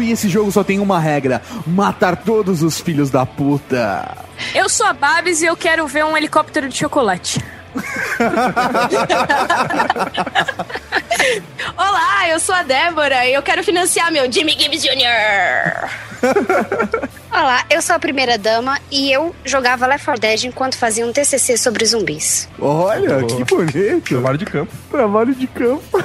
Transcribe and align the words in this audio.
E 0.00 0.12
esse 0.12 0.28
jogo 0.28 0.50
só 0.50 0.64
tem 0.64 0.78
uma 0.80 0.98
regra: 0.98 1.42
matar 1.66 2.16
todos 2.16 2.62
os 2.62 2.80
filhos 2.80 3.10
da 3.10 3.24
puta. 3.24 4.16
Eu 4.54 4.68
sou 4.68 4.86
a 4.86 4.92
Babs 4.92 5.42
e 5.42 5.46
eu 5.46 5.56
quero 5.56 5.86
ver 5.86 6.04
um 6.04 6.16
helicóptero 6.16 6.68
de 6.68 6.76
chocolate. 6.76 7.42
Olá, 11.76 12.28
eu 12.28 12.38
sou 12.38 12.54
a 12.54 12.62
Débora 12.62 13.26
e 13.26 13.34
eu 13.34 13.42
quero 13.42 13.64
financiar 13.64 14.12
meu 14.12 14.30
Jimmy 14.30 14.52
Gibbs 14.52 14.80
Jr. 14.82 15.88
Olá, 17.32 17.64
eu 17.68 17.82
sou 17.82 17.96
a 17.96 17.98
primeira 17.98 18.38
dama 18.38 18.78
e 18.90 19.10
eu 19.10 19.34
jogava 19.44 19.86
Left 19.86 20.04
4 20.04 20.20
Dead 20.20 20.44
enquanto 20.44 20.78
fazia 20.78 21.04
um 21.04 21.12
TCC 21.12 21.56
sobre 21.56 21.84
zumbis. 21.84 22.48
Olha, 22.60 23.24
que 23.24 23.42
bonito. 23.44 24.08
Trabalho 24.08 24.38
de 24.38 24.44
campo. 24.46 24.72
Trabalho 24.90 25.34
de 25.34 25.46
campo. 25.48 25.82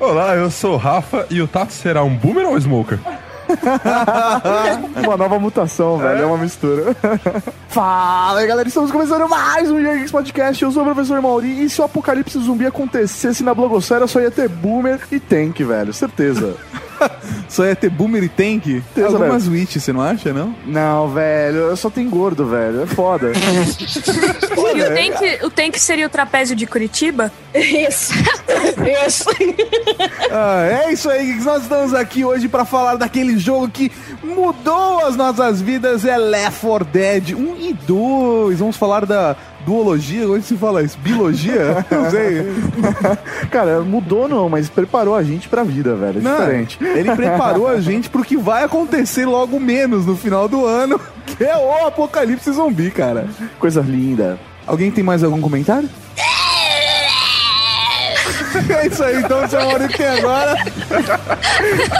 Olá, 0.00 0.34
eu 0.34 0.50
sou 0.50 0.72
o 0.74 0.78
Rafa 0.78 1.26
e 1.28 1.42
o 1.42 1.46
Tato 1.46 1.74
será 1.74 2.02
um 2.02 2.16
boomer 2.16 2.46
ou 2.46 2.54
um 2.54 2.58
smoker? 2.58 2.98
uma 5.04 5.16
nova 5.16 5.38
mutação, 5.38 5.98
velho. 5.98 6.22
É 6.22 6.26
uma 6.26 6.38
mistura. 6.38 6.94
Fala 7.68 8.40
aí, 8.40 8.46
galera. 8.46 8.68
Estamos 8.68 8.90
começando 8.90 9.28
mais 9.28 9.70
um 9.70 9.82
Geeks 9.82 10.10
Podcast. 10.10 10.62
Eu 10.62 10.70
sou 10.70 10.82
o 10.82 10.86
professor 10.86 11.20
Mauri. 11.20 11.64
E 11.64 11.70
se 11.70 11.80
o 11.80 11.84
apocalipse 11.84 12.38
zumbi 12.38 12.66
acontecesse 12.66 13.42
na 13.42 13.54
blogosfera, 13.54 14.06
só 14.06 14.20
ia 14.20 14.30
ter 14.30 14.48
boomer 14.48 15.00
e 15.10 15.18
tank, 15.18 15.62
velho. 15.62 15.92
Certeza. 15.92 16.56
Só 17.48 17.64
ia 17.64 17.76
ter 17.76 17.90
boomer 17.90 18.22
e 18.24 18.28
tank? 18.28 18.82
Tem 18.94 19.04
algumas 19.04 19.46
witch, 19.48 19.76
você 19.76 19.92
não 19.92 20.00
acha, 20.00 20.32
não? 20.32 20.54
Não, 20.66 21.08
velho. 21.08 21.76
Só 21.76 21.90
tem 21.90 22.08
gordo, 22.08 22.46
velho. 22.46 22.82
É 22.82 22.86
foda. 22.86 23.32
e 24.74 24.82
o 24.82 24.94
tank, 24.94 25.44
o 25.44 25.50
tank 25.50 25.78
seria 25.78 26.06
o 26.06 26.10
trapézio 26.10 26.56
de 26.56 26.66
Curitiba? 26.66 27.32
Isso. 27.54 28.14
Isso. 29.06 29.24
Ah, 30.36 30.66
é 30.66 30.92
isso 30.92 31.08
aí. 31.08 31.34
Nós 31.40 31.62
estamos 31.62 31.94
aqui 31.94 32.24
hoje 32.24 32.48
pra 32.48 32.64
falar 32.64 32.96
daquele 32.96 33.38
jogo 33.38 33.68
que 33.68 33.92
mudou 34.20 35.06
as 35.06 35.14
nossas 35.14 35.62
vidas. 35.62 36.04
É 36.04 36.16
Left 36.16 36.60
4 36.60 36.84
Dead 36.84 37.30
1 37.36 37.56
e 37.60 37.72
2. 37.72 38.58
Vamos 38.58 38.76
falar 38.76 39.06
da 39.06 39.36
duologia, 39.64 40.24
como 40.24 40.36
é 40.36 40.40
se 40.40 40.56
fala 40.56 40.82
isso? 40.82 40.98
Biologia? 40.98 41.84
Não 41.90 42.10
sei. 42.10 42.46
Cara, 43.50 43.80
mudou 43.80 44.28
não, 44.28 44.48
mas 44.48 44.68
preparou 44.68 45.14
a 45.14 45.22
gente 45.22 45.48
pra 45.48 45.62
vida, 45.64 45.94
velho. 45.94 46.18
É 46.18 46.22
não, 46.22 46.38
diferente. 46.38 46.78
Ele 46.80 47.14
preparou 47.14 47.68
a 47.68 47.80
gente 47.80 48.08
pro 48.08 48.24
que 48.24 48.36
vai 48.36 48.64
acontecer 48.64 49.26
logo 49.26 49.58
menos 49.58 50.06
no 50.06 50.16
final 50.16 50.48
do 50.48 50.66
ano, 50.66 51.00
que 51.26 51.44
é 51.44 51.56
o 51.56 51.86
apocalipse 51.86 52.50
zumbi, 52.52 52.90
cara. 52.90 53.26
Coisa 53.58 53.80
linda. 53.80 54.38
Alguém 54.66 54.90
tem 54.90 55.04
mais 55.04 55.22
algum 55.22 55.40
comentário? 55.40 55.88
É 58.68 58.86
isso 58.86 59.02
aí, 59.02 59.16
então, 59.16 59.48
seu 59.48 59.60
Maurício 59.60 59.96
tem 59.96 60.06
agora. 60.06 60.54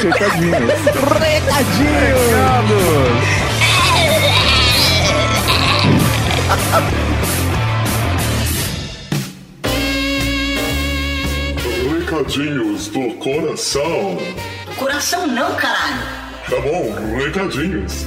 Recadinhos. 0.01 0.71
Recadinhos. 0.95 1.65
Recados. 6.71 7.03
Recadinhos 12.14 12.86
do 12.88 13.12
coração. 13.14 14.16
Coração 14.78 15.26
não, 15.26 15.52
caralho. 15.56 16.00
Tá 16.48 16.60
bom, 16.60 16.94
recadinhos. 17.16 18.04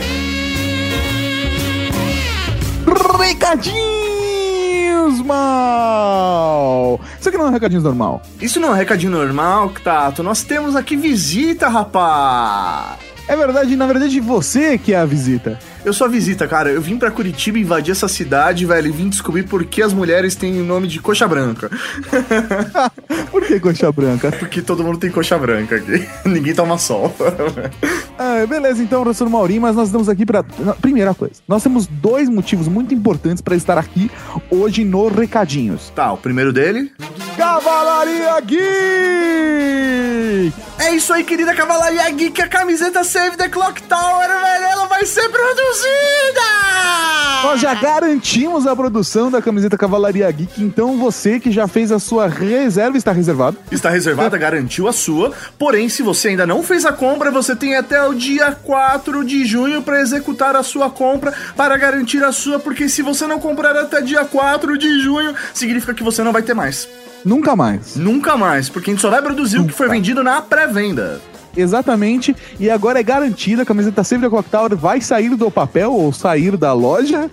Recadinhos, 3.20 5.22
mal! 5.26 7.02
Isso 7.20 7.28
aqui 7.28 7.38
não 7.38 7.48
é 7.48 7.50
um 7.50 7.52
recadinho 7.52 7.82
normal. 7.82 8.22
Isso 8.40 8.62
não 8.62 8.70
é 8.70 8.72
um 8.72 8.76
recadinho 8.76 9.12
normal, 9.12 9.74
Tato. 9.84 10.24
Nós 10.24 10.42
temos 10.42 10.78
aqui 10.78 10.96
visita, 10.96 11.68
rapaz. 11.68 12.98
É 13.28 13.36
verdade, 13.36 13.76
na 13.76 13.86
verdade, 13.86 14.20
você 14.22 14.78
que 14.78 14.94
é 14.94 14.98
a 14.98 15.06
visita. 15.06 15.60
Eu 15.84 15.94
sou 15.94 16.06
a 16.06 16.10
visita, 16.10 16.48
cara. 16.48 16.70
Eu 16.70 16.82
vim 16.82 16.98
pra 16.98 17.12
Curitiba 17.12 17.60
invadir 17.60 17.92
essa 17.92 18.08
cidade, 18.08 18.66
velho, 18.66 18.88
e 18.88 18.92
vim 18.92 19.10
descobrir 19.10 19.44
por 19.44 19.66
que 19.66 19.82
as 19.82 19.94
mulheres 19.94 20.34
têm 20.36 20.62
o 20.62 20.64
nome 20.64 20.88
de 20.88 21.00
coxa 21.00 21.28
branca. 21.28 21.70
por 23.32 23.46
que 23.46 23.60
coxa 23.60 23.92
branca? 23.92 24.32
Porque 24.32 24.62
todo 24.62 24.84
mundo 24.84 24.98
tem 24.98 25.12
coxa 25.12 25.38
branca 25.38 25.76
aqui. 25.76 26.08
Ninguém 26.28 26.54
toma 26.54 26.78
sol. 26.78 27.14
ah, 28.18 28.46
beleza, 28.48 28.82
então, 28.82 29.04
professor 29.04 29.30
Maurinho, 29.30 29.62
mas 29.62 29.76
nós 29.76 29.90
estamos 29.90 30.08
aqui 30.08 30.26
pra. 30.26 30.44
Primeira 30.82 31.14
coisa, 31.14 31.36
nós 31.48 31.64
temos 31.64 31.86
dois 31.88 32.30
motivos 32.30 32.68
muito 32.68 32.94
importantes 32.94 33.42
para 33.42 33.56
estar 33.56 33.78
aqui 33.78 34.10
hoje 34.50 34.86
no 34.86 35.08
Recadinhos. 35.10 35.92
Tá, 35.96 36.14
o 36.14 36.18
primeiro 36.18 36.54
dele. 36.54 36.92
Cavalaria 37.38 38.40
Geek! 38.42 39.88
É 40.80 40.92
isso 40.92 41.12
aí, 41.14 41.24
querida 41.24 41.54
Cavalaria 41.54 42.10
Geek, 42.10 42.42
a 42.42 42.48
camiseta 42.48 43.04
Save 43.18 43.36
the 43.36 43.50
Clock 43.50 43.82
Tower, 43.82 44.28
velho, 44.28 44.66
ela 44.66 44.86
vai 44.86 45.04
ser 45.04 45.28
produzida! 45.28 46.42
Nós 47.42 47.60
já 47.60 47.74
garantimos 47.74 48.68
a 48.68 48.76
produção 48.76 49.32
da 49.32 49.42
camiseta 49.42 49.76
Cavalaria 49.76 50.30
Geek, 50.30 50.64
então 50.64 51.00
você 51.00 51.40
que 51.40 51.52
já 51.52 51.68
fez 51.68 51.92
a 51.92 51.98
sua 51.98 52.28
reserva 52.28 52.96
está 52.96 53.12
reservado. 53.12 53.58
Está 53.72 53.90
reservada, 53.90 54.38
garantiu 54.38 54.88
a 54.88 54.94
sua. 54.94 55.34
Porém, 55.58 55.90
se 55.90 56.04
você 56.04 56.28
ainda 56.28 56.46
não 56.46 56.62
fez 56.62 56.86
a 56.86 56.94
compra, 56.94 57.32
você 57.32 57.56
tem 57.56 57.76
até 57.76 58.08
o 58.08 58.14
dia 58.14 58.52
4 58.52 59.26
de 59.26 59.44
junho 59.46 59.82
para 59.82 60.00
executar 60.00 60.56
a 60.56 60.62
sua 60.62 60.92
compra 60.92 61.34
para 61.56 61.76
garantir 61.76 62.24
a 62.24 62.32
sua, 62.32 62.60
porque 62.60 62.88
se 62.88 63.02
você 63.02 63.26
não 63.26 63.40
comprar 63.40 63.76
até 63.76 64.00
dia 64.00 64.26
4 64.26 64.78
de 64.78 65.00
junho, 65.00 65.34
significa 65.56 65.92
que 65.92 66.04
você 66.04 66.24
não 66.24 66.32
vai 66.32 66.44
ter 66.44 66.54
mais. 66.54 66.88
Nunca 67.26 67.56
mais. 67.56 67.96
Nunca 67.96 68.38
mais, 68.38 68.70
porque 68.70 68.92
a 68.92 68.94
gente 68.94 69.02
só 69.02 69.10
vai 69.10 69.24
produzir 69.24 69.58
Nunca. 69.58 69.70
o 69.70 69.72
que 69.72 69.76
foi 69.76 69.90
vendido 69.90 70.24
na 70.24 70.40
pré-venda. 70.40 71.20
Exatamente. 71.58 72.36
E 72.60 72.70
agora 72.70 73.00
é 73.00 73.04
garantida, 73.04 73.64
a 73.64 73.66
camiseta 73.66 74.04
sempre 74.04 74.28
da 74.28 74.30
Clock 74.30 74.50
Tower 74.50 74.76
vai 74.76 75.02
sair 75.02 75.36
do 75.36 75.50
papel 75.50 75.92
ou 75.92 76.14
sair 76.14 76.56
da 76.56 76.72
loja. 76.72 77.30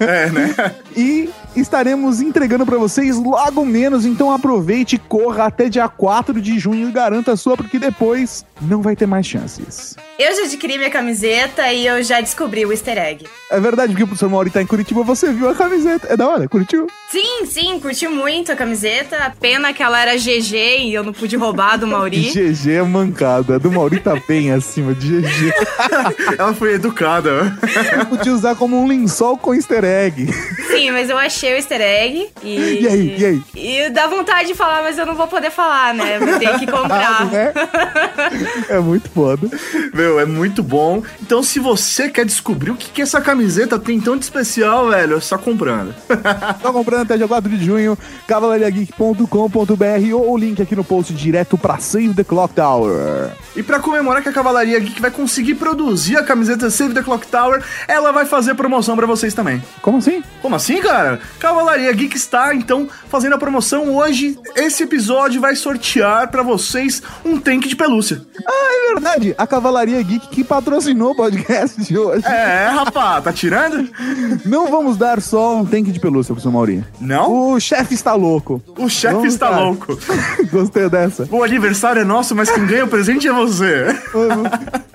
É, 0.00 0.30
né? 0.30 0.54
e 0.96 1.28
estaremos 1.56 2.20
entregando 2.20 2.66
para 2.66 2.76
vocês 2.78 3.16
logo 3.16 3.64
menos, 3.64 4.04
então 4.04 4.30
aproveite, 4.30 4.98
corra 4.98 5.46
até 5.46 5.68
dia 5.68 5.88
4 5.88 6.40
de 6.40 6.58
junho 6.58 6.88
e 6.88 6.92
garanta 6.92 7.32
a 7.32 7.36
sua, 7.36 7.56
porque 7.56 7.78
depois 7.78 8.44
não 8.60 8.82
vai 8.82 8.96
ter 8.96 9.06
mais 9.06 9.26
chances. 9.26 9.96
Eu 10.18 10.34
já 10.34 10.44
adquiri 10.44 10.78
minha 10.78 10.90
camiseta 10.90 11.70
e 11.72 11.86
eu 11.86 12.02
já 12.02 12.20
descobri 12.22 12.64
o 12.64 12.72
easter 12.72 12.96
egg. 12.96 13.26
É 13.50 13.60
verdade, 13.60 13.92
porque 13.92 14.04
o 14.04 14.06
professor 14.06 14.30
Mauri 14.30 14.50
tá 14.50 14.62
em 14.62 14.66
Curitiba, 14.66 15.02
você 15.02 15.30
viu 15.30 15.48
a 15.48 15.54
camiseta. 15.54 16.06
É 16.10 16.16
da 16.16 16.26
hora, 16.26 16.48
curtiu? 16.48 16.86
Sim, 17.10 17.44
sim, 17.46 17.78
curti 17.78 18.08
muito 18.08 18.50
a 18.50 18.56
camiseta. 18.56 19.34
Pena 19.38 19.74
que 19.74 19.82
ela 19.82 20.00
era 20.00 20.16
GG 20.16 20.86
e 20.86 20.94
eu 20.94 21.04
não 21.04 21.12
pude 21.12 21.36
roubar 21.36 21.76
do 21.76 21.86
Mauri. 21.86 22.30
GG 22.32 22.72
é 22.72 22.82
mancada. 22.82 23.56
A 23.56 23.58
do 23.58 23.70
Mauri 23.70 24.00
tá 24.00 24.20
bem 24.26 24.50
acima 24.52 24.94
de 24.94 25.20
GG. 25.20 25.52
ela 26.38 26.54
foi 26.54 26.74
educada. 26.74 27.56
Eu 27.92 28.06
podia 28.06 28.32
usar 28.32 28.56
como 28.56 28.82
um 28.82 28.86
lençol 28.86 29.36
com 29.36 29.54
easter 29.54 29.84
egg. 29.84 30.32
Sim, 30.68 30.90
mas 30.92 31.10
eu 31.10 31.18
achei 31.18 31.45
o 31.52 31.56
easter 31.56 31.80
egg 31.80 32.28
e... 32.42 32.56
E 32.86 32.88
aí, 32.88 33.16
e 33.18 33.24
aí? 33.24 33.42
E 33.54 33.90
dá 33.90 34.06
vontade 34.06 34.48
de 34.48 34.54
falar, 34.54 34.82
mas 34.82 34.98
eu 34.98 35.06
não 35.06 35.14
vou 35.14 35.26
poder 35.26 35.50
falar, 35.50 35.94
né? 35.94 36.18
Vou 36.18 36.38
ter 36.38 36.58
que 36.58 36.66
comprar. 36.70 37.26
né? 37.26 37.52
É 38.68 38.78
muito 38.78 39.08
foda. 39.10 39.48
Meu, 39.94 40.18
é 40.20 40.24
muito 40.24 40.62
bom. 40.62 41.02
Então, 41.20 41.42
se 41.42 41.58
você 41.58 42.08
quer 42.08 42.24
descobrir 42.24 42.70
o 42.70 42.76
que, 42.76 42.90
que 42.90 43.02
essa 43.02 43.20
camiseta 43.20 43.78
tem 43.78 44.00
tão 44.00 44.16
de 44.16 44.24
especial, 44.24 44.88
velho, 44.88 45.16
é 45.16 45.20
só 45.20 45.38
comprando. 45.38 45.94
só 46.62 46.72
comprando 46.72 47.02
até 47.02 47.16
dia 47.16 47.28
4 47.28 47.50
de 47.50 47.64
junho, 47.64 47.96
cavalariageek.com.br 48.26 50.14
ou 50.14 50.32
o 50.32 50.36
link 50.36 50.60
aqui 50.60 50.74
no 50.76 50.84
post 50.84 51.12
direto 51.14 51.56
pra 51.56 51.78
Save 51.78 52.14
the 52.14 52.24
Clock 52.24 52.54
Tower. 52.54 53.30
E 53.54 53.62
para 53.62 53.78
comemorar 53.80 54.22
que 54.22 54.28
a 54.28 54.32
Cavalaria 54.32 54.78
Geek 54.78 55.00
vai 55.00 55.10
conseguir 55.10 55.54
produzir 55.54 56.16
a 56.16 56.22
camiseta 56.22 56.68
Save 56.70 56.94
the 56.94 57.02
Clock 57.02 57.26
Tower, 57.26 57.62
ela 57.88 58.12
vai 58.12 58.26
fazer 58.26 58.54
promoção 58.54 58.96
para 58.96 59.06
vocês 59.06 59.32
também. 59.34 59.62
Como 59.80 59.98
assim? 59.98 60.22
Como 60.42 60.54
assim, 60.56 60.80
cara? 60.80 61.20
Cavalaria 61.38 61.92
Geek 61.92 62.16
está, 62.16 62.54
então, 62.54 62.88
fazendo 63.08 63.34
a 63.34 63.38
promoção 63.38 63.94
hoje. 63.94 64.38
Esse 64.54 64.82
episódio 64.82 65.40
vai 65.40 65.54
sortear 65.54 66.30
para 66.30 66.42
vocês 66.42 67.02
um 67.24 67.38
tanque 67.38 67.68
de 67.68 67.76
pelúcia. 67.76 68.22
Ah, 68.46 68.90
é 68.90 68.94
verdade. 68.94 69.34
A 69.36 69.46
Cavalaria 69.46 70.02
Geek 70.02 70.28
que 70.28 70.44
patrocinou 70.44 71.12
o 71.12 71.16
podcast 71.16 71.82
de 71.82 71.96
hoje. 71.96 72.26
É, 72.26 72.68
rapá, 72.68 73.20
tá 73.20 73.32
tirando? 73.32 73.88
Não 74.44 74.68
vamos 74.68 74.96
dar 74.96 75.20
só 75.20 75.56
um 75.56 75.64
tanque 75.64 75.92
de 75.92 76.00
pelúcia, 76.00 76.34
professor 76.34 76.52
Mauri. 76.52 76.84
Não? 77.00 77.52
O 77.52 77.60
chefe 77.60 77.94
está 77.94 78.14
louco. 78.14 78.62
O 78.78 78.88
chefe 78.88 79.26
está 79.26 79.50
cara. 79.50 79.60
louco. 79.62 79.98
Gostei 80.50 80.88
dessa. 80.88 81.28
O 81.30 81.42
aniversário 81.42 82.02
é 82.02 82.04
nosso, 82.04 82.34
mas 82.34 82.50
quem 82.50 82.66
ganha 82.66 82.84
o 82.84 82.88
presente 82.88 83.28
é 83.28 83.32
você. 83.32 83.86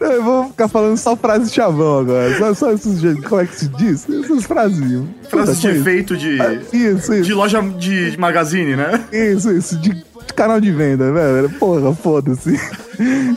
Eu 0.01 0.23
vou 0.23 0.47
ficar 0.47 0.67
falando 0.67 0.97
só 0.97 1.15
frases 1.15 1.53
chavão 1.53 1.99
agora. 1.99 2.35
Só, 2.37 2.53
só 2.55 2.71
esses, 2.71 3.01
como 3.23 3.41
é 3.41 3.45
que 3.45 3.55
se 3.55 3.67
diz? 3.69 4.09
Essas 4.09 4.45
frases. 4.45 5.03
Frases 5.29 5.61
de 5.61 5.67
efeito 5.67 6.17
de, 6.17 6.41
ah, 6.41 6.53
isso, 6.73 7.13
isso. 7.13 7.21
de 7.21 7.33
loja 7.33 7.61
de 7.61 8.17
magazine, 8.17 8.75
né? 8.75 9.05
Isso, 9.11 9.51
isso. 9.51 9.77
De 9.77 10.03
canal 10.33 10.59
de 10.59 10.71
venda, 10.71 11.11
velho. 11.11 11.49
Porra, 11.51 11.93
foda-se. 11.93 12.59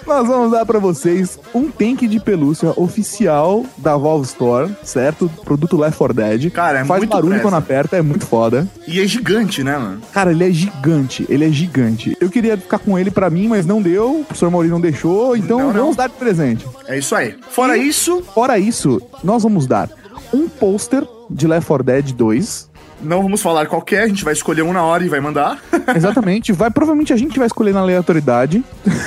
Nós 0.06 0.26
vamos 0.26 0.50
dar 0.52 0.67
pra 0.67 0.79
vocês 0.79 1.38
um 1.55 1.70
tank 1.70 2.06
de 2.06 2.20
pelúcia 2.20 2.73
oficial 2.76 3.64
da 3.79 3.96
Valve 3.96 4.26
Store, 4.26 4.70
certo? 4.82 5.31
Produto 5.44 5.76
Left 5.76 5.96
4 5.96 6.14
Dead. 6.14 6.50
Cara, 6.52 6.81
é 6.81 6.85
Faz 6.85 7.00
muito 7.00 7.11
barulho 7.11 7.31
pressa. 7.31 7.43
quando 7.43 7.55
aperta, 7.55 7.96
é 7.96 8.02
muito 8.02 8.26
foda. 8.26 8.69
E 8.87 9.00
é 9.00 9.06
gigante, 9.06 9.62
né, 9.64 9.79
mano? 9.79 10.00
Cara, 10.12 10.32
ele 10.32 10.44
é 10.46 10.50
gigante, 10.50 11.25
ele 11.29 11.44
é 11.46 11.50
gigante. 11.50 12.17
Eu 12.20 12.29
queria 12.29 12.56
ficar 12.58 12.79
com 12.79 12.99
ele 12.99 13.11
pra 13.11 13.31
mim, 13.31 13.49
mas 13.49 13.64
não 13.64 13.81
deu. 13.81 14.20
O 14.20 14.25
professor 14.25 14.50
Maurício 14.50 14.75
não 14.75 14.81
deixou, 14.81 15.37
então 15.37 15.58
Não, 15.58 15.67
não. 15.69 15.81
vamos 15.81 15.96
dar 15.96 16.08
de 16.08 16.14
presente. 16.14 16.67
É 16.87 16.99
isso 16.99 17.14
aí. 17.14 17.35
Fora 17.50 17.76
isso, 17.76 18.23
Fora 18.35 18.58
isso, 18.58 19.00
nós 19.23 19.43
vamos 19.43 19.67
dar 19.67 19.88
um 20.32 20.49
pôster 20.49 21.06
de 21.31 21.46
Left 21.46 21.67
4 21.67 21.85
Dead 21.85 22.12
2. 22.12 22.70
Não 23.04 23.22
vamos 23.22 23.42
falar 23.42 23.66
qual 23.66 23.82
que 23.82 23.94
é, 23.94 24.02
a 24.02 24.08
gente 24.08 24.24
vai 24.24 24.32
escolher 24.32 24.62
um 24.62 24.72
na 24.72 24.82
hora 24.82 25.04
e 25.04 25.08
vai 25.08 25.20
mandar. 25.20 25.62
Exatamente, 25.94 26.52
vai 26.52 26.70
provavelmente 26.70 27.12
a 27.12 27.16
gente 27.16 27.38
vai 27.38 27.46
escolher 27.46 27.72
na 27.72 27.80
aleatoriedade, 27.80 28.64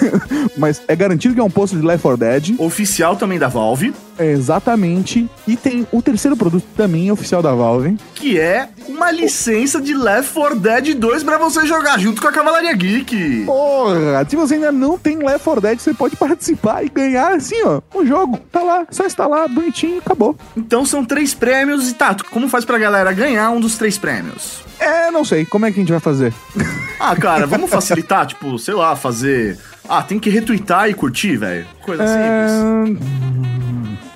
mas 0.58 0.82
é 0.88 0.96
garantido 0.96 1.34
que 1.34 1.40
é 1.40 1.44
um 1.44 1.50
pôster 1.50 1.80
de 1.80 1.86
Left 1.86 2.02
4 2.02 2.18
Dead. 2.18 2.56
Oficial 2.60 3.16
também 3.16 3.40
da 3.40 3.48
Valve, 3.48 3.94
É, 4.18 4.26
exatamente. 4.32 5.30
E 5.48 5.56
tem 5.56 5.86
o 5.92 6.02
terceiro 6.02 6.36
produto 6.36 6.66
também 6.76 7.12
oficial 7.12 7.42
da 7.42 7.54
Valve. 7.54 7.98
que 8.16 8.40
é 8.40 8.68
uma 8.88 9.12
licença 9.12 9.80
de 9.80 9.94
Left 9.94 10.34
4 10.34 10.60
Dead 10.60 10.94
2 10.96 11.24
pra 11.24 11.38
você 11.38 11.66
jogar 11.68 12.00
junto 12.00 12.22
com 12.22 12.28
a 12.28 12.32
Cavalaria 12.32 12.74
Geek. 12.74 13.44
Porra, 13.46 14.26
se 14.28 14.36
você 14.36 14.56
ainda 14.56 14.72
não 14.72 14.98
tem 14.98 15.18
Left 15.18 15.44
4 15.44 15.62
Dead, 15.62 15.80
você 15.80 15.94
pode 15.94 16.16
participar 16.16 16.84
e 16.84 16.90
ganhar 16.90 17.34
assim, 17.36 17.62
ó, 17.64 17.82
o 17.94 18.06
jogo. 18.06 18.40
Tá 18.52 18.62
lá, 18.64 18.88
só 18.90 19.06
instalar, 19.06 19.48
bonitinho, 19.48 20.00
acabou. 20.00 20.36
Então 20.56 20.86
são 20.86 21.06
três 21.06 21.34
prêmios 21.34 21.90
e 21.90 21.94
Tato, 21.94 22.26
como 22.26 22.48
faz 22.50 22.66
pra 22.66 22.78
galera 22.78 23.12
ganhar 23.14 23.50
um 23.52 23.60
dos 23.60 23.78
três 23.78 23.98
prêmios? 23.98 24.66
É, 24.80 25.10
não 25.12 25.26
sei, 25.26 25.46
como 25.46 25.66
é 25.66 25.72
que 25.72 25.80
a 25.80 25.82
gente 25.82 25.92
vai 25.92 26.00
fazer? 26.00 26.34
Ah, 27.00 27.16
cara, 27.16 27.46
vamos 27.46 27.70
facilitar, 27.70 28.26
tipo, 28.26 28.58
sei 28.58 28.74
lá, 28.74 28.96
fazer. 28.96 29.56
Ah, 29.88 30.02
tem 30.02 30.18
que 30.18 30.32
retweetar 30.32 30.90
e 30.90 30.96
curtir, 30.96 31.38
velho. 31.38 31.64
Coisa 31.86 32.04
simples. 32.08 33.67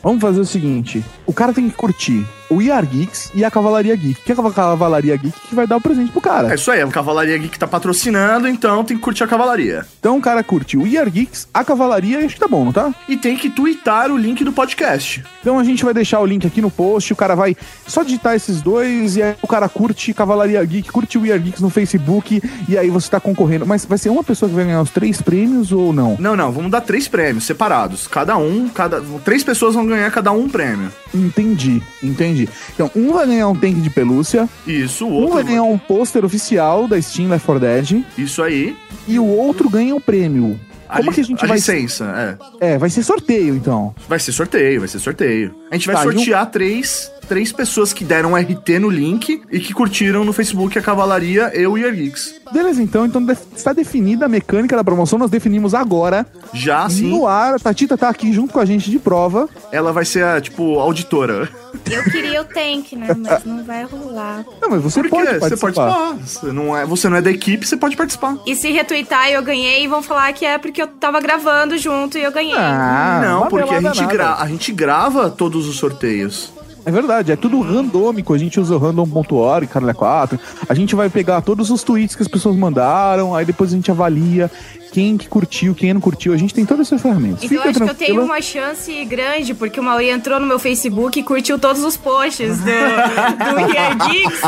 Vamos 0.03 0.21
fazer 0.21 0.41
o 0.41 0.45
seguinte: 0.45 1.03
o 1.31 1.33
cara 1.33 1.53
tem 1.53 1.69
que 1.69 1.75
curtir 1.75 2.25
o 2.49 2.61
IR 2.61 2.85
Geeks 2.85 3.31
e 3.33 3.45
a 3.45 3.49
Cavalaria 3.49 3.95
Geek. 3.95 4.21
Que 4.23 4.33
é 4.33 4.35
a 4.35 4.51
Cavalaria 4.51 5.15
Geek 5.15 5.39
que 5.47 5.55
vai 5.55 5.65
dar 5.65 5.77
o 5.77 5.81
presente 5.81 6.11
pro 6.11 6.19
É 6.19 6.23
cara. 6.23 6.53
isso 6.55 6.69
aí, 6.69 6.81
a 6.81 6.87
Cavalaria 6.87 7.37
Geek 7.37 7.57
tá 7.57 7.65
patrocinando, 7.65 8.45
então 8.47 8.83
tem 8.83 8.97
que 8.97 9.01
curtir 9.03 9.23
a 9.23 9.27
Cavalaria. 9.27 9.85
Então 9.99 10.17
o 10.17 10.21
cara 10.21 10.43
curte 10.43 10.77
o 10.77 10.85
IR 10.85 11.09
Geeks, 11.09 11.47
a 11.53 11.63
Cavalaria 11.63 12.19
e 12.21 12.25
acho 12.25 12.35
que 12.35 12.41
tá 12.41 12.49
bom, 12.49 12.65
não 12.65 12.73
tá? 12.73 12.93
E 13.07 13.15
tem 13.15 13.37
que 13.37 13.49
twittar 13.49 14.11
o 14.11 14.17
link 14.17 14.43
do 14.43 14.51
podcast. 14.51 15.23
Então 15.39 15.57
a 15.57 15.63
gente 15.63 15.83
vai 15.85 15.93
deixar 15.93 16.19
o 16.19 16.25
link 16.25 16.45
aqui 16.45 16.61
no 16.61 16.69
post, 16.69 17.13
o 17.13 17.15
cara 17.15 17.35
vai 17.35 17.55
só 17.87 18.03
digitar 18.03 18.35
esses 18.35 18.61
dois 18.61 19.15
e 19.15 19.23
aí 19.23 19.35
o 19.41 19.47
cara 19.47 19.69
curte 19.69 20.13
Cavalaria 20.13 20.63
Geek, 20.65 20.91
curte 20.91 21.17
o 21.17 21.23
Are 21.31 21.39
Geeks 21.39 21.61
no 21.61 21.69
Facebook 21.69 22.41
e 22.67 22.77
aí 22.77 22.89
você 22.89 23.09
tá 23.09 23.19
concorrendo. 23.21 23.65
Mas 23.65 23.85
vai 23.85 23.97
ser 23.97 24.09
uma 24.09 24.25
pessoa 24.25 24.49
que 24.49 24.55
vai 24.55 24.65
ganhar 24.65 24.81
os 24.81 24.89
três 24.91 25.21
prêmios 25.21 25.71
ou 25.71 25.93
não? 25.93 26.17
Não, 26.19 26.35
não, 26.35 26.51
vamos 26.51 26.69
dar 26.69 26.81
três 26.81 27.07
prêmios 27.07 27.45
separados. 27.45 28.07
Cada 28.07 28.35
um, 28.37 28.67
cada. 28.67 29.01
Três 29.23 29.41
pessoas 29.41 29.73
vão 29.73 29.85
ganhar 29.85 30.11
cada 30.11 30.33
um 30.33 30.49
prêmio. 30.49 30.91
Entendi, 31.21 31.81
entendi. 32.01 32.49
Então 32.73 32.89
um 32.95 33.13
vai 33.13 33.27
ganhar 33.27 33.47
um 33.47 33.55
tanque 33.55 33.79
de 33.81 33.89
pelúcia, 33.89 34.49
Isso, 34.65 35.05
o 35.05 35.09
um 35.09 35.13
outro. 35.13 35.33
vai 35.35 35.43
ganhar 35.43 35.63
um 35.63 35.77
pôster 35.77 36.25
oficial 36.25 36.87
da 36.87 36.99
Steam 37.01 37.29
Left 37.29 37.45
4 37.45 37.59
Dead 37.59 38.03
Isso 38.17 38.41
aí. 38.41 38.75
e 39.07 39.19
o 39.19 39.25
outro 39.25 39.69
ganha 39.69 39.95
um 39.95 39.99
prêmio. 40.01 40.59
Como 40.97 41.09
li- 41.09 41.15
que 41.15 41.21
a 41.21 41.23
gente 41.23 41.43
a 41.43 41.47
vai... 41.47 41.57
licença, 41.57 42.37
é. 42.61 42.73
É, 42.73 42.77
vai 42.77 42.89
ser 42.89 43.03
sorteio 43.03 43.55
então. 43.55 43.93
Vai 44.07 44.19
ser 44.19 44.31
sorteio, 44.31 44.79
vai 44.79 44.87
ser 44.87 44.99
sorteio. 44.99 45.53
A 45.71 45.75
gente 45.75 45.87
vai 45.87 45.95
Tá, 45.95 46.05
e 46.05 46.07
um- 46.09 46.11
sortear 46.13 46.45
três, 46.51 47.11
três 47.27 47.51
pessoas 47.51 47.93
que 47.93 48.03
deram 48.03 48.35
RT 48.35 48.79
no 48.79 48.89
link 48.89 49.41
e 49.51 49.59
que 49.59 49.73
curtiram 49.73 50.23
no 50.25 50.33
Facebook 50.33 50.77
a 50.77 50.81
Cavalaria, 50.81 51.51
eu 51.53 51.77
e 51.77 51.85
a 51.85 51.89
Geeks. 51.91 52.35
Beleza, 52.51 52.81
então, 52.83 53.05
então 53.05 53.25
está 53.55 53.71
definida 53.71 54.25
a 54.25 54.29
mecânica 54.29 54.75
da 54.75 54.83
promoção, 54.83 55.17
nós 55.17 55.31
definimos 55.31 55.73
agora. 55.73 56.25
Já 56.53 56.89
sim, 56.89 57.09
No 57.09 57.25
ar, 57.25 57.55
a 57.55 57.59
Tatita 57.59 57.97
tá 57.97 58.09
aqui 58.09 58.33
junto 58.33 58.51
com 58.53 58.59
a 58.59 58.65
gente 58.65 58.89
de 58.91 58.99
prova. 58.99 59.47
ela 59.71 59.93
vai 59.93 60.03
ser 60.03 60.23
a, 60.25 60.41
tipo, 60.41 60.77
auditora. 60.79 61.47
Eu 61.89 62.03
queria 62.03 62.41
o 62.41 62.45
tank, 62.45 62.93
né? 62.97 63.07
Mas 63.17 63.45
não 63.45 63.63
vai 63.63 63.83
rolar. 63.85 64.43
Não, 64.61 64.69
mas 64.69 64.81
você 64.81 65.01
Por 65.01 65.09
pode 65.09 65.27
quê? 65.27 65.33
Você 65.39 65.39
pode 65.57 65.75
participar. 65.75 65.93
participar. 65.93 66.27
Você 66.27 66.51
não, 66.51 66.77
é, 66.77 66.85
você 66.85 67.09
não 67.09 67.17
é 67.17 67.21
da 67.21 67.31
equipe, 67.31 67.65
você 67.65 67.77
pode 67.77 67.95
participar. 67.95 68.37
E 68.45 68.55
se 68.55 68.69
retweetar 68.71 69.29
e 69.29 69.33
eu 69.33 69.41
ganhei, 69.41 69.87
vão 69.87 70.03
falar 70.03 70.33
que 70.33 70.45
é 70.45 70.57
porque 70.57 70.80
eu 70.81 70.87
tava 70.87 71.19
gravando 71.19 71.77
junto 71.77 72.17
e 72.17 72.23
eu 72.23 72.31
ganhei. 72.31 72.55
Ah, 72.57 73.21
não, 73.23 73.47
porque 73.47 73.73
a 73.73 73.81
gente, 73.81 74.05
gra 74.05 74.35
a 74.35 74.47
gente 74.47 74.71
grava 74.71 75.29
todos 75.29 75.67
os 75.67 75.77
sorteios. 75.77 76.51
É 76.85 76.91
verdade, 76.91 77.31
é 77.31 77.35
tudo 77.35 77.61
randômico. 77.61 78.33
A 78.33 78.37
gente 78.37 78.59
usa 78.59 78.75
o 78.75 78.77
random.org, 78.79 79.67
Carolina 79.67 79.93
4. 79.93 80.39
A 80.67 80.73
gente 80.73 80.95
vai 80.95 81.09
pegar 81.09 81.41
todos 81.41 81.69
os 81.69 81.83
tweets 81.83 82.15
que 82.15 82.21
as 82.23 82.27
pessoas 82.27 82.55
mandaram, 82.55 83.35
aí 83.35 83.45
depois 83.45 83.71
a 83.71 83.75
gente 83.75 83.91
avalia 83.91 84.49
quem 84.91 85.15
que 85.15 85.27
curtiu, 85.27 85.73
quem 85.73 85.93
não 85.93 86.01
curtiu. 86.01 86.33
A 86.33 86.37
gente 86.37 86.53
tem 86.53 86.65
todas 86.65 86.87
essas 86.87 87.01
ferramentas. 87.01 87.43
Então 87.43 87.57
eu 87.63 87.69
acho 87.69 87.79
que 87.79 87.83
eu 87.83 87.95
tenho 87.95 88.15
tranquila. 88.15 88.23
uma 88.23 88.41
chance 88.41 89.05
grande, 89.05 89.53
porque 89.53 89.79
o 89.79 89.83
Mauri 89.83 90.09
entrou 90.09 90.39
no 90.39 90.45
meu 90.45 90.59
Facebook 90.59 91.19
e 91.19 91.23
curtiu 91.23 91.57
todos 91.57 91.83
os 91.83 91.95
posts 91.95 92.57
do, 92.59 92.65
do 92.65 93.55
Geeks. 94.09 94.41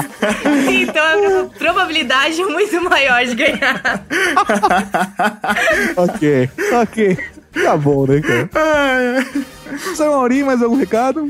Então 0.70 1.04
a 1.04 1.58
probabilidade 1.58 2.42
é 2.42 2.46
muito 2.46 2.82
maior 2.84 3.26
de 3.26 3.36
ganhar. 3.36 4.06
Ok, 5.96 6.50
ok. 6.82 7.18
Tá 7.64 7.78
bom, 7.78 8.06
né, 8.08 8.20
cara? 8.22 9.26
Seu 9.96 10.12
Mauri, 10.12 10.44
mais 10.44 10.62
algum 10.62 10.76
recado? 10.76 11.28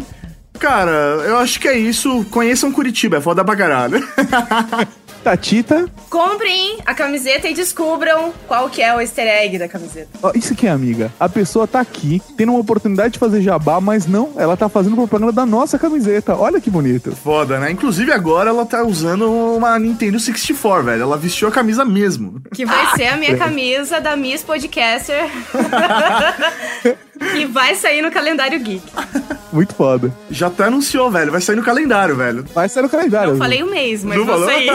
Cara, 0.63 0.91
eu 1.27 1.35
acho 1.39 1.59
que 1.59 1.67
é 1.67 1.77
isso. 1.77 2.25
Conheçam 2.31 2.71
Curitiba, 2.71 3.17
é 3.17 3.21
foda 3.21 3.43
pra 3.43 3.53
caralho. 3.53 3.99
Tatita. 5.21 5.85
Comprem 6.09 6.77
a 6.85 6.93
camiseta 6.93 7.49
e 7.49 7.53
descubram 7.53 8.33
qual 8.47 8.69
que 8.69 8.81
é 8.81 8.95
o 8.95 9.01
easter 9.01 9.27
egg 9.27 9.57
da 9.57 9.67
camiseta. 9.67 10.09
Ó, 10.21 10.31
isso 10.33 10.53
aqui, 10.53 10.65
amiga. 10.67 11.11
A 11.19 11.27
pessoa 11.27 11.67
tá 11.67 11.81
aqui, 11.81 12.21
tendo 12.37 12.53
uma 12.53 12.61
oportunidade 12.61 13.13
de 13.13 13.19
fazer 13.19 13.41
jabá, 13.41 13.81
mas 13.81 14.05
não, 14.05 14.31
ela 14.37 14.55
tá 14.55 14.69
fazendo 14.69 14.95
propaganda 14.95 15.33
da 15.33 15.45
nossa 15.45 15.77
camiseta. 15.77 16.35
Olha 16.35 16.61
que 16.61 16.69
bonito. 16.69 17.13
Foda, 17.13 17.59
né? 17.59 17.71
Inclusive 17.71 18.13
agora 18.13 18.49
ela 18.49 18.65
tá 18.65 18.83
usando 18.83 19.29
uma 19.29 19.77
Nintendo 19.77 20.17
64, 20.17 20.85
velho. 20.85 21.03
Ela 21.03 21.17
vestiu 21.17 21.47
a 21.49 21.51
camisa 21.51 21.83
mesmo. 21.83 22.41
Que 22.53 22.65
vai 22.65 22.95
ser 22.95 23.07
a 23.07 23.17
minha 23.17 23.37
camisa 23.37 23.99
da 23.99 24.15
Miss 24.15 24.43
Podcaster. 24.43 25.23
que 27.19 27.45
vai 27.45 27.75
sair 27.75 28.01
no 28.01 28.11
calendário 28.11 28.59
geek. 28.59 28.83
Muito 29.51 29.75
foda. 29.75 30.11
Já 30.31 30.47
até 30.47 30.65
anunciou, 30.65 31.11
velho. 31.11 31.31
Vai 31.31 31.41
sair 31.41 31.55
no 31.55 31.63
calendário, 31.63 32.15
velho. 32.15 32.45
Vai 32.53 32.67
ser 32.67 32.81
no 32.81 32.89
calendário. 32.89 33.33
Eu 33.33 33.37
falei 33.37 33.63
um 33.63 33.69
mês, 33.69 34.03
mas 34.03 34.17
Não 34.17 34.25
vou 34.25 34.45
sair. 34.45 34.71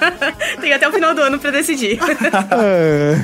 Tem 0.60 0.72
até 0.72 0.88
o 0.88 0.92
final 0.92 1.14
do 1.14 1.20
ano 1.20 1.38
pra 1.38 1.50
decidir. 1.50 1.98
É. 2.52 3.20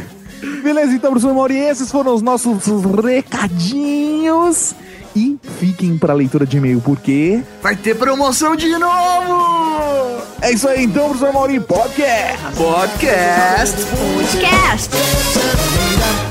Beleza, 0.63 0.93
então, 0.93 1.11
professor 1.11 1.35
Mauri, 1.35 1.59
esses 1.59 1.91
foram 1.91 2.15
os 2.15 2.23
nossos 2.23 2.65
recadinhos. 3.05 4.75
E 5.15 5.37
fiquem 5.59 5.99
pra 5.99 6.15
leitura 6.15 6.47
de 6.47 6.57
e-mail, 6.57 6.81
porque. 6.81 7.43
Vai 7.63 7.77
ter 7.77 7.97
promoção 7.97 8.55
de 8.55 8.69
novo! 8.79 10.23
É 10.41 10.53
isso 10.53 10.69
aí, 10.69 10.85
então, 10.85 11.09
professor 11.09 11.33
Mauri, 11.33 11.61
podcast! 11.61 12.39
Podcast! 12.57 13.77
Podcast! 14.17 16.30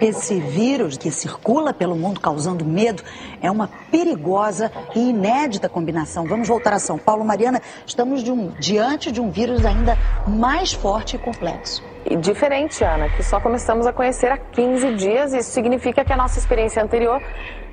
Esse 0.00 0.38
vírus 0.38 0.96
que 0.98 1.10
circula 1.10 1.72
pelo 1.72 1.96
mundo 1.96 2.20
causando 2.20 2.64
medo 2.64 3.02
é 3.40 3.50
uma 3.50 3.68
perigosa 3.90 4.70
e 4.94 5.10
inédita 5.10 5.68
combinação. 5.68 6.26
Vamos 6.26 6.46
voltar 6.48 6.74
a 6.74 6.78
São 6.78 6.98
Paulo. 6.98 7.24
Mariana, 7.24 7.62
estamos 7.86 8.22
de 8.22 8.30
um- 8.30 8.50
diante 8.58 9.10
de 9.10 9.20
um 9.20 9.30
vírus 9.30 9.64
ainda 9.64 9.96
mais 10.26 10.72
forte 10.72 11.16
e 11.16 11.18
complexo. 11.18 11.82
E 12.08 12.14
diferente, 12.14 12.84
Ana, 12.84 13.08
que 13.08 13.22
só 13.22 13.40
começamos 13.40 13.86
a 13.86 13.92
conhecer 13.92 14.30
há 14.30 14.36
15 14.36 14.94
dias. 14.94 15.32
Isso 15.32 15.50
significa 15.50 16.04
que 16.04 16.12
a 16.12 16.16
nossa 16.16 16.38
experiência 16.38 16.82
anterior 16.82 17.20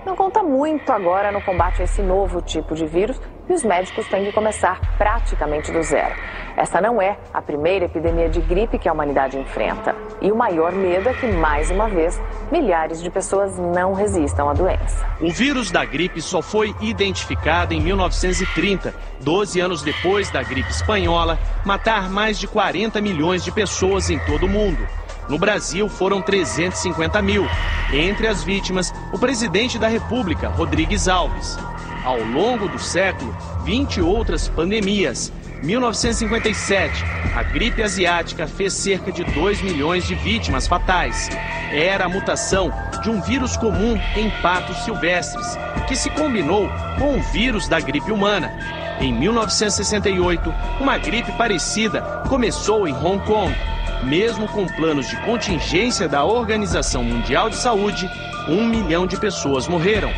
não 0.05 0.15
conta 0.15 0.43
muito 0.43 0.91
agora 0.91 1.31
no 1.31 1.41
combate 1.41 1.81
a 1.81 1.85
esse 1.85 2.01
novo 2.01 2.41
tipo 2.41 2.75
de 2.75 2.85
vírus 2.85 3.19
e 3.49 3.53
os 3.53 3.63
médicos 3.63 4.07
têm 4.07 4.25
que 4.25 4.31
começar 4.31 4.79
praticamente 4.97 5.71
do 5.71 5.81
zero. 5.83 6.15
Essa 6.55 6.79
não 6.79 7.01
é 7.01 7.17
a 7.33 7.41
primeira 7.41 7.85
epidemia 7.85 8.29
de 8.29 8.39
gripe 8.41 8.77
que 8.77 8.87
a 8.87 8.93
humanidade 8.93 9.37
enfrenta. 9.37 9.95
E 10.21 10.31
o 10.31 10.35
maior 10.35 10.71
medo 10.71 11.09
é 11.09 11.13
que, 11.13 11.27
mais 11.27 11.69
uma 11.69 11.89
vez, 11.89 12.19
milhares 12.51 13.01
de 13.01 13.09
pessoas 13.09 13.57
não 13.57 13.93
resistam 13.93 14.49
à 14.49 14.53
doença. 14.53 15.05
O 15.19 15.31
vírus 15.31 15.71
da 15.71 15.83
gripe 15.83 16.21
só 16.21 16.41
foi 16.41 16.73
identificado 16.79 17.73
em 17.73 17.81
1930, 17.81 18.93
12 19.19 19.59
anos 19.59 19.81
depois 19.81 20.29
da 20.29 20.43
gripe 20.43 20.69
espanhola 20.69 21.37
matar 21.65 22.09
mais 22.09 22.39
de 22.39 22.47
40 22.47 23.01
milhões 23.01 23.43
de 23.43 23.51
pessoas 23.51 24.09
em 24.09 24.19
todo 24.19 24.45
o 24.45 24.49
mundo. 24.49 24.87
No 25.29 25.37
Brasil 25.37 25.87
foram 25.89 26.21
350 26.21 27.21
mil. 27.21 27.47
Entre 27.91 28.27
as 28.27 28.43
vítimas, 28.43 28.93
o 29.11 29.19
presidente 29.19 29.79
da 29.79 29.87
República, 29.87 30.49
Rodrigues 30.49 31.07
Alves. 31.07 31.57
Ao 32.03 32.19
longo 32.19 32.67
do 32.67 32.79
século, 32.79 33.35
20 33.63 34.01
outras 34.01 34.47
pandemias. 34.49 35.31
1957, 35.63 37.05
a 37.33 37.41
gripe 37.41 37.81
asiática 37.81 38.45
fez 38.45 38.73
cerca 38.73 39.13
de 39.13 39.23
2 39.23 39.61
milhões 39.61 40.05
de 40.05 40.13
vítimas 40.13 40.67
fatais. 40.67 41.29
Era 41.71 42.05
a 42.05 42.09
mutação 42.09 42.73
de 43.01 43.09
um 43.09 43.21
vírus 43.21 43.55
comum 43.55 43.97
em 44.17 44.29
patos 44.41 44.83
silvestres, 44.83 45.57
que 45.87 45.95
se 45.95 46.09
combinou 46.09 46.69
com 46.99 47.17
o 47.17 47.21
vírus 47.21 47.69
da 47.69 47.79
gripe 47.79 48.11
humana. 48.11 48.51
Em 48.99 49.13
1968, 49.13 50.53
uma 50.81 50.97
gripe 50.97 51.31
parecida 51.33 52.01
começou 52.27 52.85
em 52.85 52.93
Hong 52.93 53.25
Kong. 53.25 53.55
Mesmo 54.05 54.47
com 54.47 54.67
planos 54.67 55.07
de 55.07 55.15
contingência 55.17 56.07
da 56.07 56.25
Organização 56.25 57.03
Mundial 57.03 57.49
de 57.49 57.55
Saúde, 57.55 58.09
um 58.47 58.65
milhão 58.65 59.07
de 59.07 59.17
pessoas 59.17 59.67
morreram. 59.67 60.11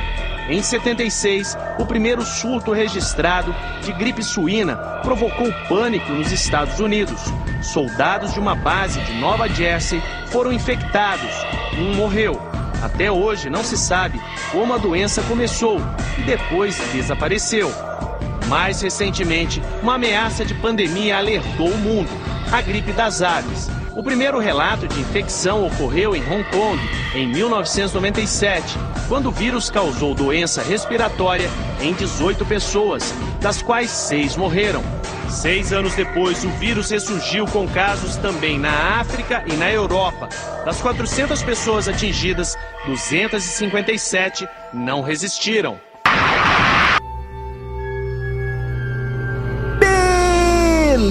Em 0.49 0.61
76, 0.61 1.57
o 1.79 1.85
primeiro 1.85 2.23
surto 2.23 2.71
registrado 2.71 3.55
de 3.81 3.91
gripe 3.93 4.23
suína 4.23 4.75
provocou 5.03 5.51
pânico 5.67 6.11
nos 6.11 6.31
Estados 6.31 6.79
Unidos. 6.79 7.19
Soldados 7.61 8.33
de 8.33 8.39
uma 8.39 8.55
base 8.55 8.99
de 9.01 9.13
Nova 9.13 9.47
Jersey 9.47 10.01
foram 10.27 10.51
infectados. 10.51 11.31
Um 11.77 11.95
morreu. 11.95 12.39
Até 12.81 13.11
hoje 13.11 13.49
não 13.49 13.63
se 13.63 13.77
sabe 13.77 14.21
como 14.51 14.73
a 14.73 14.77
doença 14.77 15.21
começou 15.23 15.79
e 16.17 16.21
depois 16.21 16.79
desapareceu. 16.91 17.71
Mais 18.47 18.81
recentemente, 18.81 19.61
uma 19.81 19.95
ameaça 19.95 20.45
de 20.45 20.53
pandemia 20.53 21.17
alertou 21.17 21.69
o 21.69 21.77
mundo: 21.77 22.09
a 22.51 22.61
gripe 22.61 22.91
das 22.91 23.21
aves. 23.21 23.69
O 23.95 24.03
primeiro 24.03 24.39
relato 24.39 24.87
de 24.87 24.99
infecção 24.99 25.65
ocorreu 25.65 26.15
em 26.15 26.21
Hong 26.21 26.43
Kong 26.51 26.79
em 27.13 27.27
1997, 27.27 28.77
quando 29.07 29.29
o 29.29 29.31
vírus 29.31 29.69
causou 29.69 30.13
doença 30.13 30.61
respiratória 30.61 31.49
em 31.79 31.93
18 31.93 32.45
pessoas, 32.45 33.13
das 33.39 33.61
quais 33.61 33.89
seis 33.89 34.35
morreram. 34.35 34.83
Seis 35.29 35.73
anos 35.73 35.95
depois, 35.95 36.43
o 36.43 36.49
vírus 36.51 36.89
ressurgiu 36.89 37.45
com 37.47 37.67
casos 37.67 38.15
também 38.17 38.59
na 38.59 38.99
África 38.99 39.43
e 39.47 39.53
na 39.53 39.71
Europa. 39.71 40.29
Das 40.63 40.81
400 40.81 41.41
pessoas 41.41 41.87
atingidas, 41.87 42.57
257 42.85 44.47
não 44.73 45.01
resistiram. 45.01 45.79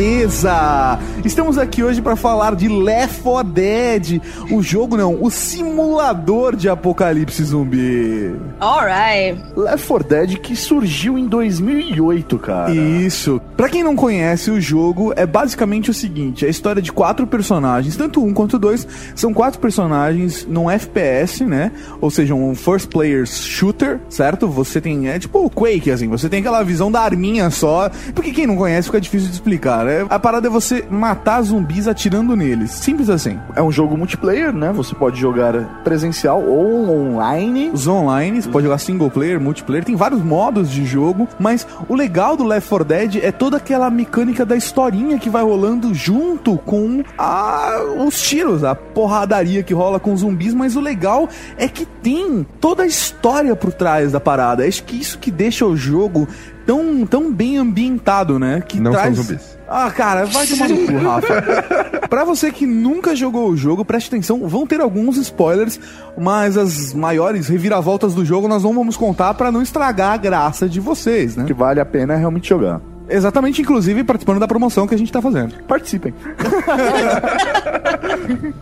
Beleza! 0.04 0.98
Estamos 1.24 1.56
aqui 1.56 1.82
hoje 1.82 2.02
para 2.02 2.14
falar 2.14 2.54
de 2.54 2.68
Left 2.68 3.22
4 3.22 3.50
Dead, 3.50 4.20
o 4.50 4.62
jogo 4.62 4.98
não, 4.98 5.22
o 5.22 5.30
simulador 5.30 6.54
de 6.54 6.68
apocalipse 6.68 7.42
zumbi. 7.42 8.34
Alright. 8.60 9.42
Left 9.56 9.88
4 9.88 10.06
Dead 10.06 10.36
que 10.40 10.54
surgiu 10.54 11.16
em 11.16 11.26
2008, 11.26 12.38
cara. 12.38 12.70
Isso. 12.70 13.40
Pra 13.56 13.70
quem 13.70 13.82
não 13.82 13.96
conhece 13.96 14.50
o 14.50 14.60
jogo, 14.60 15.14
é 15.16 15.24
basicamente 15.24 15.90
o 15.90 15.94
seguinte: 15.94 16.44
é 16.44 16.48
a 16.48 16.50
história 16.50 16.82
de 16.82 16.92
quatro 16.92 17.26
personagens, 17.26 17.96
tanto 17.96 18.22
um 18.22 18.34
quanto 18.34 18.58
dois, 18.58 18.86
são 19.14 19.32
quatro 19.32 19.58
personagens 19.58 20.46
num 20.46 20.70
FPS, 20.70 21.46
né? 21.46 21.72
Ou 21.98 22.10
seja, 22.10 22.34
um 22.34 22.54
first 22.54 22.90
player 22.90 23.26
shooter, 23.26 24.00
certo? 24.10 24.48
Você 24.48 24.82
tem, 24.82 25.08
é 25.08 25.18
tipo 25.18 25.38
o 25.38 25.48
Quake, 25.48 25.90
assim, 25.90 26.08
você 26.08 26.28
tem 26.28 26.40
aquela 26.40 26.62
visão 26.62 26.92
da 26.92 27.00
arminha 27.00 27.48
só, 27.48 27.90
porque 28.14 28.32
quem 28.32 28.46
não 28.46 28.56
conhece 28.56 28.88
fica 28.88 29.00
difícil 29.00 29.28
de 29.28 29.34
explicar, 29.34 29.82
né? 29.86 29.93
A 30.08 30.18
parada 30.18 30.46
é 30.46 30.50
você 30.50 30.84
matar 30.90 31.42
zumbis 31.42 31.88
atirando 31.88 32.36
neles, 32.36 32.70
simples 32.70 33.08
assim. 33.08 33.38
É 33.54 33.62
um 33.62 33.70
jogo 33.70 33.96
multiplayer, 33.96 34.52
né? 34.52 34.72
Você 34.72 34.94
pode 34.94 35.20
jogar 35.20 35.54
presencial 35.82 36.42
ou 36.42 36.88
online. 36.90 37.70
Os 37.72 37.86
online, 37.86 38.42
você 38.42 38.48
pode 38.48 38.64
jogar 38.64 38.78
single 38.78 39.10
player, 39.10 39.40
multiplayer, 39.40 39.84
tem 39.84 39.96
vários 39.96 40.22
modos 40.22 40.70
de 40.70 40.84
jogo, 40.84 41.28
mas 41.38 41.66
o 41.88 41.94
legal 41.94 42.36
do 42.36 42.44
Left 42.44 42.68
4 42.68 42.84
Dead 42.84 43.16
é 43.22 43.30
toda 43.30 43.56
aquela 43.56 43.90
mecânica 43.90 44.44
da 44.44 44.56
historinha 44.56 45.18
que 45.18 45.30
vai 45.30 45.42
rolando 45.42 45.94
junto 45.94 46.56
com 46.58 47.02
a, 47.16 47.80
os 48.04 48.20
tiros, 48.20 48.64
a 48.64 48.74
porradaria 48.74 49.62
que 49.62 49.74
rola 49.74 50.00
com 50.00 50.16
zumbis, 50.16 50.54
mas 50.54 50.76
o 50.76 50.80
legal 50.80 51.28
é 51.56 51.68
que 51.68 51.86
tem 51.86 52.46
toda 52.60 52.82
a 52.82 52.86
história 52.86 53.54
por 53.54 53.72
trás 53.72 54.12
da 54.12 54.20
parada. 54.20 54.66
Acho 54.66 54.84
que 54.84 54.96
isso 54.96 55.18
que 55.18 55.30
deixa 55.30 55.64
o 55.66 55.76
jogo 55.76 56.28
tão, 56.66 57.06
tão 57.06 57.32
bem 57.32 57.56
ambientado, 57.56 58.38
né? 58.38 58.62
Que 58.66 58.80
Não 58.80 58.92
traz... 58.92 59.14
são 59.14 59.24
zumbis. 59.24 59.58
Ah, 59.76 59.90
cara, 59.90 60.24
vai 60.24 60.46
tomar 60.46 60.68
no 60.68 60.86
cu, 60.86 60.96
Rafa. 60.98 62.06
pra 62.08 62.24
você 62.24 62.52
que 62.52 62.64
nunca 62.64 63.16
jogou 63.16 63.48
o 63.48 63.56
jogo, 63.56 63.84
preste 63.84 64.06
atenção, 64.06 64.46
vão 64.46 64.64
ter 64.64 64.80
alguns 64.80 65.16
spoilers, 65.16 65.80
mas 66.16 66.56
as 66.56 66.94
maiores 66.94 67.48
reviravoltas 67.48 68.14
do 68.14 68.24
jogo 68.24 68.46
nós 68.46 68.62
não 68.62 68.72
vamos 68.72 68.96
contar 68.96 69.34
pra 69.34 69.50
não 69.50 69.60
estragar 69.60 70.12
a 70.12 70.16
graça 70.16 70.68
de 70.68 70.78
vocês, 70.78 71.34
né? 71.34 71.44
Que 71.44 71.52
vale 71.52 71.80
a 71.80 71.84
pena 71.84 72.14
realmente 72.14 72.48
jogar. 72.48 72.80
Exatamente, 73.08 73.60
inclusive 73.60 74.02
participando 74.04 74.38
da 74.40 74.48
promoção 74.48 74.86
que 74.86 74.94
a 74.94 74.98
gente 74.98 75.12
tá 75.12 75.20
fazendo. 75.20 75.54
Participem. 75.64 76.14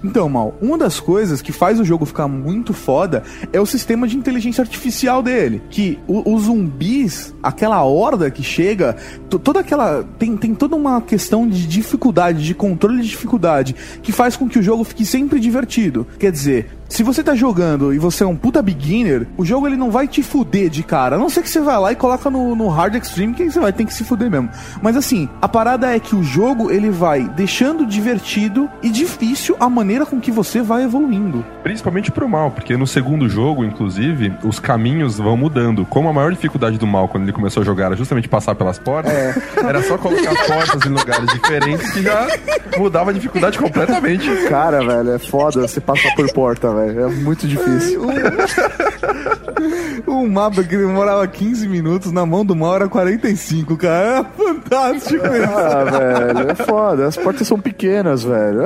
Então, 0.02 0.28
Mal, 0.28 0.54
uma 0.60 0.76
das 0.76 0.98
coisas 1.00 1.40
que 1.40 1.52
faz 1.52 1.78
o 1.78 1.84
jogo 1.84 2.04
ficar 2.04 2.26
muito 2.28 2.72
foda 2.72 3.22
é 3.52 3.60
o 3.60 3.66
sistema 3.66 4.06
de 4.08 4.16
inteligência 4.16 4.62
artificial 4.62 5.22
dele. 5.22 5.62
Que 5.70 5.98
os 6.06 6.42
zumbis, 6.44 7.34
aquela 7.42 7.82
horda 7.84 8.30
que 8.30 8.42
chega, 8.42 8.96
to- 9.30 9.38
toda 9.38 9.60
aquela. 9.60 10.04
Tem, 10.18 10.36
tem 10.36 10.54
toda 10.54 10.74
uma 10.76 11.00
questão 11.00 11.46
de 11.48 11.66
dificuldade, 11.66 12.44
de 12.44 12.54
controle 12.54 13.02
de 13.02 13.08
dificuldade, 13.08 13.74
que 14.02 14.12
faz 14.12 14.36
com 14.36 14.48
que 14.48 14.58
o 14.58 14.62
jogo 14.62 14.84
fique 14.84 15.04
sempre 15.06 15.38
divertido. 15.38 16.06
Quer 16.18 16.32
dizer. 16.32 16.70
Se 16.92 17.02
você 17.02 17.22
tá 17.22 17.34
jogando 17.34 17.94
e 17.94 17.98
você 17.98 18.22
é 18.22 18.26
um 18.26 18.36
puta 18.36 18.60
beginner, 18.60 19.26
o 19.38 19.46
jogo 19.46 19.66
ele 19.66 19.78
não 19.78 19.90
vai 19.90 20.06
te 20.06 20.22
fuder 20.22 20.68
de 20.68 20.82
cara. 20.82 21.16
A 21.16 21.18
não 21.18 21.30
ser 21.30 21.40
que 21.40 21.48
você 21.48 21.58
vai 21.58 21.78
lá 21.78 21.90
e 21.90 21.96
coloca 21.96 22.28
no, 22.28 22.54
no 22.54 22.68
hard 22.68 22.94
extreme, 22.96 23.32
que 23.32 23.44
aí 23.44 23.50
você 23.50 23.58
vai 23.58 23.72
ter 23.72 23.86
que 23.86 23.94
se 23.94 24.04
fuder 24.04 24.30
mesmo. 24.30 24.50
Mas 24.82 24.94
assim, 24.94 25.26
a 25.40 25.48
parada 25.48 25.96
é 25.96 25.98
que 25.98 26.14
o 26.14 26.22
jogo 26.22 26.70
ele 26.70 26.90
vai 26.90 27.26
deixando 27.30 27.86
divertido 27.86 28.68
e 28.82 28.90
difícil 28.90 29.56
a 29.58 29.70
maneira 29.70 30.04
com 30.04 30.20
que 30.20 30.30
você 30.30 30.60
vai 30.60 30.84
evoluindo. 30.84 31.42
Principalmente 31.62 32.12
pro 32.12 32.28
mal, 32.28 32.50
porque 32.50 32.76
no 32.76 32.86
segundo 32.86 33.26
jogo, 33.26 33.64
inclusive, 33.64 34.30
os 34.44 34.60
caminhos 34.60 35.16
vão 35.16 35.34
mudando. 35.34 35.86
Como 35.86 36.10
a 36.10 36.12
maior 36.12 36.30
dificuldade 36.30 36.76
do 36.76 36.86
mal 36.86 37.08
quando 37.08 37.22
ele 37.22 37.32
começou 37.32 37.62
a 37.62 37.64
jogar 37.64 37.86
era 37.86 37.96
justamente 37.96 38.28
passar 38.28 38.54
pelas 38.54 38.78
portas, 38.78 39.14
era 39.56 39.82
só 39.82 39.96
colocar 39.96 40.34
portas 40.46 40.84
em 40.84 40.90
lugares 40.90 41.32
diferentes 41.32 41.90
que 41.90 42.02
já 42.02 42.28
mudava 42.76 43.12
a 43.12 43.14
dificuldade 43.14 43.56
completamente. 43.58 44.28
Cara, 44.50 44.84
velho, 44.84 45.12
é 45.12 45.18
foda 45.18 45.66
você 45.66 45.80
passar 45.80 46.14
por 46.14 46.30
porta, 46.34 46.70
velho. 46.70 46.81
É 46.90 47.06
muito 47.08 47.46
difícil. 47.46 48.02
Um 50.06 50.28
mapa 50.28 50.62
que 50.62 50.76
demorava 50.76 51.26
15 51.26 51.68
minutos, 51.68 52.12
na 52.12 52.26
mão 52.26 52.44
do 52.44 52.54
mal 52.54 52.74
era 52.74 52.88
45, 52.88 53.76
cara. 53.76 54.20
É 54.20 54.24
fantástico 54.36 55.24
isso. 55.26 55.56
Ah, 55.56 55.84
velho, 55.84 56.50
é 56.50 56.54
foda. 56.54 57.06
As 57.06 57.16
portas 57.16 57.46
são 57.46 57.60
pequenas, 57.60 58.22
velho. 58.24 58.64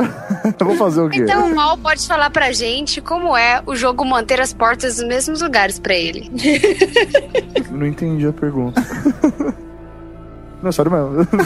Eu 0.59 0.67
vou 0.67 0.77
fazer 0.77 1.01
o 1.03 1.09
quê? 1.09 1.23
Então 1.23 1.51
o 1.51 1.55
Mal 1.55 1.77
pode 1.79 2.07
falar 2.07 2.31
pra 2.31 2.53
gente 2.53 3.01
como 3.01 3.37
é 3.37 3.63
o 3.67 3.77
jogo 3.77 4.05
manter 4.05 4.41
as 4.41 4.53
portas 4.53 4.99
nos 4.99 5.09
mesmos 5.09 5.43
lugares 5.43 5.79
pra 5.79 5.95
ele. 5.95 6.31
Não 7.71 7.87
entendi 7.87 8.27
a 8.27 8.33
pergunta. 8.33 8.83
Não, 10.63 10.73
sério 10.73 10.91
mesmo. 10.91 11.29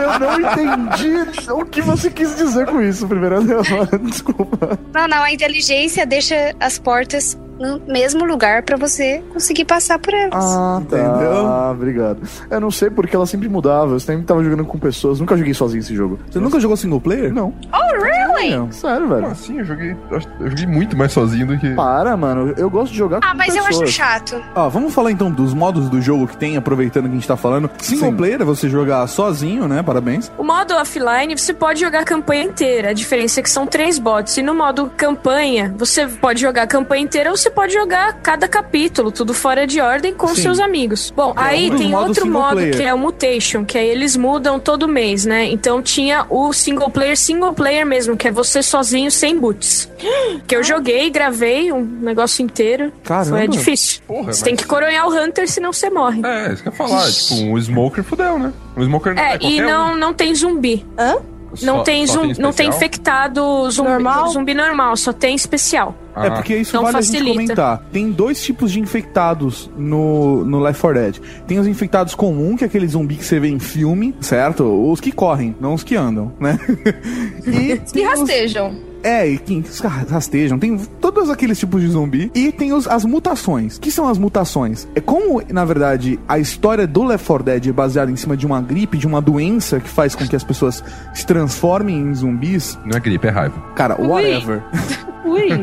Eu 0.00 0.18
não 0.20 0.40
entendi 0.40 1.50
o 1.52 1.64
que 1.64 1.80
você 1.82 2.10
quis 2.10 2.36
dizer 2.36 2.66
com 2.66 2.80
isso, 2.80 3.06
primeiro. 3.06 3.36
Desculpa. 4.02 4.78
Não, 4.92 5.06
não, 5.08 5.22
a 5.22 5.32
inteligência 5.32 6.06
deixa 6.06 6.54
as 6.60 6.78
portas 6.78 7.38
no 7.58 7.80
mesmo 7.92 8.24
lugar 8.24 8.62
pra 8.62 8.76
você 8.76 9.22
conseguir 9.32 9.64
passar 9.64 9.98
por 9.98 10.14
elas. 10.14 10.32
Ah, 10.34 10.78
Entendeu? 10.80 11.46
Ah, 11.46 11.72
obrigado. 11.72 12.20
Eu 12.50 12.60
não 12.60 12.70
sei 12.70 12.88
porque 12.88 13.16
ela 13.16 13.26
sempre 13.26 13.48
mudava. 13.48 13.92
Eu 13.92 14.00
sempre 14.00 14.24
tava 14.24 14.42
jogando 14.44 14.64
com 14.64 14.78
pessoas. 14.78 15.18
Nunca 15.20 15.36
joguei 15.36 15.52
sozinho 15.54 15.80
esse 15.80 15.94
jogo. 15.94 16.18
Você 16.30 16.38
nunca 16.38 16.60
jogou 16.60 16.76
single 16.76 17.00
player? 17.00 17.32
Não. 17.34 17.52
Oh, 17.72 18.02
really? 18.02 18.27
Não. 18.50 18.70
Sério, 18.72 19.02
Como 19.08 19.14
velho. 19.14 19.26
assim? 19.26 19.58
Eu 19.58 19.64
joguei, 19.64 19.96
eu 20.40 20.50
joguei 20.50 20.66
muito 20.66 20.96
mais 20.96 21.12
sozinho 21.12 21.46
do 21.46 21.58
que. 21.58 21.70
Para, 21.74 22.16
mano. 22.16 22.54
Eu 22.56 22.70
gosto 22.70 22.92
de 22.92 22.98
jogar 22.98 23.18
Ah, 23.22 23.30
com 23.32 23.36
mas 23.36 23.54
eu 23.54 23.64
acho 23.66 23.86
chato. 23.86 24.42
Ó, 24.54 24.68
vamos 24.68 24.92
falar 24.94 25.10
então 25.10 25.30
dos 25.30 25.52
modos 25.54 25.88
do 25.88 26.00
jogo 26.00 26.26
que 26.26 26.36
tem, 26.36 26.56
aproveitando 26.56 27.04
que 27.04 27.10
a 27.10 27.14
gente 27.14 27.28
tá 27.28 27.36
falando. 27.36 27.70
Single 27.78 28.10
Sim. 28.10 28.16
player 28.16 28.40
é 28.40 28.44
você 28.44 28.68
jogar 28.68 29.06
sozinho, 29.06 29.66
né? 29.68 29.82
Parabéns. 29.82 30.30
O 30.38 30.44
modo 30.44 30.74
offline 30.74 31.36
você 31.36 31.52
pode 31.52 31.80
jogar 31.80 32.00
a 32.00 32.04
campanha 32.04 32.44
inteira. 32.44 32.90
A 32.90 32.92
diferença 32.92 33.40
é 33.40 33.42
que 33.42 33.50
são 33.50 33.66
três 33.66 33.98
bots. 33.98 34.36
E 34.36 34.42
no 34.42 34.54
modo 34.54 34.90
campanha, 34.96 35.74
você 35.76 36.06
pode 36.06 36.40
jogar 36.40 36.62
a 36.62 36.66
campanha 36.66 37.02
inteira 37.02 37.30
ou 37.30 37.36
você 37.36 37.50
pode 37.50 37.72
jogar 37.72 38.14
cada 38.22 38.46
capítulo, 38.48 39.10
tudo 39.10 39.32
fora 39.34 39.66
de 39.66 39.80
ordem, 39.80 40.14
com 40.14 40.28
Sim. 40.28 40.42
seus 40.42 40.60
amigos. 40.60 41.12
Bom, 41.14 41.32
É, 41.36 41.40
aí 41.40 41.70
tem 41.70 41.94
outro 41.94 42.26
modo 42.26 42.56
player. 42.56 42.76
que 42.76 42.82
é 42.82 42.92
o 42.94 42.98
Mutation, 42.98 43.64
que 43.64 43.76
aí 43.78 43.88
eles 43.88 44.16
mudam 44.16 44.58
todo 44.60 44.86
mês, 44.86 45.24
né? 45.24 45.46
Então 45.46 45.82
tinha 45.82 46.26
o 46.28 46.52
single 46.52 46.90
player, 46.90 47.16
single 47.16 47.52
player 47.52 47.86
mesmo, 47.86 48.16
que 48.16 48.27
é 48.28 48.32
você 48.32 48.62
sozinho, 48.62 49.10
sem 49.10 49.38
boots. 49.38 49.88
Que 50.46 50.54
eu 50.56 50.62
joguei, 50.62 51.10
gravei 51.10 51.72
um 51.72 51.82
negócio 51.84 52.42
inteiro. 52.44 52.92
Caramba. 53.04 53.38
Foi 53.38 53.48
difícil. 53.48 54.00
Porra, 54.06 54.24
você 54.24 54.28
mas- 54.28 54.42
tem 54.42 54.56
que 54.56 54.64
coronhar 54.66 55.06
o 55.06 55.10
Hunter, 55.10 55.48
senão 55.48 55.72
você 55.72 55.90
morre. 55.90 56.20
É, 56.24 56.52
isso 56.52 56.62
que 56.62 56.68
eu 56.68 56.72
ia 56.72 56.76
falar. 56.78 57.10
tipo, 57.10 57.34
um 57.34 57.58
Smoker 57.58 58.04
fudeu, 58.04 58.38
né? 58.38 58.52
Um 58.76 58.82
Smoker 58.84 59.14
não 59.14 59.22
É, 59.22 59.34
e 59.36 59.38
qualquer 59.38 59.62
não, 59.66 59.92
um. 59.92 59.96
não 59.96 60.14
tem 60.14 60.34
zumbi. 60.34 60.86
Não 61.62 61.76
Só- 61.78 61.82
tem 61.82 62.06
só 62.06 62.12
zumbi, 62.22 62.38
não 62.40 62.52
tem 62.52 62.68
infectado 62.68 63.70
zumbi 63.70 63.88
Normal? 63.90 64.28
zumbi 64.30 64.54
normal, 64.54 64.96
só 64.96 65.12
tem 65.12 65.34
especial. 65.34 65.94
É 66.16 66.28
porque 66.30 66.56
isso 66.56 66.70
Então 66.72 66.82
vale 66.82 66.96
a 66.96 67.00
gente 67.00 67.12
facilita. 67.12 67.34
comentar. 67.40 67.82
Tem 67.92 68.10
dois 68.10 68.42
tipos 68.42 68.72
de 68.72 68.80
infectados 68.80 69.70
no, 69.76 70.44
no 70.44 70.58
Left 70.58 70.80
4 70.80 71.00
Dead. 71.00 71.16
Tem 71.46 71.58
os 71.60 71.66
infectados 71.66 72.14
comum, 72.14 72.56
que 72.56 72.64
é 72.64 72.66
aquele 72.66 72.88
zumbi 72.88 73.14
que 73.14 73.24
você 73.24 73.38
vê 73.38 73.48
em 73.48 73.58
filme, 73.60 74.14
certo? 74.20 74.64
Os 74.64 75.00
que 75.00 75.12
correm, 75.12 75.54
não 75.60 75.74
os 75.74 75.84
que 75.84 75.94
andam, 75.94 76.32
né? 76.40 76.58
e 77.46 77.72
E 77.72 77.78
tem 77.78 78.04
os- 78.06 78.18
rastejam. 78.18 78.74
É, 79.02 79.26
e 79.28 79.38
que 79.38 79.62
rastejam, 80.08 80.58
tem 80.58 80.76
todos 81.00 81.30
aqueles 81.30 81.58
tipos 81.58 81.80
de 81.80 81.88
zumbi. 81.88 82.30
E 82.34 82.50
tem 82.50 82.72
os, 82.72 82.86
as 82.86 83.04
mutações. 83.04 83.76
O 83.76 83.80
que 83.80 83.90
são 83.90 84.08
as 84.08 84.18
mutações? 84.18 84.88
É 84.94 85.00
como, 85.00 85.42
na 85.48 85.64
verdade, 85.64 86.18
a 86.28 86.38
história 86.38 86.86
do 86.86 87.04
Left 87.04 87.26
4 87.26 87.44
Dead 87.44 87.66
é 87.68 87.72
baseada 87.72 88.10
em 88.10 88.16
cima 88.16 88.36
de 88.36 88.46
uma 88.46 88.60
gripe, 88.60 88.98
de 88.98 89.06
uma 89.06 89.20
doença 89.20 89.80
que 89.80 89.88
faz 89.88 90.14
com 90.14 90.26
que 90.26 90.36
as 90.36 90.44
pessoas 90.44 90.82
se 91.14 91.26
transformem 91.26 91.96
em 91.96 92.14
zumbis. 92.14 92.78
Não 92.84 92.96
é 92.96 93.00
gripe, 93.00 93.26
é 93.26 93.30
raiva. 93.30 93.58
Cara, 93.74 94.00
whatever. 94.00 94.62
Ui. 95.28 95.48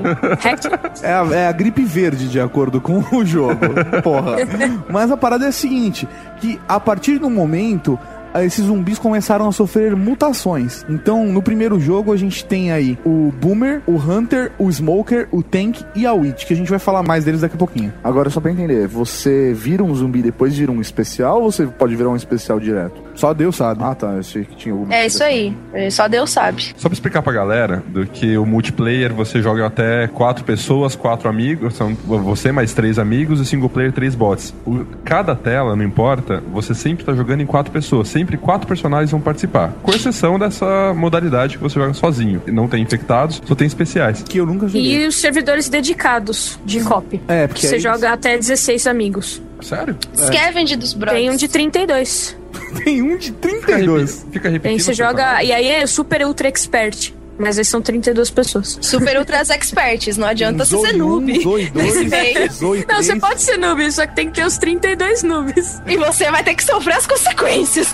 É 1.03 1.13
a, 1.13 1.25
é 1.33 1.47
a 1.47 1.51
gripe 1.51 1.83
verde, 1.83 2.27
de 2.29 2.39
acordo 2.39 2.79
com 2.79 3.03
o 3.11 3.25
jogo. 3.25 3.59
Porra. 4.03 4.37
Mas 4.89 5.11
a 5.11 5.17
parada 5.17 5.45
é 5.45 5.49
a 5.49 5.51
seguinte: 5.51 6.07
que 6.39 6.59
a 6.67 6.79
partir 6.79 7.19
do 7.19 7.29
momento. 7.29 7.99
Esses 8.43 8.65
zumbis 8.65 8.99
começaram 8.99 9.47
a 9.47 9.51
sofrer 9.51 9.95
mutações. 9.95 10.85
Então, 10.89 11.25
no 11.27 11.41
primeiro 11.41 11.79
jogo, 11.79 12.11
a 12.11 12.17
gente 12.17 12.43
tem 12.45 12.71
aí 12.71 12.97
o 13.05 13.31
Boomer, 13.41 13.81
o 13.85 13.95
Hunter, 13.95 14.51
o 14.57 14.69
Smoker, 14.69 15.27
o 15.31 15.41
Tank 15.43 15.81
e 15.95 16.05
a 16.05 16.13
Witch, 16.13 16.45
que 16.45 16.53
a 16.53 16.55
gente 16.55 16.69
vai 16.69 16.79
falar 16.79 17.03
mais 17.03 17.23
deles 17.25 17.41
daqui 17.41 17.55
a 17.55 17.57
pouquinho. 17.59 17.93
Agora, 18.03 18.29
só 18.29 18.39
pra 18.39 18.51
entender, 18.51 18.87
você 18.87 19.53
vira 19.53 19.83
um 19.83 19.93
zumbi 19.93 20.19
e 20.19 20.23
depois 20.23 20.57
vira 20.57 20.71
um 20.71 20.81
especial 20.81 21.41
ou 21.41 21.51
você 21.51 21.65
pode 21.65 21.95
virar 21.95 22.09
um 22.09 22.15
especial 22.15 22.59
direto? 22.59 23.03
Só 23.13 23.33
Deus 23.33 23.55
sabe. 23.55 23.81
Ah, 23.83 23.95
tá. 23.95 24.07
Eu 24.07 24.19
achei 24.19 24.43
que 24.43 24.55
tinha 24.55 24.73
alguma 24.73 24.93
É 24.93 25.05
isso 25.05 25.23
aí. 25.23 25.55
Só 25.91 26.07
Deus 26.07 26.29
sabe. 26.31 26.73
Só 26.75 26.89
pra 26.89 26.93
explicar 26.93 27.21
pra 27.21 27.31
galera 27.31 27.83
do 27.87 28.05
que 28.05 28.37
o 28.37 28.45
multiplayer 28.45 29.13
você 29.13 29.41
joga 29.41 29.65
até 29.65 30.07
quatro 30.07 30.43
pessoas, 30.43 30.95
quatro 30.95 31.29
amigos, 31.29 31.75
são 31.75 31.93
você 31.93 32.51
mais 32.51 32.73
três 32.73 32.97
amigos 32.99 33.39
e 33.39 33.45
single 33.45 33.69
player 33.69 33.91
três 33.93 34.15
bots. 34.15 34.53
O- 34.65 34.83
cada 35.05 35.35
tela, 35.35 35.75
não 35.75 35.83
importa, 35.83 36.43
você 36.51 36.73
sempre 36.73 37.05
tá 37.05 37.13
jogando 37.13 37.41
em 37.41 37.45
quatro 37.45 37.71
pessoas, 37.71 38.07
sempre 38.09 38.24
quatro 38.37 38.67
personagens 38.67 39.11
vão 39.11 39.21
participar. 39.21 39.73
Com 39.81 39.91
exceção 39.91 40.37
dessa 40.39 40.93
modalidade 40.93 41.57
que 41.57 41.63
você 41.63 41.79
joga 41.79 41.93
sozinho. 41.93 42.41
Não 42.47 42.67
tem 42.67 42.83
infectados, 42.83 43.41
só 43.45 43.55
tem 43.55 43.67
especiais. 43.67 44.23
Que 44.23 44.39
eu 44.39 44.45
nunca 44.45 44.67
joguei. 44.67 45.03
E 45.03 45.07
os 45.07 45.15
servidores 45.17 45.69
dedicados 45.69 46.59
de 46.65 46.81
copy. 46.81 47.21
É, 47.27 47.43
Que 47.43 47.53
porque 47.53 47.67
você 47.67 47.79
joga 47.79 48.11
até 48.11 48.37
16 48.37 48.87
amigos. 48.87 49.41
Sério? 49.61 49.97
Scavenge 50.13 50.75
dos 50.75 50.93
brothers. 50.93 51.21
Tem 51.21 51.29
um 51.29 51.35
de 51.35 51.47
32. 51.47 52.37
Tem 52.83 53.01
um 53.01 53.17
de 53.17 53.31
32. 53.31 54.25
Fica 54.31 54.43
Tem, 54.43 54.53
repetindo. 54.53 54.79
você 54.81 54.93
joga. 54.93 55.43
E 55.43 55.51
aí 55.51 55.67
é 55.67 55.85
super 55.87 56.25
ultra 56.25 56.47
expert. 56.47 57.13
Mas 57.37 57.57
aí 57.57 57.65
são 57.65 57.81
32 57.81 58.29
pessoas. 58.29 58.77
Super 58.81 59.17
Ultras 59.17 59.49
Experts. 59.49 60.17
Não 60.17 60.27
adianta 60.27 60.65
você 60.65 60.77
ser 60.77 60.93
noob. 60.93 61.31
um, 61.31 61.43
dois, 61.43 61.71
meio. 62.07 62.51
Zoe 62.51 62.85
Não, 62.87 62.97
você 62.97 63.15
pode 63.17 63.41
ser 63.41 63.57
noob, 63.57 63.91
só 63.91 64.05
que 64.07 64.15
tem 64.15 64.27
que 64.27 64.35
ter 64.35 64.45
os 64.45 64.57
32 64.57 65.23
noobs. 65.23 65.81
E 65.85 65.97
você 65.97 66.31
vai 66.31 66.43
ter 66.43 66.55
que 66.55 66.63
sofrer 66.63 66.95
as 66.95 67.07
consequências. 67.07 67.91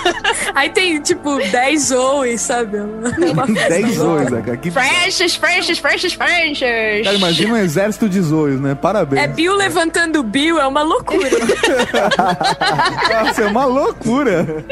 Aí 0.54 0.70
tem, 0.70 1.00
tipo, 1.00 1.38
10 1.38 1.82
Zoe, 1.82 2.38
sabe? 2.38 2.78
Uma 2.78 3.46
festa 3.46 3.68
10 3.68 3.96
louca. 3.98 4.24
Zoes, 4.30 4.44
cara? 4.44 4.56
Que... 4.56 4.70
Frenches, 4.70 5.36
Frenches, 5.36 5.78
Frenches, 5.78 6.12
Frenches. 6.14 7.04
Cara, 7.04 7.16
imagina 7.16 7.54
um 7.54 7.56
exército 7.56 8.08
de 8.08 8.20
Zoes, 8.20 8.60
né? 8.60 8.74
Parabéns. 8.74 9.22
É 9.22 9.28
Bill 9.28 9.54
levantando 9.54 10.22
Bill, 10.22 10.58
é 10.58 10.66
uma 10.66 10.82
loucura. 10.82 11.28
Nossa, 13.24 13.42
é 13.42 13.46
uma 13.46 13.64
loucura. 13.64 14.64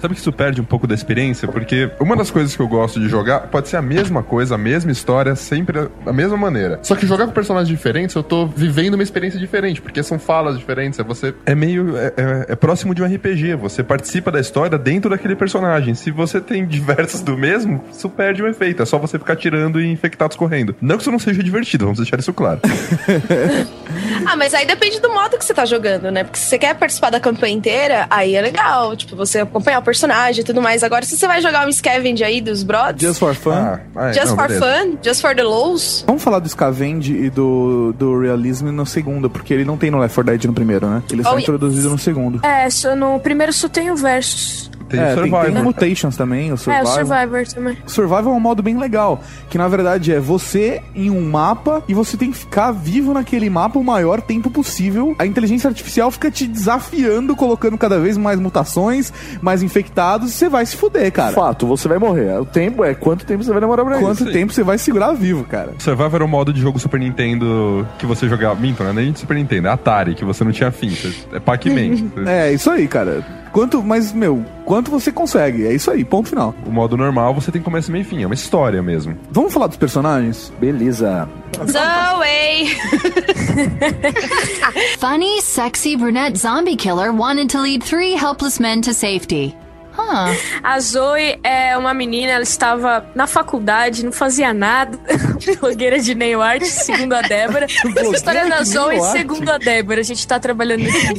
Sabe 0.00 0.14
que 0.14 0.20
isso 0.20 0.32
perde 0.32 0.60
um 0.60 0.64
pouco 0.64 0.86
da 0.86 0.94
experiência? 0.94 1.46
Porque 1.48 1.90
uma 2.00 2.16
das 2.16 2.30
coisas 2.30 2.54
que 2.54 2.62
eu 2.62 2.68
gosto 2.68 2.95
de 3.00 3.08
jogar 3.08 3.40
pode 3.48 3.68
ser 3.68 3.76
a 3.76 3.82
mesma 3.82 4.22
coisa, 4.22 4.54
a 4.54 4.58
mesma 4.58 4.90
história, 4.92 5.34
sempre 5.36 5.78
a- 5.78 5.88
a 6.06 6.12
mesma 6.12 6.36
maneira. 6.36 6.78
Só 6.82 6.94
que 6.96 7.06
jogar 7.06 7.26
com 7.26 7.32
personagens 7.32 7.68
diferentes, 7.68 8.14
eu 8.16 8.22
tô 8.22 8.46
vivendo 8.46 8.94
uma 8.94 9.02
experiência 9.02 9.38
diferente, 9.38 9.80
porque 9.80 10.02
são 10.02 10.18
falas 10.18 10.58
diferentes. 10.58 10.98
É 10.98 11.02
você. 11.02 11.34
É 11.44 11.54
meio. 11.54 11.96
É, 11.96 12.06
é- 12.16 12.46
é 12.50 12.56
próximo 12.56 12.94
de 12.94 13.02
um 13.02 13.06
RPG. 13.06 13.54
Você 13.56 13.82
participa 13.82 14.30
da 14.30 14.40
história 14.40 14.78
dentro 14.78 15.10
daquele 15.10 15.36
personagem. 15.36 15.94
Se 15.94 16.10
você 16.10 16.40
tem 16.40 16.66
diversos 16.66 17.20
do 17.20 17.36
mesmo, 17.36 17.82
isso 17.92 18.08
perde 18.08 18.42
o 18.42 18.48
efeito. 18.48 18.82
É 18.82 18.86
só 18.86 18.98
você 18.98 19.18
ficar 19.18 19.36
tirando 19.36 19.80
e 19.80 19.86
infectados 19.90 20.36
correndo. 20.36 20.74
Não 20.80 20.96
que 20.96 21.02
isso 21.02 21.10
não 21.12 21.18
seja 21.18 21.42
divertido, 21.42 21.84
vamos 21.84 21.98
deixar 21.98 22.18
isso 22.18 22.32
claro. 22.32 22.60
Ah, 24.28 24.36
mas 24.36 24.52
aí 24.54 24.66
depende 24.66 25.00
do 25.00 25.08
modo 25.12 25.38
que 25.38 25.44
você 25.44 25.54
tá 25.54 25.64
jogando, 25.64 26.10
né? 26.10 26.24
Porque 26.24 26.38
se 26.38 26.46
você 26.46 26.58
quer 26.58 26.74
participar 26.74 27.10
da 27.10 27.20
campanha 27.20 27.54
inteira, 27.54 28.06
aí 28.10 28.34
é 28.34 28.40
legal. 28.40 28.96
Tipo, 28.96 29.14
você 29.14 29.40
acompanhar 29.40 29.78
o 29.78 29.82
personagem 29.82 30.40
e 30.40 30.44
tudo 30.44 30.60
mais. 30.60 30.82
Agora, 30.82 31.04
se 31.04 31.16
você 31.16 31.26
vai 31.28 31.40
jogar 31.40 31.66
um 31.66 31.70
scavenge 31.72 32.24
aí 32.24 32.40
dos 32.40 32.62
brothers, 32.64 32.85
Just 32.96 33.18
for 33.18 33.34
fun. 33.34 33.52
Ah, 33.52 33.80
é, 34.08 34.12
just 34.12 34.26
não, 34.26 34.36
for 34.36 34.48
beleza. 34.48 34.66
fun, 34.84 34.98
just 35.02 35.20
for 35.20 35.34
the 35.34 35.42
lows, 35.42 36.04
Vamos 36.06 36.22
falar 36.22 36.38
do 36.38 36.48
Scavenge 36.48 37.14
e 37.14 37.30
do, 37.30 37.92
do 37.98 38.18
Realism 38.20 38.66
no 38.68 38.84
segundo, 38.86 39.28
porque 39.30 39.54
ele 39.54 39.64
não 39.64 39.76
tem 39.76 39.90
no 39.90 39.98
Left 39.98 40.14
4 40.14 40.32
Dead 40.32 40.44
no 40.44 40.52
primeiro, 40.52 40.88
né? 40.88 41.02
Ele 41.10 41.22
só 41.22 41.30
Oh, 41.30 41.32
é 41.32 41.34
yeah. 41.36 41.42
introduzido 41.42 41.90
no 41.90 41.98
segundo. 41.98 42.40
é, 42.44 42.68
só 42.70 42.94
no 42.94 43.18
primeiro 43.20 43.52
só 43.52 43.68
tem 43.68 43.90
o 43.90 43.96
Versus. 43.96 44.70
Tem 44.88 45.00
é, 45.00 45.06
tem, 45.06 45.14
Survivor. 45.14 45.44
tem 45.52 45.62
Mutations 45.62 46.16
também, 46.16 46.50
o 46.50 46.54
É, 46.54 46.56
Survival. 46.56 46.82
o 46.84 46.94
Survivor 46.94 47.46
também. 47.48 47.78
Survival 47.86 48.32
é 48.34 48.36
um 48.36 48.40
modo 48.40 48.62
bem 48.62 48.78
legal, 48.78 49.20
que 49.50 49.58
na 49.58 49.66
verdade 49.68 50.12
é 50.12 50.20
você 50.20 50.82
em 50.94 51.10
um 51.10 51.28
mapa 51.28 51.82
e 51.88 51.94
você 51.94 52.16
tem 52.16 52.30
que 52.30 52.38
ficar 52.38 52.70
vivo 52.72 53.12
naquele 53.12 53.50
mapa 53.50 53.78
o 53.78 53.84
maior 53.84 54.20
tempo 54.20 54.50
possível. 54.50 55.14
A 55.18 55.26
inteligência 55.26 55.68
artificial 55.68 56.10
fica 56.10 56.30
te 56.30 56.46
desafiando, 56.46 57.34
colocando 57.34 57.76
cada 57.76 57.98
vez 57.98 58.16
mais 58.16 58.38
mutações, 58.38 59.12
mais 59.40 59.62
infectados, 59.62 60.30
e 60.30 60.32
você 60.34 60.48
vai 60.48 60.64
se 60.66 60.76
fuder, 60.76 61.10
cara. 61.12 61.32
Fato, 61.32 61.66
você 61.66 61.88
vai 61.88 61.98
morrer. 61.98 62.38
O 62.40 62.44
tempo 62.44 62.84
é 62.84 62.94
quanto 62.94 63.24
tempo 63.26 63.42
você 63.42 63.50
vai 63.50 63.60
demorar 63.60 63.84
pra 63.84 63.98
Quanto 63.98 64.22
isso? 64.24 64.32
tempo 64.32 64.52
você 64.52 64.62
vai 64.62 64.78
segurar 64.78 65.12
vivo, 65.12 65.44
cara? 65.44 65.72
Survivor 65.78 66.20
é 66.20 66.24
um 66.24 66.28
modo 66.28 66.52
de 66.52 66.60
jogo 66.60 66.78
Super 66.78 67.00
Nintendo 67.00 67.86
que 67.98 68.06
você 68.06 68.28
jogava. 68.28 68.54
Minto, 68.60 68.82
não 68.82 68.90
é 68.90 68.92
nem 68.92 69.12
de 69.12 69.18
Super 69.18 69.34
Nintendo, 69.34 69.68
é 69.68 69.70
Atari, 69.70 70.14
que 70.14 70.24
você 70.24 70.44
não 70.44 70.52
tinha 70.52 70.70
fim. 70.70 70.96
É 71.32 71.40
Pac-Man. 71.40 71.96
É, 72.26 72.52
isso 72.52 72.70
aí, 72.70 72.86
cara. 72.88 73.24
Quanto, 73.56 73.82
mas, 73.82 74.12
meu, 74.12 74.44
quanto 74.66 74.90
você 74.90 75.10
consegue? 75.10 75.66
É 75.66 75.72
isso 75.72 75.90
aí, 75.90 76.04
ponto 76.04 76.28
final. 76.28 76.54
o 76.66 76.70
modo 76.70 76.94
normal 76.94 77.32
você 77.32 77.50
tem 77.50 77.62
começo, 77.62 77.90
meio 77.90 78.02
e 78.02 78.04
fim. 78.04 78.22
É 78.22 78.26
uma 78.26 78.34
história 78.34 78.82
mesmo. 78.82 79.16
Vamos 79.30 79.50
falar 79.50 79.66
dos 79.68 79.78
personagens? 79.78 80.52
Beleza. 80.60 81.26
Zoe! 81.64 82.66
Funny, 85.00 85.40
sexy 85.40 85.96
brunette 85.96 86.36
zombie 86.36 86.76
killer 86.76 87.10
wanted 87.10 87.48
to 87.48 87.62
lead 87.62 87.82
three 87.82 88.12
helpless 88.12 88.60
men 88.60 88.82
to 88.82 88.92
safety. 88.92 89.56
Huh. 89.96 90.36
A 90.62 90.78
Zoe 90.78 91.38
é 91.42 91.76
uma 91.76 91.94
menina, 91.94 92.32
ela 92.32 92.42
estava 92.42 93.06
na 93.14 93.26
faculdade, 93.26 94.04
não 94.04 94.12
fazia 94.12 94.52
nada. 94.52 94.98
Blogueira 95.60 95.98
de 95.98 96.14
nail 96.14 96.42
art, 96.42 96.62
segundo 96.64 97.14
a 97.14 97.22
Débora. 97.22 97.66
Essa 97.96 98.16
história 98.16 98.48
da 98.48 98.60
de 98.60 98.68
Zoe, 98.68 99.00
segundo 99.12 99.48
a 99.50 99.58
Débora. 99.58 100.00
A 100.00 100.04
gente 100.04 100.26
tá 100.26 100.38
trabalhando 100.38 100.82
nisso. 100.82 101.14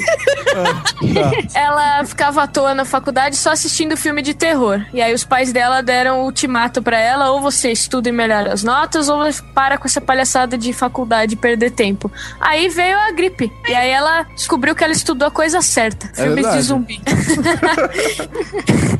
ela 1.53 2.05
ficava 2.05 2.43
à 2.43 2.47
toa 2.47 2.73
na 2.73 2.85
faculdade 2.85 3.35
só 3.35 3.51
assistindo 3.51 3.97
filme 3.97 4.21
de 4.21 4.33
terror. 4.33 4.85
E 4.93 5.01
aí 5.01 5.13
os 5.13 5.23
pais 5.23 5.51
dela 5.51 5.81
deram 5.81 6.21
o 6.21 6.25
ultimato 6.25 6.81
pra 6.81 6.99
ela: 6.99 7.31
ou 7.31 7.41
você 7.41 7.71
estuda 7.71 8.09
e 8.09 8.11
melhora 8.11 8.53
as 8.53 8.63
notas, 8.63 9.09
ou 9.09 9.17
você 9.17 9.41
para 9.53 9.77
com 9.77 9.87
essa 9.87 10.01
palhaçada 10.01 10.57
de 10.57 10.71
faculdade 10.73 11.33
e 11.33 11.37
perder 11.37 11.71
tempo. 11.71 12.11
Aí 12.39 12.69
veio 12.69 12.97
a 12.97 13.11
gripe. 13.11 13.51
E 13.67 13.73
aí 13.73 13.89
ela 13.89 14.23
descobriu 14.35 14.75
que 14.75 14.83
ela 14.83 14.93
estudou 14.93 15.27
a 15.27 15.31
coisa 15.31 15.61
certa: 15.61 16.07
É 16.13 16.23
filmes 16.23 16.35
de 16.35 16.41
verdade. 16.43 16.61
zumbi. 16.61 17.01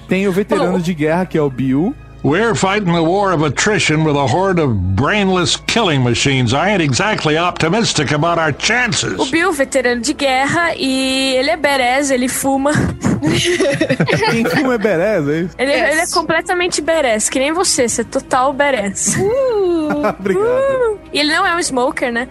Tem 0.08 0.27
o 0.27 0.32
veterano 0.32 0.80
de 0.80 0.93
guerra, 0.93 1.25
que 1.25 1.38
é 1.38 1.41
o 1.41 1.49
Bill. 1.49 1.95
We're 2.23 2.56
fighting 2.56 2.91
the 2.91 3.03
war 3.03 3.32
of 3.32 3.41
attrition 3.45 4.03
with 4.03 4.17
a 4.17 4.27
horde 4.27 4.60
of 4.60 4.73
brainless 4.95 5.56
killing 5.56 6.03
machines. 6.03 6.51
I 6.51 6.71
ain't 6.71 6.82
exactly 6.82 7.38
optimistic 7.38 8.12
about 8.12 8.39
our 8.39 8.51
chances. 8.51 9.17
O 9.19 9.25
Bill, 9.27 9.53
veterano 9.53 10.01
de 10.01 10.13
guerra, 10.13 10.75
e 10.75 11.36
ele 11.36 11.51
é 11.51 11.56
berez, 11.56 12.12
ele 12.12 12.27
fuma. 12.27 12.71
Quem 14.32 14.45
filma 14.45 14.73
é 14.73 14.77
Berez, 14.77 15.27
é 15.27 15.39
isso? 15.41 15.56
Ele, 15.58 15.71
ele 15.71 16.01
é 16.01 16.08
completamente 16.08 16.82
berez, 16.82 17.30
que 17.30 17.39
nem 17.39 17.51
você, 17.53 17.88
você 17.88 18.01
é 18.01 18.03
total 18.03 18.51
berez. 18.51 19.15
Obrigado. 20.19 20.99
E 21.13 21.19
ele 21.19 21.33
não 21.36 21.45
é 21.45 21.55
um 21.55 21.60
smoker, 21.60 22.12
né? 22.12 22.27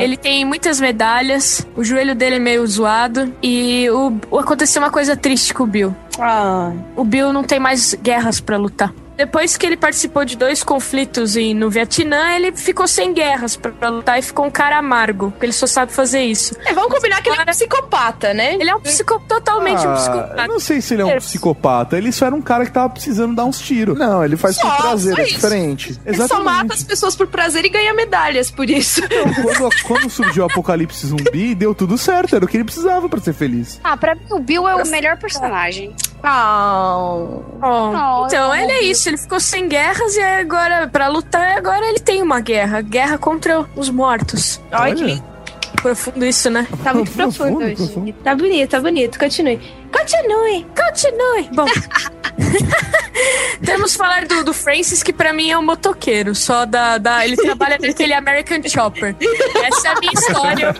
Ele 0.00 0.16
tem 0.16 0.44
muitas 0.44 0.80
medalhas, 0.80 1.66
o 1.76 1.82
joelho 1.84 2.14
dele 2.14 2.36
é 2.36 2.38
meio 2.38 2.66
zoado. 2.66 3.32
E 3.42 3.88
o, 3.90 4.12
o- 4.30 4.38
aconteceu 4.38 4.80
uma 4.82 4.90
coisa 4.90 5.16
triste 5.16 5.52
com 5.54 5.64
o 5.64 5.66
Bill. 5.66 5.94
Ah, 6.18 6.72
O 6.96 7.04
Bill 7.04 7.32
não 7.32 7.42
tem 7.42 7.58
mais 7.58 7.94
guerras 7.94 8.40
pra 8.40 8.56
lutar. 8.56 8.92
Depois 9.20 9.54
que 9.54 9.66
ele 9.66 9.76
participou 9.76 10.24
de 10.24 10.34
dois 10.34 10.62
conflitos 10.62 11.36
em- 11.36 11.52
no 11.52 11.68
Vietnã, 11.68 12.30
ele 12.36 12.52
ficou 12.56 12.88
sem 12.88 13.12
guerras 13.12 13.54
pra, 13.54 13.90
lutar 13.90 14.18
e 14.18 14.22
ficou 14.22 14.46
um 14.46 14.50
cara 14.50 14.78
amargo, 14.78 15.30
porque 15.30 15.44
ele 15.44 15.52
só 15.52 15.66
sabe 15.66 15.92
fazer 15.92 16.22
isso. 16.22 16.56
é, 16.64 16.72
vamos 16.72 16.90
combinar 16.90 17.20
que 17.22 17.28
ele 17.28 17.38
é 17.38 17.42
um 17.42 17.44
psicopata, 17.44 18.32
né? 18.32 18.54
Ele 18.54 18.70
é 18.70 18.74
um 18.74 18.80
psicopata, 18.80 19.26
totalmente 19.28 19.86
um 19.86 19.90
Ah, 19.90 19.94
psicopata. 19.96 20.42
eu 20.42 20.48
não 20.48 20.58
sei 20.58 20.80
se 20.80 20.94
ele 20.94 21.02
é 21.02 21.04
um 21.04 21.10
É. 21.10 21.16
psicopata. 21.18 21.98
Ele 21.98 22.10
só 22.12 22.24
era 22.24 22.34
um 22.34 22.40
cara 22.40 22.64
que 22.64 22.72
tava 22.72 22.88
precisando 22.88 23.34
dar 23.34 23.44
uns 23.44 23.58
tiros. 23.60 23.98
Não, 23.98 24.24
ele 24.24 24.38
faz 24.38 24.56
por 24.56 24.70
Só, 24.70 24.76
prazer, 24.78 25.14
só 25.14 25.20
é 25.20 25.24
isso. 25.24 25.34
diferente. 25.34 26.00
Ele 26.06 26.26
só 26.26 26.42
mata 26.42 26.72
as 26.72 26.82
pessoas 26.82 27.14
por 27.14 27.26
prazer 27.26 27.62
e 27.66 27.68
ganha 27.68 27.92
medalhas 27.92 28.50
por 28.50 28.70
isso. 28.70 29.02
Quando, 29.42 29.82
quando 29.84 30.08
surgiu 30.10 30.44
o 30.44 30.46
apocalipse 30.46 31.06
zumbi, 31.06 31.54
deu 31.54 31.74
tudo 31.74 31.98
certo. 31.98 32.34
Era 32.36 32.44
o 32.46 32.48
que 32.48 32.56
ele 32.56 32.64
precisava 32.64 33.06
pra 33.06 33.20
ser 33.20 33.34
feliz. 33.34 33.78
Ah, 33.84 33.98
pra 33.98 34.14
mim 34.14 34.22
o 34.30 34.38
Bill 34.38 34.66
é 34.66 34.76
o 34.82 34.86
melhor 34.86 35.18
personagem. 35.18 35.94
Oh. 36.22 37.42
Oh, 37.62 38.26
então, 38.26 38.54
ele 38.54 38.72
é 38.72 38.82
isso. 38.84 39.08
Ele 39.08 39.16
ficou 39.16 39.40
sem 39.40 39.68
guerras 39.68 40.14
e 40.16 40.20
agora, 40.22 40.86
pra 40.88 41.08
lutar, 41.08 41.56
agora 41.56 41.86
ele 41.86 41.98
tem 41.98 42.22
uma 42.22 42.40
guerra. 42.40 42.80
Guerra 42.80 43.18
contra 43.18 43.66
os 43.76 43.88
mortos. 43.90 44.60
Ai, 44.70 44.94
que 44.94 45.02
lindo. 45.02 45.29
Profundo 45.76 46.24
isso, 46.24 46.50
né? 46.50 46.66
Tá 46.82 46.92
muito 46.92 47.10
profundo, 47.12 47.64
hoje. 47.64 48.14
Tá 48.24 48.34
bonito, 48.34 48.70
tá 48.70 48.80
bonito. 48.80 49.18
Continue. 49.18 49.60
Continue, 49.92 50.66
continue. 50.76 51.48
Bom. 51.54 51.66
Temos 53.64 53.92
que 53.92 53.98
falar 53.98 54.26
do, 54.26 54.44
do 54.44 54.52
Francis, 54.52 55.02
que 55.02 55.12
pra 55.12 55.32
mim 55.32 55.50
é 55.50 55.58
um 55.58 55.64
motoqueiro. 55.64 56.34
Só 56.34 56.64
da. 56.64 56.98
da 56.98 57.24
ele 57.24 57.36
trabalha 57.36 57.78
naquele 57.80 58.14
American 58.14 58.62
Chopper. 58.66 59.14
Essa 59.64 59.88
é 59.88 59.90
a 59.92 60.00
minha 60.00 60.12
história. 60.12 60.74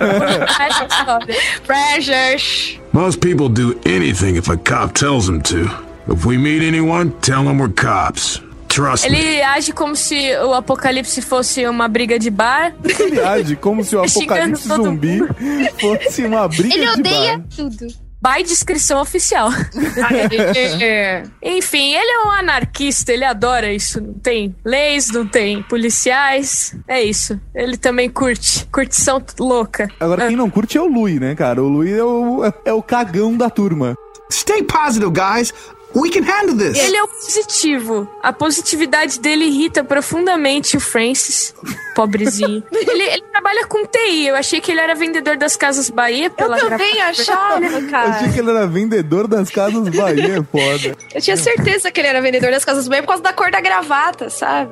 Essa 0.61 0.85
história. 0.85 1.37
Precious. 1.67 2.79
Most 2.93 3.21
people 3.21 3.49
do 3.49 3.79
anything 3.87 4.37
if 4.37 4.49
a 4.51 4.57
cop 4.57 4.93
tells 4.95 5.27
them 5.27 5.41
to. 5.43 5.71
If 6.09 6.27
we 6.27 6.39
meet 6.39 6.63
anyone, 6.63 7.13
tell 7.21 7.45
them 7.45 7.59
we're 7.59 7.73
cops. 7.73 8.41
Trust 8.71 9.11
me. 9.11 9.19
Ele 9.19 9.43
age 9.43 9.73
como 9.73 9.97
se 9.97 10.35
o 10.39 10.55
apocalipse 10.55 11.21
fosse 11.21 11.67
uma 11.67 11.89
briga 11.89 12.19
de 12.19 12.31
bar. 12.31 12.73
Ele 12.99 13.21
age 13.21 13.57
como 13.57 13.83
se 13.85 13.97
o 13.97 14.03
apocalipse 14.05 14.69
zumbi 14.69 15.21
fosse 15.81 16.25
uma 16.25 16.47
briga 16.49 16.75
Ele 16.75 16.87
de 16.87 17.01
odeia 17.01 17.39
bar. 17.39 17.47
tudo. 17.55 17.87
By 18.23 18.43
descrição 18.45 19.01
oficial. 19.01 19.49
Enfim, 21.43 21.95
ele 21.95 22.11
é 22.11 22.27
um 22.27 22.31
anarquista, 22.31 23.13
ele 23.13 23.25
adora 23.25 23.73
isso. 23.73 23.99
Não 24.01 24.13
tem 24.13 24.55
leis, 24.63 25.09
não 25.11 25.27
tem 25.27 25.63
policiais. 25.63 26.77
É 26.87 27.03
isso. 27.03 27.41
Ele 27.55 27.79
também 27.79 28.11
curte. 28.11 28.67
Curtição 28.71 29.23
louca. 29.39 29.89
Agora, 29.99 30.27
quem 30.27 30.37
não 30.37 30.51
curte 30.51 30.77
é 30.77 30.83
o 30.83 30.87
Lui, 30.87 31.19
né, 31.19 31.35
cara? 31.35 31.63
O 31.63 31.69
Lui 31.69 31.91
é 31.93 32.05
o, 32.05 32.43
é 32.67 32.73
o 32.75 32.83
cagão 32.83 33.35
da 33.37 33.49
turma. 33.49 33.97
Stay 34.31 34.63
positive, 34.65 35.11
guys. 35.11 35.53
We 35.95 36.09
can 36.11 36.23
handle 36.23 36.57
this. 36.57 36.79
Ele 36.79 36.97
é 36.97 37.03
o 37.03 37.09
positivo. 37.09 38.09
A 38.23 38.33
positividade 38.33 39.19
dele 39.19 39.47
irrita 39.47 39.83
profundamente 39.83 40.77
o 40.77 40.81
Francis. 40.81 41.53
Pobrezinho. 41.97 42.63
ele, 42.71 43.03
ele 43.03 43.23
trabalha 43.33 43.67
com 43.67 43.85
TI. 43.85 44.29
Eu 44.29 44.37
achei 44.37 44.61
que 44.61 44.71
ele 44.71 44.81
era 44.81 44.95
vendedor 44.95 45.37
das 45.37 45.57
Casas 45.57 45.91
Bahia 45.91 46.31
pela 46.31 46.59
Eu 46.61 46.69
também 46.69 47.01
achava, 47.03 47.65
Eu 47.65 47.91
cara. 47.91 48.11
achei 48.11 48.31
que 48.33 48.39
ele 48.39 48.51
era 48.51 48.67
vendedor 48.67 49.27
das 49.27 49.51
casas 49.51 49.89
Bahia, 49.89 50.39
é 50.39 50.43
foda. 50.51 50.97
Eu 51.13 51.21
tinha 51.21 51.37
certeza 51.37 51.91
que 51.91 52.01
ele 52.01 52.09
era 52.09 52.23
vendedor 52.23 52.51
das 52.53 52.65
casas 52.65 52.87
bem 52.87 53.01
por 53.03 53.09
causa 53.09 53.23
da 53.23 53.33
cor 53.33 53.51
da 53.51 53.61
gravata, 53.61 54.31
sabe? 54.31 54.71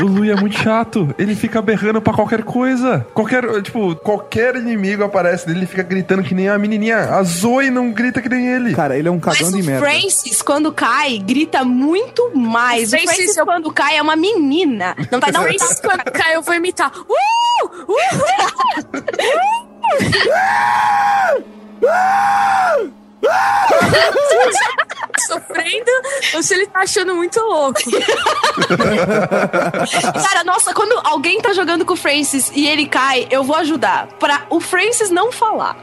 O 0.00 0.04
Lui 0.04 0.30
é 0.30 0.34
muito 0.36 0.58
chato. 0.58 1.14
Ele 1.18 1.34
fica 1.34 1.60
berrando 1.62 2.00
pra 2.00 2.12
qualquer 2.12 2.42
coisa. 2.42 3.06
Qualquer, 3.14 3.44
tipo, 3.62 3.94
qualquer 3.96 4.56
inimigo 4.56 5.04
aparece 5.04 5.46
dele, 5.46 5.60
ele 5.60 5.66
fica 5.66 5.82
gritando 5.82 6.22
que 6.22 6.34
nem 6.34 6.48
a 6.48 6.58
menininha. 6.58 6.98
A 7.14 7.22
Zoe 7.22 7.70
não 7.70 7.92
grita 7.92 8.20
que 8.20 8.28
nem 8.28 8.46
ele. 8.46 8.74
Cara, 8.74 8.96
ele 8.96 9.08
é 9.08 9.10
um 9.10 9.20
Mas 9.24 9.40
o 9.40 9.62
Francis, 9.62 10.42
quando 10.42 10.72
cai, 10.72 11.18
grita 11.18 11.64
muito 11.64 12.30
mais. 12.34 12.88
O 12.88 12.90
Francis, 12.90 13.14
Francis, 13.14 13.36
eu- 13.36 13.44
quando 13.46 13.72
cai, 13.72 13.96
é 13.96 14.02
uma 14.02 14.16
menina. 14.16 14.96
Não 15.10 15.20
vai 15.20 15.30
dar 15.32 15.40
um 15.40 15.44
Francis, 15.44 15.80
quando 15.80 16.04
cai, 16.04 16.36
eu 16.36 16.42
vou 16.42 16.54
imitar. 16.54 16.92
Uh! 16.98 17.66
Uh! 17.92 17.96
Sofrendo 25.26 25.90
ou 26.34 26.42
se 26.42 26.54
ele 26.54 26.66
tá 26.66 26.80
achando 26.80 27.14
muito 27.14 27.38
louco. 27.40 27.80
Cara, 30.22 30.44
nossa, 30.44 30.74
quando 30.74 30.98
alguém 31.06 31.40
tá 31.40 31.52
jogando 31.52 31.84
com 31.84 31.92
o 31.92 31.96
Francis 31.96 32.50
e 32.54 32.66
ele 32.66 32.86
cai, 32.86 33.28
eu 33.30 33.44
vou 33.44 33.56
ajudar. 33.56 34.08
Pra 34.18 34.42
o 34.50 34.60
Francis 34.60 35.10
não 35.10 35.30
falar. 35.30 35.76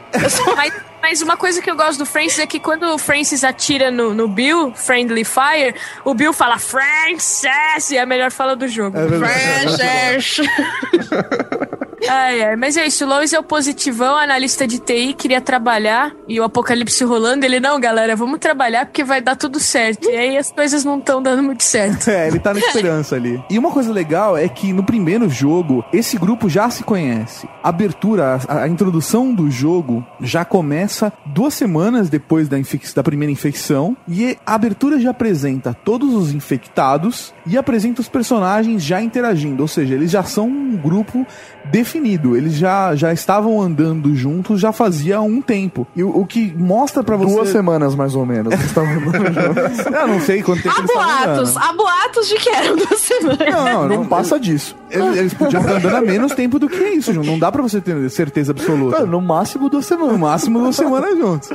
Mas, 0.56 0.72
mas 1.00 1.22
uma 1.22 1.36
coisa 1.36 1.62
que 1.62 1.70
eu 1.70 1.76
gosto 1.76 2.00
do 2.00 2.06
Francis 2.06 2.40
é 2.40 2.46
que 2.46 2.58
quando 2.58 2.84
o 2.84 2.98
Francis 2.98 3.44
atira 3.44 3.90
no, 3.90 4.12
no 4.12 4.28
Bill, 4.28 4.72
Friendly 4.74 5.24
Fire, 5.24 5.74
o 6.04 6.14
Bill 6.14 6.32
fala 6.32 6.58
Francis 6.58 7.90
e 7.90 7.96
é 7.96 8.00
a 8.00 8.06
melhor 8.06 8.30
fala 8.30 8.56
do 8.56 8.68
jogo. 8.68 8.98
É. 8.98 9.08
Francis. 9.08 10.48
Ai, 12.08 12.42
ai, 12.42 12.56
mas 12.56 12.76
é 12.76 12.86
isso, 12.86 13.04
o 13.04 13.08
Lois 13.08 13.32
é 13.32 13.38
o 13.38 13.42
positivão, 13.42 14.16
analista 14.16 14.66
de 14.66 14.78
TI, 14.78 15.14
queria 15.14 15.40
trabalhar 15.40 16.12
e 16.28 16.38
o 16.40 16.44
apocalipse 16.44 17.02
rolando. 17.04 17.44
Ele, 17.44 17.58
não, 17.60 17.80
galera, 17.80 18.14
vamos 18.14 18.38
trabalhar 18.38 18.86
porque 18.86 19.02
vai 19.02 19.20
dar 19.20 19.34
tudo 19.36 19.58
certo. 19.58 20.08
E 20.08 20.16
aí 20.16 20.36
as 20.36 20.52
coisas 20.52 20.84
não 20.84 20.98
estão 20.98 21.20
dando 21.22 21.42
muito 21.42 21.64
certo. 21.64 22.08
É, 22.08 22.28
ele 22.28 22.38
tá 22.38 22.54
na 22.54 22.60
esperança 22.60 23.16
ali. 23.16 23.42
E 23.50 23.58
uma 23.58 23.70
coisa 23.70 23.92
legal 23.92 24.36
é 24.36 24.48
que 24.48 24.72
no 24.72 24.84
primeiro 24.84 25.28
jogo, 25.28 25.84
esse 25.92 26.16
grupo 26.16 26.48
já 26.48 26.70
se 26.70 26.84
conhece. 26.84 27.48
A 27.62 27.68
abertura, 27.70 28.38
a, 28.46 28.62
a 28.62 28.68
introdução 28.68 29.34
do 29.34 29.50
jogo 29.50 30.06
já 30.20 30.44
começa 30.44 31.12
duas 31.26 31.54
semanas 31.54 32.08
depois 32.08 32.48
da, 32.48 32.58
infec- 32.58 32.94
da 32.94 33.02
primeira 33.02 33.32
infecção. 33.32 33.96
E 34.06 34.36
a 34.46 34.54
abertura 34.54 35.00
já 35.00 35.10
apresenta 35.10 35.74
todos 35.84 36.14
os 36.14 36.32
infectados 36.32 37.34
e 37.46 37.58
apresenta 37.58 38.00
os 38.00 38.08
personagens 38.08 38.82
já 38.84 39.00
interagindo. 39.02 39.62
Ou 39.62 39.68
seja, 39.68 39.94
eles 39.94 40.10
já 40.10 40.22
são 40.22 40.46
um 40.48 40.76
grupo 40.76 41.26
definido. 41.64 41.87
Eles 42.36 42.54
já, 42.54 42.94
já 42.94 43.12
estavam 43.12 43.60
andando 43.60 44.14
juntos 44.14 44.60
já 44.60 44.72
fazia 44.72 45.20
um 45.20 45.40
tempo. 45.40 45.86
E 45.94 46.02
o, 46.02 46.20
o 46.20 46.26
que 46.26 46.52
mostra 46.56 47.02
pra 47.02 47.16
você. 47.16 47.34
Duas 47.34 47.48
semanas, 47.48 47.94
mais 47.94 48.14
ou 48.14 48.24
menos. 48.26 48.52
Eles 48.52 48.66
estavam 48.66 48.92
andando 48.92 49.32
juntos. 49.34 49.86
Eu 49.86 50.08
não 50.08 50.20
sei 50.20 50.42
quanto 50.42 50.62
tempo 50.62 50.74
Há 50.76 50.78
eles 50.80 50.92
boatos, 50.92 51.56
há 51.56 51.72
boatos 51.72 52.28
de 52.28 52.34
que 52.36 52.50
eram 52.50 52.76
duas 52.76 52.98
semanas. 53.00 53.38
Não, 53.54 53.88
Não 53.88 54.06
passa 54.06 54.38
disso. 54.38 54.76
Eles, 54.90 55.16
eles 55.16 55.34
podiam 55.34 55.60
estar 55.60 55.76
andando 55.76 55.96
há 55.96 56.00
menos 56.00 56.32
tempo 56.32 56.58
do 56.58 56.68
que 56.68 56.76
isso, 56.82 57.12
João. 57.12 57.24
Não 57.26 57.38
dá 57.38 57.50
pra 57.52 57.62
você 57.62 57.80
ter 57.80 58.08
certeza 58.10 58.52
absoluta. 58.52 59.04
No 59.06 59.20
máximo 59.20 59.68
duas 59.68 59.86
semanas. 59.86 60.12
No 60.12 60.18
máximo 60.18 60.58
duas 60.60 60.76
semanas 60.76 61.16
juntos. 61.18 61.48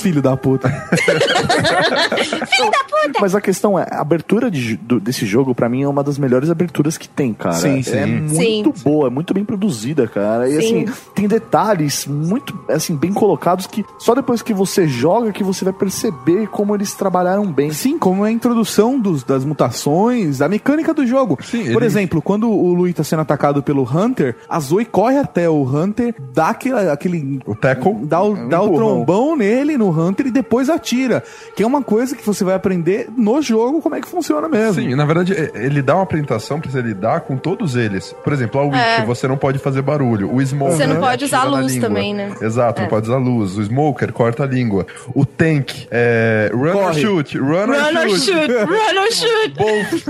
Filho 0.00 0.20
da 0.22 0.36
puta. 0.36 0.68
Filho 0.98 2.70
da 2.70 2.84
puta! 2.84 3.18
Mas 3.20 3.34
a 3.34 3.40
questão 3.40 3.78
é, 3.78 3.86
a 3.90 4.00
abertura 4.00 4.50
de 4.50 4.76
do- 4.76 5.00
desse 5.00 5.24
jogo, 5.26 5.54
pra 5.54 5.68
mim, 5.68 5.82
é 5.82 5.88
uma 5.88 6.02
das 6.02 6.18
melhores 6.18 6.50
aberturas 6.50 6.96
que 6.98 7.08
tem, 7.08 7.32
cara. 7.32 7.54
Sim, 7.54 7.82
sim. 7.82 7.96
É 7.96 8.06
muito 8.06 8.72
Sim. 8.76 8.84
boa, 8.84 9.06
é 9.06 9.10
muito 9.10 9.32
bem 9.32 9.44
produzida, 9.44 10.06
cara. 10.06 10.48
E 10.48 10.60
Sim. 10.60 10.84
assim, 10.84 10.92
tem 11.14 11.28
detalhes 11.28 12.06
muito, 12.06 12.58
assim, 12.68 12.96
bem 12.96 13.12
colocados 13.12 13.66
que 13.66 13.84
só 13.98 14.14
depois 14.14 14.42
que 14.42 14.52
você 14.52 14.86
joga 14.86 15.32
que 15.32 15.42
você 15.44 15.64
vai 15.64 15.72
perceber 15.72 16.48
como 16.48 16.74
eles 16.74 16.92
trabalharam 16.94 17.46
bem. 17.50 17.70
Sim, 17.72 17.98
como 17.98 18.24
é 18.26 18.28
a 18.28 18.32
introdução 18.32 18.98
dos, 18.98 19.22
das 19.24 19.44
mutações, 19.44 20.38
da 20.38 20.48
mecânica 20.48 20.92
do 20.92 21.06
jogo. 21.06 21.38
Sim, 21.42 21.64
Por 21.72 21.82
ele- 21.82 21.86
exemplo, 21.86 22.20
quando 22.20 22.50
o 22.58 22.74
Louis 22.74 22.94
tá 22.94 23.04
sendo 23.04 23.20
atacado 23.22 23.62
pelo 23.62 23.82
Hunter, 23.82 24.36
a 24.48 24.58
Zoe 24.60 24.84
corre 24.84 25.18
até 25.18 25.48
o 25.48 25.62
Hunter, 25.62 26.14
dá 26.34 26.48
aquele. 26.50 26.88
aquele 26.90 27.40
O 27.46 27.54
tackle. 27.54 27.94
dá 28.04 28.22
o, 28.22 28.48
dá 28.48 28.60
o 28.62 28.74
trombão 28.74 29.36
nele, 29.36 29.76
no 29.76 29.90
Hunter, 29.90 30.26
e 30.26 30.30
depois 30.30 30.68
atira. 30.68 31.22
Que 31.56 31.62
é 31.62 31.66
uma 31.66 31.82
coisa 31.82 32.14
que 32.16 32.24
você 32.24 32.44
vai 32.44 32.54
aprender 32.54 33.08
no 33.16 33.40
jogo 33.42 33.80
como 33.82 33.94
é 33.94 34.00
que 34.00 34.08
funciona 34.08 34.48
mesmo. 34.48 34.82
Sim, 34.82 34.94
na 34.94 35.04
verdade, 35.04 35.32
é- 35.34 35.50
ele 35.54 35.82
dá 35.82 35.94
uma 35.94 36.02
apresentação 36.02 36.60
pra 36.60 36.70
você 36.70 36.80
lidar 36.80 37.20
com 37.22 37.36
todos 37.36 37.76
eles. 37.76 38.14
Por 38.24 38.32
exemplo, 38.32 38.60
a 38.60 38.64
Witch, 38.64 38.76
É. 38.76 39.04
você 39.04 39.26
não 39.28 39.36
pode 39.36 39.58
fazer 39.58 39.82
barulho. 39.82 40.32
O 40.34 40.40
Smoker. 40.42 40.76
Você 40.76 40.86
não 40.86 41.00
pode 41.00 41.24
usar 41.24 41.44
na 41.50 41.60
luz 41.60 41.76
também, 41.78 42.14
né? 42.14 42.32
Exato, 42.40 42.80
É. 42.80 42.82
não 42.82 42.88
pode 42.90 43.08
usar 43.08 43.18
luz. 43.18 43.56
O 43.56 43.62
Smoker 43.62 44.12
corta 44.12 44.44
a 44.44 44.46
língua. 44.46 44.86
O 45.14 45.24
Tank, 45.24 45.86
é, 45.90 46.50
run 46.52 46.66
or 46.68 46.72
Corre. 46.72 47.00
shoot, 47.00 47.38
run, 47.38 47.48
Run 47.66 47.72
or 47.72 47.96
or 47.96 48.08
shoot. 48.10 48.20
shoot, 48.20 48.52
run 48.52 49.00
or 49.00 49.10
shoot. 49.12 49.54
Both. 49.56 50.08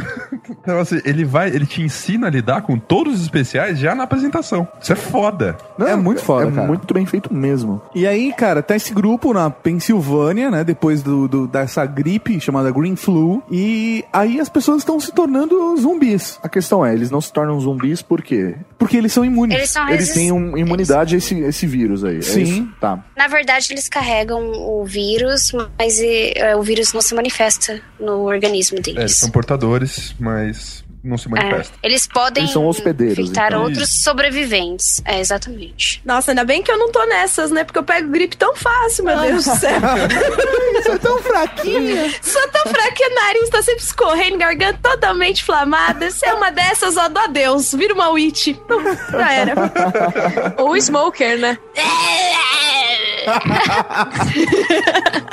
Então, 0.62 0.78
assim, 0.80 1.00
ele 1.04 1.24
vai, 1.24 1.48
ele 1.48 1.66
te 1.66 1.82
ensina 1.82 2.26
a 2.28 2.30
lidar 2.38 2.62
com 2.62 2.79
todos 2.79 3.14
os 3.14 3.22
especiais 3.22 3.79
já 3.79 3.94
na 3.94 4.05
apresentação. 4.05 4.66
Isso 4.81 4.92
é 4.92 4.96
foda. 4.96 5.57
é 5.79 5.94
muito 5.96 6.20
foda, 6.22 6.48
É 6.48 6.53
cara. 6.53 6.66
muito 6.66 6.92
bem 6.94 7.05
feito 7.07 7.33
mesmo. 7.33 7.81
E 7.94 8.07
aí, 8.07 8.33
cara, 8.33 8.62
tá 8.62 8.74
esse 8.77 8.92
grupo 8.94 9.33
na 9.33 9.51
Pensilvânia, 9.51 10.51
né? 10.51 10.64
Depois 10.64 11.03
do, 11.03 11.27
do- 11.29 11.46
dessa 11.46 11.85
gripe 11.87 12.40
chamada 12.40 12.70
Green 12.70 12.96
Flu. 12.96 13.42
E 13.51 14.05
aí 14.12 14.40
as 14.40 14.48
pessoas 14.48 14.79
estão 14.79 14.98
se 15.01 15.12
tornando 15.12 15.77
zumbis. 15.77 16.38
A 16.42 16.48
questão 16.48 16.85
é, 16.85 16.92
eles 16.92 17.11
não 17.11 17.20
se 17.20 17.33
tornam 17.33 17.61
zumbis 17.61 18.03
por 18.03 18.22
quê? 18.22 18.55
Porque 18.79 18.96
eles 18.96 19.12
são 19.12 19.24
imunes. 19.24 19.57
Eles 19.57 19.70
são 19.70 19.88
Eles 19.88 20.12
têm 20.12 20.33
um, 20.33 20.57
imunidade 20.57 21.14
a 21.14 21.18
esse, 21.18 21.38
esse 21.40 21.66
vírus 21.66 22.05
aí. 22.05 22.18
é 22.18 22.22
Sim. 22.22 22.42
isso? 22.42 22.68
Tá. 22.81 23.03
Na 23.16 23.27
verdade, 23.29 23.68
eles 23.72 23.88
carregam 23.88 24.40
o 24.53 24.85
vírus, 24.85 25.53
mas 25.79 25.98
eh, 26.01 26.55
o 26.57 26.62
vírus 26.62 26.92
não 26.92 27.01
se 27.01 27.14
manifesta 27.14 27.81
no 27.98 28.22
organismo 28.22 28.77
É, 28.79 28.81
eles 28.81 28.94
deles. 28.94 29.16
são 29.16 29.31
portadores, 29.31 30.14
mas 30.18 30.85
não 31.02 31.18
se 31.18 31.26
É, 31.26 31.30
manifestam. 31.30 31.78
eles 31.82 32.06
podem 32.06 32.44
Eles 32.44 32.52
são 32.52 32.66
hospedeiros, 32.66 33.18
infectar 33.18 33.48
então. 33.48 33.62
outros 33.64 34.02
sobreviventes. 34.02 35.02
É, 35.04 35.20
exatamente. 35.20 36.00
Nossa, 36.04 36.30
ainda 36.32 36.44
bem 36.44 36.62
que 36.62 36.70
eu 36.70 36.78
não 36.78 36.90
tô 36.90 37.04
nessas, 37.06 37.50
né? 37.50 37.64
Porque 37.64 37.78
eu 37.78 37.84
pego 37.84 38.08
gripe 38.11 38.37
tão 38.37 38.54
fácil, 38.56 39.04
meu 39.04 39.18
Deus 39.20 39.44
do 39.44 39.56
céu. 39.56 39.78
É 40.88 40.96
tão 40.98 41.18
fraquinha. 41.18 42.14
Sou 42.22 42.48
tão 42.48 42.62
fraquinha, 42.72 43.08
nariz 43.11 43.48
tá 43.50 43.61
sempre 43.62 43.82
escorrendo, 43.82 44.38
garganta 44.38 44.78
totalmente 44.90 45.42
inflamada. 45.42 46.11
Se 46.11 46.24
é 46.24 46.32
uma 46.32 46.50
dessas, 46.50 46.96
ó, 46.96 47.08
do 47.08 47.18
adeus. 47.18 47.72
Vira 47.74 47.92
uma 47.94 48.08
witch. 48.11 48.48
Já 49.11 49.32
era. 49.32 49.54
Ou 50.56 50.70
o 50.70 50.76
Smoker, 50.80 51.38
né? 51.38 51.58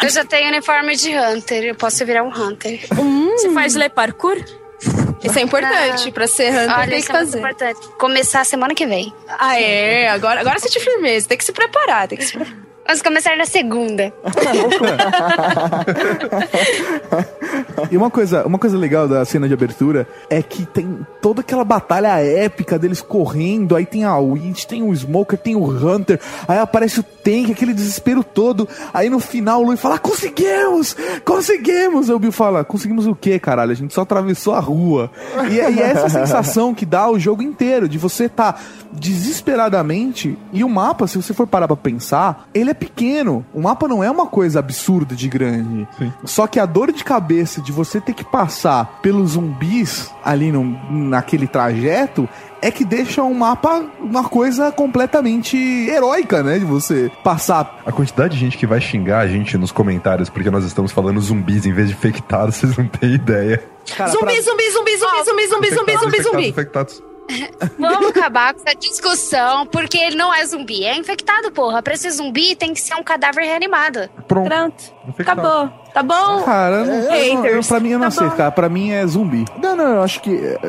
Eu 0.04 0.10
já 0.10 0.25
tenho 0.25 0.49
uniforme 0.49 0.95
de 0.95 1.15
Hunter, 1.17 1.63
eu 1.63 1.75
posso 1.75 2.06
virar 2.06 2.23
um 2.23 2.30
Hunter. 2.30 2.86
Você 2.89 3.49
faz 3.51 3.75
le 3.75 3.89
parkour? 3.89 4.38
Isso 5.24 5.39
é 5.39 5.41
importante. 5.41 6.12
Pra 6.12 6.28
ser 6.28 6.52
hunter, 6.52 6.78
Olha, 6.78 6.88
tem 6.88 7.00
isso 7.00 7.10
que 7.10 7.15
é 7.15 7.19
fazer. 7.19 7.38
importante. 7.39 7.88
Começar 7.98 8.45
semana 8.45 8.76
que 8.76 8.86
vem. 8.86 9.13
Ah, 9.28 9.60
é. 9.60 10.08
Agora, 10.10 10.39
agora 10.41 10.60
você 10.60 10.69
te 10.69 10.80
firmeza. 10.80 11.28
Tem 11.28 11.38
que 11.38 11.43
se 11.45 11.52
preparar, 11.52 12.08
tem 12.08 12.17
que 12.17 12.26
se 12.26 12.34
preparar. 12.34 12.64
Vamos 12.88 13.02
começar 13.02 13.36
na 13.36 13.45
segunda. 13.45 14.13
E 17.91 17.98
uma 17.98 18.10
coisa, 18.10 18.45
uma 18.48 18.58
coisa 18.58 18.78
legal 18.78 19.08
da 19.08 19.24
cena 19.26 19.48
de 19.48 19.54
abertura 19.54 20.08
é 20.30 20.41
que 20.41 20.65
tem 20.65 21.06
toda 21.21 21.41
aquela 21.41 21.63
batalha 21.63 22.19
épica 22.19 22.80
deles 22.80 23.02
correndo, 23.02 23.76
aí 23.76 23.86
tem 23.86 24.04
a 24.04 24.17
Witch, 24.17 24.65
tem 24.65 24.82
o 24.82 24.93
Smoker, 24.93 25.38
tem 25.38 25.56
o 25.56 25.63
Hunter, 25.65 26.19
aí 26.48 26.58
aparece 26.58 27.00
o 27.00 27.04
Tank, 27.04 27.52
aquele 27.52 27.74
desespero 27.74 28.24
todo, 28.24 28.67
aí 28.93 29.10
no 29.10 29.19
final 29.19 29.62
o 29.62 29.65
Lui 29.65 29.78
fala, 29.78 30.00
conseguimos! 30.00 30.95
Conseguimos! 31.24 32.10
Aí 32.10 32.15
o 32.15 32.19
Bill 32.19 32.32
fala, 32.32 32.63
conseguimos 32.63 33.06
o 33.08 33.15
quê, 33.15 33.38
caralho? 33.39 33.71
A 33.71 33.76
gente 33.76 33.93
só 33.93 34.02
atravessou 34.02 34.54
a 34.54 34.60
rua. 34.60 35.12
E, 35.52 35.60
é- 35.60 35.71
é 35.71 35.91
essa 35.91 36.10
sensação 36.10 36.74
que 36.74 36.86
dá 36.86 37.10
o 37.10 37.19
jogo 37.19 37.41
inteiro, 37.41 37.88
de 37.89 37.98
você 37.98 38.28
tá 38.30 38.56
desesperadamente, 38.91 40.38
e 40.54 40.63
o 40.63 40.69
mapa, 40.69 41.08
se 41.08 41.17
você 41.21 41.34
for 41.34 41.45
parar 41.48 41.67
pra 41.67 41.76
pensar, 41.78 42.48
ele 42.54 42.71
é 42.71 42.74
pequeno. 42.76 43.46
O 43.54 43.62
mapa 43.62 43.88
não 43.88 44.04
é 44.04 44.12
uma 44.12 44.28
coisa 44.28 44.60
absurda 44.60 45.16
de 45.16 45.28
grande. 45.28 45.88
Só 46.24 46.48
que 46.48 46.60
a 46.60 46.66
dor 46.66 46.92
de 46.92 47.04
cabeça 47.04 47.62
de 47.62 47.72
você 47.72 48.00
ter 48.00 48.14
que 48.14 48.24
passar 48.24 49.00
pelos 49.02 49.32
zumbis 49.32 50.12
ali 50.24 50.52
no, 50.52 50.64
naquele 50.92 51.48
trajeto 51.48 52.28
é 52.62 52.72
que 52.72 52.84
deixa 52.84 53.24
um 53.24 53.34
mapa 53.34 53.84
uma 54.00 54.24
coisa 54.24 54.72
completamente 54.72 55.58
heróica, 55.58 56.42
né? 56.42 56.58
De 56.58 56.66
você 56.66 57.12
passar. 57.24 57.82
A 57.86 57.92
quantidade 57.92 58.34
de 58.34 58.40
gente 58.40 58.58
que 58.58 58.66
vai 58.66 58.82
xingar 58.82 59.20
a 59.20 59.28
gente 59.28 59.58
nos 59.58 59.72
comentários 59.72 60.30
porque 60.30 60.50
nós 60.50 60.66
estamos 60.66 60.92
falando 60.92 61.20
zumbis 61.22 61.66
em 61.66 61.74
vez 61.74 61.90
de 61.90 61.96
infectados, 61.96 62.56
vocês 62.58 62.78
não 62.78 62.88
têm 62.88 63.14
ideia. 63.14 63.64
zumbi, 63.88 64.42
zumbi, 64.42 64.72
zumbi, 64.72 64.98
zumbi, 64.98 65.24
zumbi, 65.24 65.48
zumbi, 65.48 65.70
zumbi, 65.70 65.98
zumbi, 65.98 66.22
zumbi. 66.24 66.50
Infectados. 66.50 67.04
Vamos 67.80 68.10
acabar 68.10 68.54
com 68.54 68.62
essa 68.66 68.78
discussão, 68.78 69.66
porque 69.66 69.98
ele 69.98 70.16
não 70.16 70.34
é 70.34 70.46
zumbi, 70.46 70.84
é 70.84 70.96
infectado, 70.96 71.52
porra. 71.52 71.82
Pra 71.82 71.96
ser 71.96 72.12
zumbi 72.12 72.56
tem 72.56 72.74
que 72.74 72.82
ser 72.82 72.96
um 72.96 73.04
cadáver 73.04 73.46
reanimado. 73.46 74.10
Pronto. 74.28 74.94
Acabou. 75.20 75.85
Tá 75.95 76.03
bom? 76.03 76.43
Cara, 76.43 76.84
não, 76.84 77.03
não- 77.03 77.10
Haters. 77.41 77.67
pra 77.69 77.79
mim 77.79 77.89
eu 77.91 77.97
não 77.99 78.08
Tá 78.08 78.12
sei, 78.12 78.27
bom. 78.27 78.36
cara. 78.36 78.51
Pra 78.51 78.67
mim 78.67 78.91
é 78.91 79.08
zumbi. 79.08 79.45
Não, 79.63 79.77
não, 79.77 79.88
eu 79.95 80.03
acho 80.03 80.19
que 80.21 80.36
é, 80.36 80.60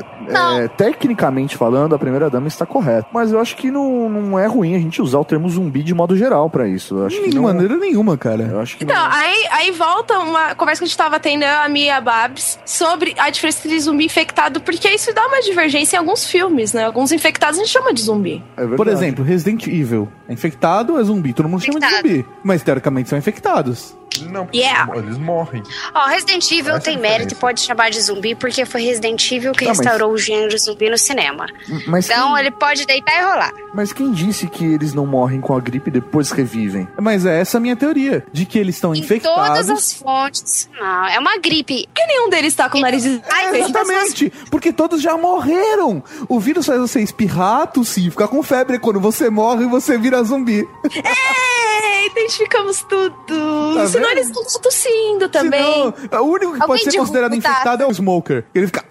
é, 0.63 0.69
tecnicamente 0.69 1.57
falando, 1.57 1.97
a 1.97 1.99
primeira 1.99 2.31
dama 2.31 2.47
está 2.47 2.65
correta. 2.65 3.09
Mas 3.13 3.33
eu 3.33 3.41
acho 3.41 3.57
que 3.57 3.69
não, 3.69 4.09
não 4.09 4.39
é 4.39 4.47
ruim 4.47 4.77
a 4.77 4.79
gente 4.79 5.03
usar 5.03 5.19
o 5.19 5.25
termo 5.25 5.49
zumbi 5.51 5.83
de 5.83 5.93
modo 5.93 6.17
geral 6.17 6.49
pra 6.49 6.69
isso. 6.69 6.99
Eu 6.99 7.07
acho 7.07 7.21
que 7.21 7.31
De 7.31 7.35
não, 7.37 7.43
maneira 7.43 7.77
nenhuma, 7.77 8.17
cara. 8.17 8.45
Eu 8.45 8.61
acho 8.61 8.77
que 8.77 8.85
Então, 8.85 8.97
aí, 9.11 9.49
aí 9.51 9.71
volta 9.73 10.17
uma 10.21 10.55
conversa 10.55 10.79
que 10.81 10.85
a 10.85 10.87
gente 10.87 10.97
tava 10.97 11.19
tendo, 11.19 11.43
eu, 11.43 11.59
a 11.61 11.69
Mia 11.69 11.87
e 11.87 11.91
a 11.91 12.01
Babs, 12.01 12.61
sobre 12.65 13.13
a 13.19 13.29
diferença 13.29 13.67
entre 13.67 13.81
zumbi 13.81 14.05
e 14.05 14.07
infectado, 14.07 14.61
porque 14.61 14.89
isso 14.89 15.13
dá 15.13 15.27
uma 15.27 15.41
divergência 15.43 15.97
em 15.97 15.99
alguns 15.99 16.25
filmes, 16.25 16.73
né? 16.73 16.85
Alguns 16.85 17.11
infectados 17.11 17.59
a 17.59 17.65
gente 17.65 17.73
chama 17.73 17.93
de 17.93 18.01
zumbi. 18.03 18.45
Por 18.77 18.87
exemplo, 18.87 19.25
Resident 19.25 19.67
Evil. 19.67 20.09
É 20.29 20.33
infectado 20.33 20.93
ou 20.95 21.01
é 21.01 21.03
zumbi? 21.03 21.33
Todo 21.33 21.49
mundo 21.49 21.61
chama 21.63 21.81
de 21.81 21.91
zumbi. 21.97 22.27
Mas 22.45 22.63
teoricamente 22.63 23.09
são 23.09 23.19
infectados. 23.19 23.97
Não, 24.31 24.49
Yeah. 24.55 24.91
eles 24.97 25.16
morrem. 25.17 25.63
Ó, 25.95 26.07
Resident 26.07 26.51
Evil 26.51 26.75
Essa 26.77 26.91
é 26.91 26.93
tem 26.93 26.97
mérito 26.99 27.23
e 27.23 27.27
diferença. 27.27 27.41
pode 27.41 27.61
chamar 27.61 27.91
de 27.91 28.01
zumbi 28.01 28.35
porque 28.35 28.65
foi 28.65 28.83
Resident 28.83 29.31
Evil 29.33 29.53
que 29.53 29.65
Tá, 29.65 29.71
mas- 29.71 29.79
restaurou 29.79 30.13
o 30.13 30.19
gênero 30.19 30.57
zumbi 30.59 30.89
no 30.91 30.99
cinema. 30.99 31.47
Mas 31.87 32.09
então 32.09 32.31
quem- 32.35 32.41
ele 32.41 32.51
pode 32.51 32.87
deitar 32.87 33.17
e 33.19 33.25
rolar. 33.25 33.53
Mas 33.75 33.93
quem 33.93 34.13
disse 34.13 34.47
que 34.49 34.65
eles 34.65 34.95
não 34.95 35.07
morrem 35.07 35.41
com 35.41 35.55
a 35.55 35.61
gripe 35.61 35.89
e 35.89 35.93
depois 35.93 36.31
revivem? 36.31 36.89
Mas 37.01 37.25
é 37.27 37.41
essa 37.41 37.59
a 37.59 37.61
minha 37.61 37.77
teoria. 37.77 38.25
De 38.33 38.45
que 38.47 38.59
eles 38.59 38.75
estão 38.77 38.91
Todas 38.93 39.05
infectados. 39.05 39.71
as 39.71 39.93
fontes. 39.93 40.69
Não, 40.79 41.07
é 41.07 41.19
uma 41.19 41.37
gripe. 41.39 41.89
Que 41.95 42.07
nenhum 42.07 42.29
deles 42.29 42.55
tá 42.55 42.69
com 42.69 42.79
o 42.79 42.81
nariz 42.81 43.05
Ai, 43.31 43.57
Exatamente, 43.61 44.33
porque 44.51 44.73
todos 44.73 45.01
já 45.03 45.17
morreram. 45.17 46.03
O 46.29 46.39
vírus 46.41 46.67
faz 46.67 46.81
você 46.81 47.01
espirrar, 47.01 47.67
tossir, 47.71 48.11
ficar 48.11 48.29
com 48.29 48.43
febre. 48.43 48.79
Quando 48.79 49.01
você 49.01 49.29
morre, 49.31 49.67
você 49.67 49.97
vira 49.99 50.23
zumbi. 50.23 50.67
É, 50.95 52.07
identificamos 52.07 52.83
tudo. 52.83 53.75
Tá 53.75 53.87
Senão 53.89 54.09
vendo? 54.09 54.19
eles 54.19 54.27
estão 54.29 54.43
tossindo 54.61 55.06
também. 55.29 55.63
Senão, 55.63 56.23
o 56.23 56.27
único 56.27 56.55
que 56.55 56.63
Alguém 56.63 56.67
pode 56.67 56.85
ser 56.85 56.99
considerado 56.99 57.35
infectado 57.35 57.83
é 57.83 57.87
o 57.87 57.93
smoker. 57.93 58.45
Ele 58.55 58.67
fica. 58.67 58.85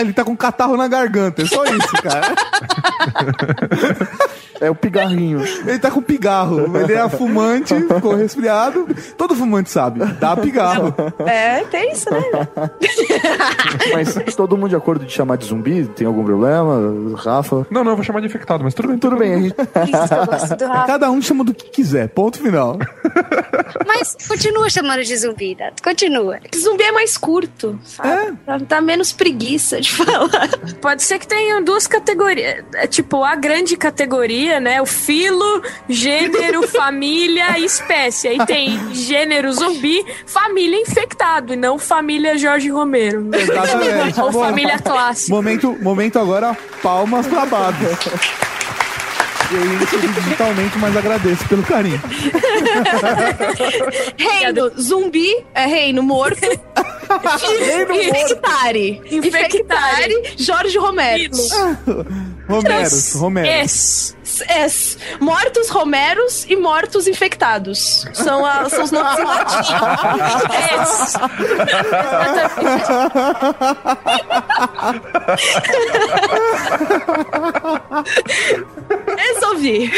Ele 0.00 0.12
tá 0.12 0.24
com 0.24 0.36
catarro 0.36 0.76
na 0.76 0.88
garganta. 0.88 1.42
É 1.42 1.46
só 1.46 1.64
isso, 1.64 1.92
cara. 2.02 2.34
É 4.60 4.70
o 4.70 4.74
pigarrinho. 4.74 5.42
Ele 5.66 5.78
tá 5.78 5.90
com 5.90 6.00
pigarro. 6.02 6.76
Ele 6.76 6.92
é 6.92 7.08
fumante, 7.08 7.74
ficou 7.74 8.14
resfriado. 8.14 8.86
Todo 9.16 9.34
fumante 9.34 9.70
sabe. 9.70 10.04
Dá 10.20 10.36
pigarro. 10.36 10.94
É, 11.26 11.64
tem 11.64 11.92
isso, 11.92 12.08
né? 12.10 12.22
Mas 13.92 14.14
todo 14.36 14.56
mundo 14.56 14.70
de 14.70 14.76
acordo 14.76 15.04
de 15.04 15.12
chamar 15.12 15.36
de 15.36 15.46
zumbi? 15.46 15.86
Tem 15.86 16.06
algum 16.06 16.24
problema? 16.24 17.16
Rafa? 17.16 17.66
Não, 17.70 17.82
não, 17.82 17.92
eu 17.92 17.96
vou 17.96 18.04
chamar 18.04 18.20
de 18.20 18.26
infectado, 18.26 18.62
mas 18.62 18.74
tudo 18.74 18.88
bem. 18.88 18.98
Tudo 18.98 19.16
bem, 19.16 19.42
gente... 19.42 19.54
Cada 20.86 21.10
um 21.10 21.20
chama 21.20 21.44
do 21.44 21.52
que 21.54 21.70
quiser. 21.70 22.08
Ponto 22.08 22.38
final. 22.38 22.78
Mas 23.86 24.16
continua 24.28 24.68
chamando 24.70 25.02
de 25.02 25.16
zumbi, 25.16 25.54
Dato. 25.54 25.82
Continua. 25.82 26.38
Zumbi 26.54 26.82
é 26.82 26.92
mais 26.92 27.16
curto, 27.16 27.78
sabe? 27.84 28.38
Dá, 28.46 28.58
dá 28.58 28.80
menos 28.80 29.12
preguiça 29.12 29.80
de 29.80 29.90
falar. 29.92 30.48
Pode 30.80 31.02
ser 31.02 31.18
que 31.18 31.26
tenham 31.26 31.62
duas 31.62 31.86
categorias. 31.86 32.64
É, 32.74 32.86
Tipo, 32.86 33.24
a 33.24 33.34
grande 33.34 33.76
categoria, 33.76 34.41
né? 34.60 34.80
O 34.80 34.86
filo, 34.86 35.62
gênero, 35.88 36.66
família 36.68 37.58
e 37.58 37.64
espécie. 37.64 38.28
Aí 38.28 38.46
tem 38.46 38.94
gênero 38.94 39.52
zumbi, 39.52 40.04
família 40.26 40.80
infectado, 40.80 41.54
e 41.54 41.56
não 41.56 41.78
família 41.78 42.36
Jorge 42.36 42.68
Romero. 42.68 43.30
Exatamente. 43.32 44.20
Ou 44.20 44.32
família 44.32 44.78
clássica. 44.82 45.34
Momento, 45.34 45.76
momento 45.80 46.18
agora, 46.18 46.56
palmas 46.82 47.26
pra 47.26 47.46
Babs. 47.46 48.42
Eu 49.52 50.20
digitalmente, 50.22 50.78
mas 50.78 50.96
agradeço 50.96 51.46
pelo 51.46 51.62
carinho. 51.62 52.00
Reino, 54.16 54.72
zumbi 54.80 55.30
é 55.54 55.66
reino 55.66 56.02
morto. 56.02 56.40
Reino 56.40 57.94
Infectare. 57.94 59.02
Infectare. 59.10 60.34
Jorge 60.38 60.78
Romero. 60.78 61.32
Romeros, 62.48 63.14
Romeros. 63.14 63.50
Es. 63.50 64.16
Es. 64.48 64.96
Mortos 65.20 65.68
Romeros 65.68 66.44
e 66.48 66.56
mortos 66.56 67.06
infectados. 67.06 68.06
São, 68.14 68.44
a- 68.46 68.68
são 68.68 68.84
os 68.84 68.90
nomes 68.90 69.18
em 69.18 69.24
latim. 69.24 69.72
Es. 70.74 71.14
Resolvi. 79.16 79.90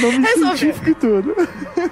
Nome 0.00 0.26
Resolvi. 0.26 0.74
e 0.90 0.94
tudo. 0.94 1.34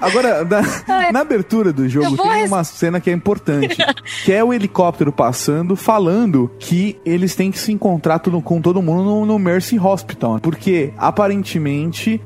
Agora, 0.01 0.45
na, 0.45 1.12
na 1.12 1.21
abertura 1.21 1.73
do 1.73 1.88
jogo 1.88 2.17
tem 2.17 2.33
res- 2.33 2.51
uma 2.51 2.65
cena 2.65 3.01
que 3.01 3.11
é 3.11 3.12
importante, 3.12 3.77
que 4.25 4.33
é 4.33 4.43
o 4.43 4.53
helicóptero 4.53 5.12
passando, 5.12 5.77
falando 5.77 6.51
que 6.59 6.99
eles 7.05 7.35
têm 7.35 7.51
que 7.51 7.59
se 7.59 7.73
encontrar 7.73 8.19
tudo, 8.19 8.41
com 8.41 8.61
todo 8.61 8.83
mundo 8.83 9.03
no, 9.05 9.27
no 9.27 9.38
Mercy 9.38 9.79
Hospital. 9.79 10.38
Porque, 10.41 10.93
aparentemente, 10.97 11.42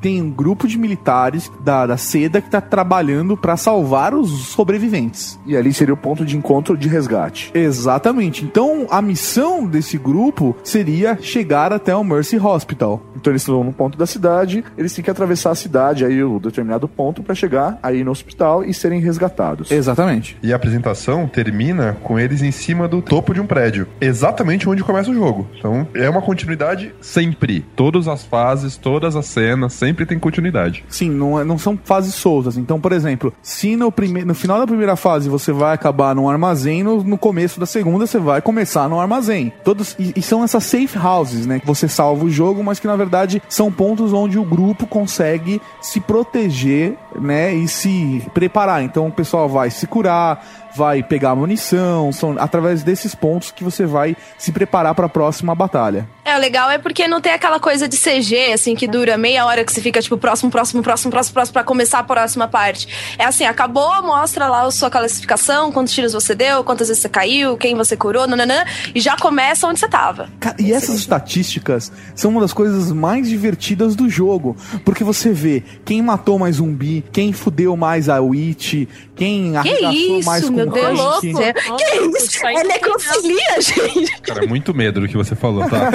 tem 0.01 0.23
um 0.23 0.31
grupo 0.31 0.67
de 0.67 0.79
militares 0.79 1.51
da, 1.61 1.87
da 1.87 1.97
seda 1.97 2.41
que 2.41 2.51
tá 2.51 2.61
trabalhando 2.61 3.37
pra 3.37 3.57
salvar 3.57 4.15
os 4.15 4.49
sobreviventes. 4.49 5.39
E 5.47 5.57
ali 5.57 5.73
seria 5.73 5.95
o 5.95 5.97
ponto 5.97 6.25
de 6.25 6.37
encontro 6.37 6.77
de 6.77 6.89
resgate. 6.89 7.51
Exatamente. 7.55 8.45
Então, 8.45 8.87
a 8.91 9.01
missão 9.01 9.67
desse 9.67 9.99
grupo 9.99 10.57
seria 10.63 11.19
chegar 11.21 11.73
até 11.73 11.95
o 11.95 12.05
Mercy 12.05 12.39
Hospital. 12.39 13.03
Então 13.17 13.33
eles 13.33 13.43
estão 13.43 13.65
no 13.65 13.73
ponto 13.73 13.99
da 13.99 14.07
cidade, 14.07 14.65
eles 14.77 14.93
têm 14.93 15.05
que 15.05 15.11
atravessar 15.11 15.51
a 15.51 15.55
cidade, 15.55 16.05
aí 16.05 16.23
o 16.23 16.39
determinado 16.39 16.87
ponto, 16.87 17.23
pra 17.23 17.35
chegar 17.35 17.79
aí 17.83 18.05
no 18.05 18.11
hospital 18.11 18.65
e 18.65 18.73
serem 18.73 19.01
resgatados. 19.01 19.71
Exatamente. 19.71 20.37
E 20.43 20.53
a 20.53 20.57
apresentação 20.57 21.27
termina 21.27 21.97
com 22.03 22.19
eles 22.19 22.43
em 22.43 22.51
cima 22.51 22.87
do 22.87 23.03
topo 23.03 23.35
de 23.35 23.41
um 23.41 23.47
prédio. 23.47 23.87
Exatamente 24.01 24.69
onde 24.69 24.85
começa 24.85 25.11
o 25.11 25.15
jogo. 25.15 25.49
Então 25.59 25.87
é 25.95 26.09
uma 26.09 26.23
continuidade 26.23 26.95
sempre. 27.01 27.65
Todas 27.75 28.09
as 28.09 28.25
fases, 28.25 28.77
todas 29.07 29.17
as 29.17 29.27
cenas, 29.27 29.73
sempre 29.73 30.05
tem 30.05 30.19
continuidade. 30.19 30.85
Sim, 30.89 31.11
não, 31.11 31.39
é- 31.39 31.45
não 31.45 31.57
são 31.59 31.79
fases 31.83 32.15
soltas. 32.15 32.57
Então, 32.57 32.81
por 32.81 32.93
exemplo, 32.93 33.33
se 33.41 33.77
no, 33.77 33.93
prime 33.93 34.25
no 34.25 34.35
final 34.35 34.59
da 34.59 34.67
primeira 34.67 34.97
fase 34.97 35.29
você 35.29 35.53
vai 35.53 35.75
acabar 35.75 36.15
num 36.15 36.29
armazém, 36.29 36.83
no, 36.83 37.03
no 37.03 37.17
começo 37.17 37.61
da 37.61 37.67
segunda 37.67 38.07
você 38.07 38.19
vai 38.19 38.43
começar 38.43 38.89
no 38.89 39.01
armazém. 39.01 39.53
Todos 39.65 39.95
e, 39.99 40.13
e 40.17 40.23
são 40.23 40.43
essas 40.43 40.65
safe 40.65 40.99
houses, 40.99 41.47
né? 41.47 41.61
Que 41.61 41.67
você 41.67 41.87
salva 41.89 42.25
o 42.25 42.31
jogo, 42.31 42.63
mas 42.65 42.81
que 42.81 42.87
na 42.87 42.97
verdade 42.97 43.41
são 43.49 43.71
pontos 43.71 44.13
onde 44.13 44.39
o 44.39 44.45
grupo 44.45 44.87
consegue 44.87 45.61
se 45.81 46.01
proteger, 46.01 46.97
né? 47.21 47.55
E 47.55 47.69
se 47.69 48.23
preparar. 48.35 48.83
Então 48.83 49.07
o 49.07 49.13
pessoal 49.13 49.49
vai 49.49 49.71
se 49.71 49.87
curar, 49.87 50.45
vai 50.77 51.03
pegar 51.03 51.35
munição. 51.35 52.13
São 52.13 52.37
através 52.39 52.83
desses 52.83 53.15
pontos 53.15 53.51
que 53.51 53.65
você 53.65 53.87
vai 53.87 54.17
se 54.39 54.53
preparar 54.53 54.95
para 54.95 55.07
a 55.07 55.09
próxima 55.09 55.55
batalha. 55.55 56.07
É, 56.25 56.37
é 56.37 56.39
legal 56.39 56.71
é 56.71 56.79
porque 56.79 57.09
não 57.09 57.21
tem 57.21 57.33
aquela 57.33 57.59
coisa 57.59 57.89
de 57.89 57.97
CG, 57.97 58.53
assim, 58.53 58.75
que 58.75 58.87
dura 58.87 59.17
meia 59.17 59.47
hora 59.47 59.65
que 59.65 59.73
você 59.73 59.81
fica, 59.81 60.01
tipo, 60.03 60.19
próximo, 60.19 60.51
próximo, 60.51 60.83
próximo, 60.83 61.11
próximo, 61.11 61.35
próximo, 61.35 61.53
pra 61.53 61.65
começar 61.65 62.01
a 62.01 62.05
próxima 62.05 62.47
parte. 62.47 62.89
É 63.19 63.25
assim, 63.25 63.45
acabou, 63.45 64.03
mostra 64.03 64.47
lá 64.47 64.67
a 64.67 64.71
sua 64.71 64.91
classificação, 64.91 65.73
quantos 65.73 65.95
tiros 65.95 66.13
você 66.13 66.35
deu, 66.35 66.63
quantas 66.63 66.89
vezes 66.89 67.03
você 67.03 67.09
caiu, 67.09 67.57
quem 67.57 67.75
você 67.75 67.97
curou, 67.97 68.27
nananã, 68.27 68.65
e 68.95 69.01
já 69.01 69.17
começa 69.17 69.67
onde 69.67 69.81
você 69.81 69.89
tava. 69.89 70.29
Cara, 70.39 70.57
e 70.59 70.73
essas 70.73 70.97
estatísticas 70.97 71.91
são 72.15 72.31
uma 72.31 72.41
das 72.41 72.53
coisas 72.53 72.93
mais 72.93 73.29
divertidas 73.29 73.97
do 73.97 74.09
jogo. 74.09 74.57
Porque 74.85 75.03
você 75.03 75.33
vê 75.33 75.63
quem 75.85 76.03
matou 76.03 76.39
mais 76.39 76.57
zumbi, 76.57 77.05
quem 77.13 77.33
fudeu 77.33 77.77
mais 77.77 78.09
a 78.09 78.21
Witch, 78.21 78.87
quem 79.15 79.57
arregaçou 79.57 80.19
isso, 80.19 80.27
mais 80.27 80.49
com 80.49 80.66
meu 80.71 80.95
Deus. 80.95 81.21
Que 81.21 81.29
isso? 81.29 82.47
É 82.47 82.65
necrofilia, 82.65 83.61
gente. 83.61 84.21
Cara, 84.23 84.45
é 84.45 84.47
muito 84.47 84.75
medo 84.75 85.01
do 85.01 85.09
que 85.09 85.17
você 85.17 85.35
falou, 85.35 85.69
tá? 85.69 85.91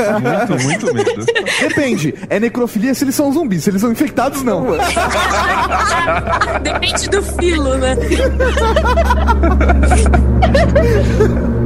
Muito, 0.49 0.63
muito 0.63 0.93
medo. 0.93 1.25
Depende, 1.59 2.13
é 2.29 2.39
necrofilia 2.39 2.93
se 2.93 3.03
eles 3.03 3.15
são 3.15 3.31
zumbis, 3.31 3.63
se 3.63 3.69
eles 3.69 3.81
são 3.81 3.91
infectados, 3.91 4.43
não. 4.43 4.65
Depende 6.61 7.09
do 7.09 7.21
filo, 7.21 7.77
né? 7.77 7.95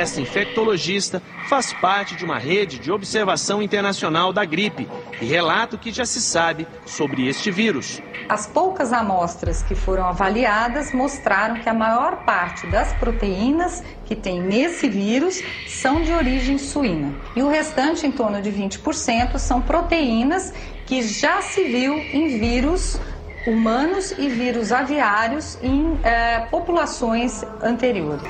Esta 0.00 0.18
infectologista 0.18 1.20
faz 1.46 1.74
parte 1.74 2.16
de 2.16 2.24
uma 2.24 2.38
rede 2.38 2.78
de 2.78 2.90
observação 2.90 3.62
internacional 3.62 4.32
da 4.32 4.46
gripe 4.46 4.88
e 5.20 5.26
relata 5.26 5.76
o 5.76 5.78
que 5.78 5.92
já 5.92 6.06
se 6.06 6.22
sabe 6.22 6.66
sobre 6.86 7.28
este 7.28 7.50
vírus. 7.50 8.00
As 8.26 8.46
poucas 8.46 8.94
amostras 8.94 9.62
que 9.62 9.74
foram 9.74 10.06
avaliadas 10.06 10.94
mostraram 10.94 11.56
que 11.56 11.68
a 11.68 11.74
maior 11.74 12.24
parte 12.24 12.66
das 12.68 12.94
proteínas 12.94 13.84
que 14.06 14.16
tem 14.16 14.40
nesse 14.40 14.88
vírus 14.88 15.42
são 15.68 16.00
de 16.00 16.14
origem 16.14 16.56
suína. 16.56 17.12
E 17.36 17.42
o 17.42 17.50
restante, 17.50 18.06
em 18.06 18.10
torno 18.10 18.40
de 18.40 18.50
20%, 18.50 19.36
são 19.36 19.60
proteínas 19.60 20.54
que 20.86 21.02
já 21.02 21.42
se 21.42 21.62
viu 21.64 21.98
em 21.98 22.38
vírus 22.38 22.98
humanos 23.46 24.12
e 24.12 24.30
vírus 24.30 24.72
aviários 24.72 25.58
em 25.62 25.98
eh, 26.02 26.46
populações 26.50 27.44
anteriores. 27.62 28.22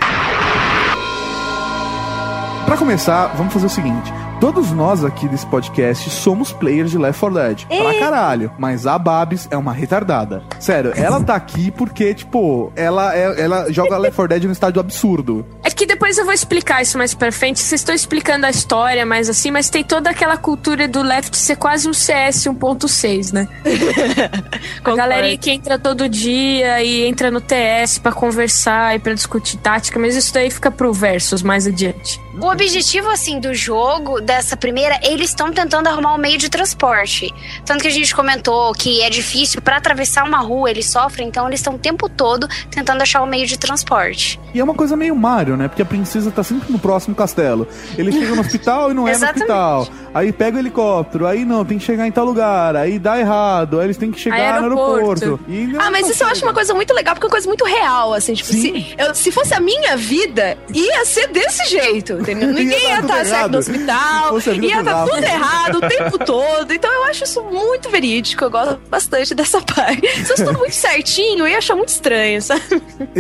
Pra 2.67 2.77
começar, 2.77 3.27
vamos 3.37 3.53
fazer 3.53 3.67
o 3.67 3.71
seguinte. 3.71 4.13
Todos 4.41 4.71
nós 4.71 5.05
aqui 5.05 5.29
desse 5.29 5.45
podcast 5.47 6.09
somos 6.09 6.51
players 6.53 6.91
de 6.91 6.97
Left 6.99 7.21
4 7.21 7.39
Dead. 7.39 7.67
Pra 7.67 7.99
caralho. 7.99 8.51
Mas 8.59 8.87
a 8.87 8.97
Babs 8.99 9.47
é 9.51 9.57
uma 9.57 9.73
retardada. 9.73 10.43
Sério, 10.59 10.93
ela 10.97 11.21
tá 11.23 11.35
aqui 11.35 11.71
porque, 11.71 12.15
tipo, 12.15 12.73
ela, 12.77 13.15
é- 13.15 13.39
ela 13.43 13.71
joga 13.73 13.99
Left 13.99 14.17
4 14.17 14.29
Dead 14.29 14.45
num 14.45 14.53
estádio 14.53 14.81
absurdo. 14.81 15.45
Que 15.81 15.87
depois 15.87 16.19
eu 16.19 16.27
vou 16.27 16.35
explicar 16.35 16.83
isso 16.83 16.99
mais 16.99 17.15
pra 17.15 17.33
frente. 17.33 17.59
Vocês 17.59 17.81
estão 17.81 17.95
explicando 17.95 18.45
a 18.45 18.51
história 18.51 19.07
mais 19.07 19.31
assim, 19.31 19.51
mas 19.51 19.71
tem 19.71 19.83
toda 19.83 20.11
aquela 20.11 20.37
cultura 20.37 20.87
do 20.87 21.01
Left 21.01 21.35
ser 21.35 21.57
quase 21.57 21.89
um 21.89 21.95
CS 21.95 22.45
1.6, 22.45 23.33
né? 23.33 23.49
a 24.85 24.95
galerinha 24.95 25.39
que 25.39 25.51
entra 25.51 25.79
todo 25.79 26.07
dia 26.07 26.83
e 26.83 27.07
entra 27.07 27.31
no 27.31 27.41
TS 27.41 27.97
pra 27.97 28.13
conversar 28.13 28.95
e 28.95 28.99
pra 28.99 29.15
discutir 29.15 29.57
tática, 29.57 29.99
mas 29.99 30.15
isso 30.15 30.35
daí 30.35 30.51
fica 30.51 30.71
pro 30.71 30.93
Versus 30.93 31.43
mais 31.43 31.67
adiante. 31.67 32.21
O 32.39 32.47
objetivo, 32.47 33.09
assim, 33.09 33.41
do 33.41 33.55
jogo, 33.55 34.21
dessa 34.21 34.57
primeira, 34.59 35.01
eles 35.03 35.31
estão 35.31 35.51
tentando 35.51 35.89
arrumar 35.89 36.15
um 36.15 36.19
meio 36.19 36.37
de 36.37 36.51
transporte. 36.51 37.33
Tanto 37.65 37.83
que 37.83 37.89
a 37.89 37.91
gente 37.91 38.15
comentou 38.15 38.73
que 38.73 39.03
é 39.03 39.09
difícil 39.09 39.63
para 39.63 39.79
atravessar 39.79 40.25
uma 40.25 40.39
rua, 40.39 40.71
eles 40.71 40.87
sofrem, 40.87 41.29
então 41.29 41.47
eles 41.47 41.61
estão 41.61 41.75
o 41.75 41.79
tempo 41.79 42.07
todo 42.09 42.47
tentando 42.71 43.01
achar 43.01 43.23
um 43.23 43.27
meio 43.27 43.47
de 43.47 43.59
transporte. 43.59 44.39
E 44.53 44.61
é 44.61 44.65
uma 44.65 44.75
coisa 44.75 44.97
meio 44.97 45.17
Mario, 45.17 45.57
né? 45.57 45.70
Porque 45.71 45.83
a 45.83 45.87
princesa 45.87 46.31
tá 46.31 46.43
sempre 46.43 46.71
no 46.73 46.79
próximo 46.79 47.15
castelo. 47.15 47.67
Ele 47.97 48.13
chega 48.13 48.35
no 48.35 48.41
hospital 48.41 48.91
e 48.91 48.95
não 48.95 49.07
é 49.09 49.17
no 49.17 49.25
hospital. 49.25 49.89
Aí 50.13 50.33
pega 50.33 50.57
o 50.57 50.61
helicóptero, 50.61 51.27
aí 51.27 51.45
não, 51.45 51.65
tem 51.65 51.79
que 51.79 51.85
chegar 51.85 52.07
em 52.07 52.11
tal 52.13 52.25
lugar, 52.25 52.75
aí 52.75 52.99
dá 52.99 53.19
errado, 53.21 53.79
aí 53.79 53.87
eles 53.87 53.97
têm 53.97 54.11
que 54.11 54.19
chegar 54.19 54.61
no 54.61 54.65
Aeroporto. 54.67 55.25
aeroporto. 55.25 55.41
E 55.49 55.67
não 55.69 55.81
Ah, 55.81 55.91
mas 55.91 56.09
isso 56.09 56.23
eu 56.25 56.29
acho 56.29 56.45
uma 56.45 56.53
coisa 56.53 56.75
muito 56.75 56.93
legal, 56.93 57.15
porque 57.15 57.25
é 57.25 57.29
uma 57.29 57.31
coisa 57.31 57.47
muito 57.47 57.65
real, 57.65 58.13
assim. 58.13 58.35
Tipo, 58.35 58.51
se, 58.51 58.95
eu- 58.99 59.15
se 59.15 59.31
fosse 59.31 59.55
a 59.55 59.61
minha 59.61 59.97
vida, 59.97 60.59
ia 60.75 61.05
ser 61.05 61.29
desse 61.29 61.65
jeito, 61.71 62.15
entendeu? 62.15 62.49
Ninguém 62.53 62.81
Ia 62.91 63.01
estar 63.01 63.15
certo 63.25 63.29
errado. 63.29 63.53
no 63.53 63.59
hospital, 63.59 64.39
ia 64.63 64.79
estar 64.81 65.05
tudo 65.07 65.23
errado 65.25 65.75
o 65.77 65.81
tempo 65.89 66.19
todo. 66.27 66.73
Então 66.73 66.93
eu 66.93 67.05
acho 67.05 67.23
isso 67.25 67.43
muito 67.45 67.89
verídico, 67.89 68.45
eu 68.45 68.51
gosto 68.51 68.81
bastante 68.91 69.33
dessa 69.35 69.61
parte. 69.63 70.07
Se 70.09 70.25
fosse 70.25 70.45
tudo 70.45 70.59
muito 70.59 70.75
certinho, 70.75 71.41
eu 71.45 71.49
ia 71.49 71.59
achar 71.59 71.77
muito 71.77 71.91
estranho, 71.91 72.43
sabe? 72.43 72.63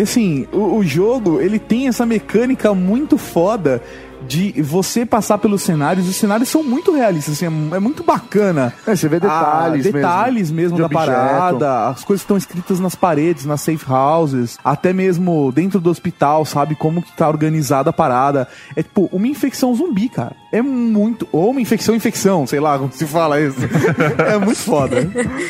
assim, 0.01 0.49
o, 0.53 0.77
o 0.79 0.85
jogo, 0.85 1.41
ele 1.41 1.59
tem 1.61 1.87
essa 1.87 2.05
mecânica 2.05 2.40
muito 2.75 3.19
foda 3.19 3.83
de 4.31 4.63
você 4.63 5.05
passar 5.05 5.39
pelos 5.39 5.63
cenários. 5.63 6.09
Os 6.09 6.15
cenários 6.15 6.49
são 6.49 6.63
muito 6.63 6.93
realistas, 6.93 7.35
assim, 7.35 7.47
é, 7.47 7.77
é 7.77 7.81
muito 7.81 8.05
bacana. 8.05 8.73
É, 8.87 8.95
você 8.95 9.09
vê 9.09 9.19
detalhes 9.19 9.87
Ah, 9.87 9.91
detalhes 9.91 10.51
mesmo, 10.53 10.77
de 10.77 10.83
da 10.83 10.87
objeto. 10.87 11.05
parada. 11.11 11.89
As 11.89 12.05
coisas 12.05 12.23
estão 12.23 12.37
escritas 12.37 12.79
nas 12.79 12.95
paredes, 12.95 13.45
nas 13.45 13.61
safe 13.61 13.85
houses, 13.91 14.57
até 14.65 14.93
mesmo 14.93 15.51
dentro 15.53 15.81
do 15.81 15.91
hospital, 15.91 16.45
sabe 16.45 16.77
como 16.77 17.03
que 17.03 17.11
tá 17.13 17.29
organizada 17.29 17.91
a 17.91 17.93
parada. 17.93 18.47
É 18.77 18.83
tipo 18.85 19.09
uma 19.13 19.27
infecção 19.27 19.75
zumbi, 19.75 20.09
cara. 20.09 20.33
É 20.53 20.63
muito 20.63 21.29
ou 21.33 21.51
uma 21.51 21.61
infecção 21.61 21.95
infecção, 21.95 22.47
sei 22.47 22.61
lá 22.61 22.79
como 22.79 22.93
se 22.93 23.07
fala 23.07 23.41
isso. 23.41 23.59
é 24.27 24.39
muito 24.39 24.59
foda. 24.61 24.97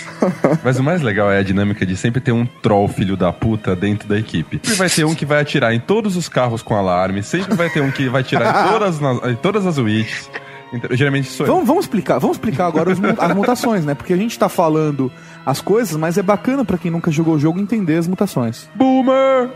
Mas 0.64 0.78
o 0.78 0.82
mais 0.82 1.02
legal 1.02 1.30
é 1.30 1.38
a 1.38 1.42
dinâmica 1.42 1.84
de 1.84 1.96
sempre 1.96 2.20
ter 2.20 2.32
um 2.32 2.46
troll 2.46 2.88
filho 2.88 3.16
da 3.16 3.32
puta 3.32 3.74
dentro 3.76 4.08
da 4.08 4.18
equipe. 4.18 4.60
Sempre 4.62 4.76
vai 4.76 4.88
ter 4.90 5.04
um 5.04 5.14
que 5.14 5.24
vai 5.26 5.40
atirar 5.40 5.74
em 5.74 5.80
todos 5.80 6.16
os 6.16 6.28
carros 6.28 6.62
com 6.62 6.74
alarme, 6.76 7.22
sempre 7.22 7.54
vai 7.54 7.68
ter 7.70 7.82
um 7.82 7.90
que 7.90 8.08
vai 8.08 8.20
atirar 8.22 8.48
em 8.66 8.69
todas, 8.72 9.00
nas- 9.00 9.24
em 9.30 9.36
todas 9.36 9.66
as 9.66 9.78
witches. 9.78 10.30
Então, 10.72 10.96
geralmente 10.96 11.26
sou 11.28 11.46
eu. 11.46 11.52
Vamos, 11.52 11.66
vamos 11.66 11.84
explicar, 11.84 12.18
vamos 12.20 12.36
explicar 12.36 12.66
agora 12.66 12.92
as 12.92 13.34
mutações, 13.34 13.84
né? 13.84 13.92
Porque 13.94 14.12
a 14.12 14.16
gente 14.16 14.38
tá 14.38 14.48
falando 14.48 15.10
as 15.44 15.60
coisas, 15.60 15.96
mas 15.96 16.16
é 16.16 16.22
bacana 16.22 16.64
pra 16.64 16.78
quem 16.78 16.92
nunca 16.92 17.10
jogou 17.10 17.34
o 17.34 17.38
jogo 17.40 17.58
entender 17.58 17.96
as 17.96 18.06
mutações. 18.06 18.68
Boomer! 18.76 19.50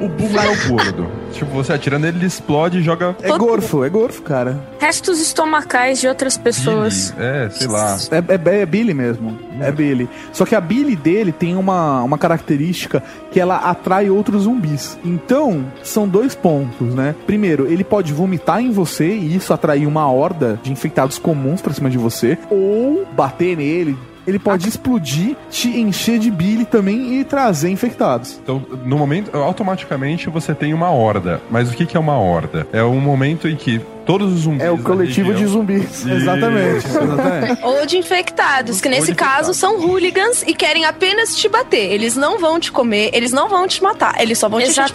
O 0.00 0.08
Boomer 0.08 0.44
é 0.44 0.50
o 0.50 0.68
gordo. 0.68 1.10
Tipo, 1.32 1.50
você 1.52 1.72
atirando 1.72 2.06
ele, 2.06 2.18
ele 2.18 2.26
explode 2.26 2.78
e 2.78 2.82
joga. 2.82 3.16
É 3.22 3.36
gorfo, 3.36 3.84
é 3.84 3.88
gorfo, 3.88 4.22
cara. 4.22 4.58
Restos 4.78 5.20
estomacais 5.20 6.00
de 6.00 6.08
outras 6.08 6.36
pessoas. 6.36 7.14
É, 7.18 7.48
sei 7.50 7.66
lá. 7.66 7.96
É, 8.10 8.56
é, 8.56 8.60
é 8.62 8.66
Billy 8.66 8.94
mesmo. 8.94 9.38
É 9.60 9.70
Billy. 9.70 10.08
Só 10.32 10.44
que 10.44 10.54
a 10.54 10.60
Billy 10.60 10.96
dele 10.96 11.32
tem 11.32 11.56
uma, 11.56 12.02
uma 12.02 12.18
característica 12.18 13.02
que 13.30 13.38
ela 13.38 13.56
atrai 13.56 14.10
outros 14.10 14.42
zumbis. 14.42 14.98
Então, 15.04 15.64
são 15.82 16.08
dois 16.08 16.34
pontos, 16.34 16.94
né? 16.94 17.14
Primeiro, 17.26 17.66
ele 17.70 17.84
pode 17.84 18.12
vomitar 18.12 18.60
em 18.60 18.70
você 18.70 19.08
e 19.08 19.36
isso 19.36 19.52
atrair 19.52 19.86
uma 19.86 20.10
horda 20.10 20.58
de 20.62 20.72
infectados 20.72 21.18
comuns 21.18 21.60
pra 21.60 21.72
cima 21.72 21.90
de 21.90 21.98
você. 21.98 22.38
Ou 22.50 23.06
bater 23.12 23.56
nele. 23.56 23.96
Ele 24.26 24.38
pode 24.38 24.68
explodir, 24.68 25.36
te 25.50 25.68
encher 25.68 26.18
de 26.18 26.30
Billy 26.30 26.64
também 26.64 27.20
e 27.20 27.24
trazer 27.24 27.70
infectados. 27.70 28.38
Então, 28.42 28.64
no 28.84 28.98
momento, 28.98 29.36
automaticamente 29.36 30.28
você 30.28 30.54
tem 30.54 30.74
uma 30.74 30.90
horda. 30.90 31.40
Mas 31.50 31.70
o 31.70 31.74
que, 31.74 31.86
que 31.86 31.96
é 31.96 32.00
uma 32.00 32.18
horda? 32.18 32.66
É 32.72 32.82
um 32.82 33.00
momento 33.00 33.48
em 33.48 33.56
que 33.56 33.80
todos 34.04 34.32
os 34.32 34.40
zumbis. 34.40 34.62
É 34.62 34.70
o 34.70 34.78
coletivo 34.78 35.32
de 35.34 35.46
zumbis. 35.46 36.06
Exatamente, 36.06 36.86
exatamente. 36.86 37.62
Ou 37.64 37.86
de 37.86 37.98
infectados, 37.98 38.80
que 38.80 38.88
nesse 38.88 39.14
caso 39.14 39.54
são 39.54 39.78
hooligans 39.80 40.42
e 40.46 40.54
querem 40.54 40.84
apenas 40.84 41.36
te 41.36 41.48
bater. 41.48 41.92
Eles 41.92 42.16
não 42.16 42.38
vão 42.38 42.58
te 42.60 42.70
comer, 42.72 43.10
eles 43.12 43.32
não 43.32 43.48
vão 43.48 43.66
te 43.66 43.82
matar, 43.82 44.20
eles 44.20 44.38
só 44.38 44.48
vão 44.48 44.60
te 44.60 44.66
deixar. 44.66 44.88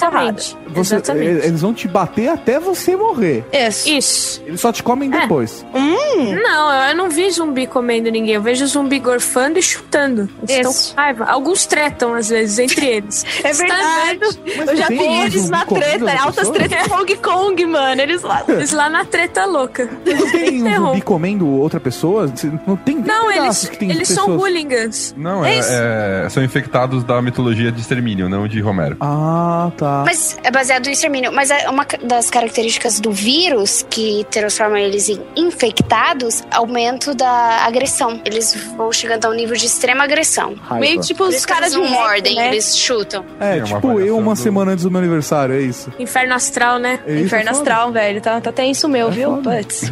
Você- 0.69 0.95
Exatamente. 0.95 1.45
Eles 1.45 1.61
vão 1.61 1.73
te 1.73 1.87
bater 1.87 2.27
até 2.29 2.59
você 2.59 2.95
morrer. 2.95 3.45
Isso. 3.51 3.89
Isso. 3.89 4.43
Eles 4.45 4.59
só 4.59 4.71
te 4.71 4.83
comem 4.83 5.09
depois. 5.09 5.65
Não, 5.73 6.89
eu 6.89 6.95
não 6.95 7.09
vi 7.09 7.29
zumbi 7.31 7.67
comendo 7.67 8.09
ninguém. 8.09 8.35
Eu 8.35 8.41
vejo 8.41 8.65
zumbi 8.67 8.99
gorfando 8.99 9.59
e 9.59 9.61
chutando. 9.61 10.29
Eles 10.43 10.55
estão 10.57 10.71
Isso. 10.71 10.93
com 10.95 11.01
raiva. 11.01 11.25
Alguns 11.25 11.65
tretam, 11.65 12.13
às 12.13 12.29
vezes, 12.29 12.59
entre 12.59 12.85
eles. 12.85 13.25
É 13.45 13.51
tá 13.51 13.53
verdade. 13.53 14.39
Eu 14.45 14.75
já 14.75 14.87
vi 14.87 15.03
eles 15.03 15.49
na 15.49 15.65
treta, 15.65 16.11
as 16.11 16.21
altas 16.21 16.49
tretas 16.49 16.91
Hong 16.91 17.15
Kong, 17.17 17.65
mano. 17.65 18.01
Eles 18.01 18.21
lá. 18.21 18.43
Eles 18.47 18.71
lá 18.71 18.89
na 18.97 19.05
treta 19.05 19.45
louca. 19.45 19.89
Não 20.05 20.31
tem 20.31 20.63
um 20.63 20.85
zumbi 20.87 21.01
comendo 21.01 21.47
outra 21.47 21.79
pessoa? 21.79 22.31
Não 22.67 22.75
tem, 22.77 23.01
tem 23.01 23.03
Não, 23.13 23.31
eles, 23.31 23.67
que 23.67 23.77
tem 23.77 23.89
eles 23.91 24.07
são 24.07 24.35
hooligans. 24.37 25.13
Não, 25.17 25.43
É 25.45 25.57
é, 25.57 26.23
é- 26.25 26.29
são 26.29 26.43
infectados 26.43 27.03
da 27.03 27.21
mitologia 27.21 27.71
de 27.71 27.81
extermínio, 27.81 28.27
não 28.29 28.47
de 28.47 28.59
Romero. 28.61 28.97
Ah, 28.99 29.71
tá. 29.77 30.03
Mas 30.05 30.37
é 30.43 30.51
baseado 30.51 30.87
em 30.87 30.91
extermínio. 30.91 31.31
Mas 31.31 31.49
é 31.51 31.69
uma 31.69 31.85
das 32.03 32.29
características 32.29 32.99
do 32.99 33.11
vírus 33.11 33.85
que 33.89 34.25
transforma 34.31 34.79
eles 34.79 35.09
em 35.09 35.19
infectados, 35.35 36.43
aumento 36.51 37.13
da 37.15 37.65
agressão. 37.65 38.21
Eles 38.25 38.55
vão 38.77 38.91
chegando 38.91 39.25
a 39.25 39.29
um 39.29 39.33
nível 39.33 39.55
de 39.55 39.65
extrema 39.65 40.03
agressão. 40.03 40.55
Meio 40.79 41.01
tipo 41.01 41.23
os 41.23 41.45
caras 41.45 41.73
eles 41.73 41.87
de 41.87 41.93
mordem, 41.93 42.35
né? 42.35 42.47
eles 42.49 42.77
chutam. 42.77 43.25
É, 43.39 43.57
É 43.57 43.63
uma 43.63 43.65
tipo 43.79 43.99
eu 43.99 44.17
uma 44.17 44.33
do- 44.33 44.39
semana 44.39 44.71
antes 44.71 44.83
do 44.83 44.91
meu 44.91 44.99
aniversário, 44.99 45.55
é 45.55 45.61
isso. 45.61 45.91
Inferno 45.99 46.33
astral, 46.33 46.77
né? 46.79 46.99
É 47.07 47.13
isso 47.15 47.25
Inferno 47.25 47.49
é 47.49 47.51
astral, 47.51 47.91
velho. 47.91 48.21
Tá, 48.21 48.39
tá 48.39 48.51
tenso 48.51 48.84
meu, 48.87 49.09
viu? 49.11 49.37
Putz. 49.37 49.91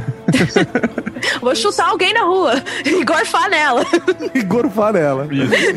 Vou 1.41 1.55
chutar 1.55 1.89
alguém 1.89 2.13
na 2.13 2.23
rua 2.23 2.61
e 2.85 3.03
gorfar 3.05 3.49
nela. 3.49 3.85
E 4.35 4.41
gorfar 4.41 4.93
nela. 4.93 5.27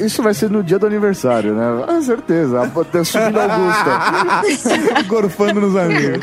Isso 0.05 0.23
vai 0.23 0.33
ser 0.35 0.51
no 0.51 0.63
dia 0.63 0.79
do 0.79 0.87
aniversário, 0.87 1.53
né? 1.55 1.85
Ah, 1.87 2.01
certeza. 2.01 2.63
A- 2.63 3.05
Subindo 3.05 3.39
Augusta. 3.41 5.03
Gorfando 5.07 5.61
nos 5.61 5.77
amigos. 5.77 6.21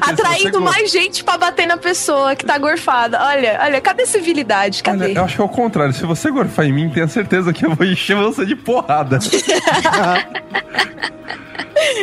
Atraindo 0.00 0.60
mais 0.60 0.90
gente 0.90 1.22
pra 1.22 1.36
bater 1.38 1.66
na 1.66 1.76
pessoa 1.76 2.34
que 2.34 2.44
tá 2.44 2.56
gorfada. 2.58 3.22
Olha, 3.22 3.60
olha, 3.62 3.80
cadê 3.80 4.06
civilidade? 4.06 4.82
Cadê? 4.82 5.04
Olha, 5.04 5.18
eu 5.18 5.24
acho 5.24 5.36
que 5.36 5.40
é 5.42 5.44
o 5.44 5.48
contrário. 5.48 5.92
Se 5.92 6.04
você 6.06 6.30
gorfar 6.30 6.64
em 6.66 6.72
mim, 6.72 6.88
tenha 6.88 7.06
certeza 7.08 7.52
que 7.52 7.64
eu 7.66 7.74
vou 7.74 7.86
encher 7.86 8.16
você 8.16 8.44
de 8.46 8.56
porrada. 8.56 9.18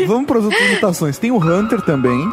Vamos 0.08 0.26
para 0.28 0.40
as 0.40 0.46
outras 0.46 0.70
mutações. 0.72 1.18
Tem 1.18 1.32
o 1.32 1.38
Hunter 1.38 1.82
também. 1.82 2.32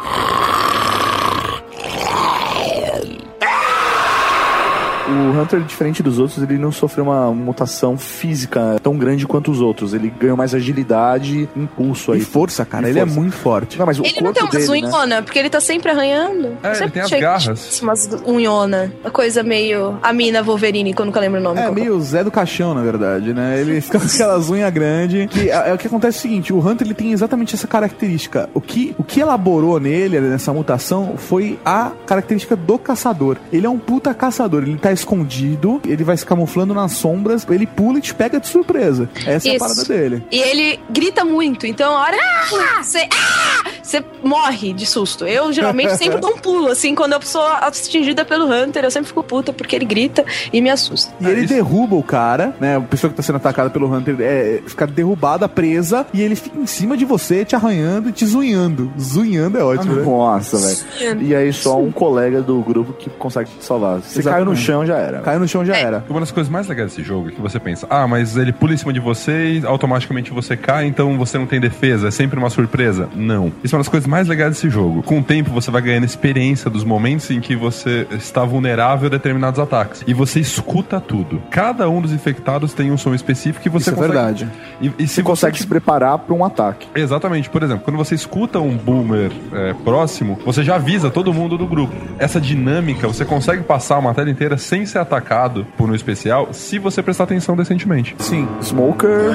O 5.11 5.41
Hunter, 5.41 5.61
diferente 5.61 6.01
dos 6.01 6.19
outros, 6.19 6.41
ele 6.41 6.57
não 6.57 6.71
sofreu 6.71 7.03
uma 7.05 7.31
mutação 7.31 7.97
física 7.97 8.77
tão 8.81 8.97
grande 8.97 9.27
quanto 9.27 9.51
os 9.51 9.59
outros. 9.59 9.93
Ele 9.93 10.11
ganhou 10.19 10.37
mais 10.37 10.55
agilidade, 10.55 11.49
impulso 11.55 12.13
aí. 12.13 12.19
E 12.19 12.23
força, 12.23 12.65
cara. 12.65 12.87
E 12.87 12.91
Ele 12.91 12.99
é 12.99 13.05
força. 13.05 13.19
muito 13.19 13.35
forte. 13.35 13.77
Não, 13.77 13.85
mas 13.85 13.99
o 13.99 14.05
Ele 14.05 14.21
não 14.21 14.33
tem 14.33 14.43
umas 14.43 14.53
dele, 14.53 14.81
né? 14.81 14.87
unhona, 14.87 15.21
porque 15.21 15.37
ele 15.37 15.49
tá 15.49 15.59
sempre 15.59 15.91
arranhando. 15.91 16.57
É, 16.63 16.67
ele 16.67 16.75
sempre 16.75 16.91
tem 16.93 17.01
as 17.01 17.09
garras. 17.09 17.81
Umas 17.81 18.09
unhona. 18.25 18.91
Uma 19.03 19.11
coisa 19.11 19.43
meio. 19.43 19.97
A 20.01 20.13
mina 20.13 20.41
Wolverine, 20.41 20.93
que 20.93 21.01
eu 21.01 21.05
nunca 21.05 21.19
lembro 21.19 21.39
o 21.39 21.43
nome. 21.43 21.59
É 21.59 21.63
qual 21.63 21.73
meio 21.73 21.99
Zé 22.01 22.23
do 22.23 22.31
Caixão, 22.31 22.73
na 22.73 22.81
verdade, 22.81 23.33
né? 23.33 23.59
Ele 23.59 23.81
fica 23.81 23.99
com 23.99 24.05
aquelas 24.05 24.49
unhas 24.49 24.71
grandes. 24.71 25.27
Que, 25.29 25.49
é, 25.49 25.69
é 25.69 25.73
o 25.73 25.77
que 25.77 25.87
acontece 25.87 26.17
é 26.17 26.19
o 26.19 26.21
seguinte: 26.21 26.53
o 26.53 26.59
Hunter 26.59 26.87
ele 26.87 26.93
tem 26.93 27.11
exatamente 27.11 27.55
essa 27.55 27.67
característica. 27.67 28.49
O 28.53 28.61
que, 28.61 28.95
o 28.97 29.03
que 29.03 29.19
elaborou 29.19 29.79
nele, 29.79 30.19
nessa 30.19 30.53
mutação, 30.53 31.15
foi 31.17 31.59
a 31.65 31.91
característica 32.05 32.55
do 32.55 32.77
caçador. 32.77 33.37
Ele 33.51 33.65
é 33.65 33.69
um 33.69 33.79
puta 33.79 34.13
caçador. 34.13 34.63
Ele 34.63 34.77
tá 34.77 34.91
escondido, 35.01 35.81
ele 35.85 36.03
vai 36.03 36.17
se 36.17 36.25
camuflando 36.25 36.73
nas 36.73 36.93
sombras, 36.93 37.45
ele 37.49 37.67
pula 37.67 37.99
e 37.99 38.01
te 38.01 38.13
pega 38.13 38.39
de 38.39 38.47
surpresa. 38.47 39.09
Essa 39.25 39.49
é 39.49 39.51
a 39.51 39.55
Isso. 39.55 39.59
parada 39.59 39.83
dele. 39.83 40.23
E 40.31 40.39
ele 40.39 40.79
grita 40.89 41.25
muito, 41.25 41.67
então 41.67 41.95
a 41.95 42.01
hora 42.01 42.17
ah, 42.17 42.83
você 42.83 43.07
ah, 43.11 43.71
você 43.91 44.03
morre 44.23 44.73
de 44.73 44.85
susto. 44.85 45.25
Eu 45.25 45.51
geralmente 45.51 45.97
sempre 45.97 46.19
dou 46.19 46.31
um 46.31 46.37
pulo, 46.39 46.69
assim, 46.69 46.95
quando 46.95 47.13
eu 47.13 47.21
sou 47.21 47.45
atingida 47.45 48.23
pelo 48.23 48.45
Hunter, 48.45 48.83
eu 48.85 48.91
sempre 48.91 49.07
fico 49.07 49.23
puta 49.23 49.51
porque 49.51 49.75
ele 49.75 49.85
grita 49.85 50.23
e 50.53 50.61
me 50.61 50.69
assusta. 50.69 51.13
E 51.19 51.25
ele 51.25 51.45
derruba 51.45 51.95
o 51.95 52.03
cara, 52.03 52.55
né? 52.59 52.77
A 52.77 52.81
pessoa 52.81 53.09
que 53.09 53.17
tá 53.17 53.23
sendo 53.23 53.35
atacada 53.37 53.69
pelo 53.69 53.91
Hunter 53.93 54.15
é, 54.19 54.61
fica 54.65 54.87
derrubada, 54.87 55.49
presa, 55.49 56.05
e 56.13 56.21
ele 56.21 56.35
fica 56.35 56.57
em 56.57 56.65
cima 56.65 56.95
de 56.95 57.05
você, 57.05 57.43
te 57.43 57.55
arranhando 57.55 58.09
e 58.09 58.11
te 58.11 58.25
zunhando. 58.25 58.91
Zunhando 58.99 59.57
é 59.57 59.63
ótimo, 59.63 59.95
né? 59.95 60.03
Nossa, 60.03 60.57
velho. 60.57 61.21
E 61.21 61.35
aí 61.35 61.51
só 61.51 61.79
um 61.79 61.91
colega 61.91 62.41
do 62.41 62.61
grupo 62.61 62.93
que 62.93 63.09
consegue 63.09 63.49
te 63.59 63.65
salvar. 63.65 64.01
Se 64.01 64.21
caiu 64.23 64.45
no 64.45 64.55
chão, 64.55 64.85
já 64.85 64.90
era. 64.97 65.21
Caiu 65.21 65.39
no 65.39 65.47
chão, 65.47 65.65
já 65.65 65.75
era. 65.75 66.03
Uma 66.09 66.19
das 66.19 66.31
coisas 66.31 66.51
mais 66.51 66.67
legais 66.67 66.89
desse 66.91 67.03
jogo 67.03 67.29
é 67.29 67.31
que 67.31 67.41
você 67.41 67.59
pensa, 67.59 67.87
ah, 67.89 68.07
mas 68.07 68.37
ele 68.37 68.51
pula 68.51 68.73
em 68.73 68.77
cima 68.77 68.93
de 68.93 68.99
você 68.99 69.59
e 69.59 69.65
automaticamente 69.65 70.31
você 70.31 70.57
cai, 70.57 70.85
então 70.85 71.17
você 71.17 71.37
não 71.37 71.45
tem 71.45 71.59
defesa, 71.59 72.07
é 72.07 72.11
sempre 72.11 72.37
uma 72.37 72.49
surpresa. 72.49 73.09
Não. 73.15 73.51
Isso 73.63 73.75
é 73.75 73.77
uma 73.77 73.81
das 73.81 73.89
coisas 73.89 74.07
mais 74.07 74.27
legais 74.27 74.55
desse 74.55 74.69
jogo. 74.69 75.03
Com 75.03 75.19
o 75.19 75.23
tempo 75.23 75.51
você 75.51 75.71
vai 75.71 75.81
ganhando 75.81 76.05
experiência 76.05 76.69
dos 76.69 76.83
momentos 76.83 77.29
em 77.31 77.39
que 77.39 77.55
você 77.55 78.07
está 78.11 78.43
vulnerável 78.43 79.07
a 79.07 79.09
determinados 79.09 79.59
ataques. 79.59 80.03
E 80.07 80.13
você 80.13 80.39
escuta 80.39 80.99
tudo. 80.99 81.41
Cada 81.49 81.89
um 81.89 82.01
dos 82.01 82.11
infectados 82.11 82.73
tem 82.73 82.91
um 82.91 82.97
som 82.97 83.13
específico 83.13 83.61
que 83.63 83.69
você 83.69 83.89
Isso 83.89 83.99
é 83.99 84.07
consegue... 84.07 84.13
verdade. 84.13 84.49
E, 84.81 84.91
e 84.99 85.07
se 85.07 85.21
Você 85.21 85.23
consegue 85.23 85.57
se 85.57 85.67
preparar 85.67 86.17
pra 86.17 86.33
um 86.33 86.43
ataque. 86.43 86.87
Exatamente. 86.95 87.49
Por 87.49 87.63
exemplo, 87.63 87.83
quando 87.83 87.97
você 87.97 88.15
escuta 88.15 88.59
um 88.59 88.75
boomer 88.75 89.31
é, 89.53 89.73
próximo, 89.83 90.39
você 90.45 90.63
já 90.63 90.75
avisa 90.75 91.09
todo 91.09 91.33
mundo 91.33 91.57
do 91.57 91.67
grupo. 91.67 91.93
Essa 92.17 92.41
dinâmica, 92.41 93.07
você 93.07 93.23
consegue 93.23 93.63
passar 93.63 93.99
uma 93.99 94.13
tela 94.13 94.29
inteira 94.29 94.57
sem 94.57 94.80
ser 94.85 94.99
atacado 94.99 95.65
por 95.77 95.89
um 95.89 95.95
especial 95.95 96.53
se 96.53 96.77
você 96.79 97.01
prestar 97.03 97.23
atenção 97.25 97.55
decentemente. 97.55 98.15
Sim. 98.19 98.47
Smoker. 98.61 99.31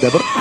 Débora. 0.00 0.24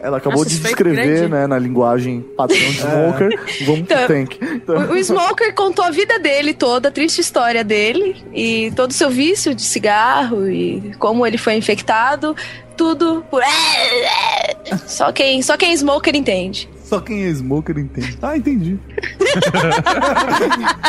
Ela 0.00 0.16
acabou 0.16 0.40
Nossa, 0.42 0.50
de 0.50 0.58
descrever, 0.58 1.28
né, 1.28 1.46
na 1.46 1.56
linguagem 1.56 2.22
padrão 2.36 2.58
de 2.58 2.72
Smoker. 2.78 3.28
Vamos 3.64 3.82
pro 3.86 3.94
Então, 3.94 4.06
tank. 4.08 4.36
Então- 4.42 4.76
O, 4.90 4.92
o 4.94 4.98
Smoker 4.98 5.54
contou 5.54 5.84
a 5.84 5.90
vida 5.90 6.18
dele 6.18 6.52
toda, 6.52 6.88
a 6.88 6.90
triste 6.90 7.20
história 7.20 7.62
dele, 7.62 8.16
e 8.34 8.72
todo 8.74 8.90
o 8.90 8.94
seu 8.94 9.08
vício 9.08 9.54
de 9.54 9.62
cigarro, 9.62 10.48
e 10.50 10.92
como 10.98 11.24
ele 11.24 11.38
foi 11.38 11.54
infectado, 11.54 12.34
tudo 12.76 13.24
por. 13.30 13.42
Só 14.86 15.12
quem, 15.12 15.42
só 15.42 15.56
quem 15.56 15.76
Smoker 15.76 16.14
entende. 16.14 16.68
Só 16.92 17.00
quem 17.00 17.24
é 17.24 17.30
Smoker 17.30 17.78
entende. 17.78 18.18
Ah, 18.20 18.36
entendi. 18.36 18.78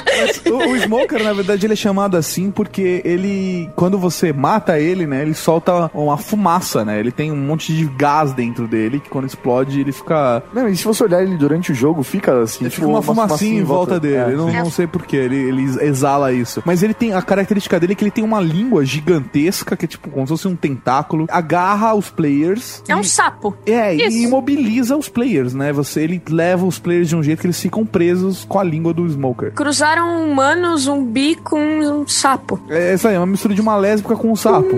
Mas 0.05 0.43
o, 0.51 0.57
o 0.57 0.75
Smoker, 0.75 1.23
na 1.23 1.31
verdade, 1.31 1.65
ele 1.65 1.71
é 1.71 1.77
chamado 1.77 2.17
assim 2.17 2.51
porque 2.51 3.01
ele, 3.05 3.69
quando 3.73 3.97
você 3.97 4.33
mata 4.33 4.77
ele, 4.77 5.07
né, 5.07 5.21
ele 5.21 5.33
solta 5.33 5.89
uma 5.93 6.17
fumaça, 6.17 6.83
né? 6.83 6.99
Ele 6.99 7.09
tem 7.09 7.31
um 7.31 7.37
monte 7.37 7.73
de 7.73 7.85
gás 7.85 8.33
dentro 8.33 8.67
dele 8.67 8.99
que 8.99 9.09
quando 9.09 9.27
explode 9.27 9.79
ele 9.79 9.93
fica. 9.93 10.43
Não, 10.53 10.67
e 10.67 10.75
se 10.75 10.83
você 10.83 11.05
olhar 11.05 11.23
ele 11.23 11.37
durante 11.37 11.71
o 11.71 11.75
jogo, 11.75 12.03
fica 12.03 12.41
assim, 12.41 12.69
Fica 12.69 12.85
uma 12.85 13.01
fumacinha 13.01 13.61
em 13.61 13.63
volta 13.63 13.97
dele. 13.97 14.15
É, 14.15 14.33
eu 14.33 14.37
não, 14.37 14.51
não 14.51 14.69
sei 14.69 14.85
porquê, 14.85 15.15
ele, 15.15 15.37
ele 15.37 15.61
exala 15.85 16.33
isso. 16.33 16.61
Mas 16.65 16.83
ele 16.83 16.93
tem 16.93 17.13
a 17.13 17.21
característica 17.21 17.79
dele 17.79 17.93
é 17.93 17.95
que 17.95 18.03
ele 18.03 18.11
tem 18.11 18.25
uma 18.25 18.41
língua 18.41 18.83
gigantesca, 18.83 19.77
que 19.77 19.85
é 19.85 19.87
tipo 19.87 20.09
como 20.09 20.27
se 20.27 20.31
fosse 20.31 20.49
um 20.49 20.55
tentáculo, 20.55 21.27
agarra 21.29 21.93
os 21.93 22.09
players. 22.09 22.83
É 22.89 22.95
um 22.95 23.03
sapo. 23.03 23.55
É, 23.65 23.93
Isso. 23.93 24.17
e 24.17 24.23
imobiliza 24.23 24.97
os 24.97 25.07
players, 25.07 25.53
né? 25.53 25.71
Você, 25.71 25.92
ele 25.97 26.21
leva 26.29 26.65
os 26.65 26.79
players 26.79 27.09
de 27.09 27.15
um 27.15 27.23
jeito 27.23 27.41
que 27.41 27.47
eles 27.47 27.59
ficam 27.59 27.85
presos 27.85 28.45
com 28.45 28.59
a 28.59 28.63
língua 28.63 28.93
do 28.93 29.07
Smoker. 29.07 29.53
Cruzaram 29.53 30.07
um 30.07 30.31
humano, 30.31 30.77
zumbi 30.77 31.35
com 31.35 31.59
um 31.59 32.07
sapo. 32.07 32.59
É 32.69 32.93
isso 32.93 33.07
aí, 33.07 33.15
é 33.15 33.19
uma 33.19 33.25
mistura 33.25 33.53
de 33.53 33.61
uma 33.61 33.75
lésbica 33.75 34.15
com 34.15 34.31
um 34.31 34.35
sapo. 34.35 34.75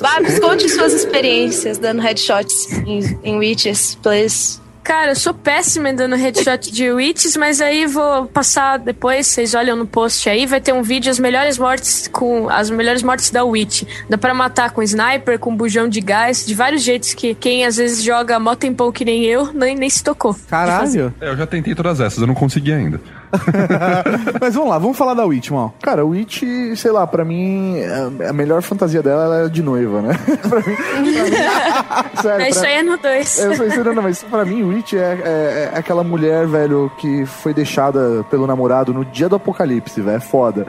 Babs, 0.00 0.38
conte 0.38 0.68
suas 0.68 0.92
experiências 0.92 1.78
dando 1.78 2.00
headshots 2.00 2.72
em, 2.86 3.18
em 3.24 3.38
Witches, 3.38 3.96
please. 4.02 4.60
Cara, 4.86 5.10
eu 5.10 5.16
sou 5.16 5.34
péssima 5.34 5.90
em 5.90 5.96
dando 5.96 6.14
headshot 6.14 6.70
de 6.70 6.92
Witches, 6.92 7.36
mas 7.36 7.60
aí 7.60 7.88
vou 7.88 8.26
passar 8.26 8.78
depois, 8.78 9.26
vocês 9.26 9.52
olham 9.52 9.74
no 9.74 9.84
post 9.84 10.30
aí, 10.30 10.46
vai 10.46 10.60
ter 10.60 10.72
um 10.72 10.80
vídeo 10.80 11.10
as 11.10 11.18
melhores 11.18 11.58
mortes 11.58 12.06
com 12.06 12.48
as 12.48 12.70
melhores 12.70 13.02
mortes 13.02 13.30
da 13.30 13.42
Witch. 13.42 13.82
Dá 14.08 14.16
pra 14.16 14.32
matar 14.32 14.70
com 14.70 14.80
sniper, 14.84 15.40
com 15.40 15.56
bujão 15.56 15.88
de 15.88 16.00
gás, 16.00 16.46
de 16.46 16.54
vários 16.54 16.84
jeitos 16.84 17.14
que 17.14 17.34
quem 17.34 17.66
às 17.66 17.78
vezes 17.78 18.00
joga 18.00 18.38
mó 18.38 18.54
tempão 18.54 18.92
que 18.92 19.04
nem 19.04 19.24
eu, 19.24 19.52
nem, 19.52 19.74
nem 19.74 19.90
se 19.90 20.04
tocou. 20.04 20.36
Caralho. 20.48 21.12
É, 21.20 21.30
eu 21.30 21.36
já 21.36 21.48
tentei 21.48 21.74
todas 21.74 22.00
essas, 22.00 22.20
eu 22.20 22.26
não 22.28 22.34
consegui 22.34 22.72
ainda. 22.72 23.00
Mas 24.40 24.54
vamos 24.54 24.70
lá, 24.70 24.78
vamos 24.78 24.96
falar 24.96 25.14
da 25.14 25.24
Witch, 25.24 25.50
mal. 25.50 25.74
Cara, 25.82 26.04
o 26.04 26.10
Witch, 26.10 26.42
sei 26.76 26.90
lá, 26.90 27.06
pra 27.06 27.24
mim, 27.24 27.76
a- 28.22 28.30
a 28.30 28.32
melhor 28.32 28.62
fantasia 28.62 29.02
dela 29.02 29.24
ela 29.24 29.46
é 29.46 29.48
de 29.48 29.62
noiva, 29.62 30.02
né? 30.02 30.14
pra 30.48 30.58
mim, 30.60 30.76
pra 30.76 31.00
mim- 31.00 32.12
sério, 32.22 32.42
É, 32.44 32.50
isso 32.50 32.60
pra- 32.60 32.68
aí 32.68 32.74
é 32.76 32.82
no 32.82 32.96
2. 32.96 33.38
Eu 33.38 33.54
sou 33.56 33.66
mas 34.02 34.22
pra 34.22 34.44
mim, 34.44 34.62
Witch 34.64 34.94
é, 34.94 34.98
é- 35.24 35.70
é 35.74 35.78
aquela 35.78 36.02
mulher, 36.04 36.46
velho, 36.46 36.90
que 36.98 37.24
foi 37.26 37.52
deixada 37.54 38.24
pelo 38.30 38.46
namorado 38.46 38.92
no 38.92 39.04
dia 39.04 39.28
do 39.28 39.36
apocalipse, 39.36 40.00
velho. 40.00 40.16
É 40.16 40.20
foda. 40.20 40.66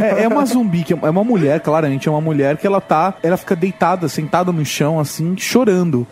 É, 0.00 0.24
é 0.24 0.28
uma 0.28 0.44
zumbi, 0.44 0.82
que 0.84 0.92
é 0.92 0.96
uma 1.10 1.24
mulher, 1.24 1.60
claramente, 1.60 2.08
é 2.08 2.10
uma 2.10 2.20
mulher 2.20 2.56
que 2.56 2.66
ela 2.66 2.80
tá. 2.80 3.14
Ela 3.22 3.36
fica 3.36 3.56
deitada, 3.56 4.08
sentada 4.08 4.52
no 4.52 4.64
chão, 4.64 4.98
assim, 5.00 5.34
chorando. 5.36 6.06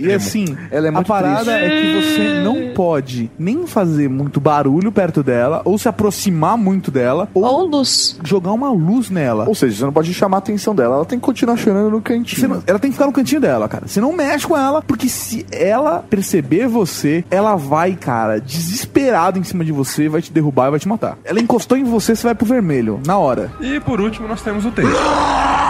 E 0.00 0.12
assim, 0.12 0.56
Ela 0.70 0.86
é 0.86 0.88
a 0.88 0.92
muito 0.92 1.06
parada 1.06 1.36
triste. 1.44 1.50
é 1.50 1.68
que 1.68 2.02
você 2.02 2.40
não 2.42 2.74
pode 2.74 3.30
nem 3.38 3.66
fazer 3.66 4.08
muito 4.08 4.40
barulho 4.40 4.90
perto 4.92 5.22
dela, 5.22 5.62
ou 5.64 5.78
se 5.78 5.88
aproximar 5.88 6.56
muito 6.56 6.90
dela, 6.90 7.28
ou, 7.34 7.64
luz. 7.66 8.18
jogar 8.24 8.52
uma 8.52 8.70
luz 8.70 9.10
nela. 9.10 9.44
Ou 9.48 9.54
seja, 9.54 9.76
você 9.76 9.84
não 9.84 9.92
pode 9.92 10.12
chamar 10.14 10.38
a 10.38 10.40
atenção 10.40 10.74
dela, 10.74 10.96
ela 10.96 11.04
tem 11.04 11.18
que 11.18 11.24
continuar 11.24 11.56
chorando 11.56 11.90
no 11.90 12.00
cantinho. 12.00 12.48
Não- 12.48 12.62
ela 12.66 12.78
tem 12.78 12.90
que 12.90 12.96
ficar 12.96 13.06
no 13.06 13.12
cantinho 13.12 13.40
dela, 13.40 13.68
cara. 13.68 13.86
Você 13.86 14.00
não 14.00 14.12
mexe 14.12 14.46
com 14.46 14.56
ela, 14.56 14.82
porque 14.82 15.08
se 15.08 15.44
ela 15.50 16.04
perceber 16.08 16.66
você, 16.66 17.24
ela 17.30 17.56
vai, 17.56 17.94
cara, 17.94 18.40
desesperada 18.40 19.38
em 19.38 19.44
cima 19.44 19.64
de 19.64 19.72
você, 19.72 20.08
vai 20.08 20.22
te 20.22 20.32
derrubar 20.32 20.68
e 20.68 20.70
vai 20.72 20.80
te 20.80 20.88
matar. 20.88 21.18
Ela 21.24 21.40
encostou 21.40 21.76
em 21.76 21.84
você, 21.84 22.14
você 22.16 22.24
vai 22.26 22.34
pro 22.34 22.46
vermelho, 22.46 23.00
na 23.06 23.18
hora. 23.18 23.50
E 23.60 23.78
por 23.80 24.00
último, 24.00 24.26
nós 24.28 24.42
temos 24.42 24.64
o 24.64 24.70
tank. 24.70 24.86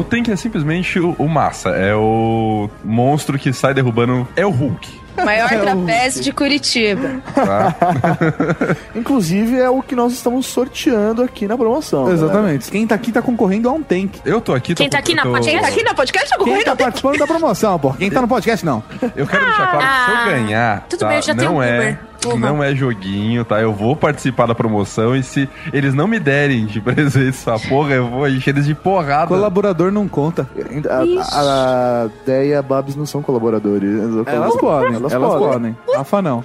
O 0.00 0.04
tank 0.04 0.30
é 0.30 0.36
simplesmente 0.36 0.98
o, 0.98 1.14
o 1.18 1.28
massa, 1.28 1.70
é 1.70 1.94
o 1.94 2.70
monstro 2.82 3.38
que 3.38 3.52
sai 3.52 3.74
derrubando. 3.74 4.26
É 4.34 4.46
o 4.46 4.50
Hulk. 4.50 5.00
Maior 5.22 5.46
trapézio 5.50 6.22
de 6.22 6.32
Curitiba. 6.32 7.20
Tá? 7.34 7.74
Inclusive, 8.96 9.58
é 9.58 9.68
o 9.68 9.82
que 9.82 9.94
nós 9.94 10.14
estamos 10.14 10.46
sorteando 10.46 11.22
aqui 11.22 11.46
na 11.46 11.54
promoção. 11.58 12.04
galera. 12.04 12.24
Exatamente. 12.24 12.70
Quem 12.70 12.86
tá 12.86 12.94
aqui 12.94 13.12
tá 13.12 13.20
concorrendo 13.20 13.68
a 13.68 13.72
um 13.72 13.82
tank. 13.82 14.20
Eu 14.24 14.40
tô 14.40 14.54
aqui. 14.54 14.74
Quem 14.74 14.88
tá 14.88 14.98
aqui 14.98 15.14
na 15.14 15.22
tô- 15.22 15.32
podcast? 15.32 15.58
Quem 15.58 15.68
tá 15.68 15.74
aqui 15.74 15.82
na 15.84 15.94
podcast 15.94 16.30
tá 16.30 16.36
Quem 16.36 16.44
concorrendo 16.46 16.64
tá 16.64 16.76
participando 16.76 17.18
da 17.18 17.26
promoção, 17.26 17.78
pô? 17.78 17.92
Quem 17.92 18.10
tá 18.10 18.22
no 18.22 18.28
podcast, 18.28 18.64
não. 18.64 18.82
Eu 19.14 19.26
quero 19.26 19.44
deixar 19.44 19.70
claro 19.70 19.86
que 19.86 20.04
se 20.04 20.10
eu 20.18 20.32
ganhar. 20.32 20.86
Tudo 20.88 21.00
tá, 21.00 21.08
bem, 21.08 21.16
eu 21.16 21.22
já 21.22 21.34
tenho 21.34 21.50
não 21.50 21.58
um 21.58 21.62
é, 21.62 21.78
Uber. 21.78 21.98
Não 22.38 22.62
é 22.62 22.74
joguinho, 22.74 23.44
tá? 23.44 23.60
Eu 23.60 23.72
vou 23.72 23.96
participar 23.96 24.46
da 24.46 24.54
promoção 24.54 25.16
e 25.16 25.22
se 25.22 25.48
eles 25.72 25.94
não 25.94 26.06
me 26.06 26.18
derem 26.18 26.66
de 26.66 26.80
presente 26.82 27.28
essa 27.28 27.58
porra, 27.68 27.94
eu 27.94 28.08
vou 28.08 28.28
encher 28.28 28.50
eles 28.50 28.66
de 28.66 28.74
porrada. 28.74 29.26
Colaborador 29.26 29.90
não 29.90 30.06
conta. 30.08 30.48
A, 30.88 31.38
a, 31.38 32.04
a 32.04 32.08
Dé 32.26 32.48
e 32.48 32.54
a 32.54 32.62
Babs 32.62 32.96
não 32.96 33.06
são 33.06 33.22
colaboradores. 33.22 33.90
Elas 34.26 34.56
podem, 34.56 34.94
elas, 34.94 35.14
podem. 35.14 35.76
Rafa 35.94 36.22
não. 36.22 36.42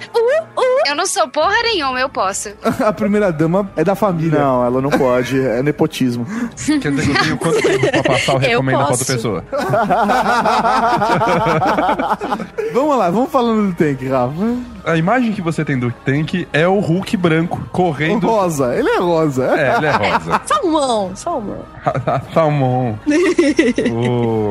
Eu 0.88 0.94
não 0.94 1.06
sou 1.06 1.28
porra 1.28 1.54
nenhuma, 1.62 1.98
eu 2.00 2.08
posso. 2.08 2.50
A 2.84 2.92
primeira 2.92 3.32
dama 3.32 3.68
é 3.76 3.84
da 3.84 3.94
família. 3.94 4.38
Não, 4.38 4.64
ela 4.64 4.80
não 4.80 4.90
pode. 4.90 5.40
É 5.40 5.62
nepotismo. 5.62 6.26
Quer 6.80 6.90
dizer 6.92 7.12
que 7.12 7.18
eu 7.18 7.22
tenho 7.22 7.36
quanto 7.38 7.62
tempo 7.62 7.90
pra 7.90 8.02
passar 8.02 8.32
o 8.34 8.36
Eu 8.36 8.40
recomenda 8.60 8.78
pra 8.78 8.88
outra 8.90 9.06
posso. 9.06 9.12
pessoa? 9.12 9.44
vamos 12.72 12.98
lá, 12.98 13.10
vamos 13.10 13.30
falando 13.30 13.68
do 13.68 13.74
tank, 13.74 14.02
Rafa. 14.08 14.34
A 14.84 14.96
imagem 14.96 15.32
que 15.32 15.42
você 15.42 15.64
tem 15.64 15.76
do 15.78 15.90
tanque 16.04 16.46
é 16.52 16.66
o 16.68 16.78
Hulk 16.78 17.16
branco 17.16 17.60
correndo. 17.72 18.26
Rosa, 18.28 18.72
ele 18.76 18.88
é 18.88 18.98
rosa. 18.98 19.44
É, 19.46 19.76
ele 19.76 19.86
é 19.86 19.90
rosa. 19.90 20.40
Salmão, 20.46 21.10
salmão. 21.16 21.58
bom. 22.60 22.96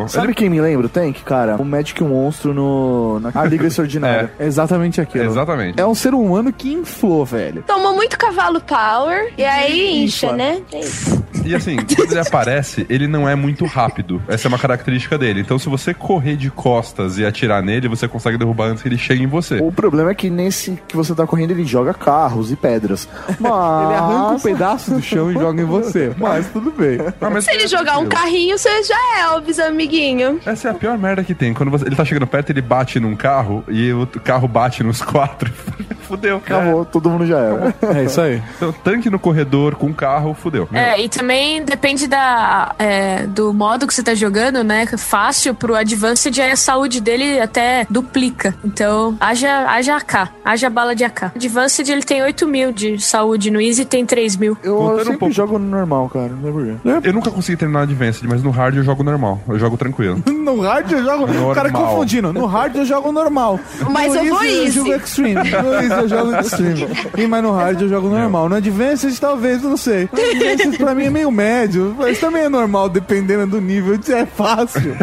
O- 0.04 0.08
Sabe 0.10 0.34
quem 0.34 0.50
me 0.50 0.60
lembra 0.60 0.88
o 0.88 0.90
Tank, 0.90 1.22
cara? 1.24 1.56
O 1.58 1.64
Magic 1.64 2.04
Monstro 2.04 2.54
no, 2.54 3.20
na 3.22 3.32
a 3.34 3.46
Liga 3.46 3.66
Extraordinária. 3.68 4.32
É 4.38 4.46
exatamente 4.46 5.00
aquilo. 5.00 5.24
Exatamente. 5.26 5.80
É 5.80 5.86
um 5.86 5.96
ser 5.96 6.14
humano 6.14 6.25
que 6.58 6.74
inflou, 6.74 7.26
velho. 7.26 7.64
Tomou 7.66 7.94
muito 7.94 8.18
cavalo 8.18 8.60
power 8.62 9.34
e 9.38 9.44
aí 9.44 10.04
incha, 10.04 10.32
né? 10.34 10.62
É 10.72 10.80
isso. 10.80 11.24
E 11.46 11.54
assim, 11.54 11.76
quando 11.96 12.12
ele 12.12 12.20
aparece, 12.20 12.86
ele 12.90 13.08
não 13.08 13.30
é 13.30 13.36
muito 13.36 13.66
rápido. 13.66 14.20
Essa 14.28 14.48
é 14.48 14.50
uma 14.50 14.58
característica 14.58 15.16
dele. 15.18 15.42
Então, 15.42 15.60
se 15.60 15.70
você 15.70 15.94
correr 15.94 16.36
de 16.36 16.50
costas 16.50 17.20
e 17.20 17.26
atirar 17.26 17.62
nele, 17.62 17.88
você 17.88 18.08
consegue 18.08 18.38
derrubar 18.38 18.66
antes 18.70 18.82
que 18.82 18.90
ele 18.90 18.98
chegue 18.98 19.24
em 19.24 19.28
você. 19.28 19.60
O 19.62 19.72
problema 19.72 20.10
é 20.10 20.16
que 20.16 20.30
nesse 20.30 20.80
que 20.88 20.96
você 20.96 21.14
tá 21.14 21.28
correndo, 21.28 21.52
ele 21.52 21.64
joga 21.64 21.94
carros 21.94 22.52
e 22.52 22.56
pedras. 22.56 23.08
Mas... 23.40 23.76
Ele 23.86 23.94
arranca 23.94 24.34
um 24.36 24.40
pedaço 24.40 24.92
do 24.92 25.02
chão 25.02 25.30
e 25.32 25.34
joga 25.34 25.62
em 25.62 25.66
você. 25.66 26.14
Mas 26.18 26.48
tudo 26.48 26.72
bem. 26.72 26.98
Se 27.42 27.52
ele 27.52 27.68
jogar 27.68 28.00
um 28.00 28.08
carrinho, 28.08 28.58
você 28.58 28.84
já 28.84 28.96
é 28.96 29.22
Elvis, 29.24 29.60
amiguinho. 29.60 30.40
Essa 30.46 30.70
é 30.70 30.72
a 30.72 30.74
pior 30.74 30.98
merda 30.98 31.24
que 31.24 31.36
tem. 31.36 31.54
Quando 31.54 31.70
você- 31.70 31.86
ele 31.86 31.96
tá 31.96 32.04
chegando 32.06 32.26
perto, 32.28 32.50
ele 32.50 32.62
bate 32.62 33.00
num 33.00 33.16
carro 33.16 33.64
e 33.68 33.92
o 33.94 34.08
carro 34.24 34.48
bate 34.48 34.84
nos 34.84 35.02
quatro. 35.02 35.52
fudeu, 36.06 36.40
cara. 36.40 36.64
Acabou, 36.64 36.86
todo 36.86 37.10
mundo 37.10 37.26
já 37.26 37.40
era. 37.40 37.76
É 37.94 38.04
isso 38.04 38.22
aí. 38.22 38.42
Então, 38.56 38.72
tanque 38.72 39.10
no 39.10 39.20
corredor 39.20 39.76
com 39.76 39.94
carro, 39.94 40.34
fudeu. 40.34 40.68
É, 40.74 41.02
e 41.02 41.10
também 41.10 41.64
depende 41.64 42.08
da, 42.08 42.74
é, 42.80 43.24
do 43.28 43.54
modo 43.54 43.86
que 43.86 43.94
você 43.94 44.02
tá 44.02 44.14
jogando, 44.16 44.64
né? 44.64 44.86
Fácil 44.98 45.54
pro 45.54 45.76
Advanced, 45.76 46.40
aí 46.42 46.52
a 46.52 46.56
saúde 46.56 47.02
dele 47.02 47.40
até 47.40 47.86
duplica. 47.90 48.56
Então, 48.64 49.16
haja, 49.20 49.66
haja 49.70 49.98
AK, 49.98 50.30
haja 50.44 50.70
bala 50.70 50.96
de 50.96 51.04
AK. 51.04 51.32
Advanced, 51.36 51.90
ele 51.90 52.04
tem 52.04 52.22
8 52.24 52.48
mil 52.48 52.72
de 52.72 53.00
saúde, 53.02 53.52
no 53.52 53.60
Easy 53.60 53.84
tem 53.86 54.06
3 54.06 54.36
mil. 54.38 54.58
Eu 54.64 54.78
Contando 54.78 54.94
um 54.96 55.04
sempre 55.04 55.18
pouco- 55.18 55.34
jogo 55.36 55.60
no 55.60 55.66
normal, 55.70 56.10
cara. 56.10 56.30
Não 56.30 56.42
sei 56.42 56.52
por. 56.52 57.06
Eu 57.06 57.14
nunca 57.14 57.30
consegui 57.32 57.58
terminar 57.58 57.82
Advanced, 57.82 58.24
mas 58.28 58.42
no 58.42 58.52
hard 58.52 58.76
eu 58.78 58.84
jogo 58.84 59.04
normal. 59.04 59.42
Eu 59.48 59.60
jogo 59.60 59.76
tranquilo. 59.78 60.24
No 60.46 60.62
hard 60.62 60.92
eu 60.92 61.04
jogo. 61.04 61.24
O 61.24 61.56
cara 61.56 61.70
Normal. 61.72 61.90
confundindo. 61.92 62.32
No 62.32 62.46
hard 62.46 62.76
eu 62.76 62.86
jogo 62.86 63.12
normal. 63.12 63.60
Mas 63.90 64.14
no 64.14 64.20
eu 64.20 64.26
vou 64.36 64.44
Eu 64.44 64.64
easy. 64.64 64.72
jogo 64.76 64.94
extreme. 64.94 65.34
No 65.34 65.74
easy 65.74 65.90
eu 66.02 66.08
jogo 66.08 66.36
extreme. 66.36 66.88
E 67.18 67.28
mas 67.28 67.44
no 67.44 67.52
hard 67.52 67.82
eu 67.82 67.90
jogo 67.90 68.10
normal. 68.10 68.50
No 68.50 68.56
advanced 68.56 69.18
talvez, 69.20 69.64
eu 69.64 69.70
não 69.70 69.78
sei. 69.78 70.10
No 70.12 70.20
advanced 70.20 70.78
pra 70.78 70.94
mim 70.94 71.06
é 71.06 71.10
meio 71.10 71.32
médio. 71.32 71.96
Mas 71.98 72.20
também 72.20 72.44
é 72.44 72.50
normal, 72.50 72.90
dependendo 72.90 73.48
do 73.48 73.62
nível. 73.62 73.98
Se 74.02 74.14
é 74.14 74.26
fácil. 74.26 74.96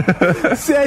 Se, 0.56 0.72
é, 0.74 0.86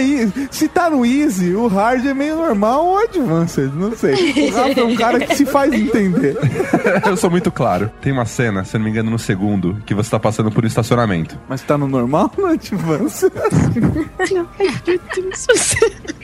se 0.52 0.68
tá 0.68 0.90
no 0.90 1.06
easy, 1.06 1.54
o 1.54 1.68
hard 1.68 2.06
é 2.06 2.14
meio 2.14 2.36
normal 2.36 2.86
ou 2.86 2.98
advanced. 3.00 3.72
Não 3.74 3.96
sei. 3.96 4.14
O 4.50 4.56
Rafa 4.56 4.80
é 4.80 4.84
um 4.84 4.96
cara 4.96 5.20
que 5.20 5.36
se 5.36 5.46
faz 5.46 5.74
entender. 5.74 6.38
eu 7.06 7.18
sou 7.18 7.30
muito 7.30 7.52
claro. 7.52 7.92
Tem 8.02 8.12
uma 8.12 8.26
cena, 8.26 8.64
se 8.64 8.76
eu 8.76 8.80
não 8.80 8.86
me 8.86 8.92
engano, 8.92 9.10
no 9.10 9.20
segundo, 9.20 9.78
que 9.86 9.94
você 9.94 10.10
tá 10.10 10.20
passando 10.20 10.52
por 10.52 10.64
um 10.64 10.68
estacionamento. 10.68 11.38
Mas 11.48 11.62
tá 11.62 11.78
no 11.78 11.88
normal 11.88 12.32
ou 12.38 12.44
no 12.44 12.50
advanced? 12.54 13.32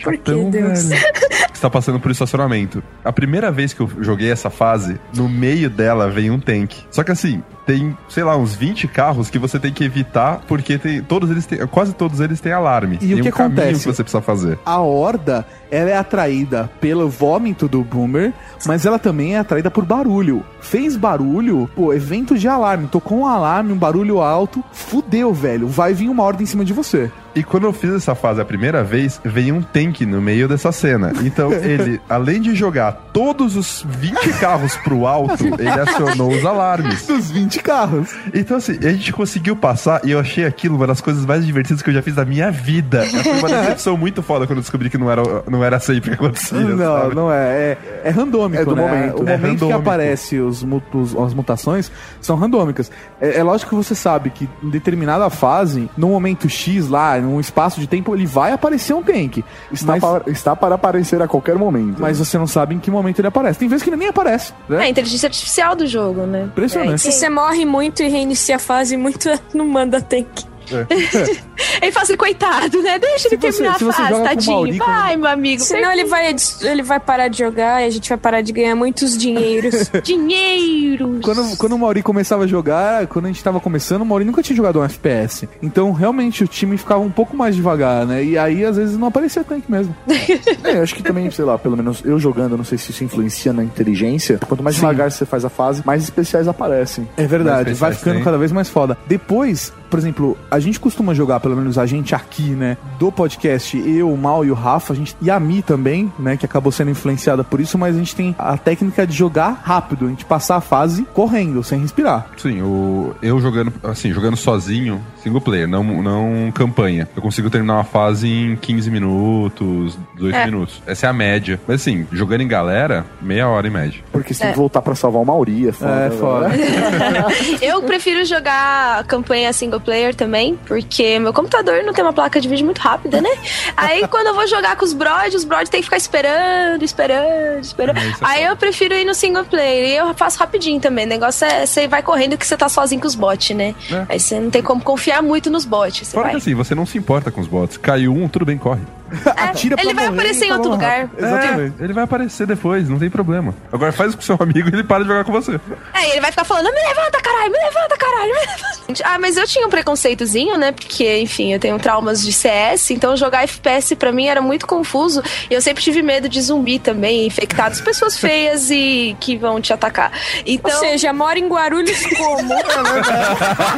Por 0.04 0.18
que, 0.18 0.34
Deus? 0.34 0.80
Você 0.80 1.62
tá 1.62 1.70
passando 1.70 2.00
por 2.00 2.10
um 2.10 2.12
estacionamento. 2.12 2.82
A 3.04 3.12
primeira 3.12 3.52
vez 3.52 3.71
que 3.76 3.82
eu 3.82 3.90
joguei 4.02 4.32
essa 4.32 4.50
fase, 4.50 5.00
no 5.16 5.28
meio 5.28 5.70
dela 5.70 6.10
vem 6.10 6.30
um 6.30 6.40
tanque. 6.40 6.86
Só 6.90 7.04
que 7.04 7.12
assim, 7.12 7.44
tem, 7.66 7.98
sei 8.10 8.24
lá, 8.24 8.36
uns 8.38 8.56
20 8.56 8.88
carros 8.88 9.30
que 9.30 9.40
você 9.40 9.60
tem 9.60 9.72
que 9.72 9.84
evitar, 9.84 10.42
porque 10.48 10.78
tem, 10.78 11.02
todos 11.02 11.30
eles 11.30 11.46
têm, 11.46 11.66
quase 11.68 11.94
todos 11.94 12.20
eles 12.20 12.40
têm 12.40 12.52
alarme. 12.52 12.98
E 13.02 13.14
o 13.14 13.22
Tem 13.22 13.32
que 13.32 13.42
um 13.42 13.46
acontece? 13.46 13.80
que 13.88 13.96
você 13.96 14.04
precisa 14.04 14.22
fazer. 14.22 14.60
A 14.66 14.80
horda, 14.80 15.46
ela 15.70 15.90
é 15.90 15.98
atraída 15.98 16.70
pelo 16.80 17.10
vômito 17.10 17.68
do 17.68 17.84
boomer, 17.84 18.34
mas 18.66 18.86
ela 18.86 19.00
também 19.00 19.36
é 19.36 19.40
atraída 19.40 19.70
por 19.72 19.86
barulho. 19.86 20.44
Fez 20.60 20.96
barulho, 20.96 21.70
pô, 21.76 21.94
evento 21.94 22.38
de 22.38 22.48
alarme. 22.48 22.88
Tocou 22.88 23.20
um 23.20 23.26
alarme, 23.26 23.72
um 23.74 23.78
barulho 23.78 24.22
alto, 24.22 24.64
fudeu, 24.72 25.34
velho. 25.34 25.68
Vai 25.68 25.94
vir 25.94 26.10
uma 26.10 26.24
horda 26.24 26.44
em 26.44 26.46
cima 26.46 26.66
de 26.66 26.74
você. 26.74 27.12
E 27.34 27.44
quando 27.44 27.64
eu 27.64 27.72
fiz 27.72 27.92
essa 27.94 28.14
fase 28.14 28.42
a 28.42 28.46
primeira 28.46 28.84
vez, 28.84 29.20
veio 29.24 29.56
um 29.56 29.62
tanque 29.62 30.06
no 30.06 30.22
meio 30.22 30.48
dessa 30.50 30.72
cena. 30.72 31.14
Então 31.24 31.52
ele, 31.64 32.02
além 32.10 32.42
de 32.42 32.54
jogar 32.54 32.92
todos 33.14 33.56
os 33.56 33.86
20 33.88 34.34
carros 34.40 34.76
pro 34.78 35.08
alto, 35.08 35.46
ele 35.58 35.70
acionou 35.70 36.32
os 36.32 36.46
alarmes. 36.46 37.08
Dos 37.08 37.32
20 37.32 37.51
carros. 37.60 38.10
Então 38.34 38.58
assim, 38.58 38.78
a 38.80 38.90
gente 38.92 39.12
conseguiu 39.14 39.56
passar 39.56 40.02
e 40.04 40.12
eu 40.12 40.20
achei 40.20 40.46
aquilo 40.46 40.76
uma 40.76 40.88
das 40.88 41.02
coisas 41.02 41.26
mais 41.26 41.46
divertidas 41.46 41.82
que 41.82 41.90
eu 41.90 41.94
já 41.94 42.02
fiz 42.02 42.16
da 42.16 42.26
minha 42.26 42.52
vida. 42.52 43.04
Foi 43.40 43.50
uma 43.50 43.62
decepção 43.62 43.98
muito 43.98 44.22
foda 44.22 44.46
quando 44.48 44.58
eu 44.58 44.62
descobri 44.62 44.90
que 44.90 44.98
não 44.98 45.10
era, 45.12 45.22
não 45.50 45.64
era 45.64 45.80
sempre 45.80 46.12
que 46.12 46.16
acontecia. 46.16 46.60
Não, 46.60 46.78
sabe? 47.02 47.16
não 47.16 47.32
é. 47.32 47.52
É, 47.72 47.78
é 48.06 48.10
randômico, 48.10 48.62
É 48.62 48.66
do 48.66 48.76
né? 48.76 48.82
momento. 48.82 49.24
O 49.24 49.28
É 49.30 49.38
momento 49.38 49.68
que 49.68 49.74
aparece 49.74 50.40
os, 50.40 50.64
os- 50.94 51.16
as 51.16 51.34
mutações 51.34 51.92
são 52.22 52.36
randômicas. 52.36 52.92
É, 53.20 53.38
é 53.40 53.44
lógico 53.44 53.70
que 53.70 53.76
você 53.76 53.96
sabe 53.96 54.30
que 54.30 54.50
em 54.64 54.70
determinada 54.70 55.30
fase, 55.30 55.90
no 55.98 56.10
momento 56.10 56.48
X 56.50 56.88
lá, 56.88 57.18
num 57.20 57.40
espaço 57.40 57.80
de 57.80 57.88
tempo, 57.88 58.16
ele 58.16 58.26
vai 58.26 58.52
aparecer 58.52 58.94
um 58.94 59.02
tank. 59.04 59.44
Está, 59.72 59.94
Mas, 59.94 60.02
para, 60.02 60.24
está 60.32 60.56
para 60.56 60.76
aparecer 60.76 61.22
a 61.22 61.28
qualquer 61.28 61.56
momento. 61.56 62.02
mas 62.02 62.20
você 62.20 62.38
não 62.38 62.48
sabe 62.48 62.76
em 62.76 62.80
que 62.80 62.90
momento 62.92 63.20
ele 63.20 63.28
aparece. 63.28 63.60
Tem 63.60 63.68
vezes 63.68 63.84
que 63.84 63.90
ele 63.90 63.98
nem 63.98 64.08
aparece. 64.08 64.54
É 64.70 64.74
a 64.76 64.78
Né? 64.80 64.90
inteligência 64.90 65.28
artificial 65.28 65.76
do 65.76 65.86
jogo, 65.88 66.22
né? 66.26 66.44
Impressionante. 66.44 67.02
Se 67.02 67.12
você 67.12 67.30
morre 67.42 67.66
muito 67.66 68.04
e 68.04 68.08
reinicia 68.08 68.58
a 68.58 68.60
fase 68.60 68.96
muito, 68.96 69.28
não 69.52 69.68
manda 69.68 70.00
tank. 70.00 70.51
Ele 71.82 71.92
fala 71.92 72.04
assim, 72.04 72.16
coitado, 72.18 72.82
né? 72.82 73.00
Deixa 73.00 73.28
ele 73.28 73.38
Se 73.42 73.52
você- 73.52 73.64
terminar 73.64 73.76
a 73.76 73.94
fase, 73.94 74.24
tadinho. 74.24 74.52
Mauri, 74.56 74.78
Vai, 74.78 75.16
meu 75.18 75.28
amigo. 75.30 75.62
Senão 75.64 75.92
ele 75.92 76.06
vai, 76.06 76.36
ele 76.62 76.84
vai 76.84 77.00
parar 77.00 77.28
de 77.28 77.40
jogar 77.40 77.82
e 77.82 77.86
a 77.86 77.90
gente 77.90 78.08
vai 78.08 78.18
parar 78.18 78.42
de 78.42 78.52
ganhar 78.52 78.76
muitos 78.76 79.18
dinheiros. 79.18 79.90
Dinheiro. 80.04 81.20
Quando, 81.24 81.58
quando 81.58 81.74
o 81.74 81.80
Mauri 81.80 82.02
começava 82.04 82.44
a 82.44 82.48
jogar, 82.48 83.08
quando 83.08 83.26
a 83.26 83.28
gente 83.30 83.44
tava 83.44 83.60
começando, 83.60 84.02
o 84.02 84.06
Mauri 84.06 84.26
nunca 84.26 84.44
tinha 84.44 84.56
jogado 84.56 84.80
um 84.80 84.84
FPS. 84.84 85.48
Então, 85.62 85.92
realmente, 85.92 86.44
o 86.44 86.48
time 86.48 86.78
ficava 86.78 87.00
um 87.02 87.10
pouco 87.12 87.36
mais 87.36 87.56
devagar, 87.56 88.06
né? 88.06 88.24
E 88.24 88.38
aí, 88.38 88.64
às 88.64 88.76
vezes, 88.78 88.98
não 88.98 89.08
aparecia 89.08 89.44
tanque 89.44 89.70
mesmo. 89.72 89.96
É, 90.64 90.78
eu 90.78 90.84
acho 90.84 90.94
que 90.96 91.02
também, 91.04 91.30
sei 91.32 91.44
lá, 91.46 91.58
pelo 91.58 91.76
menos 91.76 92.02
eu 92.06 92.20
jogando, 92.20 92.52
eu 92.52 92.58
não 92.58 92.64
sei 92.64 92.78
se 92.78 92.92
isso 92.92 93.04
influencia 93.04 93.52
na 93.52 93.64
inteligência. 93.64 94.38
Quanto 94.48 94.62
mais 94.64 94.76
Sim. 94.76 94.82
devagar 94.82 95.12
você 95.12 95.26
faz 95.26 95.44
a 95.44 95.50
fase, 95.50 95.82
mais 95.86 96.04
especiais 96.04 96.48
aparecem. 96.48 97.08
É 97.18 97.26
verdade, 97.26 97.74
vai 97.74 97.94
ficando 97.94 98.16
tem. 98.16 98.24
cada 98.24 98.38
vez 98.38 98.52
mais 98.52 98.70
foda. 98.70 98.98
Depois, 99.08 99.74
por 99.92 100.00
exemplo, 100.00 100.38
a 100.50 100.58
gente 100.60 100.80
costuma 100.80 101.14
jogar, 101.14 101.42
pelo 101.42 101.56
menos 101.56 101.78
a 101.78 101.86
gente 101.86 102.16
aqui, 102.16 102.52
né, 102.52 102.78
do 102.98 103.12
podcast, 103.12 103.78
eu, 103.78 104.10
o 104.12 104.18
Mal 104.18 104.46
e 104.46 104.50
o 104.50 104.54
Rafa, 104.54 104.94
a 104.94 104.96
gente, 104.96 105.16
e 105.22 105.30
a 105.30 105.38
Mi 105.40 105.62
também, 105.62 106.12
né, 106.18 106.38
que 106.38 106.46
acabou 106.46 106.72
sendo 106.72 106.90
influenciada 106.92 107.44
por 107.44 107.60
isso, 107.60 107.78
mas 107.78 107.94
a 107.96 108.00
gente 108.00 108.16
tem 108.16 108.34
a 108.40 108.58
técnica 108.58 109.06
de 109.06 109.14
jogar 109.14 109.60
rápido, 109.64 110.06
a 110.06 110.10
gente 110.10 110.24
passar 110.24 110.56
a 110.56 110.62
fase 110.62 111.06
correndo, 111.14 111.62
sem 111.62 111.80
respirar. 111.82 112.28
Sim, 112.38 112.62
o, 112.62 113.14
eu 113.22 113.40
jogando, 113.42 113.74
assim, 113.84 114.14
jogando 114.14 114.38
sozinho, 114.38 115.02
single 115.22 115.42
player, 115.42 115.68
não, 115.68 115.84
não 116.02 116.50
campanha. 116.54 117.10
Eu 117.14 117.22
consigo 117.22 117.50
terminar 117.50 117.74
uma 117.76 117.84
fase 117.84 118.30
em 118.30 118.56
15 118.56 118.90
minutos, 118.90 120.00
18 120.16 120.36
É. 120.36 120.46
minutos. 120.46 120.82
Essa 120.88 121.08
é 121.08 121.10
a 121.10 121.14
média. 121.14 121.60
Mas 121.68 121.82
assim, 121.82 122.08
jogando 122.14 122.42
em 122.42 122.48
galera, 122.48 123.06
meia 123.22 123.48
hora 123.50 123.68
em 123.68 123.72
média. 123.72 124.02
Porque 124.12 124.34
você 124.34 124.40
tem 124.42 124.50
É. 124.50 124.54
que 124.54 124.58
voltar 124.58 124.82
pra 124.82 124.96
salvar 124.96 125.22
o 125.22 125.26
Mauri, 125.26 125.68
é 125.68 125.72
foda. 125.74 125.92
É, 125.92 126.10
foda. 126.12 126.48
né? 126.48 126.56
Eu 127.62 127.82
prefiro 127.84 128.24
jogar 128.26 129.00
a 129.00 129.04
campanha 129.04 129.52
single 129.52 129.81
player 129.82 130.16
também, 130.16 130.58
porque 130.66 131.20
meu 131.20 131.34
computador 131.34 131.84
não 131.84 131.94
tem 131.94 132.04
uma 132.04 132.14
placa 132.14 132.40
de 132.40 132.48
vídeo 132.48 132.66
muito 132.66 132.80
rápida, 132.80 133.22
né? 133.22 133.30
Aí 133.76 134.06
quando 134.10 134.28
eu 134.28 134.36
vou 134.36 134.48
jogar 134.48 134.76
com 134.76 134.86
os 134.86 134.94
brods, 134.94 135.36
os 135.36 135.44
brods 135.44 135.70
tem 135.70 135.82
que 135.82 135.86
ficar 135.86 135.98
esperando, 135.98 136.84
esperando, 136.84 137.62
esperando. 137.62 137.98
É, 137.98 138.08
é 138.08 138.14
Aí 138.22 138.44
eu 138.46 138.56
prefiro 138.56 138.94
ir 138.94 139.06
no 139.06 139.14
single 139.14 139.46
player. 139.46 139.90
E 139.90 139.96
eu 139.96 140.14
faço 140.14 140.40
rapidinho 140.40 140.80
também. 140.80 141.06
O 141.06 141.10
negócio 141.10 141.46
é 141.46 141.66
você 141.66 141.88
vai 141.88 142.02
correndo 142.04 142.38
que 142.38 142.46
você 142.46 142.56
tá 142.56 142.70
sozinho 142.70 143.02
com 143.02 143.08
os 143.08 143.16
bots, 143.16 143.56
né? 143.56 143.76
É. 143.92 144.06
Aí 144.10 144.20
você 144.20 144.40
não 144.40 144.50
tem 144.50 144.62
como 144.62 144.82
confiar 144.82 145.22
muito 145.22 145.50
nos 145.50 145.66
bots. 145.66 146.08
Você 146.08 146.14
Fora 146.14 146.24
vai. 146.24 146.32
que 146.32 146.38
assim, 146.38 146.54
você 146.54 146.76
não 146.76 146.86
se 146.86 146.98
importa 146.98 147.32
com 147.32 147.42
os 147.42 147.48
bots. 147.48 147.78
Caiu 147.78 148.14
um, 148.14 148.28
tudo 148.28 148.46
bem, 148.46 148.58
corre. 148.58 148.82
Atira 149.36 149.76
pra 149.76 149.84
ele 149.84 149.94
vai 149.94 150.08
aparecer 150.08 150.46
em 150.46 150.52
outro 150.54 150.72
lugar. 150.72 151.02
rápido. 151.02 151.26
Exatamente. 151.26 151.76
É, 151.80 151.84
ele 151.84 151.94
vai 151.94 152.04
aparecer 152.04 152.48
depois, 152.48 152.88
não 152.88 152.98
tem 152.98 153.10
problema. 153.10 153.54
Agora 153.72 153.92
faz 153.92 154.16
com 154.16 154.22
seu 154.22 154.38
amigo 154.40 154.70
e 154.70 154.74
ele 154.74 154.84
para 154.84 155.04
de 155.04 155.10
jogar 155.10 155.24
com 155.24 155.32
você. 155.32 155.60
É, 155.94 156.12
ele 156.12 156.22
vai 156.22 156.32
ficar 156.32 156.46
falando, 156.46 156.66
me 156.74 156.82
levanta, 156.82 157.22
caralho, 157.22 157.52
me 157.52 157.58
levanta, 157.58 157.98
caralho, 157.98 158.34
me 158.34 158.40
levanta. 158.40 159.04
Ah, 159.04 159.20
mas 159.20 159.38
eu 159.38 159.46
tinha 159.46 159.66
preconceitozinho, 159.72 160.58
né? 160.58 160.72
Porque, 160.72 161.20
enfim, 161.20 161.54
eu 161.54 161.60
tenho 161.60 161.80
traumas 161.80 162.22
de 162.22 162.32
CS, 162.32 162.92
então 162.92 163.18
jogar 163.18 163.44
FPS 163.44 163.96
pra 163.96 164.12
mim 164.12 164.28
era 164.28 164.42
muito 164.42 164.68
confuso. 164.68 165.24
E 165.50 165.54
eu 165.54 165.62
sempre 165.62 165.82
tive 165.82 166.04
medo 166.04 166.30
de 166.30 166.40
zumbi 166.42 166.78
também, 166.78 167.26
infectados, 167.26 167.82
pessoas 167.82 168.18
feias 168.18 168.70
e 168.70 169.16
que 169.20 169.38
vão 169.38 169.60
te 169.60 169.74
atacar. 169.74 170.12
Então... 170.46 170.72
Ou 170.72 170.80
seja, 170.80 171.12
mora 171.14 171.40
em 171.40 171.48
Guarulhos 171.48 172.06
como? 172.06 172.52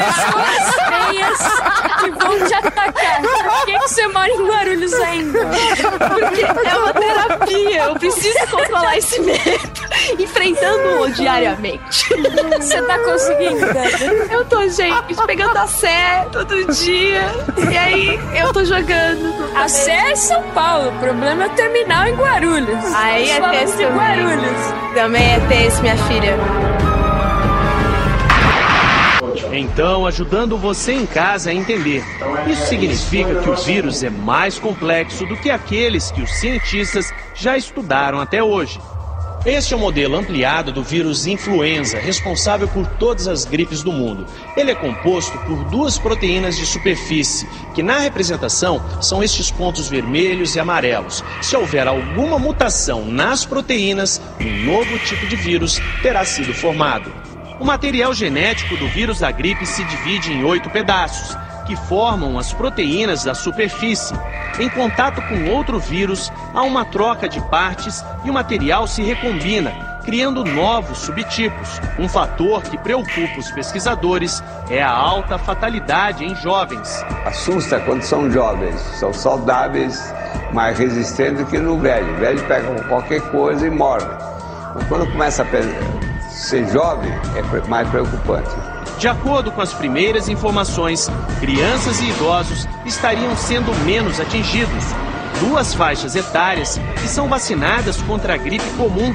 Pessoas 0.04 0.74
feias 0.89 1.39
que 2.02 2.12
vão 2.12 2.48
te 2.48 2.54
atacar. 2.54 3.22
Por 3.22 3.66
que, 3.66 3.72
que 3.72 3.80
você 3.80 4.08
mora 4.08 4.30
em 4.30 4.48
Guarulhos 4.48 4.94
ainda? 4.94 5.39
Porque 5.39 6.41
é 6.41 6.76
uma 6.76 6.94
terapia. 6.94 7.84
Eu 7.84 7.96
preciso 7.96 8.39
controlar 8.50 8.98
esse 8.98 9.22
medo. 9.22 9.84
Enfrentando-o 10.20 11.12
diariamente. 11.12 12.06
Você 12.60 12.82
tá 12.82 13.00
conseguindo, 13.00 13.60
Débora? 13.60 14.34
Eu 14.34 14.46
tô, 14.46 14.68
gente, 14.68 15.16
pegando 15.26 15.58
a 15.58 15.68
sé 15.84 16.28
todo 16.32 16.74
dia. 16.74 17.28
E 17.70 17.78
aí, 17.78 18.20
eu 18.40 18.54
tô 18.54 18.64
jogando. 18.64 19.34
A 19.54 19.68
Sé 19.68 20.12
é 20.12 20.16
São 20.16 20.42
Paulo. 20.54 20.90
O 20.90 21.00
problema 21.00 21.44
é 21.44 21.48
o 21.48 21.50
terminal 21.50 22.08
em 22.08 22.16
Guarulhos. 22.16 22.86
Aí 22.96 23.30
é 23.30 23.36
de 23.36 23.42
também. 23.42 23.94
Guarulhos. 23.94 24.94
Também 24.94 25.34
é 25.34 25.40
tenso, 25.42 25.82
minha 25.82 25.98
filha. 25.98 26.38
Então, 29.52 30.08
ajudando 30.08 30.58
você 30.58 30.94
em 30.94 31.06
casa 31.06 31.50
a 31.50 31.54
entender. 31.54 32.04
Isso 32.48 32.66
significa 32.68 33.36
que 33.36 33.50
o 33.50 33.56
vírus 33.56 34.04
é 34.04 34.10
mais 34.10 34.58
complexo 34.58 35.26
do 35.26 35.36
que 35.36 35.52
aqueles 35.52 36.12
que 36.12 36.22
os 36.22 36.32
cientistas 36.40 37.14
já 37.36 37.58
estudaram 37.58 38.20
até 38.20 38.42
hoje. 38.42 38.80
Este 39.46 39.74
é 39.74 39.78
o 39.78 39.80
modelo 39.80 40.16
ampliado 40.16 40.72
do 40.72 40.82
vírus 40.82 41.28
influenza, 41.28 42.00
responsável 42.00 42.66
por 42.66 42.88
todas 42.88 43.28
as 43.28 43.44
gripes 43.44 43.84
do 43.84 43.91
mundo. 43.91 44.26
Ele 44.56 44.72
é 44.72 44.76
composto 44.76 45.38
por 45.39 45.66
duas 45.66 46.00
proteínas 46.00 46.56
de 46.56 46.66
superfície, 46.66 47.46
que 47.76 47.84
na 47.84 47.98
representação 47.98 48.82
são 49.02 49.22
estes 49.22 49.52
pontos 49.52 49.89
vermelhos 49.89 50.56
e 50.56 50.62
amarelos. 50.62 51.26
Se 51.41 51.58
houver 51.58 51.89
alguma 51.89 52.39
mutação 52.39 53.04
nas 53.06 53.44
proteínas, 53.44 54.22
um 54.39 54.64
novo 54.64 54.98
tipo 55.00 55.28
de 55.28 55.36
vírus 55.36 55.82
terá 56.02 56.24
sido 56.24 56.54
formado. 56.54 57.12
O 57.60 57.66
material 57.66 58.14
genético 58.14 58.78
do 58.78 58.88
vírus 58.88 59.20
da 59.20 59.30
gripe 59.30 59.66
se 59.66 59.84
divide 59.84 60.32
em 60.32 60.46
oito 60.46 60.70
pedaços, 60.70 61.38
que 61.66 61.76
formam 61.76 62.38
as 62.38 62.53
proteínas 62.53 63.24
da 63.24 63.34
superfície. 63.34 64.16
Em 64.59 64.70
contato 64.70 65.22
com 65.24 65.49
outro 65.51 65.80
vírus, 65.80 66.32
há 66.53 66.61
uma 66.61 66.86
troca 66.86 67.28
de 67.28 67.41
partes 67.49 68.03
e 68.24 68.30
o 68.30 68.34
material 68.34 68.86
se 68.86 69.01
recombina, 69.01 69.72
criando 70.03 70.43
novos 70.43 70.99
subtipos. 70.99 71.82
Um 71.97 72.07
fator 72.07 72.61
que 72.61 72.78
preocupa 72.78 73.39
os 73.39 73.51
pesquisadores 73.51 74.43
é 74.70 74.82
a 74.82 74.91
alta 74.91 75.38
fatalidade 75.38 76.24
em 76.24 76.36
jovens. 76.36 77.03
Assusta 77.26 77.80
quando 77.80 78.03
são 78.03 78.30
jovens, 78.30 78.80
são 78.99 79.11
saudáveis, 79.11 80.14
mais 80.53 80.78
resistentes 80.78 81.47
que 81.49 81.57
no 81.57 81.80
velho. 81.80 82.14
O 82.14 82.20
velho 82.20 82.47
pega 82.47 82.84
qualquer 82.84 83.22
coisa 83.32 83.66
e 83.66 83.70
morre. 83.70 84.05
Mas 84.76 84.88
quando 84.88 85.11
começa 85.11 85.43
a 85.43 86.30
ser 86.30 86.68
jovem, 86.68 87.11
é 87.36 87.68
mais 87.68 87.88
preocupante. 87.89 88.62
De 89.00 89.08
acordo 89.08 89.52
com 89.52 89.62
as 89.62 89.74
primeiras 89.74 90.30
informações, 90.30 91.10
crianças 91.39 92.00
e 92.00 92.10
idosos 92.10 92.68
estariam 92.86 93.36
sendo 93.36 93.74
menos 93.84 94.20
atingidos. 94.20 94.84
Duas 95.39 95.74
faixas 95.74 96.16
etárias 96.16 96.80
que 97.02 97.08
são 97.08 97.28
vacinadas 97.28 98.02
contra 98.04 98.36
a 98.36 98.38
gripe 98.38 98.70
comum. 98.78 99.14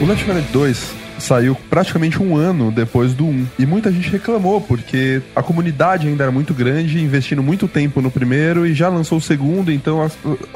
O 0.00 0.04
Left 0.04 0.24
4 0.24 0.42
Dead 0.42 0.52
2 0.52 1.05
saiu 1.18 1.56
praticamente 1.70 2.22
um 2.22 2.36
ano 2.36 2.70
depois 2.70 3.14
do 3.14 3.26
1. 3.26 3.46
E 3.58 3.66
muita 3.66 3.90
gente 3.90 4.10
reclamou, 4.10 4.60
porque 4.60 5.22
a 5.34 5.42
comunidade 5.42 6.08
ainda 6.08 6.24
era 6.24 6.32
muito 6.32 6.52
grande, 6.54 7.02
investindo 7.02 7.42
muito 7.42 7.66
tempo 7.68 8.00
no 8.00 8.10
primeiro 8.10 8.66
e 8.66 8.74
já 8.74 8.88
lançou 8.88 9.18
o 9.18 9.20
segundo, 9.20 9.70
então 9.72 10.02
a, 10.02 10.06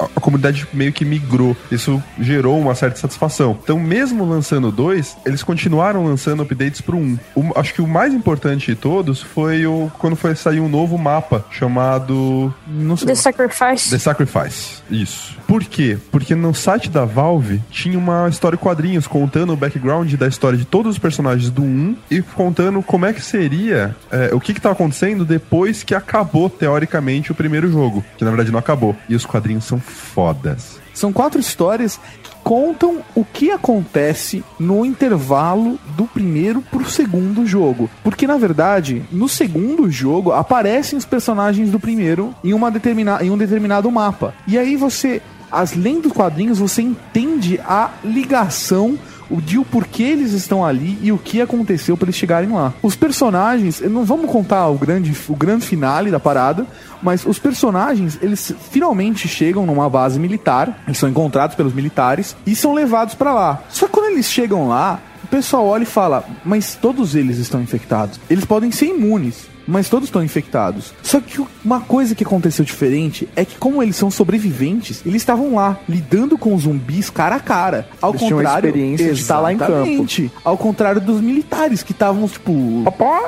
a- 0.03 0.09
a 0.17 0.21
comunidade 0.21 0.67
meio 0.73 0.93
que 0.93 1.05
migrou. 1.05 1.57
Isso 1.71 2.03
gerou 2.21 2.59
uma 2.61 2.75
certa 2.75 2.99
satisfação. 2.99 3.59
Então, 3.63 3.79
mesmo 3.79 4.25
lançando 4.25 4.69
o 4.69 4.73
2, 4.73 5.17
eles 5.27 5.43
continuaram 5.43 6.05
lançando 6.05 6.43
updates 6.43 6.81
pro 6.81 6.97
1. 6.97 7.19
O- 7.35 7.59
acho 7.59 7.75
que 7.75 7.83
o 7.83 7.87
mais 7.89 8.13
importante 8.13 8.67
de 8.67 8.75
todos 8.77 9.21
foi 9.23 9.67
o 9.67 9.91
quando 9.99 10.17
foi 10.17 10.35
sair 10.35 10.61
um 10.61 10.69
novo 10.69 10.97
mapa 10.99 11.45
chamado. 11.51 12.53
Não 12.67 12.97
sei. 12.97 13.09
The 13.09 13.15
Sacrifice. 13.15 13.91
The 13.91 13.99
Sacrifice. 13.99 14.83
Isso. 14.91 15.37
Por 15.47 15.65
quê? 15.65 15.99
Porque 16.11 16.35
no 16.35 16.55
site 16.55 16.89
da 16.91 17.05
Valve 17.05 17.61
tinha 17.71 17.99
uma 17.99 18.29
história 18.29 18.57
em 18.57 18.59
quadrinhos 18.59 19.07
contando 19.07 19.53
o 19.53 19.57
background 19.57 20.13
da 20.15 20.29
história 20.29 20.50
de 20.57 20.65
todos 20.65 20.93
os 20.93 20.99
personagens 20.99 21.51
do 21.51 21.63
1 21.63 21.97
e 22.11 22.23
contando 22.23 22.83
como 22.83 23.07
é 23.07 23.13
que 23.13 23.23
seria, 23.23 23.95
é, 24.11 24.31
o 24.35 24.41
que 24.41 24.55
que 24.55 24.61
tava 24.61 24.75
acontecendo 24.75 25.25
depois 25.25 25.83
que 25.83 25.95
acabou, 25.95 26.49
teoricamente, 26.49 27.33
o 27.33 27.35
primeiro 27.35 27.71
jogo. 27.71 28.05
Que 28.17 28.25
na 28.25 28.31
verdade 28.31 28.51
não 28.51 28.59
acabou. 28.59 28.97
E 29.09 29.15
os 29.15 29.27
quadrinhos 29.27 29.65
são 29.65 29.79
fodas. 29.79 30.81
São 30.93 31.13
quatro 31.13 31.41
histórias 31.41 31.99
que 32.23 32.31
contam 32.43 32.99
o 33.15 33.25
que 33.25 33.51
acontece 33.51 34.45
no 34.59 34.85
intervalo 34.85 35.79
do 35.97 36.05
primeiro 36.05 36.61
pro 36.63 36.89
segundo 36.89 37.47
jogo. 37.47 37.89
Porque, 38.03 38.27
na 38.27 38.37
verdade, 38.37 39.03
no 39.11 39.29
segundo 39.29 39.91
jogo 39.91 40.33
aparecem 40.33 40.99
os 40.99 41.05
personagens 41.05 41.71
do 41.71 41.81
primeiro 41.81 42.35
em, 42.45 42.53
uma 42.53 42.71
determina 42.71 43.23
em 43.23 43.31
um 43.31 43.39
determinado 43.39 43.91
mapa. 43.91 44.35
E 44.47 44.59
aí 44.59 44.77
você, 44.77 45.23
as 45.51 45.75
lendo 45.75 46.07
os 46.07 46.13
quadrinhos, 46.13 46.59
você 46.59 46.83
entende 46.83 47.59
a 47.65 47.91
ligação 48.05 48.99
o 49.31 49.41
de 49.41 49.59
o 49.59 49.65
porquê 49.65 50.03
eles 50.03 50.33
estão 50.33 50.65
ali 50.65 50.99
e 51.03 51.13
o 51.13 51.19
que 51.19 51.41
aconteceu 51.41 51.97
para 51.97 52.07
eles 52.07 52.17
chegarem 52.17 52.51
lá. 52.51 52.75
Os 52.83 52.97
personagens, 52.97 53.81
não 53.81 54.05
vamos 54.05 54.31
contar 54.31 54.69
o 54.69 54.75
grande, 54.75 55.15
o 55.29 55.37
grande 55.37 55.67
finale 55.67 56.11
da 56.11 56.19
parada, 56.21 56.67
mas 57.03 57.25
os 57.25 57.39
personagens, 57.39 58.19
eles 58.21 58.53
finalmente 58.71 59.29
chegam 59.29 59.65
numa 59.65 59.89
base 59.89 60.19
militar, 60.19 60.83
eles 60.87 60.99
são 60.99 61.09
encontrados 61.09 61.57
pelos 61.57 61.73
militares 61.73 62.37
e 62.47 62.55
são 62.55 62.75
levados 62.75 63.15
para 63.15 63.33
lá. 63.33 63.63
Só 63.69 63.87
que 63.87 63.93
quando 63.93 64.13
eles 64.13 64.31
chegam 64.31 64.69
lá, 64.69 65.01
o 65.25 65.27
pessoal 65.27 65.67
olha 65.67 65.83
e 65.83 65.87
fala: 65.87 66.25
"Mas 66.45 66.75
todos 66.75 67.15
eles 67.15 67.39
estão 67.39 67.61
infectados. 67.61 68.19
Eles 68.29 68.45
podem 68.45 68.71
ser 68.71 68.87
imunes, 68.87 69.49
mas 69.67 69.89
todos 69.89 70.09
estão 70.09 70.23
infectados. 70.23 70.93
Só 71.03 71.21
que 71.21 71.43
uma 71.65 71.81
coisa 71.81 72.15
que 72.15 72.25
aconteceu 72.25 72.65
diferente 72.65 73.29
é 73.37 73.45
que, 73.45 73.57
como 73.57 73.83
eles 73.83 73.97
são 73.97 74.11
sobreviventes, 74.11 75.03
eles 75.05 75.23
estavam 75.23 75.55
lá, 75.55 75.79
lidando 75.89 76.37
com 76.37 76.57
zumbis 76.59 77.11
cara 77.11 77.37
a 77.37 77.41
cara. 77.41 77.89
Ao 78.01 78.11
Eles 78.11 78.23
contrário. 78.23 78.69
experiência 78.69 79.13
de 79.13 79.21
estar 79.21 79.41
lá 79.41 79.53
em 79.53 79.59
campo. 79.59 80.07
Ao 80.45 80.57
contrário 80.57 81.01
dos 81.01 81.21
militares, 81.21 81.83
que 81.83 81.93
estavam, 81.93 82.27
tipo, 82.29 82.83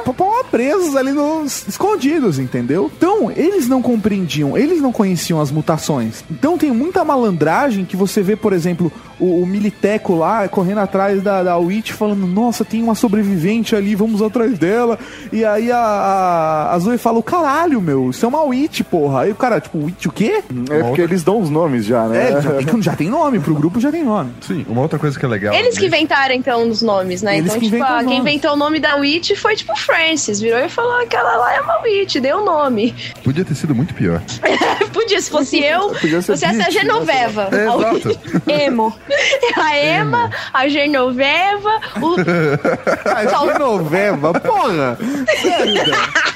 popó, 0.05 0.45
presos 0.51 0.97
ali 0.97 1.13
nos. 1.13 1.67
escondidos, 1.69 2.39
entendeu? 2.39 2.91
Então, 2.97 3.31
eles 3.31 3.69
não 3.69 3.83
compreendiam, 3.83 4.57
eles 4.57 4.81
não 4.81 4.93
conheciam 4.93 5.41
as 5.41 5.51
mutações. 5.51 6.25
Então 6.31 6.59
tem 6.59 6.71
muita 6.71 7.05
malandragem 7.05 7.85
que 7.85 7.97
você 7.97 8.23
vê, 8.23 8.37
por 8.37 8.53
exemplo, 8.53 8.91
o, 9.23 9.43
o 9.43 9.47
Militeco 9.47 10.17
lá 10.17 10.49
correndo 10.49 10.79
atrás 10.79 11.23
da, 11.23 11.45
da 11.45 11.57
Witch 11.57 11.93
falando, 11.93 12.27
nossa, 12.27 12.65
tem 12.65 12.83
uma 12.83 12.97
sobrevivente 12.97 13.77
ali, 13.77 13.95
vamos 13.95 14.21
atrás 14.21 14.59
dela. 14.59 14.99
E 15.33 15.45
aí 15.45 15.71
a, 15.71 15.79
a, 15.79 16.75
a 16.75 16.79
Zoe 16.81 16.99
fala, 16.99 17.23
caralho, 17.23 17.81
meu, 17.81 18.11
isso 18.11 18.25
é 18.25 18.29
uma 18.29 18.43
Witch, 18.43 18.83
porra. 18.83 19.23
Aí 19.23 19.31
o 19.31 19.35
cara, 19.37 19.61
tipo, 19.61 19.79
Witch 19.79 20.07
o 20.07 20.13
quê? 20.13 20.43
É 20.71 20.83
porque 20.83 21.01
eles 21.01 21.23
dão 21.23 21.41
os 21.41 21.49
nomes 21.49 21.87
já, 21.87 22.09
né? 22.09 22.33
É, 22.33 22.41
já 22.41 22.53
tem, 22.53 22.83
já 22.83 22.97
tem 22.97 23.09
nome, 23.09 23.39
pro 23.39 23.55
grupo 23.55 23.79
já 23.79 23.93
tem 23.93 24.03
nome. 24.03 24.33
Sim, 24.41 24.67
uma 24.69 24.83
outra 24.83 24.99
coisa 24.99 25.17
que 25.17 25.25
é 25.25 25.29
legal. 25.29 25.55
Eles 25.55 25.79
que 25.79 25.87
inventaram, 25.87 26.35
então, 26.35 26.69
os 26.69 26.83
nomes, 26.83 27.23
né? 27.23 27.39
Eles 27.39 27.51
então, 27.51 27.61
que 27.61 27.67
tipo, 27.67 27.77
inventam 27.77 27.99
ah, 27.99 28.05
quem 28.05 28.19
inventou 28.19 28.53
o 28.55 28.57
nome 28.57 28.81
da 28.81 28.97
Witch 28.97 29.37
foi, 29.37 29.55
tipo, 29.55 29.77
Francis. 29.77 30.41
Virou 30.41 30.59
e 30.59 30.69
falou, 30.69 31.01
aquela 31.01 31.37
lá 31.37 31.55
é 31.55 31.61
uma 31.61 31.81
Witch, 31.83 32.17
deu 32.17 32.39
o 32.39 32.45
nome. 32.45 32.93
Podia 33.23 33.45
ter 33.45 33.55
sido 33.55 33.75
muito 33.75 33.95
pior. 33.95 34.21
Podia, 34.93 35.21
se 35.21 35.31
fosse 35.31 35.63
eu, 35.63 35.91
Podia 35.91 36.21
ser 36.21 36.37
você 36.37 36.47
ia 36.47 36.55
ser 36.55 36.63
a 36.63 36.71
Genoveva. 36.71 37.49
É, 37.53 37.65
exato. 37.65 38.21
Emo. 38.51 38.93
A 39.57 39.77
Ema, 39.77 40.31
a 40.53 40.69
Genoveva, 40.69 41.81
o... 42.01 42.17
A 43.11 43.25
Genoveva, 43.27 44.33
porra! 44.41 44.97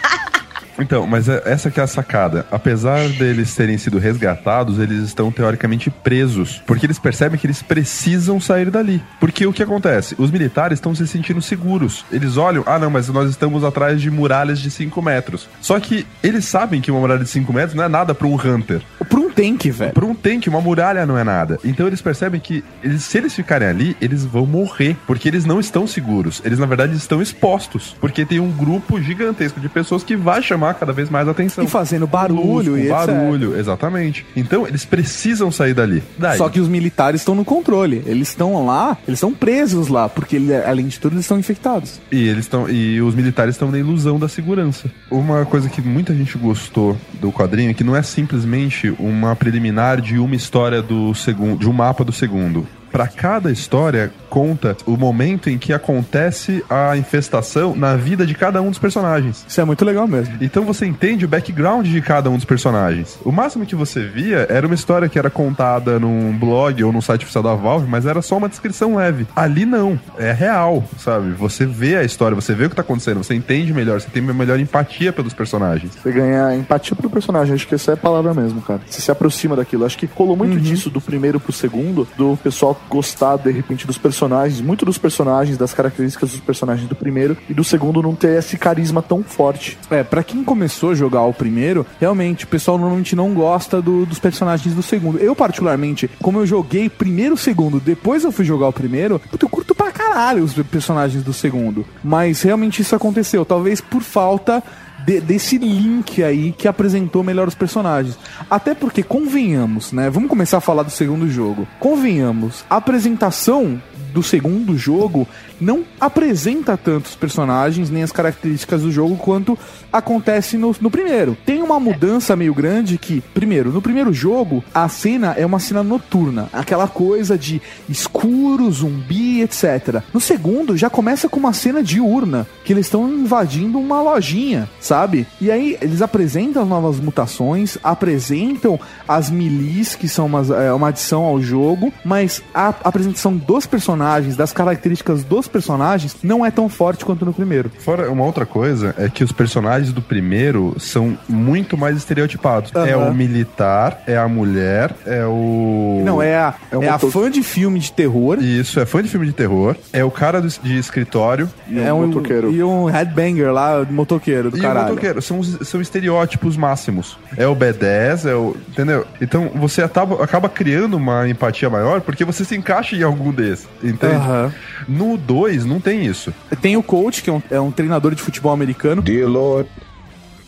Então, 0.78 1.06
mas 1.06 1.28
é- 1.28 1.42
essa 1.46 1.70
que 1.70 1.80
é 1.80 1.82
a 1.82 1.86
sacada. 1.86 2.46
Apesar 2.50 3.08
deles 3.08 3.54
terem 3.54 3.78
sido 3.78 3.98
resgatados, 3.98 4.78
eles 4.78 5.02
estão 5.02 5.30
teoricamente 5.32 5.90
presos. 5.90 6.62
Porque 6.66 6.86
eles 6.86 6.98
percebem 6.98 7.38
que 7.38 7.46
eles 7.46 7.62
precisam 7.62 8.40
sair 8.40 8.70
dali. 8.70 9.02
Porque 9.20 9.46
o 9.46 9.52
que 9.52 9.62
acontece? 9.62 10.14
Os 10.18 10.30
militares 10.30 10.76
estão 10.76 10.94
se 10.94 11.06
sentindo 11.06 11.40
seguros. 11.40 12.04
Eles 12.10 12.36
olham, 12.36 12.62
ah 12.66 12.78
não, 12.78 12.90
mas 12.90 13.08
nós 13.08 13.30
estamos 13.30 13.64
atrás 13.64 14.00
de 14.00 14.10
muralhas 14.10 14.58
de 14.58 14.70
5 14.70 15.00
metros. 15.00 15.48
Só 15.60 15.78
que 15.80 16.06
eles 16.22 16.44
sabem 16.44 16.80
que 16.80 16.90
uma 16.90 17.00
muralha 17.00 17.22
de 17.24 17.30
5 17.30 17.52
metros 17.52 17.74
não 17.74 17.84
é 17.84 17.88
nada 17.88 18.14
para 18.14 18.26
um 18.26 18.34
Hunter. 18.34 18.82
Pra 19.08 19.18
um 19.20 19.30
tanque, 19.30 19.70
velho. 19.70 19.92
Pra 19.92 20.04
um 20.04 20.14
tanque, 20.14 20.48
uma 20.48 20.60
muralha 20.60 21.06
não 21.06 21.16
é 21.18 21.24
nada. 21.24 21.58
Então 21.64 21.86
eles 21.86 22.00
percebem 22.02 22.40
que 22.40 22.62
eles, 22.82 23.02
se 23.04 23.18
eles 23.18 23.34
ficarem 23.34 23.68
ali, 23.68 23.96
eles 24.00 24.24
vão 24.24 24.46
morrer. 24.46 24.96
Porque 25.06 25.28
eles 25.28 25.44
não 25.44 25.60
estão 25.60 25.86
seguros. 25.86 26.42
Eles, 26.44 26.58
na 26.58 26.66
verdade, 26.66 26.96
estão 26.96 27.22
expostos. 27.22 27.96
Porque 28.00 28.24
tem 28.24 28.40
um 28.40 28.50
grupo 28.50 29.00
gigantesco 29.00 29.60
de 29.60 29.68
pessoas 29.68 30.02
que 30.02 30.16
vai 30.16 30.42
chamar 30.42 30.65
cada 30.74 30.92
vez 30.92 31.10
mais 31.10 31.28
atenção. 31.28 31.64
E 31.64 31.66
fazendo 31.66 32.06
barulho 32.06 32.42
Luz, 32.42 32.66
e 32.66 32.70
com 32.70 32.76
etc. 32.76 32.90
barulho, 32.90 33.58
exatamente. 33.58 34.26
Então 34.36 34.66
eles 34.66 34.84
precisam 34.84 35.50
sair 35.50 35.74
dali. 35.74 36.02
Daí, 36.18 36.38
Só 36.38 36.48
que 36.48 36.60
os 36.60 36.68
militares 36.68 37.20
estão 37.20 37.34
no 37.34 37.44
controle. 37.44 38.02
Eles 38.06 38.28
estão 38.28 38.66
lá, 38.66 38.96
eles 39.06 39.18
estão 39.18 39.32
presos 39.32 39.88
lá, 39.88 40.08
porque 40.08 40.38
além 40.66 40.86
de 40.86 40.98
tudo 40.98 41.14
eles 41.14 41.24
estão 41.24 41.38
infectados. 41.38 42.00
E 42.10 42.28
eles 42.28 42.44
estão 42.44 42.68
e 42.68 43.00
os 43.00 43.14
militares 43.14 43.54
estão 43.54 43.70
na 43.70 43.78
ilusão 43.78 44.18
da 44.18 44.28
segurança. 44.28 44.90
Uma 45.10 45.44
coisa 45.44 45.68
que 45.68 45.80
muita 45.80 46.14
gente 46.14 46.36
gostou 46.38 46.96
do 47.20 47.32
quadrinho 47.32 47.70
é 47.70 47.74
que 47.74 47.84
não 47.84 47.96
é 47.96 48.02
simplesmente 48.02 48.94
uma 48.98 49.34
preliminar 49.36 50.00
de 50.00 50.18
uma 50.18 50.34
história 50.34 50.82
do 50.82 51.14
segundo, 51.14 51.58
de 51.58 51.68
um 51.68 51.72
mapa 51.72 52.04
do 52.04 52.12
segundo. 52.12 52.66
Pra 52.96 53.06
cada 53.06 53.52
história 53.52 54.10
conta 54.30 54.74
o 54.86 54.96
momento 54.96 55.50
em 55.50 55.58
que 55.58 55.74
acontece 55.74 56.64
a 56.68 56.96
infestação 56.96 57.76
na 57.76 57.94
vida 57.94 58.26
de 58.26 58.34
cada 58.34 58.62
um 58.62 58.70
dos 58.70 58.78
personagens. 58.78 59.44
Isso 59.46 59.60
é 59.60 59.64
muito 59.66 59.84
legal 59.84 60.08
mesmo. 60.08 60.34
Então 60.40 60.64
você 60.64 60.86
entende 60.86 61.26
o 61.26 61.28
background 61.28 61.86
de 61.86 62.00
cada 62.00 62.30
um 62.30 62.36
dos 62.36 62.46
personagens. 62.46 63.18
O 63.22 63.30
máximo 63.30 63.66
que 63.66 63.74
você 63.74 64.06
via 64.06 64.46
era 64.48 64.66
uma 64.66 64.74
história 64.74 65.10
que 65.10 65.18
era 65.18 65.28
contada 65.28 65.98
num 65.98 66.34
blog 66.38 66.82
ou 66.84 66.90
no 66.90 67.02
site 67.02 67.24
oficial 67.24 67.44
da 67.44 67.54
Valve, 67.54 67.86
mas 67.86 68.06
era 68.06 68.22
só 68.22 68.38
uma 68.38 68.48
descrição 68.48 68.96
leve. 68.96 69.26
Ali 69.36 69.66
não, 69.66 70.00
é 70.18 70.32
real, 70.32 70.82
sabe? 70.96 71.32
Você 71.32 71.66
vê 71.66 71.96
a 71.96 72.02
história, 72.02 72.34
você 72.34 72.54
vê 72.54 72.64
o 72.64 72.70
que 72.70 72.76
tá 72.76 72.82
acontecendo, 72.82 73.22
você 73.22 73.34
entende 73.34 73.74
melhor, 73.74 74.00
você 74.00 74.08
tem 74.08 74.22
uma 74.22 74.32
melhor 74.32 74.58
empatia 74.58 75.12
pelos 75.12 75.34
personagens. 75.34 75.92
Você 76.02 76.12
ganha 76.12 76.56
empatia 76.56 76.96
pelo 76.96 77.10
personagem, 77.10 77.54
acho 77.54 77.68
que 77.68 77.74
essa 77.74 77.90
é 77.90 77.94
a 77.94 77.98
palavra 77.98 78.32
mesmo, 78.32 78.62
cara. 78.62 78.80
Você 78.86 79.02
se 79.02 79.10
aproxima 79.10 79.54
daquilo. 79.54 79.84
Acho 79.84 79.98
que 79.98 80.08
rolou 80.14 80.34
muito 80.34 80.58
disso 80.58 80.88
do 80.88 81.00
primeiro 81.00 81.38
pro 81.38 81.52
segundo, 81.52 82.08
do 82.16 82.38
pessoal 82.42 82.74
gostar, 82.88 83.36
de 83.36 83.50
repente, 83.50 83.86
dos 83.86 83.98
personagens, 83.98 84.60
muito 84.60 84.84
dos 84.84 84.98
personagens, 84.98 85.56
das 85.58 85.72
características 85.74 86.30
dos 86.30 86.40
personagens 86.40 86.88
do 86.88 86.94
primeiro, 86.94 87.36
e 87.48 87.54
do 87.54 87.64
segundo 87.64 88.02
não 88.02 88.14
ter 88.14 88.38
esse 88.38 88.56
carisma 88.56 89.02
tão 89.02 89.22
forte. 89.22 89.78
É, 89.90 90.02
pra 90.02 90.22
quem 90.22 90.42
começou 90.44 90.90
a 90.90 90.94
jogar 90.94 91.22
o 91.22 91.32
primeiro, 91.32 91.86
realmente 92.00 92.44
o 92.44 92.48
pessoal 92.48 92.78
normalmente 92.78 93.14
não 93.16 93.32
gosta 93.34 93.80
do- 93.82 94.06
dos 94.06 94.18
personagens 94.18 94.74
do 94.74 94.82
segundo. 94.82 95.18
Eu, 95.18 95.34
particularmente, 95.34 96.10
como 96.22 96.38
eu 96.38 96.46
joguei 96.46 96.88
primeiro 96.88 97.34
o 97.34 97.38
segundo, 97.38 97.80
depois 97.80 98.24
eu 98.24 98.32
fui 98.32 98.44
jogar 98.44 98.68
o 98.68 98.72
primeiro, 98.72 99.20
eu 99.40 99.48
curto 99.48 99.74
pra 99.74 99.90
caralho 99.92 100.42
os 100.42 100.52
personagens 100.54 101.22
do 101.22 101.32
segundo. 101.32 101.84
Mas 102.02 102.42
realmente 102.42 102.82
isso 102.82 102.94
aconteceu, 102.94 103.44
talvez 103.44 103.80
por 103.80 104.02
falta 104.02 104.62
de- 105.06 105.20
desse 105.20 105.56
link 105.56 106.22
aí 106.22 106.52
que 106.52 106.66
apresentou 106.66 107.22
melhor 107.22 107.46
os 107.48 107.54
personagens. 107.54 108.18
Até 108.50 108.74
porque, 108.74 109.02
convenhamos, 109.02 109.92
né? 109.92 110.10
Vamos 110.10 110.28
começar 110.28 110.58
a 110.58 110.60
falar 110.60 110.82
do 110.82 110.90
segundo 110.90 111.28
jogo. 111.30 111.66
Convenhamos, 111.78 112.64
a 112.68 112.76
apresentação 112.76 113.80
do 114.12 114.22
segundo 114.22 114.76
jogo 114.76 115.28
não 115.60 115.84
apresenta 116.00 116.76
tantos 116.76 117.14
personagens 117.14 117.90
nem 117.90 118.02
as 118.02 118.12
características 118.12 118.82
do 118.82 118.90
jogo 118.92 119.16
quanto 119.16 119.58
acontece 119.92 120.56
no, 120.56 120.74
no 120.80 120.90
primeiro. 120.90 121.36
Tem 121.46 121.62
uma 121.62 121.78
mudança 121.80 122.36
meio 122.36 122.54
grande 122.54 122.98
que, 122.98 123.22
primeiro, 123.34 123.70
no 123.72 123.80
primeiro 123.82 124.12
jogo, 124.12 124.62
a 124.74 124.88
cena 124.88 125.34
é 125.36 125.44
uma 125.46 125.58
cena 125.58 125.82
noturna, 125.82 126.48
aquela 126.52 126.86
coisa 126.88 127.38
de 127.38 127.60
escuro, 127.88 128.70
zumbi, 128.70 129.40
etc. 129.42 130.02
No 130.12 130.20
segundo, 130.20 130.76
já 130.76 130.90
começa 130.90 131.28
com 131.28 131.38
uma 131.40 131.52
cena 131.52 131.82
diurna, 131.82 132.46
que 132.64 132.72
eles 132.72 132.86
estão 132.86 133.08
invadindo 133.08 133.78
uma 133.78 134.02
lojinha, 134.02 134.68
sabe? 134.80 135.26
E 135.40 135.50
aí 135.50 135.76
eles 135.80 136.02
apresentam 136.02 136.62
as 136.62 136.68
novas 136.68 137.00
mutações, 137.00 137.78
apresentam 137.82 138.78
as 139.06 139.30
milis, 139.30 139.94
que 139.94 140.08
são 140.08 140.26
umas- 140.26 140.50
é, 140.50 140.72
uma 140.72 140.88
adição 140.88 141.24
ao 141.24 141.40
jogo, 141.40 141.92
mas 142.04 142.42
a 142.54 142.68
apresentação 142.84 143.36
dos 143.36 143.66
personagens, 143.66 144.36
das 144.36 144.52
características 144.52 145.24
dos 145.24 145.45
personagens, 145.48 146.16
não 146.22 146.44
é 146.44 146.50
tão 146.50 146.68
forte 146.68 147.04
quanto 147.04 147.24
no 147.24 147.32
primeiro. 147.32 147.70
Fora 147.78 148.10
uma 148.10 148.24
outra 148.24 148.44
coisa 148.46 148.94
é 148.98 149.08
que 149.08 149.22
os 149.24 149.32
personagens 149.32 149.92
do 149.92 150.00
primeiro 150.02 150.74
são 150.78 151.16
muito 151.28 151.76
mais 151.76 151.96
estereotipados. 151.96 152.72
É 152.74 152.92
Aham. 152.92 153.10
o 153.10 153.14
militar, 153.14 154.02
é 154.06 154.16
a 154.16 154.28
mulher, 154.28 154.94
é 155.06 155.24
o. 155.26 156.02
Não, 156.04 156.20
é 156.22 156.36
a, 156.36 156.54
É 156.70 156.76
um 156.78 156.82
é 156.82 156.88
a 156.88 156.98
fã 156.98 157.30
de 157.30 157.42
filme 157.42 157.78
de 157.78 157.92
terror. 157.92 158.38
Isso, 158.40 158.80
é 158.80 158.86
fã 158.86 159.02
de 159.02 159.08
filme 159.08 159.26
de 159.26 159.32
terror. 159.32 159.76
É 159.92 160.04
o 160.04 160.10
cara 160.10 160.40
do- 160.40 160.48
de 160.48 160.78
escritório. 160.78 161.48
é 161.70 161.92
um, 161.92 162.10
E 162.50 162.62
um 162.62 162.84
headbanger 162.86 163.52
lá, 163.52 163.84
motoqueiro 163.90 164.50
do 164.50 164.56
E 164.56 164.60
o 164.60 164.62
caralho. 164.62 164.88
motoqueiro, 164.88 165.20
são, 165.22 165.38
os- 165.38 165.58
são 165.68 165.80
estereótipos 165.80 166.56
máximos. 166.56 167.18
É 167.36 167.46
o 167.46 167.54
B10, 167.54 168.24
é 168.28 168.34
o. 168.34 168.56
Entendeu? 168.68 169.06
Então 169.20 169.50
você 169.54 169.82
acaba, 169.82 170.22
acaba 170.22 170.48
criando 170.48 170.96
uma 170.96 171.28
empatia 171.28 171.68
maior 171.70 172.00
porque 172.00 172.24
você 172.24 172.44
se 172.44 172.56
encaixa 172.56 172.96
em 172.96 173.02
algum 173.02 173.32
desses. 173.32 173.66
Entende? 173.82 174.14
Aham. 174.14 174.52
No 174.88 175.16
2 175.16 175.35
não 175.64 175.80
tem 175.80 176.04
isso. 176.06 176.32
Tem 176.60 176.76
o 176.76 176.82
coach, 176.82 177.22
que 177.22 177.30
é 177.30 177.32
um, 177.32 177.42
é 177.50 177.60
um 177.60 177.70
treinador 177.70 178.14
de 178.14 178.22
futebol 178.22 178.52
americano. 178.52 179.02
Dear 179.02 179.28
Lord, 179.28 179.68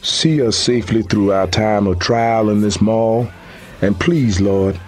see 0.03 0.41
us 0.43 0.57
safely 0.57 1.03
through 1.03 1.33
our 1.33 1.49
time 1.49 1.89
of 1.89 1.99
trial 1.99 2.51
in 2.51 2.61
this 2.61 2.79
mall. 2.79 3.29
And 3.83 3.93
please, 3.95 4.43
Lord, 4.43 4.79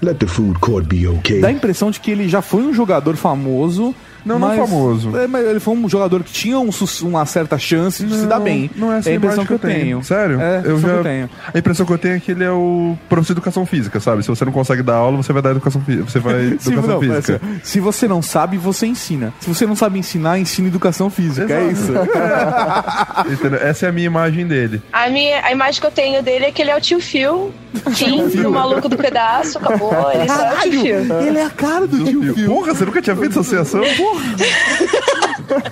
let 0.00 0.18
the 0.18 0.26
food 0.26 0.60
court 0.60 0.88
be 0.88 1.06
okay. 1.06 1.40
Dá 1.40 1.48
a 1.48 1.52
impressão 1.52 1.90
de 1.90 2.00
que 2.00 2.10
ele 2.10 2.28
já 2.28 2.40
foi 2.40 2.62
um 2.62 2.72
jogador 2.72 3.16
famoso. 3.16 3.94
Não, 4.24 4.38
não 4.38 4.48
mas, 4.48 4.58
famoso. 4.58 5.16
É, 5.16 5.26
mas 5.26 5.46
ele 5.46 5.60
foi 5.60 5.74
um 5.74 5.88
jogador 5.88 6.22
que 6.22 6.32
tinha 6.32 6.58
um 6.58 6.70
uma 7.02 7.26
certa 7.26 7.58
chance 7.58 8.04
de 8.04 8.14
se 8.14 8.26
dar 8.26 8.40
bem. 8.40 8.70
Não 8.76 8.92
é 8.92 8.98
essa 8.98 9.10
é 9.10 9.12
a 9.12 9.16
impressão 9.16 9.44
imagem 9.44 9.58
que 9.58 9.66
eu 9.66 9.70
tenho. 9.70 10.02
Sério? 10.02 10.40
É, 10.40 10.62
eu 10.64 10.78
já... 10.78 10.88
que 10.88 10.94
eu 10.94 11.02
tenho. 11.02 11.30
A 11.54 11.58
impressão 11.58 11.86
que 11.86 11.92
eu 11.92 11.98
tenho 11.98 12.14
é 12.16 12.20
que 12.20 12.30
ele 12.32 12.44
é 12.44 12.50
o 12.50 12.96
professor 13.08 13.34
de 13.34 13.38
educação 13.38 13.66
física, 13.66 14.00
sabe? 14.00 14.22
Se 14.22 14.28
você 14.28 14.44
não 14.44 14.52
consegue 14.52 14.82
dar 14.82 14.96
aula, 14.96 15.16
você 15.16 15.32
vai 15.32 15.42
dar 15.42 15.50
educação 15.50 15.80
física. 15.80 16.08
Você 16.08 16.18
vai 16.18 16.56
Se, 16.58 16.70
educação 16.70 16.94
não, 16.94 17.00
física. 17.00 17.40
assim, 17.42 17.60
se 17.62 17.80
você 17.80 18.08
não 18.08 18.22
sabe, 18.22 18.56
você 18.56 18.86
ensina. 18.86 19.32
Se 19.40 19.48
você 19.48 19.66
não 19.66 19.76
sabe 19.76 19.98
ensinar, 19.98 20.38
ensina 20.38 20.68
educação 20.68 21.10
física. 21.10 21.52
É 21.52 21.70
isso. 21.70 21.92
Entendeu? 23.30 23.60
Essa 23.60 23.86
é 23.86 23.88
a 23.88 23.92
minha 23.92 24.06
imagem 24.06 24.46
dele. 24.46 24.82
A, 24.92 25.08
minha, 25.08 25.44
a 25.44 25.52
imagem 25.52 25.80
que 25.80 25.86
eu 25.86 25.90
tenho 25.90 26.22
dele 26.22 26.46
é 26.46 26.52
que 26.52 26.62
ele 26.62 26.70
é 26.70 26.76
o 26.76 26.80
tio 26.80 27.00
Phil. 27.00 27.52
Tim, 27.94 28.28
Phil. 28.30 28.48
o 28.48 28.52
maluco 28.52 28.88
do 28.88 28.96
pedaço, 28.96 29.58
acabou. 29.58 30.10
Ele 30.12 30.28
só 30.28 30.42
é 30.42 30.54
o 30.54 30.60
tio 30.60 30.80
Phil. 30.80 31.20
Ele 31.20 31.38
é 31.38 31.44
a 31.44 31.50
cara 31.50 31.86
do 31.86 32.04
tio 32.04 32.34
Phil. 32.34 32.46
Porra, 32.46 32.74
você 32.74 32.84
nunca 32.84 33.02
tinha 33.02 33.16
feito 33.16 33.38
associação? 33.38 33.82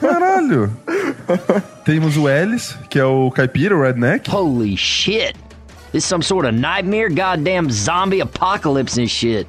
Caralho. 0.00 0.70
Temos 1.84 2.16
o 2.16 2.28
Ellis, 2.28 2.76
que 2.88 2.98
é 2.98 3.04
o 3.04 3.30
caipira, 3.30 3.76
o 3.76 3.82
redneck. 3.82 4.30
Holy 4.30 4.76
shit. 4.76 5.34
This 5.92 6.04
some 6.04 6.22
sort 6.22 6.46
of 6.46 6.54
nightmare, 6.54 7.08
goddamn 7.08 7.70
zombie 7.70 8.20
apocalypse 8.20 8.98
and 9.00 9.08
shit. 9.08 9.46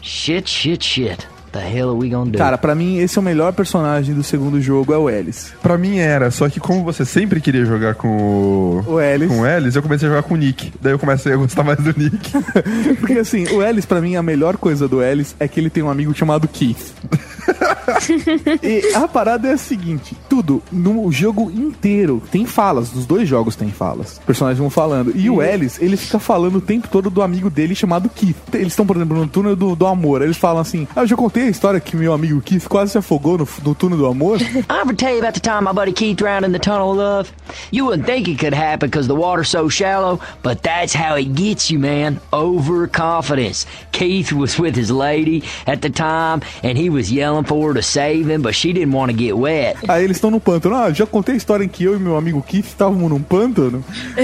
Shit, 0.00 0.48
shit, 0.48 0.84
shit. 0.84 1.26
The 1.52 1.60
hell 1.60 1.90
are 1.90 1.98
we 1.98 2.08
gonna 2.08 2.30
do? 2.30 2.38
Cara, 2.38 2.56
pra 2.56 2.74
mim, 2.74 2.96
esse 2.98 3.18
é 3.18 3.20
o 3.20 3.22
melhor 3.22 3.52
personagem 3.52 4.14
do 4.14 4.22
segundo 4.22 4.58
jogo, 4.58 4.94
é 4.94 4.96
o 4.96 5.10
Ellis. 5.10 5.52
Pra 5.62 5.76
mim 5.76 5.98
era, 5.98 6.30
só 6.30 6.48
que 6.48 6.58
como 6.58 6.82
você 6.82 7.04
sempre 7.04 7.42
queria 7.42 7.66
jogar 7.66 7.94
com 7.94 8.08
o, 8.08 8.92
o 8.92 9.00
Ellis. 9.00 9.28
com 9.28 9.40
o 9.40 9.46
Ellis, 9.46 9.76
eu 9.76 9.82
comecei 9.82 10.08
a 10.08 10.12
jogar 10.12 10.22
com 10.22 10.32
o 10.32 10.36
Nick. 10.38 10.72
Daí 10.80 10.92
eu 10.94 10.98
comecei 10.98 11.30
a 11.30 11.36
gostar 11.36 11.62
mais 11.62 11.78
do 11.78 11.94
Nick. 11.94 12.32
Porque 12.98 13.18
assim, 13.18 13.46
o 13.48 13.62
Ellis, 13.62 13.84
pra 13.84 14.00
mim, 14.00 14.16
a 14.16 14.22
melhor 14.22 14.56
coisa 14.56 14.88
do 14.88 15.02
Ellis 15.02 15.36
é 15.38 15.46
que 15.46 15.60
ele 15.60 15.68
tem 15.68 15.82
um 15.82 15.90
amigo 15.90 16.14
chamado 16.14 16.48
Keith. 16.48 16.94
e 18.62 18.94
a 18.94 19.06
parada 19.08 19.48
é 19.48 19.52
a 19.52 19.58
seguinte: 19.58 20.16
tudo, 20.28 20.62
no 20.70 21.10
jogo 21.10 21.50
inteiro, 21.50 22.22
tem 22.30 22.46
falas. 22.46 22.92
Nos 22.92 23.06
dois 23.06 23.28
jogos 23.28 23.56
tem 23.56 23.70
falas. 23.70 24.12
Os 24.12 24.18
personagens 24.20 24.58
vão 24.58 24.70
falando. 24.70 25.12
E 25.14 25.28
o 25.28 25.42
Ellis, 25.42 25.80
ele 25.80 25.96
fica 25.96 26.18
falando 26.18 26.56
o 26.56 26.60
tempo 26.60 26.88
todo 26.88 27.10
do 27.10 27.22
amigo 27.22 27.50
dele 27.50 27.74
chamado 27.74 28.08
Keith. 28.08 28.36
Eles 28.52 28.68
estão, 28.68 28.86
por 28.86 28.96
exemplo, 28.96 29.16
no 29.16 29.26
túnel 29.26 29.56
do, 29.56 29.74
do 29.74 29.86
amor. 29.86 30.22
Eles 30.22 30.36
falam 30.36 30.60
assim: 30.60 30.86
Ah, 30.94 31.02
eu 31.02 31.06
já 31.06 31.16
contei 31.16 31.44
a 31.44 31.50
história 31.50 31.80
que 31.80 31.96
meu 31.96 32.12
amigo 32.12 32.40
Keith 32.40 32.66
quase 32.68 32.92
se 32.92 32.98
afogou 32.98 33.38
no, 33.38 33.48
no 33.64 33.74
túnel 33.74 33.98
do 33.98 34.06
amor. 34.06 34.38
I 34.70 34.80
ever 34.80 34.94
tell 34.94 35.12
you 35.12 35.18
about 35.18 35.34
the 35.34 35.40
time 35.40 35.64
my 35.64 35.72
buddy 35.72 35.92
Keith 35.92 36.16
drowned 36.16 36.44
in 36.44 36.52
the 36.52 36.58
tunnel 36.58 36.92
of 36.92 36.98
love? 36.98 37.32
You 37.70 37.86
wouldn't 37.86 38.06
think 38.06 38.28
it 38.28 38.38
could 38.38 38.54
happen 38.54 38.88
because 38.88 39.06
the 39.06 39.14
water's 39.14 39.48
so 39.48 39.68
shallow, 39.68 40.20
but 40.42 40.62
that's 40.62 40.94
how 40.94 41.16
he 41.16 41.24
gets 41.24 41.70
you, 41.70 41.78
man. 41.78 42.20
Overconfidence. 42.32 43.66
Keith 43.92 44.32
was 44.32 44.58
with 44.58 44.76
his 44.76 44.90
lady 44.90 45.42
at 45.66 45.82
the 45.82 45.90
time, 45.90 46.42
and 46.62 46.78
he 46.78 46.90
was 46.90 47.10
yelling 47.12 47.44
for 47.44 47.71
her 47.72 47.80
to 47.80 47.82
save 47.82 48.32
him, 48.32 48.40
but 48.42 48.54
she 48.54 48.72
didn't 48.72 48.94
want 48.94 49.10
to 49.12 49.16
get 49.18 49.34
wet. 49.36 49.76
Aí 49.88 50.04
eles 50.04 50.16
estão 50.16 50.30
no 50.30 50.40
pântano. 50.40 50.74
Ah, 50.76 50.92
já 50.92 51.06
contei 51.06 51.34
a 51.34 51.38
história 51.38 51.64
em 51.64 51.68
que 51.68 51.84
eu 51.84 51.96
e 51.96 51.98
meu 51.98 52.16
amigo 52.16 52.42
Keith 52.42 52.66
estávamos 52.66 53.08
num 53.10 53.22
pântano. 53.22 53.84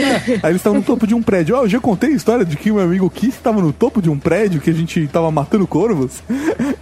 Aí 0.42 0.50
eles 0.50 0.56
estavam 0.56 0.78
no 0.78 0.84
topo 0.84 1.06
de 1.06 1.14
um 1.14 1.22
prédio. 1.22 1.56
Ah, 1.56 1.60
eu 1.60 1.68
já 1.68 1.80
contei 1.80 2.10
a 2.10 2.14
história 2.16 2.44
de 2.44 2.56
que 2.56 2.70
o 2.70 2.74
meu 2.74 2.84
amigo 2.84 3.08
Keith 3.10 3.34
estava 3.34 3.60
no 3.60 3.72
topo 3.72 4.00
de 4.02 4.10
um 4.10 4.18
prédio 4.18 4.60
que 4.60 4.70
a 4.70 4.72
gente 4.72 5.00
estava 5.02 5.30
matando 5.30 5.66
corvos. 5.66 6.22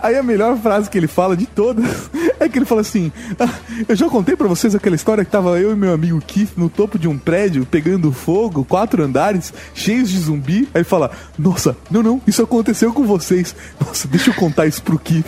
Aí 0.01 0.17
a 0.17 0.23
melhor 0.23 0.57
frase 0.59 0.89
que 0.91 0.99
ele 0.99 1.07
fala 1.07 1.37
de 1.37 1.47
todas 1.47 2.11
é 2.41 2.49
que 2.49 2.59
ele 2.59 2.65
fala 2.67 2.81
assim: 2.81 3.11
"Ah, 3.39 3.49
Eu 3.89 3.97
já 3.97 4.09
contei 4.09 4.37
pra 4.37 4.49
vocês 4.49 4.75
aquela 4.75 4.97
história 4.97 5.25
que 5.25 5.31
tava 5.31 5.59
eu 5.61 5.73
e 5.73 5.77
meu 5.77 5.93
amigo 5.93 6.21
Keith 6.27 6.51
no 6.57 6.69
topo 6.69 6.99
de 6.99 7.09
um 7.09 7.17
prédio 7.19 7.67
pegando 7.67 8.13
fogo, 8.13 8.65
quatro 8.65 9.03
andares, 9.03 9.53
cheios 9.75 10.09
de 10.11 10.19
zumbi. 10.19 10.69
Aí 10.75 10.81
ele 10.81 10.85
fala: 10.85 11.11
Nossa, 11.39 11.77
não, 11.91 12.03
não, 12.03 12.21
isso 12.27 12.43
aconteceu 12.43 12.93
com 12.93 13.05
vocês. 13.05 13.55
Nossa, 13.85 14.09
deixa 14.09 14.31
eu 14.31 14.35
contar 14.35 14.67
isso 14.67 14.83
pro 14.83 14.99
Keith. 14.99 15.27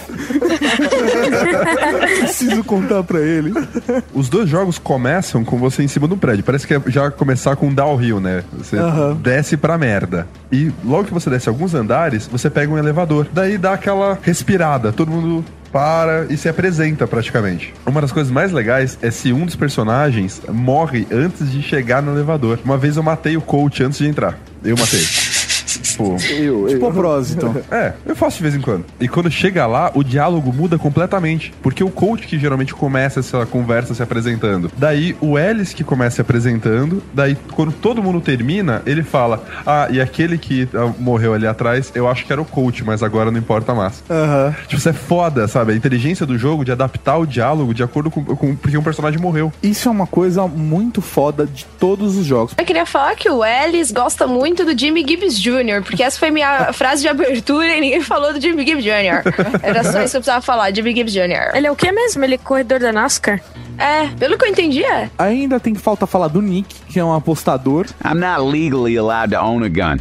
Preciso 2.21 2.65
contar 2.65 3.03
pra 3.03 3.21
ele. 3.21 3.53
Os 4.13 4.29
dois 4.29 4.49
jogos 4.49 4.79
começam 4.79 5.45
com 5.45 5.59
você 5.59 5.83
em 5.83 5.89
cima 5.89 6.07
do 6.07 6.17
prédio. 6.17 6.45
Parece 6.45 6.67
que 6.67 6.75
é 6.75 6.81
já 6.87 7.11
começar 7.11 7.57
com 7.57 7.69
um 7.69 7.75
downhill, 7.75 8.21
né? 8.21 8.45
Você 8.57 8.77
desce 9.21 9.57
pra 9.57 9.79
merda. 9.79 10.27
E 10.51 10.73
logo 10.85 11.05
que 11.05 11.15
você 11.15 11.31
desce 11.31 11.49
alguns 11.49 11.75
andares, 11.75 12.27
você 12.27 12.49
pega 12.49 12.73
um 12.73 12.79
elevador. 12.79 13.27
Daí 13.33 13.59
dá 13.59 13.75
aquela 13.75 14.19
respirada. 14.23 14.93
Todo 14.93 15.11
mundo 15.11 15.45
para 15.73 16.27
e 16.31 16.37
se 16.37 16.49
apresenta 16.49 17.07
praticamente. 17.07 17.75
Uma 17.87 18.01
das 18.01 18.13
coisas 18.13 18.33
mais 18.33 18.53
legais 18.53 18.99
é 19.03 19.11
se 19.11 19.33
um 19.33 19.45
dos 19.45 19.57
personagens 19.57 20.41
morre 20.49 21.07
antes 21.13 21.51
de 21.51 21.63
chegar 21.63 22.03
no 22.03 22.13
elevador. 22.13 22.59
Uma 22.65 22.79
vez 22.79 22.97
eu 22.97 23.03
matei 23.03 23.37
o 23.37 23.41
coach 23.41 23.83
antes 23.83 23.99
de 23.99 24.07
entrar. 24.07 24.39
Eu 24.65 24.77
matei. 24.79 25.28
Tipo, 25.99 26.17
tipo 26.69 26.87
a 26.87 26.93
prose, 26.93 27.35
então. 27.35 27.57
É, 27.71 27.93
eu 28.07 28.17
faço 28.17 28.39
de 28.39 28.43
vez 28.43 28.55
em 28.55 28.61
quando. 28.61 28.85
E 29.01 29.09
quando 29.09 29.31
chega 29.31 29.67
lá, 29.67 29.91
o 29.95 30.03
diálogo 30.03 30.53
muda 30.53 30.79
completamente. 30.79 31.53
Porque 31.63 31.83
o 31.83 31.91
coach 31.91 32.27
que 32.27 32.39
geralmente 32.39 32.75
começa 32.75 33.21
essa 33.21 33.45
conversa 33.45 33.95
se 33.95 34.03
apresentando. 34.03 34.71
Daí 34.77 35.17
o 35.21 35.39
Ellis 35.39 35.75
que 35.75 35.85
começa 35.85 36.17
se 36.17 36.21
apresentando. 36.21 37.03
Daí 37.13 37.37
quando 37.53 37.73
todo 37.73 38.03
mundo 38.03 38.21
termina, 38.21 38.83
ele 38.87 39.03
fala: 39.03 39.45
Ah, 39.67 39.89
e 39.91 40.01
aquele 40.01 40.39
que 40.39 40.69
ah, 40.75 40.93
morreu 40.99 41.35
ali 41.35 41.47
atrás, 41.47 41.93
eu 41.95 42.09
acho 42.09 42.25
que 42.25 42.33
era 42.33 42.41
o 42.41 42.45
coach, 42.45 42.85
mas 42.85 43.03
agora 43.03 43.31
não 43.31 43.39
importa 43.39 43.75
mais. 43.75 44.03
Aham. 44.09 44.55
Tipo, 44.63 44.77
isso 44.77 44.89
é 44.89 44.93
foda, 44.93 45.47
sabe? 45.49 45.73
A 45.73 45.77
inteligência 45.77 46.25
do 46.25 46.39
jogo 46.39 46.65
de 46.65 46.73
adaptar 46.73 47.19
o 47.19 47.27
diálogo 47.27 47.75
de 47.75 47.83
acordo 47.83 48.11
com, 48.11 48.25
com 48.25 48.57
porque 48.57 48.77
um 48.77 48.83
personagem 48.83 49.21
morreu. 49.21 49.53
Isso 49.63 49.89
é 49.89 49.93
uma 49.93 50.07
coisa 50.07 50.47
muito 50.47 51.01
foda 51.01 51.47
de 51.47 51.65
todos 51.79 52.17
os 52.17 52.25
jogos. 52.25 52.55
Eu 52.57 52.65
queria 52.65 52.87
falar 52.87 53.15
que 53.17 53.29
o 53.29 53.45
Ellis 53.45 53.91
gosta 53.91 54.27
muito 54.27 54.65
do 54.65 54.79
Jimmy 54.79 55.05
Gibbs 55.07 55.39
Jr., 55.39 55.83
porque 55.89 56.03
essa 56.03 56.19
foi 56.19 56.31
minha 56.31 56.71
frase 56.75 57.01
de 57.01 57.09
abertura 57.09 57.67
e 57.75 57.81
ninguém 57.81 58.03
falou 58.03 58.31
do 58.35 58.41
Jimmy 58.41 58.67
Gibbs 58.67 58.85
Jr. 58.85 59.25
Era 59.63 59.83
só 59.83 60.03
isso 60.03 60.11
que 60.11 60.17
eu 60.19 60.21
precisava 60.21 60.43
falar, 60.43 60.71
Jimmy 60.75 60.95
Gibbs 60.95 61.15
Jr. 61.15 61.55
Ele 61.57 61.67
é 61.67 61.71
o 61.71 61.77
que 61.77 61.91
mesmo? 61.91 62.23
Ele 62.23 62.35
é 62.35 62.39
corredor 62.39 62.79
da 62.79 62.93
NASCAR? 62.93 63.41
É, 63.79 64.09
pelo 64.19 64.37
que 64.37 64.45
eu 64.45 64.51
entendi, 64.51 64.85
é. 64.85 65.09
Ainda 65.17 65.59
tem 65.59 65.73
que 65.73 65.81
falta 65.81 66.07
falar 66.07 66.29
do 66.29 66.43
Nick, 66.43 66.75
que 66.91 67.01
é 67.01 67.05
um 67.05 67.15
apostador. 67.15 67.87
I'm 68.05 68.21
not 68.21 68.43
legally 68.43 68.99
allowed 68.99 69.35
to 69.35 69.41
own 69.41 69.65
a 69.65 69.69
gun. 69.69 69.99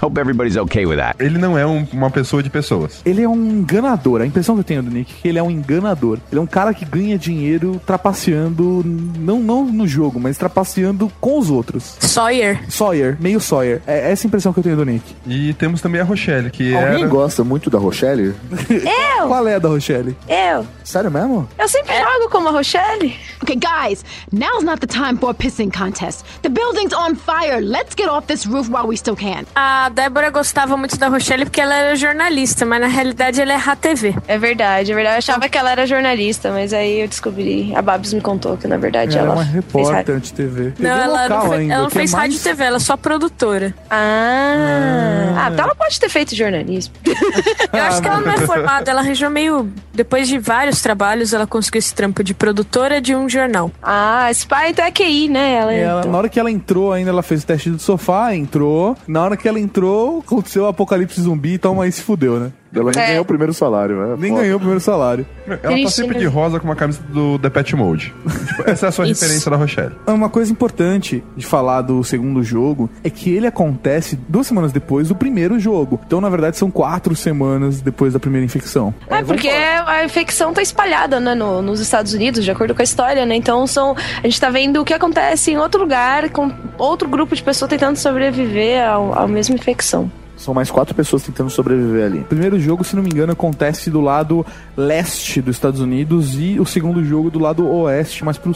Hope 0.00 0.18
everybody's 0.20 0.56
okay 0.56 0.84
with 0.86 0.96
that. 0.98 1.16
Ele 1.22 1.38
não 1.38 1.56
é 1.58 1.66
um- 1.66 1.86
uma 1.92 2.10
pessoa 2.10 2.42
de 2.42 2.50
pessoas. 2.50 3.00
Ele 3.04 3.22
é 3.22 3.28
um 3.28 3.34
enganador. 3.36 4.20
A 4.20 4.26
impressão 4.26 4.54
que 4.54 4.60
eu 4.60 4.64
tenho 4.64 4.82
do 4.82 4.90
Nick 4.90 5.12
é 5.12 5.22
que 5.22 5.28
ele 5.28 5.38
é 5.38 5.42
um 5.42 5.50
enganador. 5.50 6.18
Ele 6.30 6.38
é 6.38 6.42
um 6.42 6.46
cara 6.46 6.72
que 6.74 6.84
ganha 6.84 7.18
dinheiro 7.18 7.80
trapaceando, 7.86 8.82
não, 8.84 9.40
não 9.40 9.64
no 9.64 9.86
jogo, 9.86 10.18
mas 10.20 10.36
trapaceando 10.38 11.10
com 11.20 11.38
os 11.38 11.50
outros. 11.50 11.96
Sawyer. 12.00 12.60
Sawyer, 12.70 13.16
meio 13.20 13.40
Sawyer. 13.40 13.82
É 13.86 14.10
essa 14.10 14.26
a 14.26 14.28
impressão 14.28 14.52
que 14.52 14.58
eu 14.60 14.62
tenho 14.62 14.76
do 14.76 14.84
Nick. 14.84 15.14
E 15.26 15.54
temos 15.54 15.80
também 15.80 16.00
a 16.00 16.04
Rochelle, 16.04 16.50
que 16.50 16.74
Alguém 16.74 17.02
era... 17.02 17.08
gosta 17.08 17.42
muito 17.44 17.70
da 17.70 17.78
Rochelle? 17.78 18.34
Eu! 18.70 19.28
Qual 19.28 19.46
é 19.48 19.54
a 19.54 19.58
da 19.58 19.68
Rochelle? 19.68 20.16
Eu! 20.28 20.66
Sério 20.84 21.10
mesmo? 21.10 21.48
Eu 21.58 21.68
sempre 21.68 21.94
jogo 21.96 22.30
como 22.30 22.48
a 22.48 22.52
Rochelle. 22.52 23.14
Okay, 23.42 23.56
guys, 23.56 24.04
now's 24.32 24.62
not 24.64 24.80
the 24.80 24.86
time 24.86 25.16
for 25.18 25.30
a 25.30 25.34
pissing 25.34 25.70
contest. 25.70 26.24
The 26.42 26.48
building's 26.48 26.92
on 26.92 27.14
fire. 27.16 27.60
Let's 27.60 27.94
get 27.96 28.08
off 28.08 28.26
this 28.26 28.46
roof 28.46 28.68
while 28.70 28.86
we 28.86 28.96
still 28.96 29.16
can. 29.16 29.44
A 29.86 29.88
Débora 29.88 30.30
gostava 30.30 30.76
muito 30.76 30.98
da 30.98 31.06
Rochelle 31.06 31.44
porque 31.44 31.60
ela 31.60 31.72
era 31.72 31.94
jornalista, 31.94 32.66
mas 32.66 32.80
na 32.80 32.88
realidade 32.88 33.40
ela 33.40 33.52
é 33.52 33.56
RATV. 33.56 34.16
É 34.26 34.36
verdade, 34.36 34.90
é 34.90 34.94
verdade. 34.96 35.14
Eu 35.14 35.18
achava 35.18 35.48
que 35.48 35.56
ela 35.56 35.70
era 35.70 35.86
jornalista, 35.86 36.50
mas 36.50 36.72
aí 36.72 37.02
eu 37.02 37.06
descobri. 37.06 37.72
A 37.72 37.80
Babs 37.80 38.12
me 38.12 38.20
contou 38.20 38.56
que 38.56 38.66
na 38.66 38.78
verdade 38.78 39.16
Ela 39.16 39.32
ela, 39.34 39.42
é 39.42 39.44
uma 39.44 39.62
fez 39.62 39.88
repórter 39.88 40.18
de 40.18 40.32
TV. 40.32 40.72
Não, 40.80 40.90
ela 40.90 41.28
não, 41.28 41.36
local 41.36 41.50
fe- 41.52 41.56
ainda, 41.58 41.72
ela 41.74 41.82
não 41.82 41.86
é 41.88 41.90
fez 41.92 42.10
mais- 42.10 42.22
rádio 42.24 42.36
e 42.36 42.40
TV, 42.40 42.64
ela 42.64 42.76
é 42.78 42.80
só 42.80 42.96
produtora. 42.96 43.72
Ah. 43.88 45.34
ah, 45.36 45.50
então 45.52 45.64
ela 45.66 45.74
pode 45.76 46.00
ter 46.00 46.08
feito 46.08 46.34
jornalismo. 46.34 46.92
Eu 47.72 47.82
acho 47.84 48.02
que 48.02 48.08
ela 48.08 48.20
não 48.20 48.32
é 48.32 48.38
formada, 48.38 48.90
ela 48.90 49.02
arranjou 49.02 49.30
meio. 49.30 49.70
Depois 49.94 50.26
de 50.26 50.36
vários 50.38 50.80
trabalhos, 50.80 51.32
ela 51.32 51.46
conseguiu 51.46 51.78
esse 51.78 51.94
trampo 51.94 52.24
de 52.24 52.34
produtora 52.34 53.00
de 53.00 53.14
um 53.14 53.28
jornal. 53.28 53.70
Ah, 53.80 54.28
esse 54.32 54.46
pai 54.46 54.70
então 54.70 54.84
é 54.84 54.90
QI, 54.90 55.28
né? 55.28 55.54
Ela, 55.54 55.72
ela- 55.74 56.04
na 56.04 56.18
hora 56.18 56.28
que 56.28 56.40
ela 56.40 56.50
entrou 56.50 56.92
ainda, 56.92 57.10
ela 57.10 57.22
fez 57.22 57.44
o 57.44 57.46
teste 57.46 57.70
do 57.70 57.78
sofá, 57.78 58.34
entrou. 58.34 58.96
Na 59.06 59.22
hora 59.22 59.36
que 59.36 59.46
ela 59.48 59.60
entrou, 59.60 59.75
aconteceu 60.24 60.64
o 60.64 60.68
apocalipse 60.68 61.20
zumbi, 61.20 61.54
então 61.54 61.80
aí 61.80 61.90
se 61.90 62.02
fudeu, 62.02 62.38
né? 62.38 62.52
Ela 62.80 62.92
nem 62.94 63.02
É. 63.04 63.06
ganhou 63.08 63.22
o 63.22 63.26
primeiro 63.26 63.52
salário, 63.54 63.96
né? 63.96 64.16
Nem 64.18 64.30
Foda. 64.30 64.42
ganhou 64.42 64.56
o 64.56 64.60
primeiro 64.60 64.80
salário. 64.80 65.26
Ela 65.46 65.82
tá 65.82 65.88
sempre 65.90 66.18
de 66.18 66.26
rosa 66.26 66.58
com 66.60 66.66
uma 66.66 66.76
camisa 66.76 67.00
do 67.08 67.38
The 67.38 67.50
Pet 67.50 67.74
Mode. 67.76 68.14
Tipo, 68.48 68.70
essa 68.70 68.86
é 68.86 68.88
a 68.88 68.92
sua 68.92 69.06
Isso. 69.08 69.22
referência 69.22 69.50
da 69.50 69.56
Rochelle. 69.56 69.92
Uma 70.06 70.28
coisa 70.28 70.50
importante 70.52 71.22
de 71.36 71.46
falar 71.46 71.82
do 71.82 72.02
segundo 72.04 72.42
jogo 72.42 72.90
é 73.04 73.10
que 73.10 73.30
ele 73.34 73.46
acontece 73.46 74.18
duas 74.28 74.46
semanas 74.46 74.72
depois 74.72 75.08
do 75.08 75.14
primeiro 75.14 75.58
jogo. 75.58 76.00
Então, 76.06 76.20
na 76.20 76.28
verdade, 76.28 76.56
são 76.56 76.70
quatro 76.70 77.14
semanas 77.16 77.80
depois 77.80 78.12
da 78.12 78.18
primeira 78.18 78.44
infecção. 78.44 78.94
É, 79.08 79.22
porque 79.22 79.48
a 79.48 80.04
infecção 80.04 80.52
tá 80.52 80.62
espalhada, 80.62 81.18
né, 81.20 81.34
no- 81.34 81.62
nos 81.62 81.80
Estados 81.80 82.12
Unidos, 82.12 82.44
de 82.44 82.50
acordo 82.50 82.74
com 82.74 82.80
a 82.82 82.84
história, 82.84 83.24
né? 83.26 83.34
Então 83.36 83.66
são. 83.66 83.94
A 84.22 84.26
gente 84.26 84.40
tá 84.40 84.50
vendo 84.50 84.80
o 84.80 84.84
que 84.84 84.92
acontece 84.94 85.50
em 85.52 85.56
outro 85.58 85.80
lugar, 85.80 86.28
com 86.30 86.50
outro 86.78 87.08
grupo 87.08 87.34
de 87.34 87.42
pessoas 87.42 87.68
tentando 87.68 87.96
sobreviver 87.96 88.82
à 89.14 89.26
mesma 89.26 89.54
infecção. 89.54 90.10
São 90.36 90.52
mais 90.52 90.70
quatro 90.70 90.94
pessoas 90.94 91.22
tentando 91.22 91.48
sobreviver 91.50 92.04
ali. 92.06 92.18
O 92.20 92.24
primeiro 92.24 92.58
jogo, 92.60 92.84
se 92.84 92.94
não 92.94 93.02
me 93.02 93.08
engano, 93.10 93.32
acontece 93.32 93.90
do 93.90 94.00
lado 94.00 94.44
leste 94.76 95.40
dos 95.40 95.56
Estados 95.56 95.80
Unidos 95.80 96.38
e 96.38 96.60
o 96.60 96.66
segundo 96.66 97.02
jogo 97.04 97.30
do 97.30 97.38
lado 97.38 97.66
oeste, 97.66 98.24
mas 98.24 98.36
pro 98.36 98.52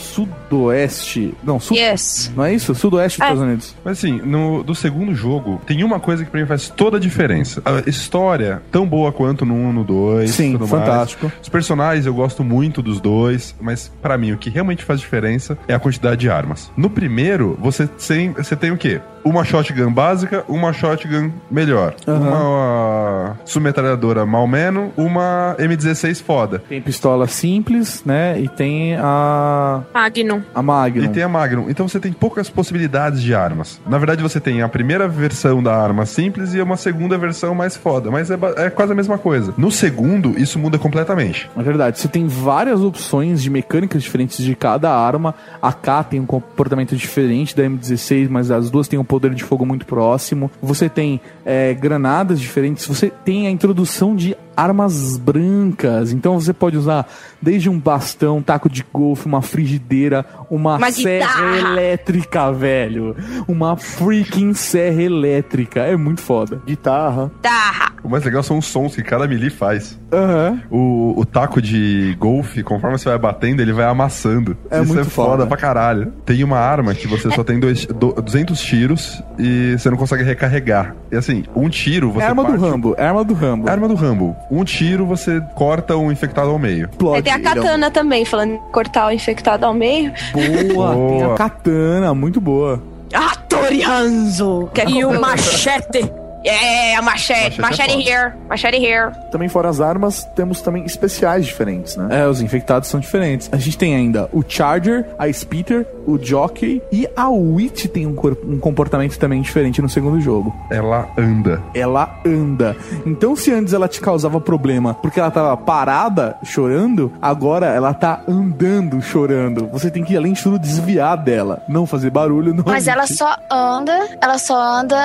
sudoeste. 0.51 1.35
Não, 1.43 1.59
sul... 1.59 1.77
Yes. 1.77 2.31
não 2.37 2.45
é 2.45 2.55
isso? 2.55 2.75
Sudoeste 2.75 3.19
dos 3.19 3.25
É. 3.27 3.31
Estados 3.33 3.43
Unidos. 3.49 3.77
Mas 3.85 3.99
assim, 3.99 4.21
no, 4.21 4.63
do 4.63 4.75
segundo 4.75 5.15
jogo, 5.15 5.61
tem 5.67 5.83
uma 5.83 5.99
coisa 6.01 6.25
que 6.25 6.31
pra 6.31 6.41
mim 6.41 6.47
faz 6.47 6.69
toda 6.69 6.97
a 6.97 7.01
diferença. 7.01 7.63
A 7.65 7.89
história, 7.89 8.63
tão 8.71 8.87
boa 8.87 9.13
quanto 9.13 9.45
no 9.47 9.55
1, 9.55 9.73
no 9.73 9.85
2. 9.85 10.31
Sim, 10.31 10.53
tudo 10.53 10.69
mais. 10.69 10.71
fantástico. 10.85 11.33
Os 11.43 11.49
personagens 11.49 12.07
eu 12.07 12.15
gosto 12.15 12.45
muito 12.45 12.83
dos 12.83 13.01
dois, 13.01 13.55
mas 13.61 13.91
pra 14.03 14.19
mim 14.19 14.33
o 14.33 14.39
que 14.39 14.51
realmente 14.51 14.85
faz 14.85 15.01
diferença 15.01 15.57
é 15.67 15.75
a 15.75 15.79
quantidade 15.79 16.21
de 16.21 16.31
armas. 16.31 16.71
No 16.77 16.91
primeiro, 16.91 17.57
você 17.61 17.87
tem, 17.87 18.33
você 18.33 18.55
tem 18.57 18.71
o 18.71 18.77
quê? 18.77 19.01
Uma 19.25 19.45
shotgun 19.45 19.93
básica, 19.93 20.45
uma 20.49 20.73
shotgun 20.73 21.31
melhor. 21.51 21.95
Uma 22.07 23.39
submetralhadora 23.45 24.25
mal 24.25 24.47
menos, 24.47 24.91
uma 24.97 25.55
M16 25.59 26.23
foda. 26.23 26.63
Tem 26.69 26.81
pistola 26.81 27.27
simples, 27.27 28.03
né? 28.05 28.41
E 28.41 28.49
tem 28.49 28.97
a. 28.97 29.83
Magnum. 29.93 30.43
A 30.55 30.63
Magnum. 30.63 31.05
E 31.05 31.09
tem 31.09 31.23
a 31.23 31.29
Magnum. 31.29 31.69
Então 31.69 31.87
você 31.87 32.01
tem 32.01 32.13
poucas 32.13 32.49
possibilidades 32.49 33.21
de 33.23 33.35
armas. 33.35 33.81
Na 33.87 33.99
verdade, 33.99 34.23
você 34.23 34.41
tem 34.41 34.63
a 34.63 34.69
primeira 34.69 35.09
versão 35.09 35.63
da 35.63 35.75
arma 35.77 36.07
simples 36.07 36.55
e 36.55 36.61
uma 36.61 36.77
segunda 36.77 37.19
versão 37.19 37.55
mais 37.55 37.77
foda. 37.77 38.11
Mas 38.11 38.31
é, 38.31 38.39
é 38.57 38.71
quase 38.71 38.93
a 38.93 38.95
mesma 38.95 39.19
coisa. 39.19 39.53
No 39.57 39.71
segundo, 39.71 40.39
isso 40.39 40.59
muda 40.59 40.79
completamente. 40.79 41.51
É 41.57 41.63
verdade, 41.63 41.99
você 41.99 42.09
tem 42.09 42.27
várias 42.27 42.81
opções 42.81 43.43
de 43.43 43.51
mecânicas 43.51 44.03
diferentes 44.03 44.45
de 44.45 44.55
cada 44.55 44.91
arma. 44.91 45.35
A 45.61 45.73
K 45.73 46.05
tem 46.05 46.21
um 46.21 46.27
comportamento 46.27 46.97
diferente 46.97 47.55
da 47.57 47.63
M16, 47.65 48.29
mas 48.29 48.51
as 48.51 48.71
duas 48.71 48.89
têm 48.89 48.99
um 48.99 49.05
poder 49.11 49.35
de 49.35 49.43
fogo 49.43 49.67
muito 49.67 49.85
próximo. 49.85 50.49
Você 50.63 50.89
tem 50.89 51.21
é, 51.45 51.75
granadas 51.75 52.39
diferentes. 52.39 52.87
Você 52.87 53.11
tem 53.11 53.49
a 53.49 53.51
introdução 53.51 54.15
de 54.15 54.37
armas 54.61 55.17
brancas. 55.17 56.13
Então 56.13 56.39
você 56.39 56.53
pode 56.53 56.77
usar 56.77 57.07
desde 57.41 57.69
um 57.71 57.79
bastão, 57.79 58.39
um 58.39 58.43
taco 58.43 58.69
de 58.69 58.85
golfe, 58.93 59.27
uma 59.27 59.43
frigideira, 59.43 60.25
uma, 60.51 60.77
Uma 60.77 60.91
serra 60.91 61.27
guitarra. 61.27 61.57
elétrica, 61.73 62.53
velho. 62.53 63.17
Uma 63.49 63.77
freaking 63.77 64.53
serra 64.55 65.03
elétrica. 65.03 65.81
É 65.81 65.97
muito 65.97 66.21
foda. 66.21 66.61
Guitarra. 66.67 67.31
Tá. 67.41 67.93
O 68.03 68.09
mais 68.09 68.25
legal 68.25 68.43
são 68.43 68.59
os 68.59 68.67
sons 68.67 68.95
que 68.95 69.03
cada 69.03 69.27
melee 69.27 69.51
faz. 69.51 69.99
Aham. 70.13 70.61
O, 70.71 71.15
o 71.21 71.25
taco 71.25 71.61
de 71.61 72.17
golfe, 72.19 72.63
conforme 72.63 72.99
você 72.99 73.09
vai 73.09 73.19
batendo, 73.19 73.61
ele 73.61 73.73
vai 73.73 73.85
amassando. 73.87 74.57
É 74.71 74.79
Isso 74.81 74.89
muito 74.89 75.01
é 75.01 75.05
foda 75.05 75.31
foda. 75.31 75.47
pra 75.47 75.57
caralho. 75.57 76.13
Tem 76.25 76.43
uma 76.45 76.59
arma 76.59 76.95
que 76.95 77.07
você 77.07 77.31
só 77.31 77.45
tem 77.45 77.59
dois, 77.61 77.87
do- 77.87 78.13
200 78.15 78.61
tiros 78.61 79.23
e 79.39 79.77
você 79.79 79.91
não 79.91 79.97
consegue 79.97 80.23
recarregar. 80.23 80.95
E 81.13 81.17
assim, 81.17 81.45
um 81.55 81.69
tiro 81.69 82.11
você 82.13 82.25
É 82.25 82.29
arma 82.29 82.43
do 82.45 82.51
parte- 82.53 82.61
Rambo, 82.65 82.95
é 82.97 83.07
arma 83.07 83.25
do 83.25 83.35
Rambo. 83.35 83.69
Arma 83.71 83.89
do 83.89 83.95
Rambo. 83.95 84.37
Um 84.51 84.65
tiro 84.65 85.07
você 85.07 85.41
corta 85.55 85.97
um 85.97 86.11
infectado 86.11 86.51
ao 86.51 86.59
meio. 86.59 86.89
Aí 87.15 87.23
tem 87.23 87.33
a 87.33 87.41
katana 87.41 87.91
também, 87.91 88.25
falando 88.25 88.55
em 88.55 88.59
cortar 88.73 89.07
o 89.07 89.13
infectado 89.13 89.65
ao 89.65 89.73
meio. 89.73 90.13
Boa, 90.33 90.91
tem 90.91 91.21
Boa. 91.21 91.35
a 91.35 91.37
katana, 91.37 92.15
muito 92.15 92.41
boa. 92.41 92.83
Ah, 93.13 93.35
Tori 93.49 93.83
Hanzo! 93.83 94.69
Que 94.73 94.81
é 94.83 94.91
E 94.91 95.05
o 95.05 95.21
machete. 95.21 96.11
É, 96.45 97.01
machete, 97.01 97.61
Machete 97.61 97.61
é 97.61 97.63
machete 97.63 97.93
foda. 97.93 98.11
here, 98.11 98.33
machete 98.49 98.77
here. 98.77 99.13
Também 99.31 99.49
fora 99.49 99.69
as 99.69 99.81
armas, 99.81 100.25
temos 100.35 100.61
também 100.61 100.85
especiais 100.85 101.47
diferentes, 101.47 101.97
né? 101.97 102.23
É, 102.23 102.27
os 102.27 102.41
infectados 102.41 102.89
são 102.89 102.99
diferentes. 103.01 103.49
A 103.53 103.57
gente 103.57 103.77
tem 103.77 103.95
ainda 103.95 104.29
o 104.33 104.43
Charger, 104.47 105.07
a 105.19 105.31
Spitter, 105.33 105.87
o 106.07 106.19
Jockey 106.19 106.83
e 106.91 107.09
a 107.17 107.29
Witch 107.29 107.87
tem 107.87 108.07
um, 108.07 108.17
um 108.45 108.59
comportamento 108.59 109.19
também 109.19 109.41
diferente 109.41 109.81
no 109.83 109.89
segundo 109.89 110.21
jogo. 110.21 110.55
Ela 110.71 111.09
anda. 111.17 111.63
Ela 111.75 112.21
anda. 112.25 112.77
Então, 113.07 113.37
se 113.37 113.53
antes 113.53 113.73
ela 113.73 113.89
te 113.89 114.01
causava 114.01 114.41
problema 114.41 114.95
porque 114.95 115.21
ela 115.21 115.31
tava 115.31 115.57
parada 115.57 116.37
chorando, 116.43 117.13
agora 117.21 117.67
ela 117.67 117.93
tá 117.95 118.23
andando 118.29 119.01
chorando. 119.03 119.69
Você 119.73 119.91
tem 119.91 120.05
que, 120.05 120.17
além 120.17 120.33
de 120.33 120.43
tudo, 120.43 120.59
desviar 120.59 121.17
dela. 121.17 121.63
Não 121.69 121.87
fazer 121.87 122.11
barulho, 122.11 122.55
não 122.55 122.65
Mas 122.67 122.87
ela 122.89 123.07
só 123.07 123.37
anda, 123.51 124.09
ela 124.21 124.39
só 124.39 124.55
anda 124.61 124.97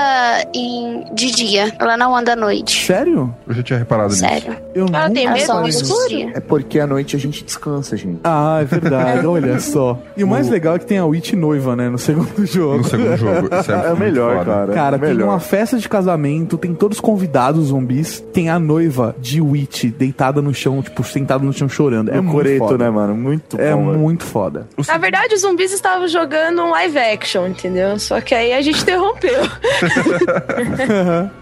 em, 0.54 1.06
de 1.26 1.32
dia. 1.36 1.73
Ela 1.80 1.97
não 1.97 2.15
anda 2.15 2.34
à 2.34 2.36
noite. 2.36 2.86
Sério? 2.86 3.34
Eu 3.47 3.53
já 3.53 3.63
tinha 3.63 3.80
reparado 3.80 4.13
Sério. 4.13 4.55
Eu 4.73 4.86
Ela 4.91 5.09
tem 5.09 5.26
nunca 5.28 5.38
medo 5.53 5.61
nisso. 5.63 5.84
escuro? 5.84 6.32
É 6.34 6.39
porque 6.39 6.80
à 6.80 6.88
noite 6.88 7.15
a 7.15 7.19
gente 7.19 7.43
descansa, 7.43 7.95
gente. 7.97 8.19
Ah, 8.23 8.59
é 8.61 8.65
verdade, 8.65 9.26
olha 9.28 9.59
só. 9.59 9.97
E 10.17 10.23
o 10.23 10.28
mais 10.28 10.49
legal 10.49 10.76
é 10.76 10.80
que 10.80 10.86
tem 10.86 10.97
a 10.97 11.05
Witch 11.05 11.34
noiva, 11.34 11.76
né, 11.76 11.89
no 11.89 11.97
segundo 11.97 12.30
jogo. 12.45 12.78
No 12.80 12.84
segundo 12.84 13.17
jogo. 13.17 13.49
Isso 13.59 13.71
é, 13.71 13.76
É 13.91 13.93
melhor, 13.95 14.38
foda. 14.38 14.51
cara. 14.51 14.73
Cara, 14.73 14.95
é 14.97 14.99
tem 14.99 15.09
melhor. 15.09 15.30
uma 15.30 15.39
festa 15.39 15.78
de 15.78 15.88
casamento, 15.88 16.57
tem 16.57 16.73
todos 16.73 16.97
os 16.97 17.01
convidados 17.01 17.67
zumbis, 17.67 18.19
tem 18.34 18.49
a 18.49 18.59
noiva 18.59 19.15
de 19.19 19.39
Witch 19.41 19.86
deitada 19.86 20.41
no 20.41 20.53
chão, 20.53 20.82
tipo, 20.82 21.03
sentada 21.03 21.43
no 21.43 21.53
chão 21.53 21.67
chorando. 21.69 22.11
É 22.11 22.17
É 22.17 22.21
muito 22.21 22.34
coreto, 22.36 22.59
foda. 22.59 22.84
né, 22.84 22.89
mano? 22.89 23.15
Muito 23.15 23.59
É 23.59 23.73
bom, 23.73 23.86
velho. 23.88 23.99
muito 23.99 24.23
foda. 24.23 24.67
Na 24.88 24.97
verdade, 24.97 25.34
os 25.36 25.41
zumbis 25.41 25.71
estavam 25.71 26.07
jogando 26.07 26.61
um 26.61 26.71
live 26.71 26.97
action, 26.97 27.47
entendeu? 27.47 27.97
Só 27.99 28.19
que 28.21 28.34
aí 28.36 28.53
a 28.53 28.61
gente 28.61 28.82
interrompeu. 28.82 29.41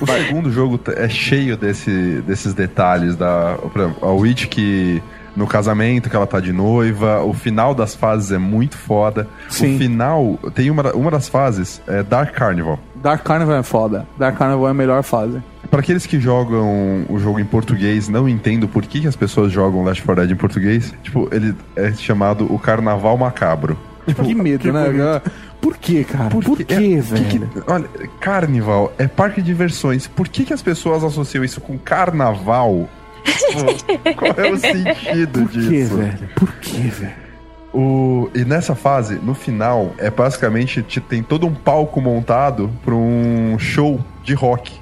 O 0.00 0.06
segundo 0.06 0.50
jogo 0.50 0.80
é 0.94 1.08
cheio 1.08 1.56
desse, 1.56 2.22
desses 2.26 2.54
detalhes 2.54 3.16
da 3.16 3.56
por 3.72 3.80
exemplo, 3.80 4.08
a 4.08 4.12
Witch 4.12 4.46
que 4.46 5.02
no 5.36 5.46
casamento 5.46 6.08
que 6.08 6.16
ela 6.16 6.26
tá 6.26 6.40
de 6.40 6.52
noiva, 6.52 7.22
o 7.22 7.34
final 7.34 7.74
das 7.74 7.94
fases 7.94 8.32
é 8.32 8.38
muito 8.38 8.76
foda. 8.76 9.28
Sim. 9.48 9.74
O 9.74 9.78
final 9.78 10.38
tem 10.54 10.70
uma, 10.70 10.92
uma 10.92 11.10
das 11.10 11.28
fases 11.28 11.80
é 11.86 12.02
Dark 12.02 12.32
Carnival. 12.32 12.78
Dark 12.94 13.22
Carnival 13.22 13.56
é 13.56 13.62
foda. 13.62 14.06
Dark 14.18 14.38
Carnival 14.38 14.68
é 14.68 14.70
a 14.70 14.74
melhor 14.74 15.02
fase. 15.02 15.42
Pra 15.70 15.80
aqueles 15.80 16.06
que 16.06 16.18
jogam 16.18 17.04
o 17.08 17.18
jogo 17.18 17.38
em 17.38 17.44
português, 17.44 18.08
não 18.08 18.28
entendo 18.28 18.66
por 18.66 18.82
que, 18.84 19.00
que 19.00 19.06
as 19.06 19.16
pessoas 19.16 19.52
jogam 19.52 19.84
Left 19.84 20.02
4 20.02 20.22
Dead 20.22 20.32
em 20.32 20.40
português. 20.40 20.94
Tipo, 21.02 21.28
ele 21.30 21.54
é 21.74 21.92
chamado 21.92 22.50
o 22.52 22.58
Carnaval 22.58 23.18
Macabro. 23.18 23.76
que 24.06 24.34
medo, 24.34 24.72
né? 24.72 25.20
Por 25.66 25.76
que, 25.78 26.04
cara? 26.04 26.30
Por, 26.30 26.56
que, 26.58 26.72
é, 26.72 27.00
velho? 27.00 27.24
que 27.26 27.40
olha, 27.66 27.88
Carnival 28.20 28.92
é 28.98 29.08
parque 29.08 29.40
de 29.42 29.46
diversões. 29.48 30.06
Por 30.06 30.28
que, 30.28 30.44
que 30.44 30.52
as 30.52 30.62
pessoas 30.62 31.02
associam 31.02 31.42
isso 31.42 31.60
com 31.60 31.76
carnaval? 31.76 32.88
Tipo, 33.24 34.14
Qual 34.14 34.32
é 34.36 34.52
o 34.52 34.56
sentido 34.58 35.40
Por 35.40 35.48
disso? 35.48 35.68
que, 35.68 35.82
velho? 35.96 36.28
Por 36.36 36.52
que, 36.54 36.78
velho? 36.88 37.26
O, 37.74 38.30
e 38.34 38.44
nessa 38.44 38.74
fase, 38.76 39.16
no 39.16 39.34
final, 39.34 39.92
é 39.98 40.08
basicamente 40.08 40.82
te- 40.82 41.00
tem 41.00 41.22
todo 41.22 41.46
um 41.46 41.52
palco 41.54 42.00
montado 42.00 42.70
para 42.84 42.94
um 42.94 43.56
show 43.58 44.00
de 44.22 44.34
rock. 44.34 44.72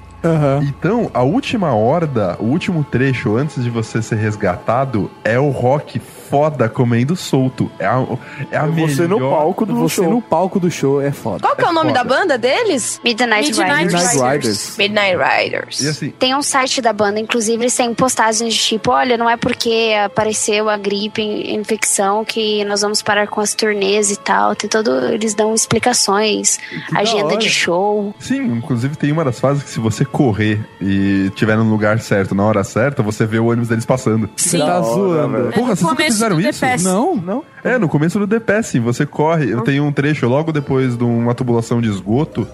Então, 0.67 1.11
a 1.13 1.21
última 1.21 1.73
horda, 1.75 2.35
o 2.39 2.45
último 2.45 2.83
trecho 2.83 3.35
antes 3.37 3.63
de 3.63 3.69
você 3.69 4.01
ser 4.01 4.15
resgatado 4.15 5.11
é 5.23 5.37
o 5.39 5.49
rock 5.49 5.99
foda 6.29 6.67
comendo 6.69 7.15
solto. 7.15 7.71
É 7.79 7.85
a, 7.85 8.05
é 8.51 8.57
a 8.57 8.65
Você 8.65 9.07
no 9.07 9.15
melhor- 9.17 9.31
palco 9.37 9.65
do 9.65 9.75
Você 9.75 10.01
no 10.07 10.21
palco 10.21 10.59
do 10.59 10.69
show 10.71 11.01
é 11.01 11.11
foda. 11.11 11.39
Qual 11.41 11.55
que 11.55 11.63
é, 11.63 11.69
o 11.69 11.73
nome 11.73 11.89
foda. 11.91 12.03
da 12.03 12.03
banda 12.03 12.37
deles? 12.37 12.99
Midnight, 13.03 13.47
Midnight 13.47 13.83
Riders. 13.85 13.93
Midnight 14.13 14.33
Riders. 14.35 14.77
Midnight 14.77 15.15
Riders. 15.17 15.81
E 15.81 15.87
assim, 15.89 16.09
Tem 16.11 16.35
um 16.35 16.41
site 16.41 16.81
da 16.81 16.91
banda, 16.93 17.19
inclusive, 17.19 17.61
eles 17.63 17.75
têm 17.75 17.93
postagens 17.93 18.53
de 18.53 18.59
tipo, 18.59 18.91
olha, 18.91 19.17
não 19.17 19.29
é 19.29 19.37
porque 19.37 19.93
apareceu 20.05 20.69
a 20.69 20.77
gripe, 20.77 21.21
in- 21.21 21.55
infecção, 21.55 22.23
que 22.25 22.63
nós 22.65 22.81
vamos 22.81 23.01
parar 23.01 23.27
com 23.27 23.41
as 23.41 23.53
turnês 23.53 24.11
e 24.11 24.17
tal. 24.17 24.55
Tem 24.55 24.69
todo. 24.69 24.91
Eles 25.13 25.33
dão 25.33 25.53
explicações, 25.53 26.59
da 26.91 26.99
agenda 26.99 27.37
de 27.37 27.49
show. 27.49 28.13
Sim, 28.19 28.41
inclusive 28.57 28.95
tem 28.95 29.11
uma 29.11 29.23
das 29.23 29.39
fases 29.39 29.63
que 29.63 29.69
se 29.69 29.79
você 29.79 30.03
correr 30.03 30.59
e 30.81 31.27
estiver 31.27 31.55
no 31.57 31.63
lugar 31.69 31.99
certo, 31.99 32.33
na 32.35 32.43
hora 32.43 32.63
certa, 32.63 33.01
você 33.03 33.25
vê 33.25 33.39
o 33.39 33.47
ônibus 33.47 33.69
deles 33.69 33.85
passando. 33.85 34.29
Você 34.35 34.57
tá 34.57 34.81
zoando. 34.81 35.51
Porra, 35.53 35.75
vocês 35.75 35.81
nunca 35.81 35.95
começo 35.95 36.14
fizeram 36.15 36.39
isso? 36.39 36.65
Não, 36.83 37.15
não. 37.15 37.43
É, 37.63 37.77
no 37.77 37.87
começo 37.87 38.19
do 38.19 38.41
Pass, 38.41 38.73
você 38.73 39.05
corre, 39.05 39.51
eu 39.51 39.61
tenho 39.61 39.83
um 39.83 39.91
trecho 39.91 40.27
logo 40.27 40.51
depois 40.51 40.97
de 40.97 41.03
uma 41.03 41.33
tubulação 41.33 41.81
de 41.81 41.89
esgoto. 41.89 42.47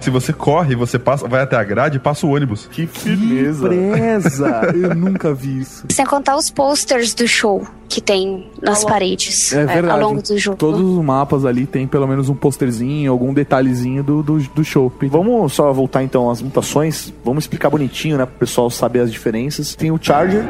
Se 0.00 0.10
você 0.10 0.32
corre, 0.32 0.76
você 0.76 0.98
passa, 0.98 1.26
vai 1.26 1.42
até 1.42 1.56
a 1.56 1.64
grade 1.64 1.96
e 1.96 2.00
passa 2.00 2.24
o 2.24 2.30
ônibus. 2.30 2.68
Que 2.70 2.86
firmeza. 2.86 3.68
Presa. 3.68 4.70
Eu 4.74 4.94
nunca 4.94 5.34
vi 5.34 5.60
isso. 5.60 5.86
Sem 5.90 6.06
contar 6.06 6.36
os 6.36 6.50
posters 6.50 7.14
do 7.14 7.26
show 7.26 7.66
que 7.88 8.00
tem 8.00 8.46
nas 8.62 8.84
paredes 8.84 9.52
É 9.52 9.62
é, 9.62 9.66
verdade. 9.66 9.88
ao 9.88 10.08
longo 10.08 10.22
do 10.22 10.38
jogo. 10.38 10.56
Todos 10.56 10.80
os 10.80 11.04
mapas 11.04 11.44
ali 11.44 11.66
tem 11.66 11.86
pelo 11.86 12.06
menos 12.06 12.28
um 12.28 12.34
posterzinho, 12.34 13.10
algum 13.10 13.32
detalhezinho 13.32 14.02
do, 14.02 14.22
do, 14.22 14.38
do 14.38 14.64
show. 14.64 14.92
Vamos 15.02 15.52
só 15.54 15.72
voltar 15.72 16.02
então 16.02 16.30
às 16.30 16.42
mutações. 16.42 17.12
Vamos 17.24 17.44
explicar 17.44 17.70
bonitinho, 17.70 18.18
né? 18.18 18.26
Pro 18.26 18.34
pessoal 18.36 18.68
saber 18.68 19.00
as 19.00 19.10
diferenças. 19.10 19.74
Tem 19.74 19.90
o 19.90 19.98
Charger. 20.00 20.44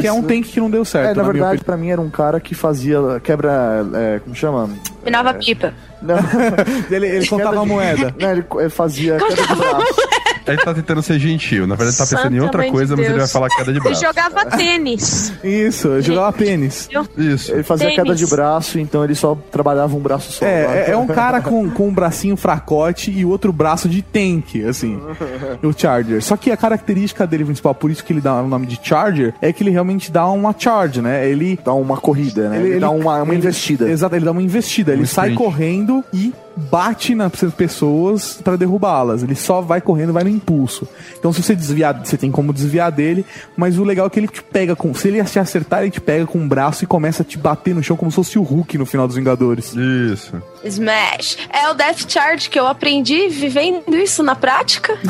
Que 0.00 0.06
é 0.06 0.12
um 0.12 0.22
tank 0.22 0.44
que 0.46 0.60
não 0.60 0.70
deu 0.70 0.84
certo. 0.84 1.10
É, 1.10 1.14
na 1.14 1.22
minha 1.22 1.32
verdade, 1.32 1.64
pra 1.64 1.76
mim 1.76 1.90
era 1.90 2.00
um 2.00 2.10
cara 2.10 2.40
que 2.40 2.54
fazia 2.54 3.20
quebra. 3.22 3.86
É, 3.94 4.20
como 4.20 4.34
chama? 4.34 4.70
Minava 5.04 5.34
pipa. 5.34 5.72
Não. 6.02 6.16
ele, 6.90 7.06
ele 7.06 7.26
contava 7.26 7.64
moeda. 7.64 8.14
Não, 8.18 8.30
ele 8.30 8.44
ele 8.56 8.70
fazia 8.70 9.16
queda 9.16 9.34
de 9.34 9.54
braço. 9.54 10.08
Ele 10.48 10.62
tá 10.64 10.74
tentando 10.74 11.02
ser 11.02 11.18
gentil, 11.18 11.66
na 11.66 11.74
verdade 11.74 11.96
ele 11.96 12.06
tá 12.08 12.16
pensando 12.16 12.36
em 12.36 12.40
outra 12.40 12.62
Santa 12.62 12.72
coisa, 12.72 12.94
de 12.94 13.00
mas 13.00 13.10
ele 13.10 13.18
vai 13.18 13.28
falar 13.28 13.48
queda 13.48 13.64
de 13.72 13.78
Ele 13.78 13.80
braço. 13.80 14.00
jogava 14.02 14.44
tênis. 14.56 15.32
Isso, 15.44 15.88
eu 15.88 16.02
jogava 16.02 16.32
pênis. 16.32 16.88
Isso. 17.16 17.52
Ele 17.52 17.62
fazia 17.62 17.88
Tênis. 17.88 18.02
queda 18.02 18.14
de 18.14 18.26
braço, 18.26 18.78
então 18.78 19.04
ele 19.04 19.14
só 19.14 19.36
trabalhava 19.50 19.96
um 19.96 20.00
braço 20.00 20.32
só. 20.32 20.44
É, 20.44 20.86
é, 20.88 20.90
é 20.92 20.96
um 20.96 21.06
cara 21.06 21.40
com, 21.40 21.68
com 21.70 21.88
um 21.88 21.92
bracinho 21.92 22.36
fracote 22.36 23.10
e 23.10 23.24
outro 23.24 23.52
braço 23.52 23.88
de 23.88 24.02
tank, 24.02 24.64
assim. 24.68 25.00
O 25.62 25.72
Charger. 25.76 26.22
Só 26.22 26.36
que 26.36 26.50
a 26.50 26.56
característica 26.56 27.26
dele 27.26 27.44
principal, 27.44 27.74
por 27.74 27.90
isso 27.90 28.02
que 28.04 28.12
ele 28.12 28.20
dá 28.20 28.40
o 28.42 28.46
nome 28.48 28.66
de 28.66 28.78
Charger, 28.82 29.34
é 29.42 29.52
que 29.52 29.62
ele 29.62 29.70
realmente 29.70 30.10
dá 30.10 30.26
uma 30.28 30.54
charge, 30.56 31.00
né? 31.02 31.28
Ele 31.28 31.58
dá 31.64 31.72
uma 31.74 31.96
corrida, 31.96 32.48
né? 32.48 32.58
Ele, 32.58 32.78
dá 32.80 32.90
uma, 32.90 33.22
uma 33.22 33.32
ele- 33.32 33.38
investida. 33.38 33.88
Exato, 33.88 34.14
ele 34.16 34.24
dá 34.24 34.30
uma 34.32 34.42
investida. 34.42 34.92
Ele 34.92 35.02
Um 35.02 35.06
sai 35.06 35.30
sprint. 35.30 35.38
correndo 35.44 36.04
e 36.12 36.32
bate 36.58 37.14
nas 37.14 37.32
pessoas 37.56 38.40
pra 38.42 38.56
derrubá-las. 38.56 39.22
Ele 39.22 39.34
só 39.34 39.60
vai 39.60 39.80
correndo, 39.80 40.12
vai 40.12 40.24
no 40.24 40.30
impulso. 40.30 40.86
Então, 41.18 41.32
se 41.32 41.42
você 41.42 41.54
desviar, 41.54 42.04
você 42.04 42.16
tem 42.16 42.30
como 42.30 42.52
desviar 42.52 42.90
dele, 42.90 43.24
mas 43.56 43.78
o 43.78 43.84
legal 43.84 44.06
é 44.06 44.10
que 44.10 44.18
ele 44.18 44.28
te 44.28 44.42
pega 44.42 44.74
com. 44.74 44.92
Se 44.92 45.08
ele 45.08 45.22
te 45.24 45.38
acertar, 45.38 45.82
ele 45.82 45.90
te 45.90 46.00
pega 46.00 46.26
com 46.26 46.38
um 46.38 46.48
braço 46.48 46.84
e 46.84 46.86
começa 46.86 47.22
a 47.22 47.26
te 47.26 47.38
bater 47.38 47.74
no 47.74 47.82
chão 47.82 47.96
como 47.96 48.10
se 48.10 48.16
fosse 48.16 48.38
o 48.38 48.42
Hulk 48.42 48.76
no 48.76 48.86
final 48.86 49.06
dos 49.06 49.16
Vingadores. 49.16 49.74
Isso. 49.74 50.42
Smash. 50.64 51.36
É 51.50 51.68
o 51.68 51.74
Death 51.74 52.10
Charge 52.10 52.48
que 52.50 52.58
eu 52.58 52.66
aprendi 52.66 53.28
vivendo 53.28 53.94
isso 53.96 54.22
na 54.22 54.34
prática. 54.34 54.96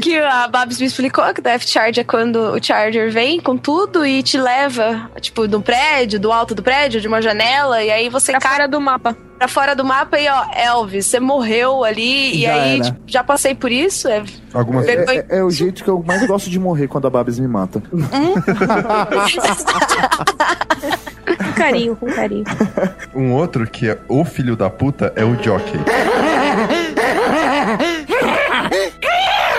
que 0.00 0.16
a 0.18 0.46
Babs 0.48 0.78
me 0.80 0.86
explicou 0.86 1.24
que 1.34 1.40
o 1.40 1.42
Death 1.42 1.66
Charge 1.66 2.00
é 2.00 2.04
quando 2.04 2.36
o 2.52 2.62
Charger 2.62 3.10
vem 3.10 3.40
com 3.40 3.56
tudo 3.56 4.04
e 4.06 4.22
te 4.22 4.38
leva, 4.38 5.10
tipo, 5.20 5.46
do 5.48 5.60
prédio, 5.60 6.18
do 6.20 6.30
alto 6.32 6.54
do 6.54 6.62
prédio, 6.62 7.00
de 7.00 7.08
uma 7.08 7.20
janela, 7.22 7.82
e 7.82 7.90
aí 7.90 8.08
você 8.08 8.32
Pra 8.32 8.40
cai 8.40 8.52
fora 8.52 8.68
do 8.68 8.80
mapa. 8.80 9.16
pra 9.38 9.48
fora 9.48 9.74
do 9.76 9.84
mapa 9.84 10.18
e, 10.18 10.28
ó, 10.28 10.44
Elvis, 10.54 11.06
você 11.06 11.20
morreu 11.20 11.84
ali, 11.84 12.36
e 12.38 12.42
Já 12.42 12.54
aí, 12.54 12.74
era. 12.76 12.84
tipo, 12.84 12.98
já 13.06 13.24
passei 13.24 13.54
por 13.54 13.70
isso. 13.72 14.08
É... 14.08 14.22
Algumas 14.52 14.86
É, 14.86 15.04
é- 15.04 15.26
é 15.38 15.42
o 15.44 15.50
jeito 15.50 15.82
que 15.84 15.90
eu 15.90 16.02
mais 16.06 16.26
gosto 16.26 16.48
de 16.50 16.58
morrer 16.58 16.88
quando 16.88 17.06
a 17.06 17.10
Babs 17.10 17.38
me 17.38 17.48
mata. 17.48 17.82
Com 21.36 21.52
carinho, 21.52 21.96
com 21.96 22.06
carinho. 22.06 22.44
Um 23.14 23.32
outro 23.32 23.66
que 23.66 23.88
é 23.88 23.98
o 24.08 24.24
filho 24.24 24.56
da 24.56 24.68
puta 24.68 25.12
é 25.14 25.24
o 25.24 25.40
Jockey. 25.42 25.78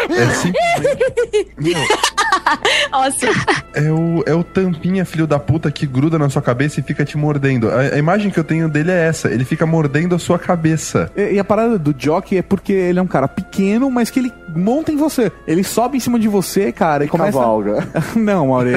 É 0.09 0.25
simplesmente. 0.33 1.87
Nossa, 2.91 3.27
é 3.73 3.91
o, 3.91 4.23
é 4.25 4.33
o 4.33 4.43
tampinha 4.43 5.05
filho 5.05 5.27
da 5.27 5.39
puta 5.39 5.71
que 5.71 5.85
gruda 5.85 6.17
na 6.17 6.29
sua 6.29 6.41
cabeça 6.41 6.79
e 6.79 6.83
fica 6.83 7.05
te 7.05 7.17
mordendo. 7.17 7.69
A, 7.69 7.79
a 7.79 7.97
imagem 7.97 8.31
que 8.31 8.39
eu 8.39 8.43
tenho 8.43 8.69
dele 8.69 8.91
é 8.91 9.07
essa: 9.07 9.29
ele 9.29 9.45
fica 9.45 9.65
mordendo 9.65 10.15
a 10.15 10.19
sua 10.19 10.39
cabeça. 10.39 11.11
E, 11.15 11.33
e 11.33 11.39
a 11.39 11.43
parada 11.43 11.77
do 11.77 11.95
Jockey 11.97 12.37
é 12.37 12.41
porque 12.41 12.73
ele 12.73 12.99
é 12.99 13.01
um 13.01 13.07
cara 13.07 13.27
pequeno, 13.27 13.89
mas 13.89 14.09
que 14.09 14.19
ele 14.19 14.33
monta 14.55 14.91
em 14.91 14.95
você. 14.95 15.31
Ele 15.47 15.63
sobe 15.63 15.97
em 15.97 15.99
cima 15.99 16.19
de 16.19 16.27
você, 16.27 16.71
cara, 16.71 17.05
e 17.05 17.07
começa. 17.07 17.37
Cavalga. 17.37 17.87
Não, 18.15 18.47
Maurê. 18.47 18.73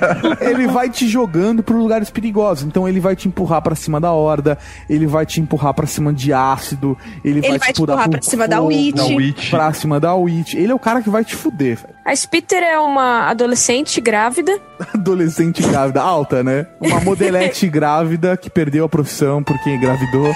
ele 0.40 0.66
vai 0.66 0.90
te 0.90 1.08
jogando 1.08 1.62
por 1.62 1.76
lugares 1.76 2.10
perigosos. 2.10 2.64
Então 2.64 2.88
ele 2.88 3.00
vai 3.00 3.16
te 3.16 3.28
empurrar 3.28 3.62
pra 3.62 3.74
cima 3.74 4.00
da 4.00 4.12
horda, 4.12 4.58
ele 4.88 5.06
vai 5.06 5.24
te 5.24 5.40
empurrar 5.40 5.74
pra 5.74 5.86
cima 5.86 6.12
de 6.12 6.32
ácido, 6.32 6.96
ele, 7.24 7.40
Ele 7.44 7.58
vai 7.58 7.72
te 7.72 7.82
empurrar 7.82 8.08
pra 8.08 8.22
cima 8.22 8.46
da 8.46 8.56
fogo, 8.56 8.68
Witch. 8.68 8.96
Da 8.96 9.04
Witch. 9.04 9.50
Pra 9.50 9.72
cima 9.72 10.00
da 10.00 10.14
Witch. 10.14 10.54
Ele 10.54 10.72
é 10.72 10.74
o 10.74 10.78
cara 10.78 11.02
que 11.02 11.10
vai 11.10 11.24
te 11.24 11.34
fuder. 11.34 11.78
A 12.04 12.14
Spitter 12.16 12.62
é 12.64 12.78
uma 12.78 13.28
adolescente 13.28 14.00
grávida. 14.00 14.58
adolescente 14.92 15.62
grávida, 15.62 16.02
alta, 16.02 16.42
né? 16.42 16.66
Uma 16.80 17.00
modelete 17.00 17.68
grávida 17.70 18.36
que 18.36 18.50
perdeu 18.50 18.84
a 18.84 18.88
profissão 18.88 19.42
porque 19.42 19.70
engravidou. 19.70 20.34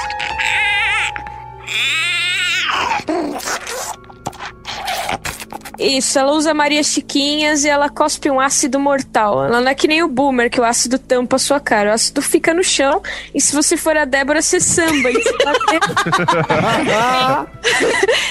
Isso, 5.79 6.19
ela 6.19 6.33
usa 6.33 6.55
Maria 6.55 6.83
Chiquinhas 6.83 7.65
e 7.65 7.69
ela 7.69 7.91
cospe 7.91 8.31
um 8.31 8.41
ácido 8.41 8.81
mortal. 8.81 9.45
Ela 9.45 9.61
não 9.61 9.69
é 9.69 9.75
que 9.75 9.87
nem 9.87 10.03
o 10.03 10.09
Boomer, 10.09 10.51
que 10.51 10.61
o 10.61 10.65
ácido 10.65 10.99
tampa 10.99 11.37
a 11.37 11.39
sua 11.39 11.61
cara. 11.61 11.91
O 11.91 11.93
ácido 11.93 12.23
fica 12.23 12.55
no 12.55 12.65
chão 12.65 13.03
e 13.35 13.41
se 13.41 13.55
você 13.55 13.77
for 13.77 13.97
a 13.97 14.05
Débora, 14.05 14.41
você 14.41 14.59
samba. 14.59 15.11
E 15.11 15.23
você 15.23 15.33
tá 15.39 15.53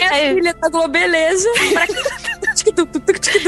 é 0.01 0.31
a 0.31 0.33
filha 0.33 0.53
da 0.55 0.69
Globeleza. 0.69 1.47
Pra... 1.71 1.85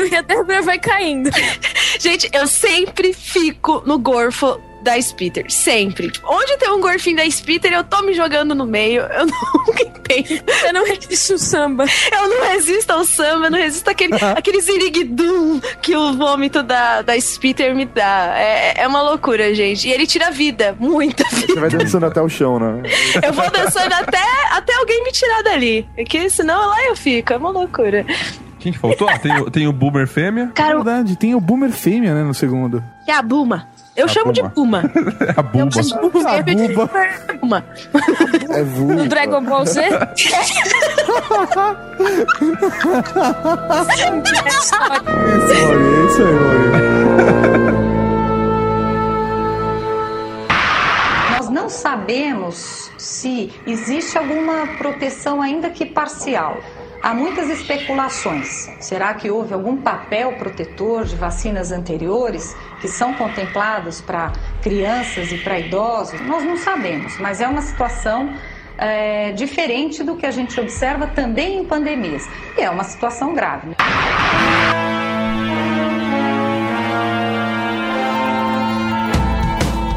E 0.09 0.15
a 0.15 0.21
Débora 0.21 0.61
vai 0.61 0.79
caindo. 0.79 1.29
Gente, 1.99 2.29
eu 2.33 2.47
sempre 2.47 3.13
fico 3.13 3.83
no 3.85 3.97
gorfo 3.97 4.59
da 4.81 5.01
Spitter. 5.01 5.45
Sempre. 5.49 6.11
Tipo, 6.11 6.33
onde 6.33 6.57
tem 6.57 6.71
um 6.71 6.79
gorfinho 6.79 7.17
da 7.17 7.29
Spitter, 7.29 7.73
eu 7.73 7.83
tô 7.83 8.01
me 8.03 8.13
jogando 8.13 8.55
no 8.55 8.65
meio. 8.65 9.01
Eu 9.01 9.25
nunca 9.27 9.83
entendo. 9.83 10.43
Eu 10.65 10.73
não 10.73 10.85
resisto 10.85 11.33
ao 11.33 11.39
samba. 11.39 11.85
Eu 12.11 12.29
não 12.29 12.47
resisto 12.47 12.91
ao 12.91 13.03
samba, 13.03 13.47
eu 13.47 13.51
não 13.51 13.57
resisto 13.57 13.87
àquele, 13.89 14.13
àquele 14.15 14.61
ziriguidum 14.61 15.59
que 15.81 15.95
o 15.95 16.13
vômito 16.13 16.63
da, 16.63 17.01
da 17.01 17.19
Spitter 17.19 17.75
me 17.75 17.85
dá. 17.85 18.33
É, 18.37 18.81
é 18.81 18.87
uma 18.87 19.01
loucura, 19.01 19.53
gente. 19.53 19.87
E 19.87 19.91
ele 19.91 20.07
tira 20.07 20.31
vida, 20.31 20.75
muita 20.79 21.23
vida. 21.31 21.53
Você 21.53 21.59
vai 21.59 21.69
dançando 21.69 22.05
até 22.05 22.21
o 22.21 22.29
chão, 22.29 22.59
né? 22.59 22.83
Eu 23.21 23.33
vou 23.33 23.49
dançando 23.51 23.93
até, 23.93 24.23
até 24.51 24.73
alguém 24.75 25.03
me 25.03 25.11
tirar 25.11 25.43
dali. 25.43 25.87
Porque 25.95 26.29
senão 26.29 26.67
lá 26.67 26.85
eu 26.85 26.95
fico. 26.95 27.33
É 27.33 27.37
uma 27.37 27.49
loucura. 27.49 28.05
Quem 28.59 28.71
que 28.73 28.79
faltou? 28.79 29.07
Ah, 29.09 29.17
tem, 29.19 29.37
o- 29.39 29.51
tem 29.51 29.67
o 29.67 29.73
Boomer 29.73 30.07
fêmea. 30.07 30.51
É 30.57 30.63
verdade, 30.75 31.15
tem 31.15 31.35
o 31.35 31.39
Boomer 31.39 31.71
fêmea, 31.71 32.13
né, 32.13 32.23
no 32.23 32.33
segundo. 32.33 32.83
É 33.07 33.13
a 33.13 33.21
Buma. 33.21 33.67
Eu 33.95 34.05
A 34.05 34.07
chamo 34.07 34.31
Buma. 34.33 34.33
de 34.49 34.53
Puma. 34.53 34.83
A 35.37 35.41
Bumba. 35.41 35.79
A 36.27 36.41
Buba. 36.43 36.89
Puma. 37.39 37.65
É 38.49 38.63
vulva. 38.63 38.93
No 38.95 39.07
Dragon 39.07 39.43
Ball 39.43 39.65
Z? 39.65 39.81
Isso, 44.27 45.55
Mori, 45.65 45.85
é 45.85 46.05
isso 46.05 46.23
aí. 46.23 46.37
Nós 51.37 51.49
não 51.49 51.69
sabemos 51.69 52.91
se 52.97 53.51
existe 53.65 54.17
alguma 54.17 54.67
proteção, 54.77 55.41
ainda 55.41 55.69
que 55.69 55.85
parcial. 55.85 56.57
Há 57.01 57.13
muitas 57.13 57.49
especulações. 57.49 58.69
Será 58.79 59.13
que 59.13 59.29
houve 59.29 59.53
algum 59.53 59.77
papel 59.77 60.33
protetor 60.33 61.05
de 61.05 61.15
vacinas 61.15 61.71
anteriores 61.71 62.55
que 62.81 62.87
são 62.87 63.13
contemplados 63.13 64.01
para 64.01 64.33
crianças 64.61 65.31
e 65.31 65.37
para 65.37 65.59
idosos? 65.59 66.19
Nós 66.21 66.43
não 66.43 66.57
sabemos, 66.57 67.17
mas 67.19 67.39
é 67.39 67.47
uma 67.47 67.61
situação 67.61 68.33
é, 68.77 69.31
diferente 69.31 70.03
do 70.03 70.15
que 70.15 70.25
a 70.25 70.31
gente 70.31 70.59
observa 70.59 71.07
também 71.07 71.59
em 71.59 71.65
pandemias. 71.65 72.27
E 72.57 72.61
é 72.61 72.69
uma 72.69 72.83
situação 72.83 73.33
grave. 73.33 73.67
né? 73.69 73.75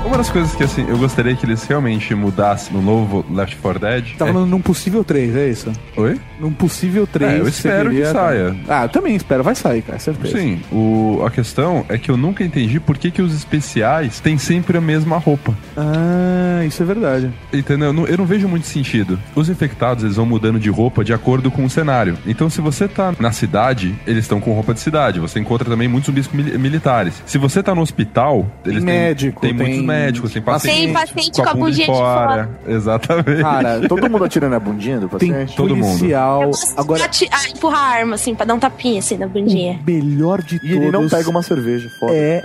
Uma 0.04 0.18
das 0.18 0.28
coisas 0.28 0.54
que, 0.54 0.64
assim, 0.64 0.86
eu 0.88 0.98
gostaria 0.98 1.34
que 1.36 1.46
eles 1.46 1.62
realmente 1.64 2.14
mudassem 2.14 2.72
no 2.72 2.82
novo 2.82 3.24
Left 3.30 3.56
4 3.56 3.80
Dead. 3.80 4.16
Tá 4.18 4.26
falando 4.26 4.46
num 4.46 4.60
possível 4.60 5.04
3, 5.04 5.36
é 5.36 5.48
isso? 5.48 5.72
Oi? 5.96 6.20
Num 6.40 6.52
possível 6.52 7.06
3. 7.06 7.32
É, 7.32 7.38
eu 7.40 7.48
espero 7.48 7.90
que 7.90 8.04
saia. 8.06 8.56
Ah, 8.68 8.84
eu 8.84 8.88
também 8.88 9.14
espero, 9.14 9.42
vai 9.44 9.54
sair, 9.54 9.82
cara, 9.82 9.98
certeza. 9.98 10.38
Sim, 10.38 10.60
o, 10.72 11.22
a 11.26 11.30
questão 11.30 11.84
é 11.88 11.98
que 11.98 12.10
eu 12.10 12.16
nunca 12.16 12.42
entendi 12.42 12.80
por 12.80 12.96
que, 12.96 13.10
que 13.10 13.20
os 13.20 13.34
especiais 13.34 14.20
têm 14.20 14.38
sempre 14.38 14.78
a 14.78 14.80
mesma 14.80 15.18
roupa. 15.18 15.54
Ah, 15.76 16.64
isso 16.64 16.82
é 16.82 16.86
verdade. 16.86 17.30
Entendeu? 17.52 17.88
Eu 17.88 17.92
não, 17.92 18.06
eu 18.06 18.16
não 18.18 18.24
vejo 18.24 18.48
muito 18.48 18.66
sentido. 18.66 19.18
Os 19.34 19.48
infectados, 19.48 20.04
eles 20.04 20.16
vão 20.16 20.26
mudando 20.26 20.58
de 20.58 20.70
roupa 20.70 21.04
de 21.04 21.12
acordo 21.12 21.50
com 21.50 21.64
o 21.64 21.70
cenário. 21.70 22.16
Então, 22.26 22.48
se 22.48 22.60
você 22.60 22.86
tá 22.88 23.12
na 23.18 23.32
cidade, 23.32 23.94
eles 24.06 24.24
estão 24.24 24.40
com 24.40 24.52
roupa 24.52 24.72
de 24.74 24.80
cidade. 24.80 25.20
Você 25.20 25.38
encontra 25.40 25.68
também 25.68 25.88
muitos 25.88 26.06
zumbis 26.06 26.28
mili- 26.32 26.56
militares. 26.58 27.22
Se 27.26 27.36
você 27.38 27.62
tá 27.62 27.74
no 27.74 27.82
hospital, 27.82 28.46
eles 28.64 28.84
têm, 28.84 28.94
médico, 28.94 29.40
tem, 29.40 29.54
tem- 29.54 29.66
muitos 29.66 29.84
médicos, 29.84 30.32
tem 30.32 30.42
pacientes. 30.42 30.80
Tem 30.84 30.92
paciente 30.92 31.32
com 31.42 31.42
a 31.42 31.54
bunda 31.54 31.66
bundinha 31.66 31.86
de 31.86 31.92
fora. 31.92 32.50
Exatamente. 32.66 33.42
Cara, 33.42 33.88
todo 33.88 34.08
mundo 34.10 34.24
atirando 34.24 34.54
a 34.54 34.60
bundinha 34.60 34.98
do 35.00 35.08
Tem 35.08 35.30
paciente? 35.30 35.56
Todo 35.56 35.76
mundo. 35.76 35.98
Policial. 36.38 36.74
Agora, 36.76 37.10
ah, 37.30 37.48
empurrar 37.48 37.80
a 37.80 37.86
arma, 37.98 38.14
assim, 38.14 38.34
pra 38.34 38.44
dar 38.46 38.54
um 38.54 38.58
tapinha, 38.58 38.98
assim, 39.00 39.16
na 39.16 39.26
bundinha. 39.26 39.80
melhor 39.86 40.42
de 40.42 40.56
E 40.56 40.58
todos. 40.60 40.74
ele 40.76 40.90
não 40.90 41.08
pega 41.08 41.28
uma 41.30 41.42
cerveja, 41.42 41.88
foda. 41.98 42.12
É 42.14 42.42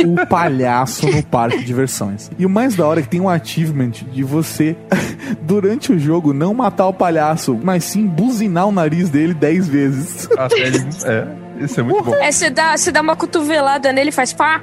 É. 0.00 0.04
o 0.06 0.26
palhaço 0.26 1.06
no 1.10 1.22
parque 1.24 1.58
de 1.58 1.64
diversões. 1.64 2.30
E 2.38 2.46
o 2.46 2.48
mais 2.48 2.76
da 2.76 2.86
hora 2.86 3.00
é 3.00 3.02
que 3.02 3.08
tem 3.08 3.20
um 3.20 3.28
achievement 3.28 3.90
de 4.12 4.22
você, 4.22 4.76
durante 5.42 5.92
o 5.92 5.98
jogo, 5.98 6.32
não 6.32 6.54
matar 6.54 6.86
o 6.86 6.92
palhaço, 6.92 7.58
mas 7.62 7.84
sim 7.84 8.06
buzinar 8.06 8.66
o 8.68 8.72
nariz 8.72 9.08
dele 9.10 9.34
10 9.34 9.68
vezes. 9.68 10.28
Até 10.38 10.58
ele- 10.60 10.78
é, 11.04 11.26
isso 11.60 11.80
é 11.80 11.82
muito 11.82 12.04
bom. 12.04 12.14
É, 12.14 12.30
você 12.30 12.50
dá, 12.50 12.76
você 12.76 12.92
dá 12.92 13.00
uma 13.00 13.16
cotovelada 13.16 13.92
nele 13.92 14.10
e 14.10 14.12
faz 14.12 14.32
pá, 14.32 14.60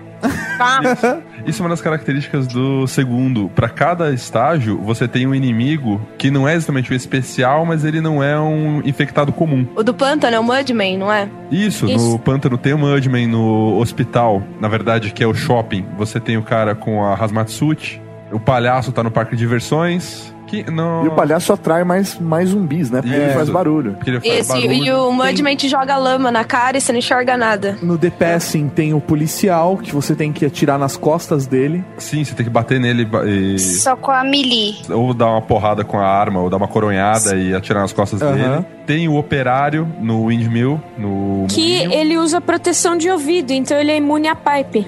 pá. 0.58 0.80
Isso 1.46 1.62
é 1.62 1.64
uma 1.64 1.70
das 1.70 1.82
características 1.82 2.48
do 2.48 2.88
segundo. 2.88 3.50
Pra 3.50 3.70
cada 3.70 4.12
estágio, 4.12 4.82
você 4.82 5.08
tem 5.08 5.28
um 5.28 5.36
inimigo 5.36 6.02
que 6.18 6.32
não 6.32 6.48
é 6.48 6.56
exatamente 6.56 6.92
um 6.92 6.96
especial, 6.96 7.64
mas 7.68 7.86
ele 7.86 8.02
não 8.02 8.24
é 8.24 8.40
um 8.40 8.82
infectado 8.84 9.32
comum. 9.32 9.68
O 9.76 9.84
do 9.84 9.94
pântano 9.94 10.36
é 10.36 10.40
o 10.40 10.44
Mudman, 10.44 10.98
não 10.98 11.14
é? 11.14 11.30
Isso, 11.52 11.86
Isso. 11.86 12.14
no 12.14 12.18
pântano 12.18 12.58
tem 12.58 12.74
o 12.74 12.80
Mudman, 12.80 13.28
no 13.28 13.78
hospital, 13.78 14.42
na 14.60 14.68
verdade, 14.68 15.12
que 15.12 15.24
é 15.24 15.28
o 15.28 15.36
shopping. 15.36 15.86
Você 16.00 16.20
tem 16.20 16.36
o 16.36 16.42
cara 16.42 16.74
com 16.74 17.06
a 17.06 17.14
hazmat 17.14 17.52
suit, 17.52 18.02
o 18.32 18.40
palhaço 18.40 18.92
tá 18.92 19.04
no 19.04 19.12
parque 19.12 19.36
de 19.36 19.38
diversões. 19.38 20.35
Que 20.64 20.72
não... 20.72 21.06
E 21.06 21.08
o 21.08 21.12
palhaço 21.12 21.52
atrai 21.54 21.84
mais, 21.84 22.18
mais 22.20 22.50
zumbis, 22.50 22.90
né? 22.92 23.02
Porque 23.02 23.16
ele 23.16 23.34
faz 23.34 23.50
barulho. 23.50 23.94
Porque 23.94 24.10
ele 24.10 24.20
faz 24.22 24.34
Isso, 24.42 24.58
e- 24.58 24.68
barulho. 24.68 24.86
e 24.86 24.92
o 24.92 25.12
Mudman 25.12 25.56
te 25.56 25.68
joga 25.68 25.98
lama 25.98 26.32
na 26.32 26.44
cara 26.44 26.78
e 26.78 26.82
você 26.82 26.92
não 26.92 27.00
enxerga 27.00 27.36
nada. 27.38 27.78
No 27.82 27.98
The 27.98 28.10
Passing 28.10 28.70
tem 28.70 28.94
o 28.94 29.02
policial, 29.02 29.78
que 29.78 29.94
você 29.94 30.16
tem 30.16 30.32
que 30.32 30.46
atirar 30.46 30.78
nas 30.80 30.96
costas 30.98 31.46
dele. 31.48 31.84
Sim, 31.98 32.24
você 32.24 32.34
tem 32.34 32.46
que 32.46 32.50
bater 32.52 32.80
nele 32.80 33.08
e... 33.28 33.60
Só 33.60 33.96
com 33.96 34.12
a 34.12 34.24
melee. 34.24 34.76
Ou 34.90 35.14
dar 35.14 35.28
uma 35.28 35.42
porrada 35.42 35.84
com 35.84 36.00
a 36.00 36.06
arma, 36.08 36.40
ou 36.40 36.50
dar 36.50 36.58
uma 36.58 36.68
coronhada 36.68 37.36
e 37.36 37.54
atirar 37.54 37.82
nas 37.82 37.94
costas 37.94 38.22
Aham. 38.22 38.36
dele. 38.36 38.66
Tem 38.86 39.08
o 39.08 39.16
operário 39.16 39.88
no 40.00 40.28
Windmill, 40.28 40.80
no... 40.98 41.48
Que 41.50 41.80
moinho. 41.86 41.92
ele 41.92 42.18
usa 42.18 42.40
proteção 42.40 42.96
de 42.96 43.10
ouvido, 43.10 43.52
então 43.52 43.76
ele 43.78 43.92
é 43.92 43.98
imune 43.98 44.28
a 44.28 44.36
pipe. 44.36 44.88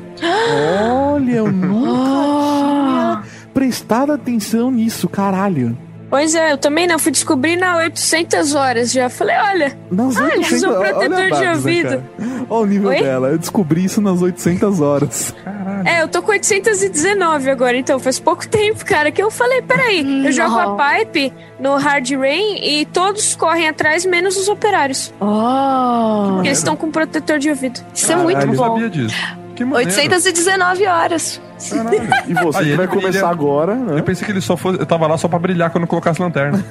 Olha, 1.11 1.31
eu 1.31 1.51
nunca 1.51 3.23
tinha 3.23 3.23
prestado 3.57 4.11
atenção 4.11 4.69
nisso, 4.69 5.09
caralho. 5.09 5.75
Pois 6.11 6.35
é, 6.35 6.51
eu 6.51 6.59
também 6.59 6.85
não. 6.85 6.99
Fui 6.99 7.11
descobrir 7.11 7.55
na 7.55 7.77
800 7.77 8.53
horas 8.53 8.91
já. 8.91 9.09
Falei, 9.09 9.35
olha, 9.35 9.77
Nas 9.89 10.15
ele 10.15 10.25
800 10.25 10.51
usa 10.51 10.67
um 10.67 10.71
olha 10.73 10.89
a 10.89 10.93
protetor 10.93 11.31
de 11.31 11.47
ouvido. 11.47 11.89
cara? 11.89 12.03
Olha 12.49 12.61
o 12.61 12.65
nível 12.67 12.89
Oi? 12.89 13.01
dela. 13.01 13.27
Eu 13.29 13.37
descobri 13.39 13.83
isso 13.83 13.99
nas 13.99 14.21
800 14.21 14.79
horas. 14.79 15.35
É, 15.83 16.03
eu 16.03 16.07
tô 16.07 16.21
com 16.21 16.31
819 16.31 17.49
agora, 17.49 17.75
então 17.75 17.99
faz 17.99 18.19
pouco 18.19 18.45
tempo, 18.47 18.85
cara, 18.85 19.11
que 19.11 19.21
eu 19.21 19.31
falei, 19.31 19.63
peraí, 19.63 20.25
eu 20.25 20.31
jogo 20.31 20.55
a 20.55 20.75
pipe 20.75 21.33
no 21.59 21.77
Hard 21.77 22.09
Rain 22.11 22.59
e 22.63 22.85
todos 22.85 23.35
correm 23.35 23.67
atrás, 23.67 24.05
menos 24.05 24.37
os 24.37 24.47
operários. 24.47 25.11
Oh. 25.19 26.33
Porque 26.35 26.49
eles 26.49 26.59
estão 26.59 26.75
com 26.77 26.91
protetor 26.91 27.39
de 27.39 27.49
ouvido. 27.49 27.81
Isso 27.93 28.11
é 28.11 28.15
muito 28.15 28.39
Eu 28.39 28.47
não 28.47 28.53
bom. 28.53 28.73
sabia 28.75 28.89
disso. 28.89 29.15
Que 29.55 29.65
maneiro. 29.65 29.91
819 29.91 30.85
horas. 30.85 31.41
E 32.27 32.33
você 32.33 32.57
Aí 32.59 32.63
que 32.63 32.69
ele 32.69 32.77
vai 32.77 32.87
brilha. 32.87 33.01
começar 33.01 33.29
agora, 33.29 33.75
né? 33.75 33.99
Eu 33.99 34.03
pensei 34.03 34.25
que 34.25 34.31
ele 34.31 34.41
só 34.41 34.55
fosse. 34.55 34.79
Eu 34.79 34.85
tava 34.85 35.07
lá 35.07 35.17
só 35.17 35.27
pra 35.27 35.39
brilhar 35.39 35.69
quando 35.71 35.83
eu 35.83 35.87
colocasse 35.87 36.21
lanterna. 36.21 36.63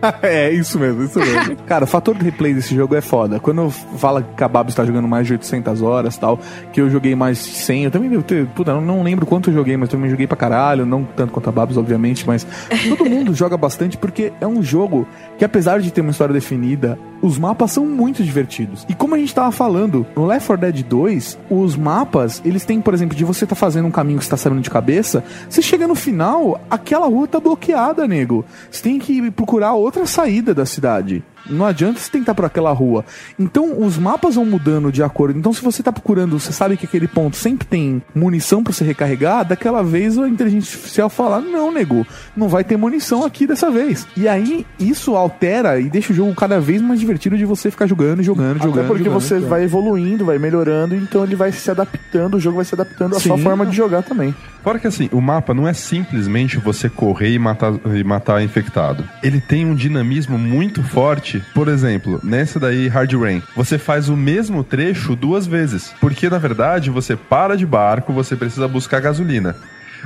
é, 0.22 0.50
isso 0.50 0.78
mesmo, 0.78 1.04
isso 1.04 1.18
mesmo. 1.18 1.56
Cara, 1.66 1.84
o 1.84 1.86
fator 1.86 2.14
de 2.14 2.24
replay 2.24 2.54
desse 2.54 2.74
jogo 2.74 2.94
é 2.94 3.00
foda. 3.00 3.38
Quando 3.38 3.70
fala 3.70 4.22
que 4.22 4.42
a 4.42 4.48
Babs 4.48 4.74
tá 4.74 4.84
jogando 4.84 5.06
mais 5.06 5.26
de 5.26 5.34
800 5.34 5.82
horas 5.82 6.16
e 6.16 6.20
tal, 6.20 6.38
que 6.72 6.80
eu 6.80 6.88
joguei 6.88 7.14
mais 7.14 7.44
de 7.44 7.52
100, 7.52 7.84
eu 7.84 7.90
também 7.90 8.08
devo 8.08 8.22
ter. 8.22 8.46
Puta, 8.46 8.72
não, 8.72 8.80
não 8.80 9.02
lembro 9.02 9.26
quanto 9.26 9.50
eu 9.50 9.54
joguei, 9.54 9.76
mas 9.76 9.88
também 9.88 10.10
joguei 10.10 10.26
pra 10.26 10.36
caralho. 10.36 10.86
Não 10.86 11.04
tanto 11.04 11.32
quanto 11.32 11.48
a 11.48 11.52
Babs, 11.52 11.76
obviamente, 11.76 12.26
mas 12.26 12.46
todo 12.88 13.04
mundo 13.10 13.34
joga 13.34 13.56
bastante 13.56 13.96
porque 13.96 14.32
é 14.40 14.46
um 14.46 14.62
jogo 14.62 15.06
que, 15.38 15.44
apesar 15.44 15.80
de 15.80 15.92
ter 15.92 16.00
uma 16.00 16.10
história 16.10 16.32
definida, 16.32 16.98
os 17.22 17.38
mapas 17.38 17.72
são 17.72 17.84
muito 17.84 18.22
divertidos. 18.22 18.86
E 18.88 18.94
como 18.94 19.14
a 19.14 19.18
gente 19.18 19.34
tava 19.34 19.52
falando, 19.52 20.06
no 20.16 20.24
Left 20.26 20.46
4 20.46 20.72
Dead 20.72 20.86
2, 20.86 21.38
os 21.50 21.76
mapas, 21.76 22.40
eles 22.44 22.64
têm, 22.64 22.80
por 22.80 22.94
exemplo, 22.94 23.16
de 23.16 23.24
você 23.24 23.46
tá 23.46 23.54
fazendo 23.54 23.86
um 23.86 23.90
caminho 23.90 24.18
que 24.18 24.24
você 24.30 24.36
tá 24.36 24.36
sabendo 24.36 24.62
de 24.62 24.70
cabeça, 24.70 25.24
você 25.48 25.60
chega 25.60 25.88
no 25.88 25.94
final, 25.94 26.60
aquela 26.70 27.06
rua 27.06 27.26
tá 27.26 27.40
bloqueada, 27.40 28.06
nego. 28.06 28.44
Você 28.70 28.82
tem 28.82 28.98
que 28.98 29.30
procurar 29.30 29.72
outra 29.72 30.06
saída 30.06 30.54
da 30.54 30.64
cidade. 30.64 31.24
Não 31.48 31.64
adianta 31.64 31.98
você 32.00 32.10
tentar 32.10 32.34
por 32.34 32.44
aquela 32.44 32.72
rua. 32.72 33.04
Então 33.38 33.80
os 33.80 33.96
mapas 33.98 34.34
vão 34.34 34.44
mudando 34.44 34.90
de 34.92 35.02
acordo. 35.02 35.38
Então 35.38 35.52
se 35.52 35.62
você 35.62 35.82
tá 35.82 35.92
procurando, 35.92 36.38
você 36.38 36.52
sabe 36.52 36.76
que 36.76 36.86
aquele 36.86 37.08
ponto 37.08 37.36
sempre 37.36 37.66
tem 37.66 38.02
munição 38.14 38.62
pra 38.62 38.72
você 38.72 38.84
recarregar, 38.84 39.44
daquela 39.44 39.82
vez 39.82 40.18
a 40.18 40.28
inteligência 40.28 40.74
artificial 40.74 41.08
fala: 41.08 41.40
"Não, 41.40 41.72
nego, 41.72 42.06
não 42.36 42.48
vai 42.48 42.64
ter 42.64 42.76
munição 42.76 43.24
aqui 43.24 43.46
dessa 43.46 43.70
vez". 43.70 44.06
E 44.16 44.28
aí 44.28 44.66
isso 44.78 45.16
altera 45.16 45.80
e 45.80 45.88
deixa 45.88 46.12
o 46.12 46.16
jogo 46.16 46.34
cada 46.34 46.60
vez 46.60 46.80
mais 46.82 46.98
divertido 47.00 47.36
de 47.36 47.44
você 47.44 47.70
ficar 47.70 47.86
jogando, 47.86 48.22
jogando, 48.22 48.56
Até 48.56 48.64
jogando. 48.66 48.86
porque 48.86 49.04
jogando, 49.04 49.20
você 49.20 49.34
jogando. 49.36 49.48
vai 49.50 49.64
evoluindo, 49.64 50.24
vai 50.24 50.38
melhorando, 50.38 50.94
então 50.94 51.24
ele 51.24 51.36
vai 51.36 51.52
se 51.52 51.70
adaptando, 51.70 52.34
o 52.34 52.40
jogo 52.40 52.56
vai 52.56 52.64
se 52.64 52.74
adaptando 52.74 53.16
à 53.16 53.20
sua 53.20 53.36
Sim. 53.36 53.42
forma 53.42 53.66
de 53.66 53.76
jogar 53.76 54.02
também. 54.02 54.34
Fora 54.62 54.78
que 54.78 54.86
assim, 54.86 55.08
o 55.12 55.20
mapa 55.20 55.54
não 55.54 55.66
é 55.66 55.72
simplesmente 55.72 56.58
você 56.58 56.88
correr 56.88 57.32
e 57.32 57.38
matar, 57.38 57.72
e 57.96 58.04
matar 58.04 58.42
infectado. 58.42 59.08
Ele 59.22 59.40
tem 59.40 59.64
um 59.64 59.74
dinamismo 59.74 60.38
muito 60.38 60.82
forte. 60.82 61.42
Por 61.54 61.68
exemplo, 61.68 62.20
nessa 62.22 62.60
daí, 62.60 62.86
Hard 62.86 63.12
Rain, 63.14 63.42
você 63.56 63.78
faz 63.78 64.08
o 64.08 64.16
mesmo 64.16 64.62
trecho 64.62 65.16
duas 65.16 65.46
vezes. 65.46 65.94
Porque 66.00 66.28
na 66.28 66.38
verdade 66.38 66.90
você 66.90 67.16
para 67.16 67.56
de 67.56 67.64
barco, 67.64 68.12
você 68.12 68.36
precisa 68.36 68.68
buscar 68.68 69.00
gasolina. 69.00 69.56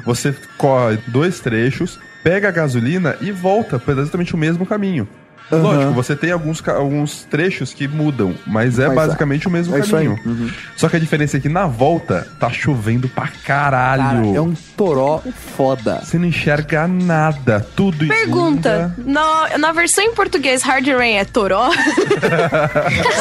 Você 0.05 0.35
corre 0.57 0.99
dois 1.09 1.41
trechos, 1.41 1.99
pega 2.23 2.49
a 2.49 2.53
gasolina 2.53 3.17
e 3.21 3.31
volta 3.33 3.79
por 3.79 3.99
exatamente 3.99 4.35
o 4.35 4.39
mesmo 4.39 4.65
caminho. 4.65 5.09
Aham. 5.53 5.63
Lógico, 5.63 5.93
você 5.93 6.17
tem 6.17 6.31
alguns, 6.33 6.67
alguns 6.67 7.25
trechos 7.25 7.75
que 7.75 7.87
mudam, 7.87 8.35
mas 8.47 8.79
é 8.79 8.87
Mas 8.87 8.97
basicamente 8.97 9.47
o 9.47 9.51
mesmo 9.51 9.77
é 9.77 9.81
isso 9.81 9.95
aí. 9.95 10.07
caminho. 10.07 10.53
Só 10.77 10.89
que 10.89 10.97
a 10.97 10.99
diferença 10.99 11.37
é 11.37 11.41
que 11.41 11.49
na 11.49 11.67
volta 11.67 12.27
tá 12.41 12.51
chovendo 12.51 13.09
pra 13.09 13.29
caralho. 13.45 14.03
Cara, 14.03 14.37
é 14.37 14.41
um 14.41 14.55
toró 14.77 15.23
foda. 15.57 16.01
Você 16.03 16.19
não 16.19 16.27
enxerga 16.27 16.89
nada, 16.89 17.65
tudo 17.77 18.07
Pergunta: 18.07 18.95
na, 18.99 19.59
na 19.59 19.73
versão 19.73 20.03
em 20.05 20.15
português, 20.15 20.63
Hard 20.63 20.87
Rain 20.87 21.17
é 21.17 21.25
toró? 21.25 21.71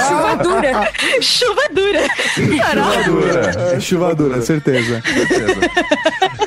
Chuva 0.07 0.35
dura. 0.41 0.89
Chuva 1.21 1.61
dura. 1.73 2.57
Caralho. 2.57 3.75
É 3.75 3.79
chuva 3.79 4.15
dura, 4.15 4.41
certeza. 4.41 5.01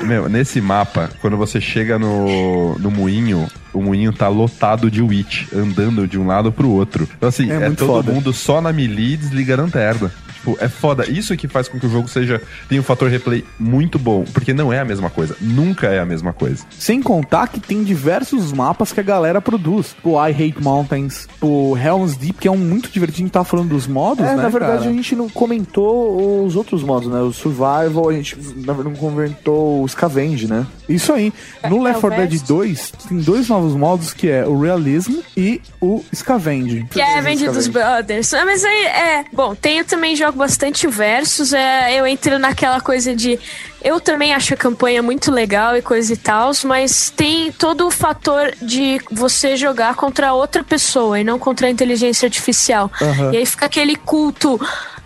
Meu, 0.01 0.29
nesse 0.29 0.61
mapa, 0.61 1.09
quando 1.21 1.37
você 1.37 1.59
chega 1.59 1.97
no, 1.99 2.77
no 2.79 2.89
moinho, 2.91 3.47
o 3.73 3.81
moinho 3.81 4.13
tá 4.13 4.27
lotado 4.27 4.89
de 4.89 5.01
witch, 5.01 5.47
andando 5.67 6.07
de 6.07 6.17
um 6.17 6.25
lado 6.27 6.51
pro 6.51 6.69
outro. 6.69 7.07
Então, 7.17 7.29
assim, 7.29 7.51
É 7.51 7.55
é, 7.55 7.69
todo 7.71 7.87
foda. 7.87 8.11
mundo 8.11 8.33
só 8.33 8.61
na 8.61 8.71
melee 8.73 9.17
desligando 9.17 9.61
a 9.61 9.65
lanterna. 9.65 10.11
Tipo, 10.47 10.57
é 10.63 10.69
foda. 10.69 11.09
Isso 11.09 11.35
que 11.35 11.47
faz 11.47 11.67
com 11.67 11.77
que 11.79 11.85
o 11.85 11.89
jogo 11.89 12.07
seja. 12.07 12.41
tenha 12.69 12.79
um 12.79 12.83
fator 12.83 13.09
replay 13.09 13.43
muito 13.59 13.99
bom. 13.99 14.23
Porque 14.33 14.53
não 14.53 14.71
é 14.71 14.79
a 14.79 14.85
mesma 14.85 15.09
coisa. 15.09 15.35
Nunca 15.41 15.87
é 15.87 15.99
a 15.99 16.05
mesma 16.05 16.31
coisa. 16.31 16.63
Sem 16.77 17.01
contar 17.01 17.47
que 17.47 17.59
tem 17.59 17.83
diversos 17.83 18.53
mapas 18.53 18.93
que 18.93 18.99
a 18.99 19.03
galera 19.03 19.41
produz. 19.41 19.89
Tipo, 19.89 20.11
I 20.25 20.31
Hate 20.31 20.61
Mountains, 20.61 21.27
tipo, 21.33 21.77
Helm's 21.77 22.15
Deep, 22.15 22.39
que 22.39 22.47
é 22.47 22.51
um 22.51 22.57
muito 22.57 22.89
divertido. 22.89 23.17
A 23.17 23.23
gente 23.25 23.31
tá 23.31 23.43
falando 23.43 23.69
dos 23.69 23.87
modos, 23.87 24.23
É, 24.23 24.35
né, 24.35 24.43
na 24.43 24.49
verdade 24.49 24.79
cara? 24.79 24.89
a 24.89 24.93
gente 24.93 25.15
não 25.15 25.27
comentou 25.27 26.45
os 26.45 26.55
outros 26.55 26.83
modos, 26.83 27.09
né? 27.09 27.19
O 27.19 27.33
Survival, 27.33 28.09
a 28.09 28.13
gente 28.13 28.37
não 28.65 28.93
comentou 28.93 29.83
o 29.83 29.87
Scavenge, 29.87 30.47
né? 30.47 30.65
Isso 30.87 31.11
aí. 31.11 31.33
No 31.69 31.81
Left 31.81 31.99
4 32.01 32.27
Dead 32.27 32.41
2, 32.47 32.91
tem 33.09 33.17
dois 33.19 33.49
novos 33.49 33.73
modos, 33.75 34.13
que 34.13 34.29
é 34.29 34.45
o 34.45 34.59
Realism 34.59 35.19
e 35.35 35.61
o 35.81 36.03
Scavenge. 36.15 36.85
Que 36.91 37.01
é 37.01 37.17
Avenged 37.17 37.49
dos 37.51 37.67
Brothers. 37.67 38.33
Ah, 38.33 38.45
Mas 38.45 38.63
aí, 38.63 38.85
é. 38.85 39.25
Bom, 39.33 39.53
tenho 39.55 39.83
também 39.83 40.15
jogo 40.15 40.36
bastante 40.37 40.87
versus. 40.87 41.51
É, 41.53 41.99
eu 41.99 42.07
entro 42.07 42.39
naquela 42.39 42.79
coisa 42.79 43.15
de. 43.15 43.39
Eu 43.83 43.99
também 43.99 44.33
acho 44.33 44.53
a 44.53 44.57
campanha 44.57 45.03
muito 45.03 45.31
legal 45.31 45.75
e 45.75 45.81
coisa 45.81 46.13
e 46.13 46.17
tal, 46.17 46.51
mas 46.65 47.09
tem 47.09 47.51
todo 47.51 47.85
o 47.85 47.91
fator 47.91 48.53
de 48.61 48.99
você 49.11 49.55
jogar 49.55 49.95
contra 49.95 50.33
outra 50.33 50.63
pessoa 50.63 51.19
e 51.19 51.23
não 51.23 51.37
contra 51.37 51.67
a 51.67 51.69
inteligência 51.69 52.25
artificial. 52.25 52.91
Aham. 53.01 53.33
E 53.33 53.37
aí 53.37 53.45
fica 53.45 53.65
aquele 53.65 53.95
culto 53.95 54.59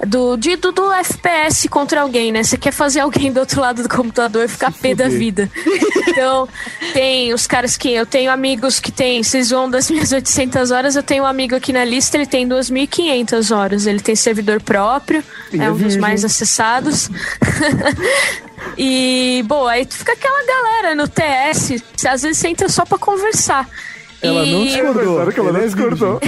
do, 0.06 0.36
de, 0.36 0.56
do, 0.56 0.72
do 0.72 0.92
FPS 0.92 1.68
contra 1.68 2.02
alguém, 2.02 2.32
né? 2.32 2.44
Você 2.44 2.58
quer 2.58 2.72
fazer 2.72 3.02
alguém 3.02 3.32
do 3.32 3.40
outro 3.40 3.62
lado 3.62 3.84
do 3.84 3.90
computador 3.90 4.48
ficar 4.48 4.72
pé 4.72 4.96
da 4.96 5.08
vida. 5.08 5.50
Então, 6.08 6.48
tem 6.94 7.34
os 7.34 7.48
caras 7.48 7.78
que. 7.78 7.90
Eu 7.92 8.06
tenho 8.06 8.32
amigos 8.32 8.80
que 8.80 8.92
tem. 8.92 9.24
Vocês 9.24 9.50
vão 9.50 9.70
das 9.70 9.90
minhas 9.90 10.12
800 10.12 10.72
horas, 10.72 10.96
eu 10.96 11.04
tenho 11.04 11.24
um 11.24 11.28
amigo 11.28 11.56
aqui 11.56 11.72
na 11.72 11.86
lista, 11.86 12.18
ele 12.18 12.26
tem 12.26 12.48
2.500 12.48 13.56
horas. 13.56 13.86
Ele 13.86 14.00
tem 14.00 14.16
servidor 14.16 14.62
próprio, 14.62 15.24
E 15.52 15.60
é 15.60 15.66
é 15.66 15.72
um 15.72 15.78
dos 15.78 15.96
mais 15.96 16.26
acessados. 16.26 17.10
e, 18.78 19.44
bom, 19.46 19.68
aí 19.68 19.88
fica 19.90 20.14
aquela 20.14 20.46
galera 20.46 20.96
no 20.96 21.08
TS. 21.08 21.82
Às 22.06 22.24
vezes 22.24 22.38
você 22.38 22.48
entra 22.48 22.70
só 22.70 22.86
pra 22.86 22.98
conversar. 22.98 23.68
Ela 24.22 24.46
não 24.46 24.64
discordou. 24.66 25.16
Claro 25.16 25.34
que 25.34 25.40
ela 25.40 25.52
não 25.52 25.60
é 25.60 25.66
discordou. 25.66 26.20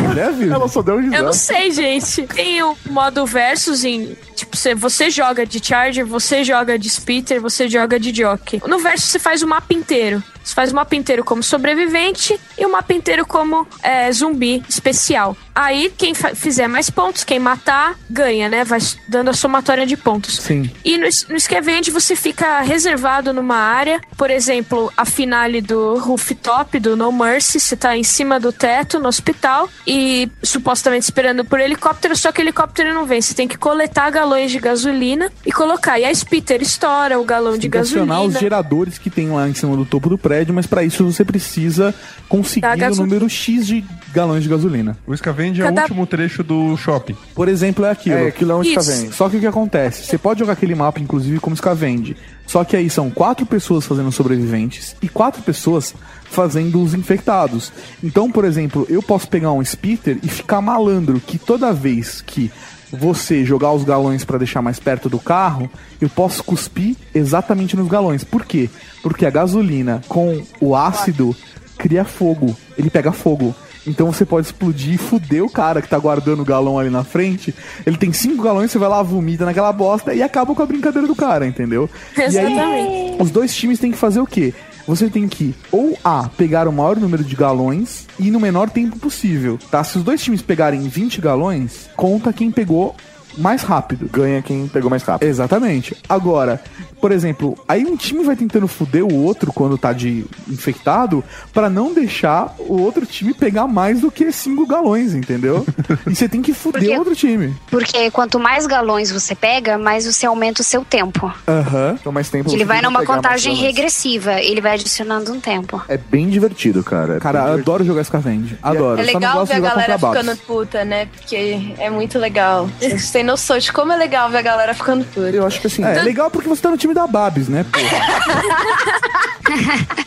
Ela 0.51 0.67
só 0.67 0.81
deu 0.81 0.95
um 0.95 0.99
risada. 0.99 1.17
Eu 1.17 1.23
não 1.25 1.33
sei, 1.33 1.71
gente. 1.71 2.23
Tem 2.27 2.63
o 2.63 2.75
modo 2.89 3.25
versus 3.25 3.83
em. 3.83 4.15
Tipo, 4.43 4.57
você, 4.57 4.75
você 4.75 5.09
joga 5.09 5.45
de 5.45 5.65
Charger, 5.65 6.05
você 6.05 6.43
joga 6.43 6.77
de 6.77 6.89
Spitter, 6.89 7.41
você 7.41 7.69
joga 7.69 7.97
de 7.97 8.13
Jockey. 8.13 8.61
No 8.67 8.79
versus 8.79 9.09
você 9.09 9.19
faz 9.19 9.41
o 9.41 9.47
mapa 9.47 9.73
inteiro. 9.73 10.21
Você 10.43 10.53
faz 10.53 10.71
o 10.71 10.75
mapa 10.75 10.95
inteiro 10.95 11.23
como 11.23 11.41
sobrevivente 11.41 12.37
e 12.57 12.65
o 12.65 12.71
mapa 12.71 12.93
inteiro 12.93 13.25
como 13.25 13.65
é, 13.81 14.11
zumbi 14.11 14.61
especial. 14.67 15.37
Aí, 15.55 15.93
quem 15.95 16.13
fizer 16.13 16.67
mais 16.67 16.89
pontos, 16.89 17.23
quem 17.23 17.39
matar, 17.39 17.95
ganha, 18.09 18.49
né? 18.49 18.63
Vai 18.63 18.79
dando 19.07 19.29
a 19.29 19.33
somatória 19.33 19.85
de 19.85 19.95
pontos. 19.95 20.37
Sim. 20.37 20.69
E 20.83 20.97
no, 20.97 21.07
no 21.29 21.39
Scavenge 21.39 21.91
você 21.91 22.15
fica 22.15 22.59
reservado 22.61 23.31
numa 23.31 23.55
área, 23.55 24.01
por 24.17 24.29
exemplo, 24.29 24.91
a 24.97 25.05
finale 25.05 25.61
do 25.61 25.97
rooftop 25.99 26.79
do 26.79 26.97
No 26.97 27.11
Mercy, 27.11 27.59
você 27.59 27.77
tá 27.77 27.95
em 27.95 28.03
cima 28.03 28.39
do 28.39 28.51
teto 28.51 28.99
no 28.99 29.07
hospital 29.07 29.69
e 29.87 30.29
supostamente 30.41 31.03
esperando 31.03 31.45
por 31.45 31.59
helicóptero, 31.59 32.15
só 32.15 32.31
que 32.31 32.41
o 32.41 32.43
helicóptero 32.43 32.93
não 32.93 33.05
vem, 33.05 33.21
você 33.21 33.33
tem 33.33 33.47
que 33.47 33.57
coletar 33.57 34.09
galões 34.33 34.51
de 34.51 34.59
gasolina 34.59 35.31
e 35.45 35.51
colocar. 35.51 35.99
E 35.99 36.05
a 36.05 36.13
Spitter 36.13 36.61
estoura 36.61 37.19
o 37.19 37.23
galão 37.23 37.57
de 37.57 37.67
gasolina. 37.67 38.21
os 38.21 38.39
geradores 38.39 38.97
que 38.97 39.09
tem 39.09 39.29
lá 39.29 39.47
em 39.47 39.53
cima 39.53 39.77
do 39.77 39.85
topo 39.85 40.09
do 40.09 40.17
prédio, 40.17 40.53
mas 40.53 40.65
pra 40.65 40.83
isso 40.83 41.03
você 41.05 41.23
precisa 41.23 41.93
conseguir 42.27 42.65
o 42.91 42.95
número 42.95 43.29
X 43.29 43.67
de 43.67 43.85
galões 44.11 44.43
de 44.43 44.49
gasolina. 44.49 44.97
O 45.05 45.15
Scavenge 45.15 45.61
é 45.61 45.65
o 45.65 45.67
Cada- 45.67 45.81
último 45.83 46.05
trecho 46.07 46.43
do 46.43 46.75
shopping. 46.77 47.15
Por 47.35 47.47
exemplo, 47.47 47.85
é 47.85 47.91
aquilo. 47.91 48.15
É, 48.15 48.27
aquilo 48.27 48.51
é 48.51 48.55
um. 48.55 48.63
Scavenge. 48.63 49.13
Só 49.13 49.29
que 49.29 49.37
o 49.37 49.39
que 49.39 49.47
acontece? 49.47 50.05
Você 50.05 50.17
pode 50.17 50.39
jogar 50.39 50.53
aquele 50.53 50.73
mapa, 50.75 50.99
inclusive, 50.99 51.39
como 51.39 51.55
Scavenge. 51.55 52.15
Só 52.47 52.63
que 52.63 52.75
aí 52.75 52.89
são 52.89 53.09
quatro 53.09 53.45
pessoas 53.45 53.85
fazendo 53.85 54.11
sobreviventes 54.11 54.95
e 55.01 55.07
quatro 55.07 55.41
pessoas 55.43 55.93
fazendo 56.25 56.81
os 56.81 56.93
infectados. 56.93 57.71
Então, 58.03 58.31
por 58.31 58.43
exemplo, 58.43 58.85
eu 58.89 59.01
posso 59.01 59.27
pegar 59.27 59.51
um 59.51 59.63
spitter 59.63 60.17
e 60.23 60.27
ficar 60.27 60.59
malandro 60.61 61.21
que 61.25 61.37
toda 61.37 61.71
vez 61.71 62.21
que 62.25 62.51
você 62.93 63.43
jogar 63.43 63.71
os 63.71 63.83
galões 63.83 64.23
pra 64.23 64.37
deixar 64.37 64.61
mais 64.61 64.79
perto 64.79 65.09
do 65.09 65.19
carro, 65.19 65.69
eu 65.99 66.09
posso 66.09 66.43
cuspir 66.43 66.95
exatamente 67.13 67.75
nos 67.75 67.87
galões. 67.87 68.23
Por 68.23 68.45
quê? 68.45 68.69
Porque 69.01 69.25
a 69.25 69.29
gasolina 69.31 70.01
com 70.07 70.43
o 70.61 70.75
ácido 70.75 71.35
cria 71.77 72.05
fogo. 72.05 72.55
Ele 72.77 72.89
pega 72.89 73.11
fogo. 73.11 73.55
Então 73.85 74.11
você 74.11 74.25
pode 74.25 74.47
explodir 74.47 74.93
e 74.93 74.97
fuder 74.97 75.43
o 75.43 75.49
cara 75.49 75.81
que 75.81 75.89
tá 75.89 75.97
guardando 75.97 76.41
o 76.41 76.45
galão 76.45 76.79
ali 76.79 76.89
na 76.89 77.03
frente. 77.03 77.53
Ele 77.85 77.97
tem 77.97 78.13
cinco 78.13 78.43
galões, 78.43 78.71
você 78.71 78.77
vai 78.77 78.87
lá, 78.87 79.03
vomita 79.03 79.43
naquela 79.43 79.73
bosta 79.73 80.13
e 80.13 80.21
acaba 80.21 80.55
com 80.55 80.61
a 80.61 80.65
brincadeira 80.65 81.07
do 81.07 81.15
cara, 81.15 81.45
entendeu? 81.45 81.89
E 82.15 82.21
aí, 82.21 82.27
Exatamente. 82.27 83.21
os 83.21 83.31
dois 83.31 83.53
times 83.53 83.79
têm 83.79 83.91
que 83.91 83.97
fazer 83.97 84.21
o 84.21 84.25
quê? 84.25 84.53
Você 84.87 85.09
tem 85.09 85.27
que, 85.27 85.55
ou 85.71 85.97
A, 86.03 86.29
pegar 86.29 86.67
o 86.67 86.73
maior 86.73 86.97
número 86.97 87.23
de 87.23 87.35
galões 87.35 88.05
e 88.19 88.29
no 88.29 88.39
menor 88.39 88.69
tempo 88.69 88.99
possível, 88.99 89.57
tá? 89.71 89.83
Se 89.83 89.97
os 89.97 90.03
dois 90.03 90.21
times 90.21 90.41
pegarem 90.41 90.81
20 90.81 91.21
galões, 91.21 91.89
conta 91.95 92.33
quem 92.33 92.51
pegou 92.51 92.95
mais 93.37 93.63
rápido. 93.63 94.09
Ganha 94.11 94.41
quem 94.41 94.67
pegou 94.67 94.89
mais 94.89 95.03
rápido. 95.03 95.27
Exatamente. 95.27 95.95
Agora, 96.07 96.61
por 97.03 97.11
exemplo, 97.11 97.57
aí 97.67 97.83
um 97.85 97.97
time 97.97 98.23
vai 98.23 98.35
tentando 98.35 98.67
foder 98.67 99.03
o 99.03 99.13
outro 99.13 99.51
quando 99.51 99.77
tá 99.77 99.91
de 99.91 100.25
infectado 100.49 101.23
pra 101.53 101.69
não 101.69 101.93
deixar 101.93 102.55
o 102.59 102.81
outro 102.81 103.05
time 103.05 103.33
pegar 103.33 103.67
mais 103.67 104.01
do 104.01 104.09
que 104.09 104.31
cinco 104.31 104.65
galões, 104.65 105.13
entendeu? 105.13 105.65
e 106.07 106.15
você 106.15 106.29
tem 106.29 106.41
que 106.41 106.53
foder 106.53 106.95
o 106.95 106.99
outro 106.99 107.15
time. 107.15 107.53
Porque 107.69 108.09
quanto 108.11 108.39
mais 108.39 108.65
galões 108.65 109.11
você 109.11 109.35
pega, 109.35 109.77
mais 109.77 110.05
você 110.05 110.25
aumenta 110.25 110.61
o 110.61 110.63
seu 110.63 110.85
tempo. 110.85 111.31
Aham. 111.47 111.97
Então 111.99 112.11
mais 112.11 112.29
tempo 112.29 112.49
ele 112.49 112.59
você 112.59 112.65
vai 112.65 112.81
numa 112.81 113.03
contagem 113.05 113.55
regressiva. 113.55 114.41
Ele 114.41 114.61
vai 114.61 114.75
adicionando 114.75 115.33
um 115.33 115.39
tempo. 115.39 115.81
É 115.87 115.97
bem 115.97 116.29
divertido, 116.29 116.83
cara. 116.83 117.17
É 117.17 117.19
Cara, 117.19 117.39
eu 117.39 117.43
divertido. 117.43 117.71
adoro 117.71 117.83
jogar 117.83 118.03
Scavenge. 118.03 118.57
Adoro. 118.63 119.01
É 119.01 119.05
Só 119.05 119.19
não 119.19 119.19
legal 119.19 119.45
ver 119.45 119.53
a 119.53 119.59
galera 119.59 119.99
ficando 119.99 120.37
puta, 120.37 120.85
né? 120.85 121.07
Porque 121.07 121.73
é 121.77 121.89
muito 121.89 122.17
legal. 122.17 122.69
Vocês 122.79 123.03
têm 123.23 123.23
noção 123.23 123.57
de 123.57 123.71
como 123.71 123.93
é 123.93 123.95
legal 123.95 124.29
ver 124.29 124.39
a 124.39 124.41
galera 124.41 124.73
ficando 124.73 125.05
puta. 125.05 125.29
Eu 125.29 125.47
acho 125.47 125.61
que 125.61 125.67
assim. 125.67 125.81
É, 125.83 125.97
é 125.97 126.03
legal 126.03 126.29
porque 126.29 126.49
você 126.49 126.61
tá 126.61 126.69
no 126.69 126.77
time 126.77 126.93
da 126.93 127.07
Babs, 127.07 127.47
né? 127.47 127.63
pô? 127.63 127.79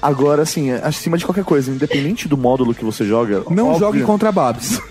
Agora, 0.00 0.42
assim, 0.42 0.70
acima 0.70 1.16
de 1.18 1.24
qualquer 1.24 1.44
coisa, 1.44 1.70
independente 1.70 2.28
do 2.28 2.36
módulo 2.36 2.74
que 2.74 2.84
você 2.84 3.04
joga. 3.04 3.42
Não 3.50 3.68
óbvio- 3.68 3.78
jogue 3.80 4.02
contra 4.02 4.30
Babs. 4.30 4.80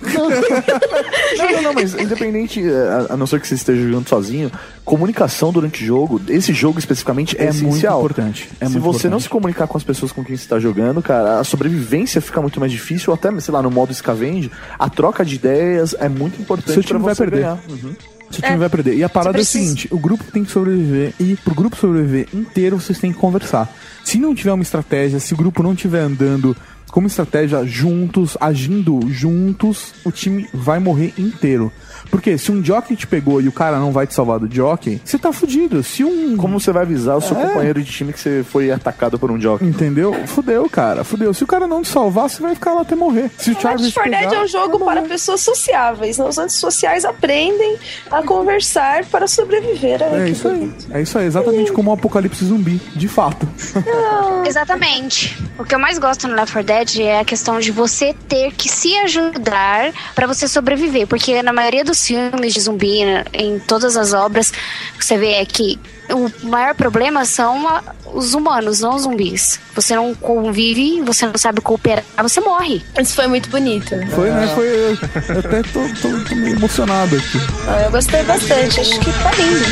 Não, 1.38 1.52
não, 1.52 1.62
não, 1.64 1.74
mas 1.74 1.94
independente, 1.96 2.62
é, 2.66 3.08
a, 3.10 3.14
a 3.14 3.18
não 3.18 3.28
ser 3.28 3.42
que 3.42 3.48
você 3.48 3.56
esteja 3.56 3.84
jogando 3.86 4.08
sozinho, 4.08 4.50
comunicação 4.86 5.52
durante 5.52 5.84
o 5.84 5.86
jogo, 5.86 6.22
esse 6.30 6.54
jogo 6.54 6.80
especificamente, 6.80 7.36
é, 7.38 7.46
É 7.48 7.52
muito 7.52 7.68
essencial. 7.68 8.00
importante. 8.00 8.50
É 8.60 8.66
se 8.68 8.72
muito 8.72 8.84
você 8.84 9.08
não 9.10 9.18
importante. 9.18 9.24
se 9.24 9.30
comunicar 9.30 9.68
com 9.68 9.78
as 9.78 9.84
pessoas 9.84 10.12
com 10.14 10.24
quem 10.24 10.38
você 10.38 10.44
está 10.44 10.60
jogando, 10.60 11.02
cara, 11.02 11.40
a 11.40 11.44
sobrevivência 11.44 12.22
fica 12.22 12.42
muito 12.42 12.60
mais 12.60 12.72
difícil, 12.72 13.12
ou 13.12 13.16
até, 13.16 13.38
sei 13.42 13.54
lá, 13.54 13.62
no 13.62 13.70
modo 13.70 13.94
scavenge, 13.94 14.50
a 14.80 14.90
troca 14.90 15.26
de 15.26 15.36
ideias 15.36 15.94
é 16.00 16.08
muito 16.08 16.42
importante 16.42 16.72
Seu 16.74 16.84
time 16.84 17.00
pra 17.00 17.08
vai 17.08 17.16
você 17.16 17.24
perder. 17.24 17.38
ganhar. 17.42 17.60
Uhum. 17.70 17.96
Seu 18.32 18.42
time 18.42 18.58
vai 18.58 18.70
perder. 18.70 18.96
E 18.96 19.04
a 19.04 19.10
parada 19.10 19.30
é 19.30 19.32
o 19.32 19.34
precisa- 19.44 19.64
seguinte: 19.66 19.88
o 19.92 19.98
grupo 20.00 20.24
tem 20.32 20.44
que 20.44 20.52
sobreviver. 20.52 21.14
E 21.20 21.36
pro 21.44 21.54
grupo 21.54 21.76
sobreviver 21.76 22.28
inteiro, 22.34 22.80
vocês 22.80 22.98
têm 22.98 23.12
que 23.12 23.20
conversar. 23.20 23.70
Se 24.06 24.19
não 24.19 24.36
tiver 24.36 24.53
uma 24.53 24.61
estratégia, 24.61 25.19
se 25.19 25.34
o 25.34 25.38
grupo 25.38 25.64
não 25.64 25.73
estiver 25.73 25.99
andando 25.99 26.56
como 26.91 27.07
estratégia, 27.07 27.65
juntos, 27.65 28.38
agindo 28.40 29.02
juntos, 29.10 29.95
o 30.06 30.11
time 30.11 30.48
vai 30.53 30.80
morrer 30.80 31.11
inteiro. 31.18 31.72
Porque 32.10 32.38
se 32.38 32.52
um 32.52 32.64
jockey 32.64 32.95
te 32.95 33.07
pegou 33.07 33.41
e 33.41 33.48
o 33.48 33.52
cara 33.52 33.77
não 33.80 33.91
vai 33.91 34.07
te 34.07 34.14
salvar 34.14 34.40
do 34.40 34.53
jockey, 34.53 35.02
você 35.03 35.18
tá 35.18 35.32
fudido. 35.34 35.84
Se 35.84 36.03
um. 36.03 36.36
Como 36.38 36.60
você 36.60 36.72
vai 36.72 36.84
avisar 36.84 37.18
o 37.18 37.22
seu 37.22 37.38
É. 37.38 37.45
companheiro 37.48 37.82
de 37.84 37.91
time 37.91 38.14
que 38.14 38.19
você 38.19 38.44
foi 38.49 38.72
atacado 38.72 39.18
por 39.19 39.32
um 39.32 39.40
jockey? 39.40 39.65
Entendeu? 39.65 40.14
Fudeu, 40.27 40.69
cara. 40.69 41.03
Fudeu. 41.03 41.34
Se 41.34 41.44
o 41.44 41.48
cara 41.48 41.68
não 41.68 41.82
te 41.82 41.90
salvar, 41.90 42.30
você 42.30 42.41
vai 42.41 42.53
ficar 42.56 42.73
lá 42.73 42.82
até 42.82 42.95
morrer. 42.95 43.30
Se 43.38 43.49
o 43.52 43.53
Left 43.53 43.61
4 43.64 43.82
Dead 43.84 43.94
pegar, 44.22 44.34
é 44.36 44.44
um 44.44 44.48
jogo 44.48 44.80
para 44.84 45.02
pessoas 45.03 45.41
sociáveis. 45.41 46.19
Os 46.19 46.38
antissociais 46.38 47.06
aprendem 47.06 47.77
a 48.11 48.22
conversar 48.23 49.06
para 49.06 49.27
sobreviver. 49.27 50.02
Ai, 50.03 50.22
É 50.22 50.30
isso 50.30 50.48
aí. 50.48 50.73
É 50.91 51.02
isso 51.02 51.18
aí, 51.18 51.26
exatamente 51.26 51.72
como 51.72 51.91
o 51.91 51.94
apocalipse 51.94 52.45
zumbi, 52.45 52.82
de 52.95 53.07
fato. 53.07 53.48
Exatamente. 54.45 55.38
O 55.57 55.64
que 55.64 55.73
eu 55.73 55.80
mais 55.80 55.98
gosto 55.98 56.27
no 56.27 56.36
Left 56.36 56.52
4 56.53 56.64
Dead 56.64 56.99
é 57.02 57.19
a 57.19 57.26
questão 57.26 57.60
de 57.60 57.72
você 57.72 58.14
ter 58.27 58.52
que 58.53 58.69
se 58.69 58.95
ajudar 58.98 59.91
pra 60.14 60.27
você 60.27 60.48
sobreviver. 60.48 61.07
Porque 61.07 61.41
na 61.41 61.53
maioria 61.53 61.84
dos 61.84 61.95
filmes 62.04 62.54
de 62.54 62.62
zumbi, 62.62 63.06
né, 63.06 63.24
em 63.34 63.60
todas 63.60 63.96
as 63.96 64.14
obras, 64.14 64.52
você 65.00 65.18
vê 65.18 65.34
é 65.34 65.46
que 65.46 65.80
o 66.10 66.30
maior 66.48 66.74
problema 66.76 67.26
são 67.26 67.68
a- 67.68 67.84
os 68.14 68.34
humanos, 68.34 68.80
não 68.80 68.96
os 68.96 69.04
zumbis. 69.04 69.60
Você 69.76 69.96
não 69.96 70.14
convive, 70.16 71.02
você 71.02 71.26
não 71.26 71.38
sabe 71.38 71.62
cooperar, 71.62 72.04
você 72.22 72.40
morre. 72.42 72.84
Isso 73.00 73.16
foi 73.16 73.28
muito 73.28 73.50
bonito. 73.50 73.90
Foi, 74.14 74.30
né? 74.30 74.48
Foi. 74.54 74.66
Eu, 74.68 74.90
eu 74.90 75.40
até 75.40 75.62
tô, 75.64 75.80
tô- 76.02 76.24
tô 76.30 76.36
meio 76.36 76.56
emocionado 76.56 77.16
aqui. 77.16 77.38
Ah, 77.68 77.82
eu 77.86 77.92
gostei 77.92 78.24
bastante. 78.24 78.80
Acho 78.82 79.00
que 79.00 79.12
tá 79.12 79.32
lindo. 79.32 79.66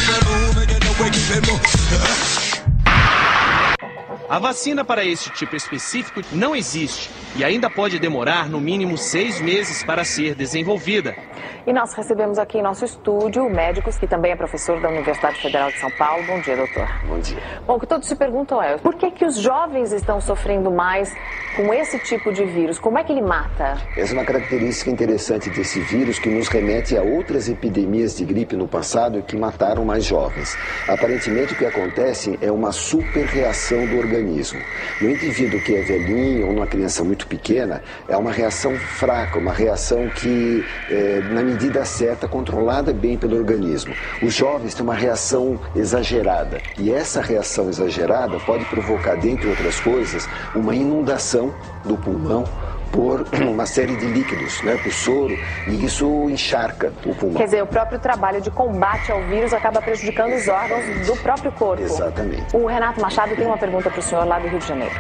A 4.30 4.40
vacina 4.40 4.84
para 4.84 5.06
este 5.06 5.30
tipo 5.32 5.56
específico 5.56 6.22
não 6.32 6.56
existe 6.56 7.10
e 7.36 7.44
ainda 7.44 7.70
pode 7.70 8.00
demorar 8.00 8.50
no 8.50 8.60
mínimo 8.60 8.98
seis 8.98 9.40
meses 9.40 9.84
para 9.84 10.04
ser 10.04 10.34
desenvolvida. 10.34 11.16
E 11.66 11.72
nós 11.72 11.94
recebemos 11.94 12.38
aqui 12.38 12.58
em 12.58 12.62
nosso 12.62 12.84
estúdio 12.84 13.46
o 13.46 13.50
médico 13.50 13.90
que 13.98 14.06
também 14.06 14.34
é 14.34 14.36
professor 14.36 14.82
da 14.82 14.90
Universidade 14.90 15.40
Federal 15.40 15.72
de 15.72 15.80
São 15.80 15.90
Paulo. 15.92 16.22
Bom 16.26 16.42
dia, 16.42 16.58
doutor. 16.58 16.90
Bom 17.08 17.20
dia. 17.20 17.38
Bom, 17.66 17.76
o 17.76 17.80
que 17.80 17.88
todos 17.88 18.06
se 18.06 18.16
perguntam 18.18 18.62
é 18.62 18.78
por 18.78 18.96
que, 18.96 19.10
que 19.12 19.24
os 19.24 19.38
jovens 19.38 19.94
estão 19.94 20.20
sofrendo 20.20 20.70
mais 20.70 21.16
com 21.56 21.74
esse 21.74 21.98
tipo 22.00 22.34
de 22.34 22.44
vírus? 22.44 22.78
Como 22.78 22.98
é 22.98 23.04
que 23.04 23.14
ele 23.14 23.22
mata? 23.22 23.78
Essa 23.96 24.12
é 24.12 24.18
uma 24.18 24.26
característica 24.26 24.92
interessante 24.92 25.50
desse 25.52 25.80
vírus 25.80 26.20
que 26.20 26.28
nos 26.28 26.50
remete 26.50 26.98
a 26.98 27.02
outras 27.02 27.48
epidemias 27.48 28.18
de 28.18 28.26
gripe 28.26 28.58
no 28.58 28.68
passado 28.68 29.22
que 29.22 29.38
mataram 29.38 29.86
mais 29.86 30.04
jovens. 30.04 30.58
Aparentemente, 30.86 31.54
o 31.54 31.56
que 31.56 31.66
acontece 31.66 32.38
é 32.42 32.52
uma 32.52 32.74
superreação 32.74 33.86
do 33.86 34.00
organismo. 34.00 34.60
No 35.00 35.10
indivíduo 35.10 35.62
que 35.62 35.76
é 35.76 35.82
velhinho 35.82 36.48
ou 36.48 36.54
numa 36.54 36.68
criança 36.68 37.06
muito 37.06 37.26
pequena, 37.26 37.82
é 38.10 38.18
uma 38.18 38.34
reação 38.34 38.76
fraca, 38.76 39.40
uma 39.40 39.54
reação 39.54 40.10
que, 40.10 40.66
é, 40.90 41.22
na 41.32 41.42
medida 41.42 41.53
certa, 41.86 42.28
controlada 42.28 42.94
bem 42.94 43.18
pelo 43.18 43.38
organismo. 43.38 43.94
Os 44.22 44.34
jovens 44.34 44.74
têm 44.74 44.84
uma 44.84 44.94
reação 44.94 45.60
exagerada 45.76 46.62
e 46.78 46.92
essa 46.92 47.22
reação 47.22 47.70
exagerada 47.70 48.38
pode 48.40 48.66
provocar, 48.66 49.16
dentre 49.16 49.48
outras 49.48 49.80
coisas, 49.80 50.28
uma 50.54 50.76
inundação 50.76 51.54
do 51.84 51.98
pulmão 51.98 52.46
por 52.94 53.26
uma 53.46 53.66
série 53.66 53.96
de 53.98 54.06
líquidos, 54.06 54.62
né, 54.62 54.80
por 54.82 54.94
soro, 54.94 55.38
e 55.68 55.84
isso 55.84 56.30
encharca 56.30 56.94
o 57.06 57.14
pulmão. 57.14 57.38
Quer 57.38 57.46
dizer, 57.46 57.64
o 57.64 57.68
próprio 57.68 58.00
trabalho 58.00 58.40
de 58.40 58.50
combate 58.50 59.12
ao 59.12 59.22
vírus 59.24 59.52
acaba 59.52 59.82
prejudicando 59.82 60.34
os 60.34 60.48
órgãos 60.48 60.86
do 61.06 61.16
próprio 61.18 61.52
corpo. 61.52 61.84
Exatamente. 61.84 62.56
O 62.56 62.66
Renato 62.66 63.02
Machado 63.02 63.36
tem 63.36 63.46
uma 63.46 63.58
pergunta 63.58 63.90
para 63.90 64.00
o 64.00 64.04
senhor 64.04 64.26
lá 64.26 64.40
do 64.40 64.48
Rio 64.48 64.60
de 64.60 64.68
Janeiro. 64.68 64.96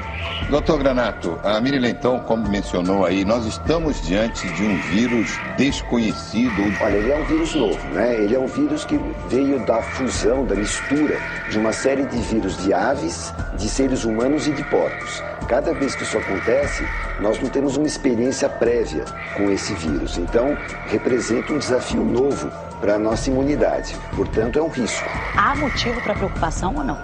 Doutor 0.49 0.79
Granato, 0.79 1.39
a 1.43 1.61
Miri 1.61 1.79
Leitão, 1.79 2.19
como 2.19 2.49
mencionou 2.49 3.05
aí, 3.05 3.23
nós 3.23 3.45
estamos 3.45 4.01
diante 4.01 4.47
de 4.53 4.63
um 4.63 4.77
vírus 4.81 5.39
desconhecido. 5.57 6.61
Olha, 6.81 6.97
ele 6.97 7.11
é 7.11 7.17
um 7.17 7.23
vírus 7.23 7.55
novo, 7.55 7.87
né? 7.89 8.15
Ele 8.15 8.35
é 8.35 8.39
um 8.39 8.47
vírus 8.47 8.83
que 8.83 8.99
veio 9.29 9.65
da 9.65 9.81
fusão, 9.81 10.45
da 10.45 10.55
mistura 10.55 11.17
de 11.49 11.57
uma 11.57 11.71
série 11.71 12.05
de 12.05 12.17
vírus 12.17 12.57
de 12.57 12.73
aves, 12.73 13.33
de 13.55 13.69
seres 13.69 14.03
humanos 14.03 14.47
e 14.47 14.51
de 14.51 14.63
porcos. 14.65 15.23
Cada 15.47 15.73
vez 15.73 15.93
que 15.93 16.03
isso 16.03 16.17
acontece, 16.17 16.83
nós 17.19 17.39
não 17.39 17.49
temos 17.49 17.77
uma 17.83 17.87
experiência 17.87 18.47
prévia 18.47 19.03
com 19.35 19.51
esse 19.51 19.73
vírus. 19.73 20.17
Então, 20.17 20.57
representa 20.87 21.51
um 21.51 21.57
desafio 21.57 22.01
novo 22.01 22.49
para 22.79 22.95
a 22.95 22.97
nossa 22.97 23.29
imunidade. 23.29 23.93
Portanto, 24.15 24.57
é 24.57 24.61
um 24.61 24.69
risco. 24.69 25.05
Há 25.35 25.53
motivo 25.55 26.01
para 26.01 26.13
preocupação 26.13 26.73
ou 26.77 26.83
não? 26.83 26.97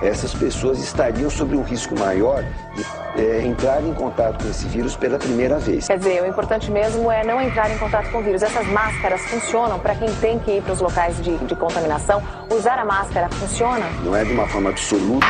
essas 0.00 0.32
pessoas 0.32 0.78
estariam 0.78 1.28
sob 1.28 1.56
um 1.56 1.62
risco 1.62 1.98
maior 1.98 2.44
de 2.74 3.20
é, 3.20 3.44
entrar 3.44 3.82
em 3.82 3.92
contato 3.92 4.44
com 4.44 4.48
esse 4.48 4.66
vírus 4.66 4.96
pela 4.96 5.18
primeira 5.18 5.58
vez. 5.58 5.88
Quer 5.88 5.98
dizer, 5.98 6.22
o 6.22 6.26
importante 6.26 6.70
mesmo 6.70 7.10
é 7.10 7.24
não 7.24 7.40
entrar 7.40 7.68
em 7.68 7.78
contato 7.78 8.08
com 8.10 8.18
o 8.18 8.22
vírus. 8.22 8.42
Essas 8.42 8.66
máscaras 8.68 9.20
funcionam 9.22 9.78
para 9.78 9.96
quem 9.96 10.08
tem 10.16 10.38
que 10.38 10.52
ir 10.52 10.62
para 10.62 10.72
os 10.72 10.80
locais 10.80 11.20
de, 11.20 11.36
de 11.38 11.56
contaminação? 11.56 12.22
Usar 12.48 12.78
a 12.78 12.84
máscara 12.84 13.28
funciona? 13.28 13.86
Não 14.04 14.14
é 14.14 14.24
de 14.24 14.32
uma 14.32 14.46
forma 14.46 14.70
absoluta. 14.70 15.26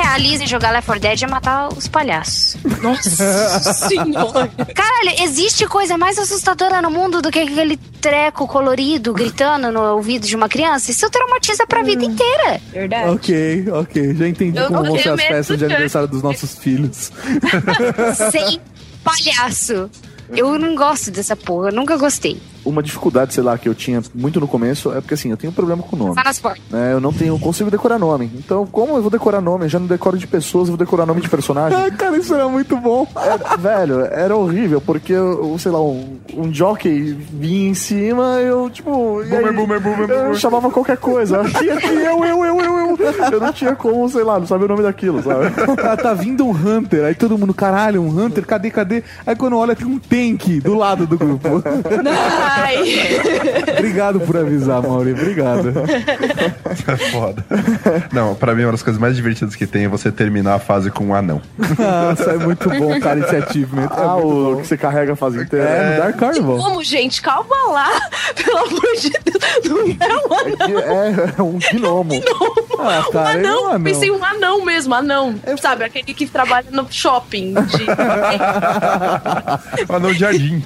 Realiza 0.00 0.44
em 0.44 0.46
jogar 0.46 0.70
Left 0.70 0.86
4 0.86 1.00
Dead 1.00 1.22
é 1.22 1.26
matar 1.26 1.68
os 1.68 1.86
palhaços. 1.86 2.56
Nossa 2.82 3.72
senhora. 3.88 4.50
Caralho, 4.74 5.22
existe 5.22 5.66
coisa 5.66 5.96
mais 5.98 6.18
assustadora 6.18 6.80
no 6.82 6.90
mundo 6.90 7.20
do 7.20 7.30
que 7.30 7.38
aquele 7.38 7.76
treco 7.76 8.46
colorido 8.46 9.12
gritando 9.12 9.70
no 9.70 9.80
ouvido 9.94 10.26
de 10.26 10.34
uma 10.34 10.48
criança? 10.48 10.90
Isso 10.90 11.08
traumatiza 11.10 11.66
pra 11.66 11.82
vida 11.82 12.04
inteira. 12.04 12.60
Verdade. 12.72 13.10
Ok, 13.10 13.64
ok. 13.72 14.14
Já 14.14 14.28
entendi 14.28 14.58
Eu 14.58 14.68
como 14.68 14.84
vão 14.84 14.98
ser 14.98 15.10
as 15.10 15.20
festas 15.22 15.58
de 15.58 15.64
aniversário 15.64 16.08
dos 16.08 16.22
nossos 16.22 16.56
filhos. 16.58 17.12
Sem 18.30 18.60
palhaço. 19.04 19.90
Eu 20.30 20.58
não 20.58 20.76
gosto 20.76 21.10
dessa 21.10 21.34
porra, 21.34 21.70
eu 21.70 21.74
nunca 21.74 21.96
gostei. 21.96 22.40
Uma 22.64 22.82
dificuldade, 22.82 23.32
sei 23.34 23.42
lá, 23.42 23.56
que 23.56 23.68
eu 23.68 23.74
tinha 23.74 24.02
muito 24.14 24.38
no 24.40 24.46
começo 24.48 24.92
é 24.92 25.00
porque 25.00 25.14
assim, 25.14 25.30
eu 25.30 25.36
tenho 25.36 25.50
um 25.50 25.54
problema 25.54 25.82
com 25.82 25.96
nome. 25.96 26.14
Né? 26.70 26.92
Eu 26.92 27.00
não 27.00 27.12
tenho, 27.12 27.38
consigo 27.38 27.70
decorar 27.70 27.98
nome. 27.98 28.30
Então, 28.34 28.66
como 28.66 28.96
eu 28.96 29.02
vou 29.02 29.10
decorar 29.10 29.40
nome? 29.40 29.64
Eu 29.64 29.68
já 29.68 29.78
não 29.78 29.86
decoro 29.86 30.18
de 30.18 30.26
pessoas, 30.26 30.68
eu 30.68 30.76
vou 30.76 30.84
decorar 30.84 31.06
nome 31.06 31.20
de 31.20 31.28
personagem. 31.28 31.78
Ah, 31.78 31.90
cara, 31.90 32.16
isso 32.16 32.34
era 32.34 32.48
muito 32.48 32.76
bom. 32.76 33.06
É, 33.16 33.56
velho, 33.56 34.00
era 34.04 34.36
horrível, 34.36 34.80
porque, 34.80 35.12
eu, 35.12 35.56
sei 35.58 35.72
lá, 35.72 35.82
um, 35.82 36.18
um 36.36 36.52
jockey 36.52 37.12
vinha 37.32 37.70
em 37.70 37.74
cima, 37.74 38.38
eu, 38.40 38.68
tipo. 38.70 39.22
e 39.24 39.34
aí, 39.34 39.52
boomer, 39.52 39.80
boomer, 39.80 40.10
Eu 40.10 40.22
boomer. 40.22 40.34
chamava 40.36 40.70
qualquer 40.70 40.96
coisa. 40.96 41.40
Aqui, 41.40 41.70
aqui, 41.70 41.86
eu, 41.86 42.24
eu, 42.24 42.44
eu, 42.44 42.60
eu, 42.60 42.78
eu. 42.78 42.98
Eu 43.32 43.40
não 43.40 43.52
tinha 43.52 43.74
como, 43.74 44.08
sei 44.08 44.22
lá, 44.22 44.38
não 44.38 44.46
sabia 44.46 44.66
o 44.66 44.68
nome 44.68 44.82
daquilo, 44.82 45.22
sabe? 45.22 45.46
Ah, 45.82 45.96
tá 45.96 46.12
vindo 46.14 46.44
um 46.44 46.50
Hunter, 46.50 47.04
aí 47.04 47.14
todo 47.14 47.38
mundo, 47.38 47.54
caralho, 47.54 48.02
um 48.02 48.08
Hunter, 48.08 48.44
cadê, 48.46 48.70
cadê? 48.70 49.02
Aí 49.26 49.34
quando 49.36 49.56
olha, 49.56 49.74
tem 49.74 49.86
um 49.86 49.98
tank 49.98 50.60
do 50.60 50.74
lado 50.74 51.06
do 51.06 51.16
grupo. 51.18 51.48
Ai. 52.56 52.78
Obrigado 53.78 54.20
por 54.20 54.36
avisar, 54.36 54.82
Mauri, 54.82 55.12
obrigado. 55.12 55.72
É 56.86 56.96
foda. 57.10 57.44
Não, 58.12 58.34
pra 58.34 58.54
mim, 58.54 58.62
uma 58.64 58.72
das 58.72 58.82
coisas 58.82 59.00
mais 59.00 59.14
divertidas 59.16 59.54
que 59.56 59.66
tem 59.66 59.84
é 59.84 59.88
você 59.88 60.10
terminar 60.10 60.54
a 60.54 60.58
fase 60.58 60.90
com 60.90 61.04
um 61.06 61.14
anão. 61.14 61.40
Nossa, 61.58 62.30
é 62.30 62.36
muito 62.38 62.68
bom, 62.70 62.98
cara, 63.00 63.20
esse 63.20 63.36
achievement. 63.36 63.84
É 63.84 63.88
ah, 64.02 64.14
muito 64.16 64.26
o 64.28 64.54
bom. 64.54 64.60
que 64.60 64.66
você 64.68 64.76
carrega 64.76 65.12
a 65.12 65.16
fase 65.16 65.40
inteira. 65.42 65.64
É, 65.68 65.90
no 65.96 66.02
Dark 66.02 66.16
Carnival. 66.16 66.56
Como, 66.58 66.82
gente? 66.84 67.20
Calma 67.22 67.56
lá. 67.70 67.88
Pelo 68.34 68.58
amor 68.58 68.80
de 69.00 69.10
Deus. 69.10 69.40
Não 69.68 69.78
é 69.80 70.16
um 70.16 70.32
anão. 70.34 70.78
É, 70.80 71.34
é 71.38 71.42
um 71.42 71.58
gnomo. 71.58 72.22
Ah, 72.78 73.04
Um 73.08 73.12
cara, 73.12 73.34
ele 73.38 73.46
é 73.46 73.50
um 73.50 73.54
anão, 73.58 73.68
anão. 73.68 73.82
pensei 73.82 74.08
em 74.08 74.12
um 74.12 74.24
anão 74.24 74.64
mesmo, 74.64 74.94
anão. 74.94 75.34
Sabe, 75.60 75.84
aquele 75.84 76.14
que 76.14 76.26
trabalha 76.26 76.66
no 76.70 76.86
shopping. 76.90 77.54
de- 77.54 77.86
anão 79.92 80.12
de 80.12 80.18
jardim. 80.18 80.62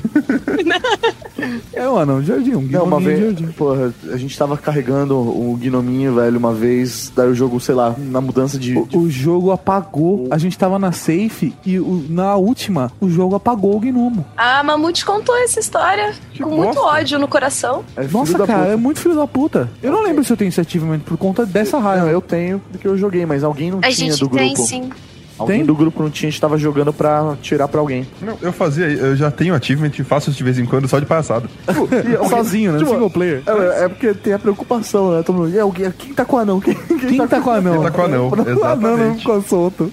É 1.74 1.88
um 1.88 1.98
anão 1.98 2.20
de 2.20 2.28
jardim, 2.28 2.54
um 2.54 2.60
Não, 2.62 2.84
uma 2.84 2.98
de 2.98 3.04
vez, 3.04 3.20
jardim. 3.20 3.46
porra, 3.48 3.92
a 4.12 4.16
gente 4.16 4.36
tava 4.38 4.56
carregando 4.56 5.16
o 5.16 5.56
gnominho, 5.60 6.14
velho, 6.14 6.38
uma 6.38 6.52
vez, 6.52 7.12
daí 7.14 7.28
o 7.28 7.34
jogo, 7.34 7.58
sei 7.60 7.74
lá, 7.74 7.94
na 7.98 8.20
mudança 8.20 8.58
de. 8.58 8.76
O, 8.76 8.88
o 8.98 9.10
jogo 9.10 9.50
apagou. 9.50 10.26
A 10.30 10.38
gente 10.38 10.56
tava 10.58 10.78
na 10.78 10.92
safe 10.92 11.52
e 11.64 11.78
o- 11.78 12.04
na 12.08 12.36
última, 12.36 12.90
o 13.00 13.08
jogo 13.08 13.34
apagou 13.34 13.76
o 13.76 13.80
gnomo. 13.80 14.24
A 14.36 14.62
Mamute 14.62 15.04
contou 15.04 15.36
essa 15.36 15.60
história 15.60 16.14
com 16.40 16.48
muito 16.50 16.78
ódio 16.78 17.18
no 17.18 17.26
coração. 17.28 17.84
É 17.96 18.04
Nossa, 18.06 18.38
cara, 18.38 18.60
puta. 18.60 18.72
é 18.72 18.76
muito 18.76 19.00
filho 19.00 19.14
da 19.16 19.26
puta. 19.26 19.68
Eu 19.82 19.92
não 19.92 20.02
lembro 20.02 20.22
se 20.24 20.32
eu 20.32 20.36
tenho 20.36 20.48
esse 20.48 20.60
achievement 20.60 21.00
por 21.00 21.16
conta 21.16 21.44
dessa 21.44 21.78
raiva. 21.78 22.04
Não, 22.06 22.12
eu 22.12 22.20
tenho, 22.20 22.60
porque 22.70 22.86
eu 22.86 22.96
joguei, 22.96 23.24
mas 23.26 23.42
alguém 23.44 23.70
não 23.70 23.78
A 23.78 23.82
tinha 23.90 24.10
gente 24.10 24.20
do 24.20 24.28
grupo. 24.28 24.44
tem 24.44 24.56
sim. 24.56 24.90
Alguém 25.38 25.58
Tem? 25.58 25.66
do 25.66 25.74
grupo 25.74 26.02
não 26.02 26.10
tinha, 26.10 26.28
a 26.28 26.30
gente 26.30 26.40
tava 26.40 26.56
jogando 26.56 26.92
pra 26.92 27.36
tirar 27.42 27.66
pra 27.66 27.80
alguém. 27.80 28.06
Não, 28.22 28.36
eu 28.40 28.52
fazia, 28.52 28.86
eu 28.86 29.16
já 29.16 29.30
tenho 29.30 29.54
achievement 29.54 29.90
e 29.98 30.04
faço 30.04 30.30
isso 30.30 30.38
de 30.38 30.44
vez 30.44 30.58
em 30.58 30.64
quando 30.64 30.86
só 30.86 30.98
de 31.00 31.06
palhaçada. 31.06 31.48
Sozinho, 32.30 32.72
né? 32.72 32.78
Tipo, 32.78 32.90
Single 32.92 33.10
player. 33.10 33.42
É, 33.46 33.84
é 33.84 33.88
porque 33.88 34.14
tem 34.14 34.32
a 34.32 34.38
preocupação, 34.38 35.10
né? 35.12 35.22
Todo 35.24 35.36
mundo, 35.36 35.50
e 35.50 35.58
alguém, 35.58 35.90
quem 35.98 36.14
tá 36.14 36.24
com 36.24 36.36
o 36.36 36.38
anão? 36.38 36.60
Quem, 36.60 36.74
Quem 36.74 37.26
tá 37.26 37.40
com 37.40 37.50
o 37.50 37.52
anão? 37.52 37.74
Quem 37.74 37.82
tá 37.82 37.90
com 37.90 38.00
o 38.00 38.04
anão, 38.04 38.28
O 38.28 38.34
anão 38.34 38.44
não 38.44 38.52
exatamente. 38.52 39.18
ficou 39.18 39.42
solto. 39.42 39.92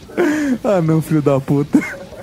Ah, 0.63 0.81
não, 0.81 1.01
filho 1.01 1.21
da 1.21 1.39
puta. 1.39 1.79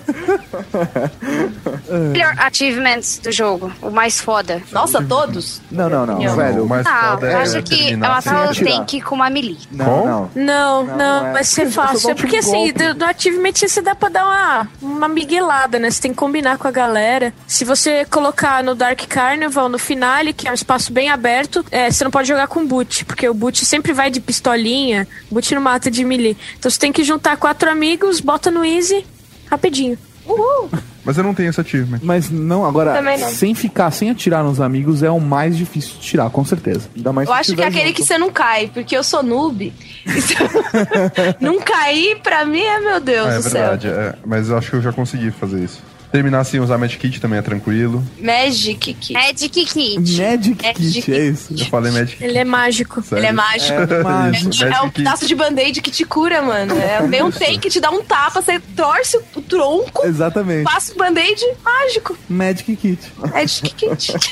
Melhor 2.13 2.35
achievements 2.39 3.19
do 3.19 3.33
jogo, 3.33 3.73
o 3.83 3.91
mais 3.91 4.21
foda. 4.21 4.63
Nossa, 4.73 5.03
todos? 5.03 5.61
Não, 5.71 5.89
não, 5.89 6.07
não, 6.07 6.19
Não. 6.19 6.37
velho. 6.37 6.65
O 6.65 6.69
mais 6.69 6.87
Ah, 6.87 7.11
foda 7.13 7.27
eu 7.27 7.39
é 7.39 7.43
acho 7.43 7.63
que 7.63 7.93
ela 7.93 8.21
fala 8.21 8.51
atirar. 8.51 8.73
tem 8.73 8.85
que 8.85 8.97
ir 8.99 9.03
com 9.03 9.15
uma 9.15 9.31
melee. 9.31 9.59
Não, 9.71 10.07
não. 10.07 10.31
Não, 10.35 10.85
não, 10.85 10.97
não 10.97 11.27
é. 11.29 11.33
vai 11.33 11.45
ser 11.45 11.71
fácil. 11.71 12.11
É 12.11 12.15
porque 12.15 12.37
assim, 12.37 12.73
do, 12.73 12.95
do 12.95 13.05
Achievement 13.05 13.53
você 13.55 13.81
dá 13.81 13.95
pra 13.95 14.09
dar 14.09 14.25
uma, 14.25 14.69
uma 14.81 15.09
miguelada, 15.09 15.79
né? 15.79 15.91
Você 15.91 16.03
tem 16.03 16.11
que 16.13 16.17
combinar 16.19 16.59
com 16.59 16.69
a 16.69 16.71
galera. 16.71 17.33
Se 17.47 17.65
você 17.65 18.05
colocar 18.05 18.63
no 18.63 18.75
Dark 18.75 19.01
Carnival, 19.09 19.69
no 19.69 19.79
finale, 19.79 20.33
que 20.33 20.49
é 20.49 20.51
um 20.51 20.55
espaço 20.55 20.93
bem 20.93 21.11
aberto, 21.11 21.65
é, 21.71 21.91
você 21.91 22.05
não 22.05 22.11
pode 22.11 22.29
jogar 22.29 22.47
com 22.49 22.67
boot, 22.67 23.05
porque 23.05 23.29
o 23.29 23.35
boot 23.35 23.65
sempre 23.65 23.93
vai 23.93 24.11
de 24.11 24.21
pistolinha, 24.21 25.07
o 25.31 25.35
boot 25.35 25.55
não 25.55 25.63
mata 25.63 25.91
de 25.91 26.05
melee. 26.05 26.37
Então 26.59 26.71
você 26.71 26.79
tem 26.79 26.93
que 26.93 27.05
juntar 27.05 27.37
quatro 27.37 27.71
amigos, 27.71 28.21
bota 28.21 28.51
no 28.51 28.65
easy, 28.65 29.05
rapidinho. 29.51 29.97
Uhul! 30.27 30.69
Mas 31.05 31.17
eu 31.17 31.25
não 31.25 31.33
tenho 31.33 31.49
esse 31.49 31.59
achievement. 31.59 32.01
Mas 32.03 32.29
não, 32.31 32.67
agora, 32.67 33.01
não. 33.01 33.31
sem 33.31 33.55
ficar, 33.55 33.91
sem 33.91 34.11
atirar 34.11 34.45
nos 34.45 34.61
amigos 34.61 35.03
é 35.03 35.11
o 35.11 35.19
mais 35.19 35.57
difícil 35.57 35.95
de 35.95 36.01
tirar, 36.01 36.29
com 36.29 36.45
certeza. 36.45 36.83
Ainda 36.95 37.13
mais 37.15 37.27
Eu 37.27 37.35
acho 37.35 37.55
que 37.55 37.63
é 37.63 37.67
aquele 37.67 37.87
junto. 37.87 37.97
que 37.97 38.05
você 38.05 38.19
não 38.19 38.31
cai, 38.31 38.71
porque 38.75 38.95
eu 38.95 39.03
sou 39.03 39.23
noob. 39.23 39.73
Então, 40.07 40.49
não 41.41 41.59
cair, 41.61 42.19
pra 42.21 42.45
mim, 42.45 42.61
é 42.61 42.79
meu 42.81 43.01
Deus 43.01 43.27
Ah, 43.29 43.33
é 43.33 43.37
do 43.39 43.43
verdade, 43.43 43.89
céu. 43.89 44.01
é. 44.01 44.15
mas 44.27 44.49
eu 44.51 44.59
acho 44.59 44.71
que 44.71 44.77
eu 44.77 44.83
já 44.83 44.93
consegui 44.93 45.31
fazer 45.31 45.65
isso. 45.65 45.83
Terminar 46.11 46.45
sem 46.45 46.59
usar 46.59 46.79
Magic 46.79 46.99
Kit 46.99 47.21
também 47.21 47.39
é 47.39 47.43
tranquilo. 47.43 48.03
Magic 48.19 48.75
Kit. 48.95 49.13
Magic 49.13 49.49
Kit. 49.49 49.75
Magic 50.19 50.55
Kit, 50.55 51.13
é 51.13 51.27
isso. 51.27 51.55
Eu 51.57 51.67
falei 51.67 51.93
Magic 51.93 52.23
Ele 52.25 52.39
é 52.39 52.45
mágico. 52.45 53.03
Sério? 53.03 53.21
Ele 53.21 53.27
é 53.27 53.33
mágico. 53.33 53.73
É 53.75 54.03
mágico. 54.03 54.65
É, 54.65 54.67
é 54.67 54.71
um 54.71 54.73
Magic 54.73 54.89
Kit. 54.89 54.93
pedaço 54.95 55.27
de 55.27 55.35
band-aid 55.35 55.83
que 55.83 55.91
te 55.91 56.05
cura, 56.05 56.41
mano. 56.41 56.75
É 56.79 57.07
bem 57.07 57.23
um 57.23 57.31
take 57.31 57.59
que 57.59 57.69
te 57.71 57.79
dá 57.81 57.91
um 57.91 58.03
tapa, 58.03 58.41
você 58.41 58.59
torce 58.75 59.19
o 59.37 59.43
tronco, 59.43 60.07
Exatamente. 60.07 60.65
passa 60.65 60.93
o 60.93 60.97
band-aid, 60.97 61.43
mágico. 61.63 62.17
Magic 62.29 62.77
Kit. 62.77 63.13
Magic 63.33 63.75
Kit. 63.75 64.15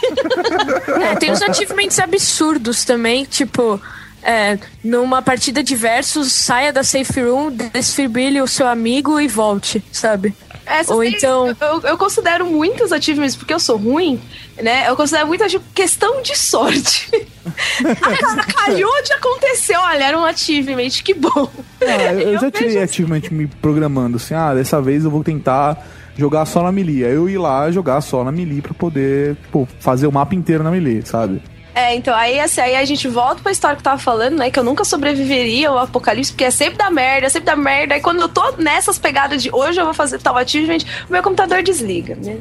É, 1.07 1.15
tem 1.17 1.31
uns 1.31 1.43
achievements 1.43 1.99
absurdos 1.99 2.85
também, 2.85 3.25
tipo. 3.25 3.81
É, 4.23 4.59
numa 4.83 5.23
partida 5.23 5.63
de 5.63 5.77
versus, 5.77 6.33
saia 6.33 6.73
da 6.73 6.83
safe 6.83 7.21
room, 7.21 7.53
desfibrile 7.73 8.41
o 8.41 8.47
seu 8.49 8.67
amigo 8.67 9.21
e 9.21 9.29
volte, 9.29 9.85
sabe? 9.93 10.35
Essas 10.67 10.91
Ou 10.91 11.05
então- 11.05 11.55
Eu, 11.61 11.81
eu 11.83 11.97
considero 11.99 12.45
muitos 12.45 12.91
achievements, 12.93 13.37
porque 13.37 13.55
eu 13.55 13.61
sou 13.61 13.77
ruim, 13.77 14.21
né? 14.61 14.89
Eu 14.89 14.97
considero 14.97 15.29
tipo, 15.49 15.65
questão 15.75 16.21
de 16.23 16.37
sorte. 16.37 17.09
Calhou 18.55 19.03
de 19.03 19.13
acontecer, 19.13 19.77
olha, 19.77 20.05
era 20.05 20.19
um 20.19 20.25
achievement, 20.25 20.89
que 21.05 21.15
bom. 21.15 21.49
Ah, 21.81 22.13
eu, 22.13 22.33
eu 22.33 22.41
já 22.41 22.51
tirei 22.51 22.69
vejo 22.75 22.83
achievement 22.85 23.23
me 23.31 23.47
programando 23.47 24.17
assim, 24.17 24.35
ah, 24.35 24.55
dessa 24.55 24.81
vez 24.81 25.05
eu 25.05 25.11
vou 25.11 25.23
tentar 25.23 25.87
jogar 26.17 26.45
só 26.47 26.63
na 26.63 26.73
melee. 26.73 27.03
Eu 27.03 27.29
ir 27.29 27.39
lá 27.39 27.71
jogar 27.71 28.01
só 28.01 28.25
na 28.25 28.33
melee 28.33 28.61
pra 28.61 28.75
poder, 28.75 29.37
tipo, 29.37 29.69
fazer 29.79 30.07
o 30.07 30.13
mapa 30.13 30.35
inteiro 30.35 30.65
na 30.65 30.71
melee, 30.71 31.03
sabe? 31.05 31.41
É, 31.77 31.95
então, 31.95 32.15
aí, 32.15 32.41
assim, 32.41 32.63
aí 32.63 32.75
a 32.75 32.85
gente 32.87 33.07
volta 33.07 33.43
pra 33.43 33.53
história 33.53 33.77
que 33.77 33.81
eu 33.81 33.85
tava 33.85 33.99
falando, 33.99 34.39
né? 34.39 34.51
Que 34.51 34.59
eu 34.59 34.65
nunca 34.65 34.83
sobreviveria 34.83 35.69
ao 35.69 35.77
apocalipse, 35.77 36.33
porque 36.33 36.45
é 36.45 36.51
sempre 36.51 36.79
da 36.79 36.91
merda, 36.91 37.27
é 37.27 37.29
sempre 37.29 37.45
da 37.45 37.55
merda. 37.55 37.95
Aí 37.95 38.01
quando 38.01 38.19
eu 38.23 38.31
tô 38.31 38.53
nessas 38.53 38.99
pegadas 38.99 39.43
de 39.43 39.51
hoje 39.53 39.79
eu 39.79 39.85
vou 39.85 39.93
fazer 39.93 40.19
tal 40.19 40.39
achievement, 40.39 40.79
o 41.07 41.13
meu 41.13 41.23
computador 41.23 41.63
desliga, 41.63 42.17
né? 42.17 42.39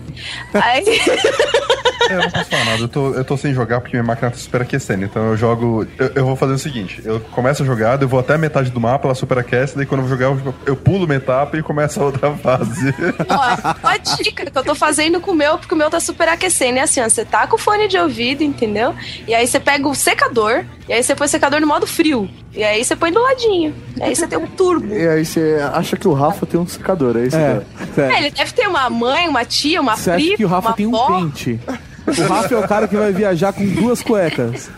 Aí. 0.53 0.85
É, 2.09 2.13
eu 2.13 2.17
não 2.19 2.29
posso 2.29 2.49
falar 2.49 2.65
nada. 2.65 2.83
Eu 2.83 2.87
tô, 2.87 3.13
eu 3.13 3.25
tô 3.25 3.37
sem 3.37 3.53
jogar 3.53 3.81
porque 3.81 3.95
minha 3.95 4.05
máquina 4.05 4.29
tá 4.29 4.37
superaquecendo. 4.37 5.05
Então 5.05 5.25
eu 5.27 5.37
jogo. 5.37 5.87
Eu, 5.97 6.11
eu 6.15 6.25
vou 6.25 6.35
fazer 6.35 6.53
o 6.53 6.57
seguinte: 6.57 7.01
eu 7.03 7.19
começo 7.19 7.63
a 7.63 7.65
jogar, 7.65 8.01
eu 8.01 8.07
vou 8.07 8.19
até 8.19 8.35
a 8.35 8.37
metade 8.37 8.69
do 8.69 8.79
mapa, 8.79 9.07
ela 9.07 9.15
superaquece, 9.15 9.75
daí 9.75 9.85
quando 9.85 10.01
eu 10.01 10.07
vou 10.07 10.17
jogar, 10.17 10.25
eu, 10.25 10.55
eu 10.65 10.75
pulo 10.75 11.05
uma 11.05 11.15
etapa 11.15 11.57
e 11.57 11.63
começa 11.63 11.99
a 11.99 12.05
outra 12.05 12.33
fase. 12.33 12.93
Ó, 13.29 13.77
uma 13.79 13.97
dica 13.97 14.45
que 14.45 14.57
eu 14.57 14.63
tô 14.63 14.75
fazendo 14.75 15.19
com 15.19 15.31
o 15.31 15.35
meu, 15.35 15.57
porque 15.57 15.73
o 15.73 15.77
meu 15.77 15.89
tá 15.89 15.99
super 15.99 16.27
aquecendo. 16.27 16.79
É 16.79 16.81
assim, 16.81 17.01
ó, 17.01 17.09
você 17.09 17.25
tá 17.25 17.47
com 17.47 17.55
o 17.55 17.59
fone 17.59 17.87
de 17.87 17.97
ouvido, 17.97 18.43
entendeu? 18.43 18.93
E 19.27 19.33
aí 19.33 19.47
você 19.47 19.59
pega 19.59 19.87
o 19.87 19.95
secador, 19.95 20.63
e 20.87 20.93
aí 20.93 21.03
você 21.03 21.15
põe 21.15 21.25
o 21.25 21.29
secador 21.29 21.59
no 21.59 21.67
modo 21.67 21.87
frio. 21.87 22.29
E 22.53 22.63
aí 22.63 22.83
você 22.83 22.95
põe 22.95 23.11
do 23.11 23.21
ladinho. 23.21 23.73
E 23.97 24.03
aí 24.03 24.15
você 24.15 24.27
tem 24.27 24.37
um 24.37 24.47
turbo. 24.47 24.93
E 24.93 25.07
aí 25.07 25.25
você 25.25 25.59
acha 25.73 25.97
que 25.97 26.07
o 26.07 26.13
Rafa 26.13 26.45
tem 26.45 26.59
um 26.59 26.67
secador, 26.67 27.17
é 27.17 27.25
isso? 27.25 27.35
É, 27.35 27.61
É. 27.97 28.01
É, 28.01 28.17
ele 28.19 28.31
deve 28.31 28.53
ter 28.53 28.67
uma 28.67 28.89
mãe, 28.89 29.27
uma 29.27 29.43
tia, 29.43 29.81
uma 29.81 29.95
Você 29.95 30.11
prima, 30.11 30.27
acha 30.27 30.37
que 30.37 30.45
o 30.45 30.47
Rafa 30.47 30.73
tem 30.73 30.85
um 30.85 30.91
pente? 30.91 31.59
O 32.07 32.21
Rafa 32.27 32.53
é 32.53 32.57
o 32.57 32.67
cara 32.67 32.87
que 32.87 32.95
vai 32.95 33.11
viajar 33.11 33.51
com 33.51 33.65
duas 33.65 34.01
cuecas. 34.01 34.69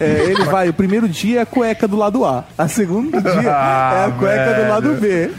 É, 0.00 0.24
ele 0.30 0.44
vai, 0.44 0.68
o 0.68 0.72
primeiro 0.74 1.08
dia 1.08 1.38
é 1.38 1.42
a 1.42 1.46
cueca 1.46 1.86
do 1.88 1.96
lado 1.96 2.24
A, 2.24 2.44
a 2.56 2.68
segundo 2.68 3.10
dia 3.20 3.30
é 3.42 3.48
a 3.48 4.04
Ah, 4.06 4.12
cueca 4.18 4.54
do 4.54 4.68
lado 4.68 4.94
B. 5.00 5.30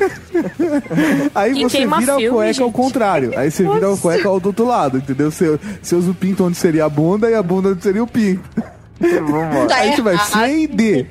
Aí 1.35 1.53
Que 1.53 1.63
você 1.63 1.85
vira 1.85 2.13
a 2.13 2.17
filme, 2.17 2.29
cueca 2.29 2.61
ao 2.63 2.67
gente. 2.67 2.75
contrário. 2.75 3.31
Aí 3.37 3.51
você 3.51 3.63
vira 3.63 3.93
a 3.93 3.97
cueca 3.97 4.27
ao 4.29 4.39
do 4.39 4.47
outro 4.47 4.65
lado, 4.65 4.97
entendeu? 4.97 5.31
Você, 5.31 5.59
você 5.81 5.95
usa 5.95 6.11
o 6.11 6.13
pinto 6.13 6.43
onde 6.45 6.57
seria 6.57 6.85
a 6.85 6.89
bunda 6.89 7.29
e 7.29 7.35
a 7.35 7.43
bunda 7.43 7.69
onde 7.69 7.83
seria 7.83 8.03
o 8.03 8.07
pinto. 8.07 8.41
Tá 8.99 9.75
Aí 9.75 9.81
a 9.81 9.85
gente 9.91 10.01
vai 10.01 10.17
e 10.61 10.67
D. 10.67 11.05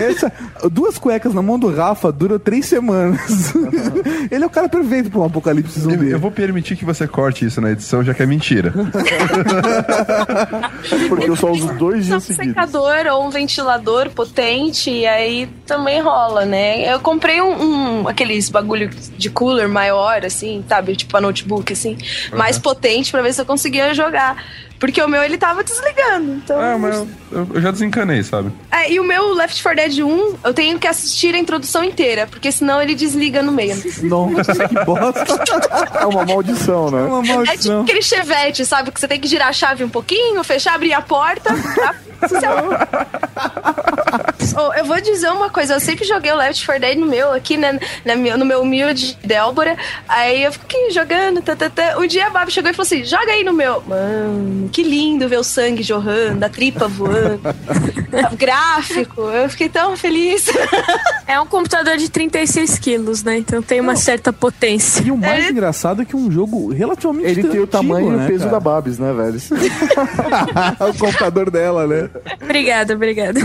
Essa, 0.00 0.32
duas 0.70 0.96
cuecas 0.98 1.34
na 1.34 1.42
mão 1.42 1.58
do 1.58 1.74
Rafa 1.74 2.10
duram 2.10 2.38
três 2.38 2.66
semanas. 2.66 3.52
Ele 4.30 4.42
é 4.42 4.46
o 4.46 4.50
cara 4.50 4.68
perfeito 4.68 5.10
pra 5.10 5.20
um 5.20 5.24
apocalipse 5.24 5.78
Eu, 5.78 5.82
zumbi. 5.90 6.10
eu 6.10 6.18
vou 6.18 6.30
permitir 6.30 6.76
que 6.76 6.84
você 6.84 7.06
corte 7.06 7.44
isso 7.44 7.60
na 7.60 7.70
edição, 7.72 8.02
já 8.02 8.14
que 8.14 8.22
é 8.22 8.26
mentira. 8.26 8.72
Porque 11.08 11.30
eu 11.30 11.36
só 11.36 11.50
uso 11.50 11.72
dois 11.74 12.06
um 12.06 12.10
dias 12.10 12.24
seguidos. 12.24 12.46
secador 12.54 13.06
ou 13.12 13.26
um 13.26 13.30
ventilador 13.30 14.10
potente, 14.10 14.90
e 14.90 15.06
aí 15.06 15.48
também 15.66 16.00
rola, 16.00 16.44
né? 16.44 16.92
Eu 16.92 17.00
comprei 17.00 17.40
um, 17.40 18.02
um- 18.02 18.08
aqueles 18.08 18.48
bagulho 18.48 18.88
de 18.88 19.30
cooler 19.30 19.68
maior, 19.68 20.24
assim, 20.24 20.64
sabe? 20.68 20.96
Tipo 20.96 21.16
a 21.16 21.20
notebook, 21.20 21.72
assim, 21.72 21.96
mais 22.32 22.58
potente 22.58 23.10
pra 23.10 23.22
ver 23.22 23.32
se 23.34 23.40
eu 23.40 23.46
conseguia 23.46 23.94
jogar. 23.94 24.36
Porque 24.78 25.00
o 25.02 25.08
meu 25.08 25.22
ele 25.22 25.38
tava 25.38 25.64
desligando. 25.64 26.32
Então. 26.34 26.62
É, 26.62 26.76
mas 26.76 26.96
eu, 27.32 27.48
eu- 27.54 27.60
já 27.60 27.70
desencanei, 27.70 28.22
sabe? 28.22 28.52
É, 28.70 28.92
e 28.92 29.00
o 29.00 29.04
meu 29.04 29.32
Left 29.32 29.62
4 29.62 29.76
Dead 29.82 29.98
1, 30.04 30.34
eu 30.44 30.52
tenho 30.54 30.78
que 30.78 30.86
assistir 30.86 31.34
a 31.34 31.38
introdução 31.38 31.82
inteira, 31.82 32.26
porque 32.26 32.52
senão 32.52 32.80
ele 32.82 32.94
desliga 32.94 33.42
no 33.42 33.52
meio. 33.52 33.74
Nossa, 34.02 34.68
que 34.68 34.74
bosta. 34.84 35.24
É 36.00 36.04
uma 36.06 36.24
maldição, 36.26 36.90
né? 36.90 37.00
É 37.00 37.04
uma 37.04 37.42
É 37.52 37.56
tipo 37.56 37.80
aquele 37.80 38.02
chevette, 38.02 38.66
sabe? 38.66 38.90
Que 38.90 39.00
você 39.00 39.08
tem 39.08 39.18
que 39.20 39.26
girar 39.28 39.48
a 39.48 39.52
chave 39.52 39.82
um 39.82 39.88
pouquinho, 39.88 40.42
fechar, 40.44 40.74
abrir 40.74 40.92
a 40.92 41.00
porta. 41.00 41.50
Tá? 41.74 41.94
Oh, 44.58 44.72
eu 44.72 44.84
vou 44.86 44.98
dizer 45.02 45.28
uma 45.30 45.50
coisa, 45.50 45.74
eu 45.74 45.80
sempre 45.80 46.06
joguei 46.06 46.32
o 46.32 46.36
Left 46.36 46.64
4 46.64 46.80
Dead 46.80 46.96
no 46.98 47.04
meu, 47.06 47.30
aqui 47.32 47.58
né, 47.58 47.78
na 48.06 48.16
meu- 48.16 48.38
no 48.38 48.44
meu 48.46 48.62
humilde 48.62 49.18
Délbora. 49.22 49.76
Aí 50.08 50.44
eu 50.44 50.52
fiquei 50.52 50.90
jogando, 50.92 51.42
tá, 51.42 51.54
tá, 51.54 51.68
tá. 51.68 51.98
Um 51.98 52.06
dia 52.06 52.26
a 52.26 52.30
Babi 52.30 52.50
chegou 52.50 52.70
e 52.70 52.74
falou 52.74 52.86
assim: 52.86 53.04
joga 53.04 53.32
aí 53.32 53.44
no 53.44 53.52
meu. 53.52 53.82
Mano, 53.86 54.65
que 54.68 54.82
lindo 54.82 55.28
ver 55.28 55.38
o 55.38 55.44
sangue 55.44 55.82
jorrando, 55.82 56.44
a 56.44 56.48
tripa 56.48 56.88
voando. 56.88 57.40
o 58.32 58.36
gráfico, 58.36 59.22
eu 59.22 59.48
fiquei 59.48 59.68
tão 59.68 59.96
feliz. 59.96 60.46
É 61.26 61.40
um 61.40 61.46
computador 61.46 61.96
de 61.96 62.10
36 62.10 62.78
quilos, 62.78 63.22
né? 63.22 63.38
Então 63.38 63.60
tem 63.60 63.80
uma 63.80 63.96
certa 63.96 64.32
potência. 64.32 65.02
E 65.02 65.10
o 65.10 65.16
mais 65.16 65.50
engraçado 65.50 66.02
é 66.02 66.04
que 66.04 66.14
é 66.14 66.18
um 66.18 66.30
jogo 66.30 66.72
relativamente 66.72 67.28
Ele 67.28 67.48
tem 67.48 67.60
o 67.60 67.66
tamanho 67.66 68.12
e 68.12 68.14
o 68.14 68.18
né, 68.18 68.26
peso 68.26 68.44
cara? 68.44 68.52
da 68.52 68.60
Babs, 68.60 68.98
né, 68.98 69.12
velho? 69.12 69.36
o 70.90 70.98
computador 70.98 71.50
dela, 71.50 71.86
né? 71.86 72.10
Obrigada, 72.42 72.94
obrigada. 72.94 73.40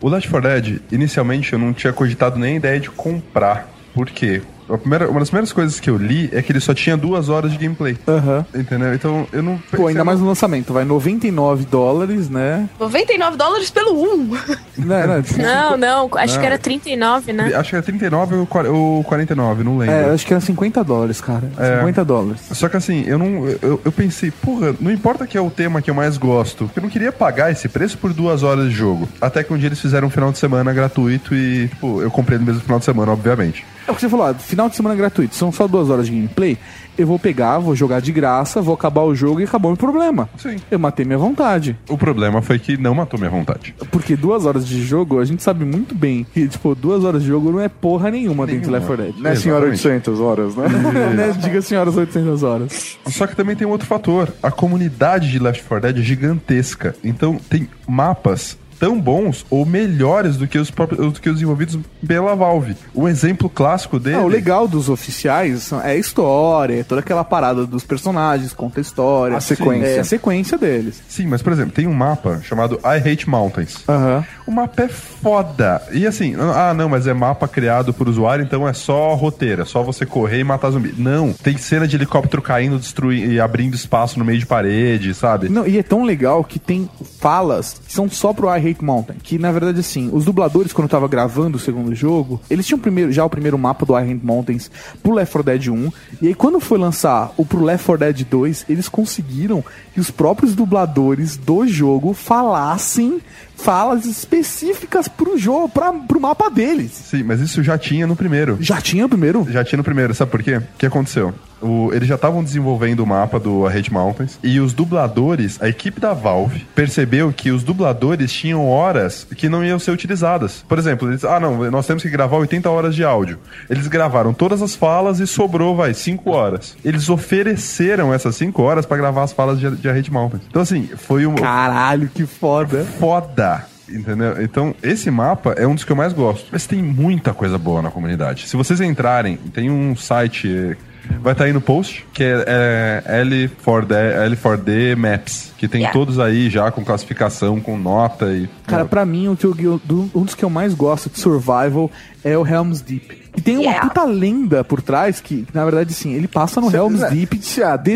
O 0.00 0.08
Left 0.08 0.28
4 0.30 0.48
Dead, 0.48 0.80
inicialmente 0.92 1.52
eu 1.52 1.58
não 1.58 1.72
tinha 1.72 1.92
cogitado 1.92 2.38
nem 2.38 2.54
a 2.54 2.56
ideia 2.56 2.80
de 2.80 2.90
comprar. 2.90 3.68
Por 3.94 4.06
quê? 4.10 4.42
A 4.68 4.78
primeira, 4.78 5.10
uma 5.10 5.20
das 5.20 5.28
primeiras 5.28 5.52
coisas 5.52 5.78
que 5.78 5.90
eu 5.90 5.96
li 5.96 6.28
é 6.32 6.40
que 6.42 6.50
ele 6.52 6.60
só 6.60 6.72
tinha 6.74 6.96
duas 6.96 7.28
horas 7.28 7.52
de 7.52 7.58
gameplay. 7.58 7.96
Aham. 8.08 8.44
Entendeu? 8.54 8.94
Então 8.94 9.26
eu 9.32 9.42
não. 9.42 9.58
Pô, 9.74 9.86
ainda 9.86 10.04
mais 10.04 10.20
no 10.20 10.26
lançamento. 10.26 10.72
Vai 10.72 10.84
99 10.84 11.64
dólares, 11.66 12.28
né? 12.30 12.68
99 12.80 13.36
dólares 13.36 13.70
pelo 13.70 13.92
1. 14.02 14.30
Né, 14.76 15.06
né? 15.06 15.22
Não, 15.38 15.76
não, 15.76 16.10
acho 16.18 16.34
Não. 16.34 16.40
que 16.40 16.46
era 16.46 16.58
39, 16.58 17.32
né? 17.32 17.54
Acho 17.54 17.70
que 17.70 17.76
era 17.76 17.82
39 17.82 18.34
ou 18.34 18.46
quar- 18.46 18.66
ou 18.66 19.04
49, 19.04 19.62
não 19.62 19.78
lembro. 19.78 19.94
É, 19.94 20.10
acho 20.10 20.26
que 20.26 20.34
era 20.34 20.40
50 20.40 20.82
dólares, 20.82 21.20
cara. 21.20 21.48
É. 21.56 21.78
50 21.78 22.04
dólares. 22.04 22.40
Só 22.50 22.68
que 22.68 22.76
assim, 22.76 23.04
eu 23.06 23.16
não. 23.16 23.46
Eu, 23.62 23.80
eu 23.84 23.92
pensei, 23.92 24.30
porra, 24.32 24.74
não 24.80 24.90
importa 24.90 25.26
que 25.28 25.38
é 25.38 25.40
o 25.40 25.48
tema 25.48 25.80
que 25.80 25.88
eu 25.90 25.94
mais 25.94 26.18
gosto. 26.18 26.68
Eu 26.74 26.82
não 26.82 26.90
queria 26.90 27.12
pagar 27.12 27.52
esse 27.52 27.68
preço 27.68 27.96
por 27.96 28.12
duas 28.12 28.42
horas 28.42 28.68
de 28.68 28.74
jogo. 28.74 29.08
Até 29.20 29.44
que 29.44 29.52
um 29.54 29.56
dia 29.56 29.68
eles 29.68 29.80
fizeram 29.80 30.08
um 30.08 30.10
final 30.10 30.32
de 30.32 30.38
semana 30.38 30.72
gratuito 30.72 31.34
e, 31.34 31.68
tipo, 31.68 32.02
eu 32.02 32.10
comprei 32.10 32.36
no 32.38 32.44
mesmo 32.44 32.60
final 32.60 32.78
de 32.80 32.84
semana, 32.84 33.12
obviamente. 33.12 33.64
É 33.86 33.90
o 33.90 33.94
que 33.94 34.00
você 34.00 34.08
falou, 34.08 34.26
ah, 34.26 34.34
final 34.34 34.68
de 34.68 34.76
semana 34.76 34.94
gratuito, 34.94 35.34
são 35.34 35.52
só 35.52 35.68
duas 35.68 35.90
horas 35.90 36.06
de 36.06 36.12
gameplay. 36.12 36.56
Eu 36.96 37.06
vou 37.06 37.18
pegar, 37.18 37.58
vou 37.58 37.74
jogar 37.74 38.00
de 38.00 38.12
graça, 38.12 38.62
vou 38.62 38.74
acabar 38.74 39.02
o 39.02 39.14
jogo 39.14 39.40
e 39.40 39.44
acabou 39.44 39.72
o 39.72 39.76
problema. 39.76 40.28
Sim. 40.38 40.56
Eu 40.70 40.78
matei 40.78 41.04
minha 41.04 41.18
vontade. 41.18 41.76
O 41.88 41.98
problema 41.98 42.40
foi 42.40 42.58
que 42.58 42.76
não 42.76 42.94
matou 42.94 43.18
minha 43.18 43.30
vontade. 43.30 43.74
Porque 43.90 44.16
duas 44.16 44.46
horas 44.46 44.66
de 44.66 44.82
jogo, 44.84 45.18
a 45.18 45.24
gente 45.24 45.42
sabe 45.42 45.64
muito 45.64 45.94
bem 45.94 46.24
que, 46.32 46.46
tipo, 46.46 46.74
duas 46.74 47.04
horas 47.04 47.22
de 47.22 47.28
jogo 47.28 47.50
não 47.50 47.60
é 47.60 47.68
porra 47.68 48.10
nenhuma, 48.12 48.46
dentro 48.46 48.66
do 48.66 48.70
Left 48.70 48.86
4 48.86 49.04
Dead. 49.04 49.16
Né, 49.18 49.34
senhora 49.34 49.66
800 49.66 50.20
horas, 50.20 50.54
né? 50.54 50.68
né? 51.14 51.36
Diga 51.36 51.60
senhoras 51.60 51.96
800 51.96 52.42
horas. 52.42 52.96
Só 53.06 53.26
que 53.26 53.34
também 53.34 53.56
tem 53.56 53.66
um 53.66 53.70
outro 53.70 53.86
fator. 53.86 54.32
A 54.42 54.50
comunidade 54.50 55.30
de 55.30 55.38
Left 55.40 55.64
4 55.64 55.88
Dead 55.88 55.98
é 55.98 56.02
gigantesca. 56.02 56.94
Então 57.02 57.38
tem 57.50 57.68
mapas 57.88 58.56
tão 58.78 59.00
bons 59.00 59.44
ou 59.50 59.64
melhores 59.64 60.36
do 60.36 60.46
que 60.46 60.58
os, 60.58 60.70
próprios, 60.70 61.12
do 61.12 61.20
que 61.20 61.28
os 61.28 61.36
desenvolvidos 61.36 61.78
pela 62.06 62.34
Valve. 62.34 62.76
Um 62.94 63.08
exemplo 63.08 63.48
clássico 63.48 63.98
dele. 63.98 64.16
Não, 64.16 64.24
o 64.24 64.28
legal 64.28 64.68
dos 64.68 64.88
oficiais 64.88 65.72
é 65.72 65.92
a 65.92 65.96
história, 65.96 66.80
é 66.80 66.84
toda 66.84 67.00
aquela 67.00 67.24
parada 67.24 67.66
dos 67.66 67.84
personagens, 67.84 68.52
conta 68.52 68.80
a 68.80 68.82
história. 68.82 69.36
A 69.36 69.40
sequência. 69.40 69.86
É 69.86 70.00
a 70.00 70.04
sequência 70.04 70.58
deles. 70.58 71.02
Sim, 71.08 71.26
mas 71.26 71.42
por 71.42 71.52
exemplo, 71.52 71.72
tem 71.72 71.86
um 71.86 71.94
mapa 71.94 72.40
chamado 72.42 72.78
I 72.84 72.98
Hate 72.98 73.28
Mountains. 73.28 73.84
Aham. 73.88 74.24
O 74.46 74.50
mapa 74.50 74.82
é 74.82 74.88
foda. 74.88 75.82
E 75.92 76.06
assim, 76.06 76.34
ah, 76.38 76.74
não, 76.74 76.88
mas 76.88 77.06
é 77.06 77.14
mapa 77.14 77.48
criado 77.48 77.94
por 77.94 78.08
usuário, 78.08 78.44
então 78.44 78.68
é 78.68 78.72
só 78.72 79.14
roteiro, 79.14 79.62
é 79.62 79.64
só 79.64 79.82
você 79.82 80.04
correr 80.04 80.40
e 80.40 80.44
matar 80.44 80.70
zumbi. 80.70 80.94
Não, 80.96 81.32
tem 81.32 81.56
cena 81.56 81.88
de 81.88 81.96
helicóptero 81.96 82.42
caindo, 82.42 82.78
destruindo 82.78 83.32
e 83.32 83.40
abrindo 83.40 83.74
espaço 83.74 84.18
no 84.18 84.24
meio 84.24 84.38
de 84.38 84.46
parede, 84.46 85.14
sabe? 85.14 85.48
Não, 85.48 85.66
e 85.66 85.78
é 85.78 85.82
tão 85.82 86.04
legal 86.04 86.44
que 86.44 86.58
tem 86.58 86.88
falas 87.20 87.80
que 87.86 87.92
são 87.92 88.08
só 88.10 88.32
pro 88.32 88.54
I 88.54 88.60
Hate 88.68 88.84
Mountain. 88.84 89.16
Que 89.22 89.38
na 89.38 89.52
verdade, 89.52 89.80
assim, 89.80 90.10
os 90.12 90.24
dubladores, 90.24 90.72
quando 90.72 90.88
tava 90.88 91.08
gravando 91.08 91.56
o 91.56 91.60
segundo 91.60 91.94
jogo, 91.94 92.40
eles 92.50 92.66
tinham 92.66 92.78
primeiro, 92.78 93.12
já 93.12 93.24
o 93.24 93.30
primeiro 93.30 93.58
mapa 93.58 93.84
do 93.84 93.98
I 93.98 94.02
Hate 94.02 94.24
Mountains 94.24 94.70
pro 95.02 95.12
Left 95.12 95.32
4 95.32 95.42
Dead 95.52 95.68
1. 95.68 95.92
E 96.22 96.28
aí, 96.28 96.34
quando 96.34 96.60
foi 96.60 96.78
lançar 96.78 97.32
o 97.36 97.44
pro 97.44 97.62
Left 97.62 97.86
4 97.86 98.06
Dead 98.06 98.26
2, 98.28 98.66
eles 98.68 98.88
conseguiram 98.88 99.64
que 99.92 100.00
os 100.00 100.10
próprios 100.10 100.54
dubladores 100.54 101.36
do 101.36 101.66
jogo 101.66 102.14
falassem 102.14 103.20
falas 103.56 104.04
específicas 104.04 105.08
pro 105.08 105.38
jogo, 105.38 105.68
pra, 105.68 105.92
pro 105.92 106.20
mapa 106.20 106.50
deles. 106.50 106.92
Sim, 106.92 107.22
mas 107.22 107.40
isso 107.40 107.62
já 107.62 107.78
tinha 107.78 108.06
no 108.06 108.16
primeiro. 108.16 108.56
Já 108.60 108.80
tinha 108.80 109.02
no 109.04 109.08
primeiro? 109.08 109.46
Já 109.50 109.64
tinha 109.64 109.76
no 109.78 109.84
primeiro, 109.84 110.14
sabe 110.14 110.30
por 110.30 110.42
quê? 110.42 110.56
O 110.56 110.62
que 110.78 110.86
aconteceu? 110.86 111.32
O- 111.62 111.90
eles 111.94 112.06
já 112.06 112.16
estavam 112.16 112.44
desenvolvendo 112.44 113.00
o 113.00 113.06
mapa 113.06 113.38
do 113.40 113.66
Hate 113.66 113.90
Mountains 113.90 114.38
e 114.42 114.60
os 114.60 114.74
dubladores, 114.74 115.56
a 115.62 115.68
equipe 115.68 115.98
da 115.98 116.12
Valve, 116.12 116.66
percebeu 116.74 117.32
que 117.32 117.50
os 117.50 117.62
dubladores 117.62 118.30
tinham 118.32 118.68
horas 118.68 119.26
que 119.36 119.48
não 119.48 119.64
iam 119.64 119.78
ser 119.78 119.90
utilizadas. 119.92 120.62
Por 120.68 120.78
exemplo, 120.78 121.08
eles, 121.08 121.24
ah 121.24 121.40
não, 121.40 121.70
nós 121.70 121.86
temos 121.86 122.02
que 122.02 122.10
gravar 122.10 122.36
80 122.36 122.68
horas 122.68 122.94
de 122.94 123.02
áudio. 123.02 123.38
Eles 123.70 123.86
gravaram 123.86 124.34
todas 124.34 124.60
as 124.60 124.74
falas 124.74 125.20
e 125.20 125.26
sobrou, 125.26 125.74
vai, 125.74 125.94
5 125.94 126.30
horas. 126.30 126.76
Eles 126.84 127.08
ofereceram 127.08 128.12
essas 128.12 128.36
5 128.36 128.60
horas 128.60 128.84
pra 128.84 128.96
gravar 128.98 129.22
as 129.22 129.32
falas 129.32 129.58
de, 129.58 129.70
de 129.70 129.88
Hate 129.88 130.12
Mountains. 130.12 130.42
Então 130.50 130.60
assim, 130.60 130.86
foi 130.96 131.24
um... 131.24 131.34
Caralho, 131.36 132.10
que 132.12 132.26
foda. 132.26 132.84
Foda. 132.98 133.53
Entendeu? 133.88 134.42
Então, 134.42 134.74
esse 134.82 135.10
mapa 135.10 135.52
é 135.56 135.66
um 135.66 135.74
dos 135.74 135.84
que 135.84 135.92
eu 135.92 135.96
mais 135.96 136.12
gosto. 136.12 136.46
Mas 136.50 136.66
tem 136.66 136.82
muita 136.82 137.34
coisa 137.34 137.58
boa 137.58 137.82
na 137.82 137.90
comunidade. 137.90 138.48
Se 138.48 138.56
vocês 138.56 138.80
entrarem, 138.80 139.36
tem 139.36 139.70
um 139.70 139.94
site. 139.94 140.76
Vai 141.20 141.32
estar 141.32 141.44
aí 141.44 141.52
no 141.52 141.60
post, 141.60 142.06
que 142.14 142.22
é, 142.24 143.02
é 143.04 143.22
L4D, 143.24 144.30
L4D 144.30 144.96
Maps, 144.96 145.52
que 145.58 145.68
tem 145.68 145.82
Yeah. 145.82 145.92
todos 145.92 146.18
aí 146.18 146.48
já 146.48 146.70
com 146.70 146.82
classificação, 146.82 147.60
com 147.60 147.76
nota 147.76 148.32
e. 148.32 148.48
Cara, 148.66 148.86
pra 148.86 149.04
mim, 149.04 149.28
o 149.28 149.36
que 149.36 149.64
eu, 149.64 149.78
um 150.14 150.22
dos 150.24 150.34
que 150.34 150.42
eu 150.42 150.48
mais 150.48 150.72
gosto 150.72 151.10
de 151.10 151.18
survival 151.18 151.90
é 152.24 152.38
o 152.38 152.46
Helm's 152.46 152.80
Deep. 152.80 153.23
E 153.36 153.40
tem 153.40 153.56
uma 153.56 153.64
Yeah. 153.64 153.88
puta 153.88 154.04
lenda 154.04 154.62
por 154.62 154.80
trás 154.82 155.20
que, 155.20 155.46
na 155.52 155.64
verdade, 155.64 155.92
sim, 155.94 156.12
ele 156.12 156.28
passa 156.28 156.60
no 156.60 156.74
Helm's 156.74 157.00
Deep 157.10 157.38
de 157.38 157.46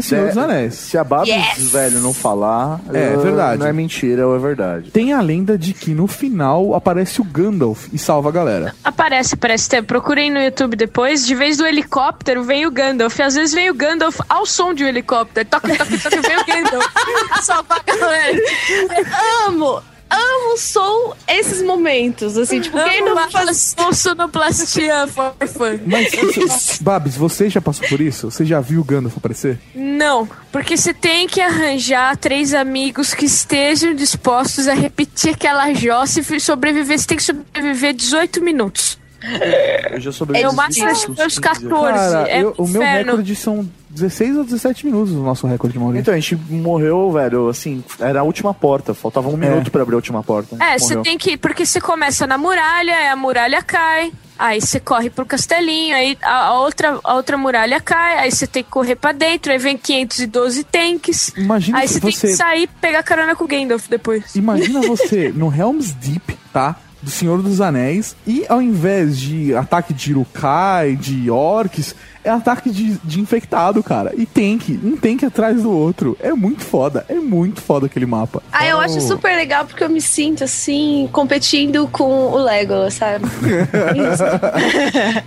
Senhor 0.03 0.29
dos 0.29 0.39
Anéis. 0.39 0.75
Se 0.75 0.97
a 0.99 1.05
Babs, 1.05 1.29
Yes! 1.29 1.71
velho, 1.71 2.01
não 2.01 2.13
falar, 2.13 2.81
É, 2.93 3.13
é 3.13 3.17
verdade. 3.17 3.59
Não 3.61 3.67
é 3.67 3.73
mentira, 3.73 4.23
é 4.23 4.39
verdade. 4.39 4.91
Tem 4.91 5.13
a 5.13 5.21
lenda 5.21 5.57
de 5.59 5.73
que 5.73 5.93
no 5.93 6.07
final 6.07 6.75
aparece 6.75 7.21
o 7.21 7.25
Gandalf 7.25 7.87
e 7.93 7.99
salva 7.99 8.31
a 8.31 8.33
galera. 8.33 8.75
Aparece, 8.83 9.35
aparece. 9.35 9.69
Tem- 9.69 9.83
Procurem 9.83 10.31
no 10.31 10.41
YouTube 10.41 10.75
depois. 10.77 11.27
De 11.27 11.35
vez 11.35 11.57
do 11.57 11.67
helicóptero 11.67 12.43
vem 12.43 12.67
o 12.67 12.71
Gandalf. 12.71 13.19
E 13.19 13.23
às 13.23 13.35
vezes 13.35 13.55
vem 13.55 13.71
o 13.71 13.75
Gandalf 13.75 14.19
ao 14.29 14.45
som 14.47 14.73
de 14.75 14.85
um 14.85 14.89
helicóptero. 14.89 15.47
Toca, 15.49 15.69
toca, 15.69 15.85
toca, 15.99 16.21
vem 16.23 16.37
o 16.37 16.47
Gandalf. 16.47 16.87
Salvar 17.43 17.81
a 17.87 17.97
galera. 17.97 18.39
Amo! 19.47 19.83
Amo 20.11 20.57
som 20.57 21.15
esses 21.27 21.63
momentos, 21.63 22.37
assim, 22.39 22.61
tipo, 22.61 22.83
quem 22.83 23.05
não 23.05 23.29
faz 23.31 23.75
sonoplastia 23.93 25.07
fofa? 25.07 25.81
Mas, 25.85 26.13
isso- 26.15 26.83
Babs, 26.83 27.17
você 27.17 27.51
já 27.51 27.61
passou 27.61 27.87
por 27.89 28.01
isso? 28.01 28.31
Você 28.31 28.45
já 28.45 28.61
viu 28.61 28.81
o 28.81 28.85
Gandalf 28.85 29.17
aparecer? 29.19 29.59
Não, 29.75 30.29
porque 30.51 30.77
você 30.77 30.95
tem 30.95 31.27
que 31.29 31.41
arranjar 31.41 32.17
três 32.17 32.55
amigos 32.55 33.13
que 33.13 33.27
estejam 33.27 33.95
dispostos 33.95 34.67
a 34.67 34.73
repetir 34.75 35.35
aquela 35.35 35.73
jossa 35.75 36.21
e 36.21 36.41
sobreviver. 36.41 36.99
Você 36.99 37.07
tem 37.07 37.17
que 37.17 37.23
sobreviver 37.23 37.93
18 37.95 38.43
minutos. 38.43 38.99
Eu 39.93 40.01
já 40.01 40.11
Eu 40.41 40.53
mato 40.53 40.81
acho 40.85 41.13
que 41.13 41.23
uns 41.23 41.39
14. 41.39 41.69
Cara, 42.15 42.29
é 42.31 42.43
eu- 42.43 42.55
o 42.57 42.69
meu 42.69 42.81
recorde 42.81 43.35
são 43.35 43.69
16 43.91 44.37
ou 44.37 44.45
17 44.45 44.87
minutos 44.87 45.13
o 45.15 45.23
nosso 45.23 45.47
recorde, 45.47 45.79
Maurício. 45.79 46.01
Então, 46.01 46.15
a 46.15 46.19
gente 46.19 46.37
morreu, 46.51 47.11
velho, 47.13 47.49
assim, 47.49 47.83
era 47.99 48.21
a 48.21 48.23
última 48.23 48.53
porta. 48.53 48.95
Faltava 48.95 49.29
um 49.29 49.37
minuto 49.37 49.71
pra 49.71 49.83
abrir 49.83 49.95
a 49.95 49.97
última 49.97 50.23
porta. 50.23 50.57
É, 50.63 50.79
você 50.79 50.97
tem 50.99 51.17
que. 51.17 51.37
Porque 51.37 51.65
você 51.65 51.81
começa 51.81 52.27
na 52.27 52.37
muralha, 52.37 52.95
aí 52.95 53.09
a 53.09 53.17
muralha 53.17 53.63
cai. 53.63 54.13
Aí 54.39 54.61
você 54.61 54.79
corre 54.79 55.11
pro 55.11 55.27
castelinho, 55.27 55.97
aí 55.97 56.17
a, 56.23 56.47
a 56.47 56.61
outra, 56.61 57.01
a 57.03 57.15
outra 57.15 57.37
muralha 57.37 57.81
cai, 57.81 58.19
aí 58.19 58.31
você 58.31 58.47
tem 58.47 58.63
que 58.63 58.71
correr 58.71 58.95
pra 58.95 59.11
dentro, 59.11 59.51
aí 59.51 59.59
vem 59.59 59.77
512 59.77 60.63
tanques. 60.63 61.33
Imagina 61.37 61.79
aí 61.79 61.89
você 61.89 61.99
tem 61.99 62.13
que 62.13 62.37
sair 62.37 62.63
e 62.63 62.67
pegar 62.69 63.03
carona 63.03 63.35
com 63.35 63.45
o 63.45 63.49
Gandalf 63.49 63.89
depois. 63.89 64.37
Imagina 64.37 64.81
você 64.87 65.33
no 65.35 65.53
Helm's 65.53 65.91
Deep, 65.91 66.39
tá? 66.53 66.77
Do 67.03 67.11
Senhor 67.11 67.43
dos 67.43 67.61
Anéis, 67.61 68.15
e 68.27 68.45
ao 68.49 68.63
invés 68.63 69.19
de 69.19 69.55
ataque 69.57 69.93
de 69.93 70.13
Urukai, 70.13 70.95
de 70.95 71.31
orcs, 71.31 71.95
é 72.25 72.31
ataque 72.31 72.71
de, 72.71 72.99
de 73.05 73.21
infectado, 73.21 73.83
cara. 73.83 74.13
E 74.17 74.27
tank, 74.27 74.69
um 74.85 74.97
tank 74.97 75.25
atrás 75.25 75.63
do 75.63 75.71
outro. 75.71 76.17
É 76.21 76.33
muito 76.33 76.65
foda, 76.65 77.05
é 77.09 77.15
muito 77.15 77.61
foda 77.61 77.87
aquele 77.87 78.07
mapa. 78.07 78.43
Ah, 78.53 78.67
eu 78.67 78.79
acho 78.81 79.01
super 79.01 79.35
legal 79.37 79.65
porque 79.65 79.83
eu 79.85 79.89
me 79.91 80.01
sinto 80.01 80.45
assim, 80.45 81.09
competindo 81.13 81.87
com 81.89 82.05
o 82.33 82.37
Lego, 82.37 82.91
sabe? 82.91 83.25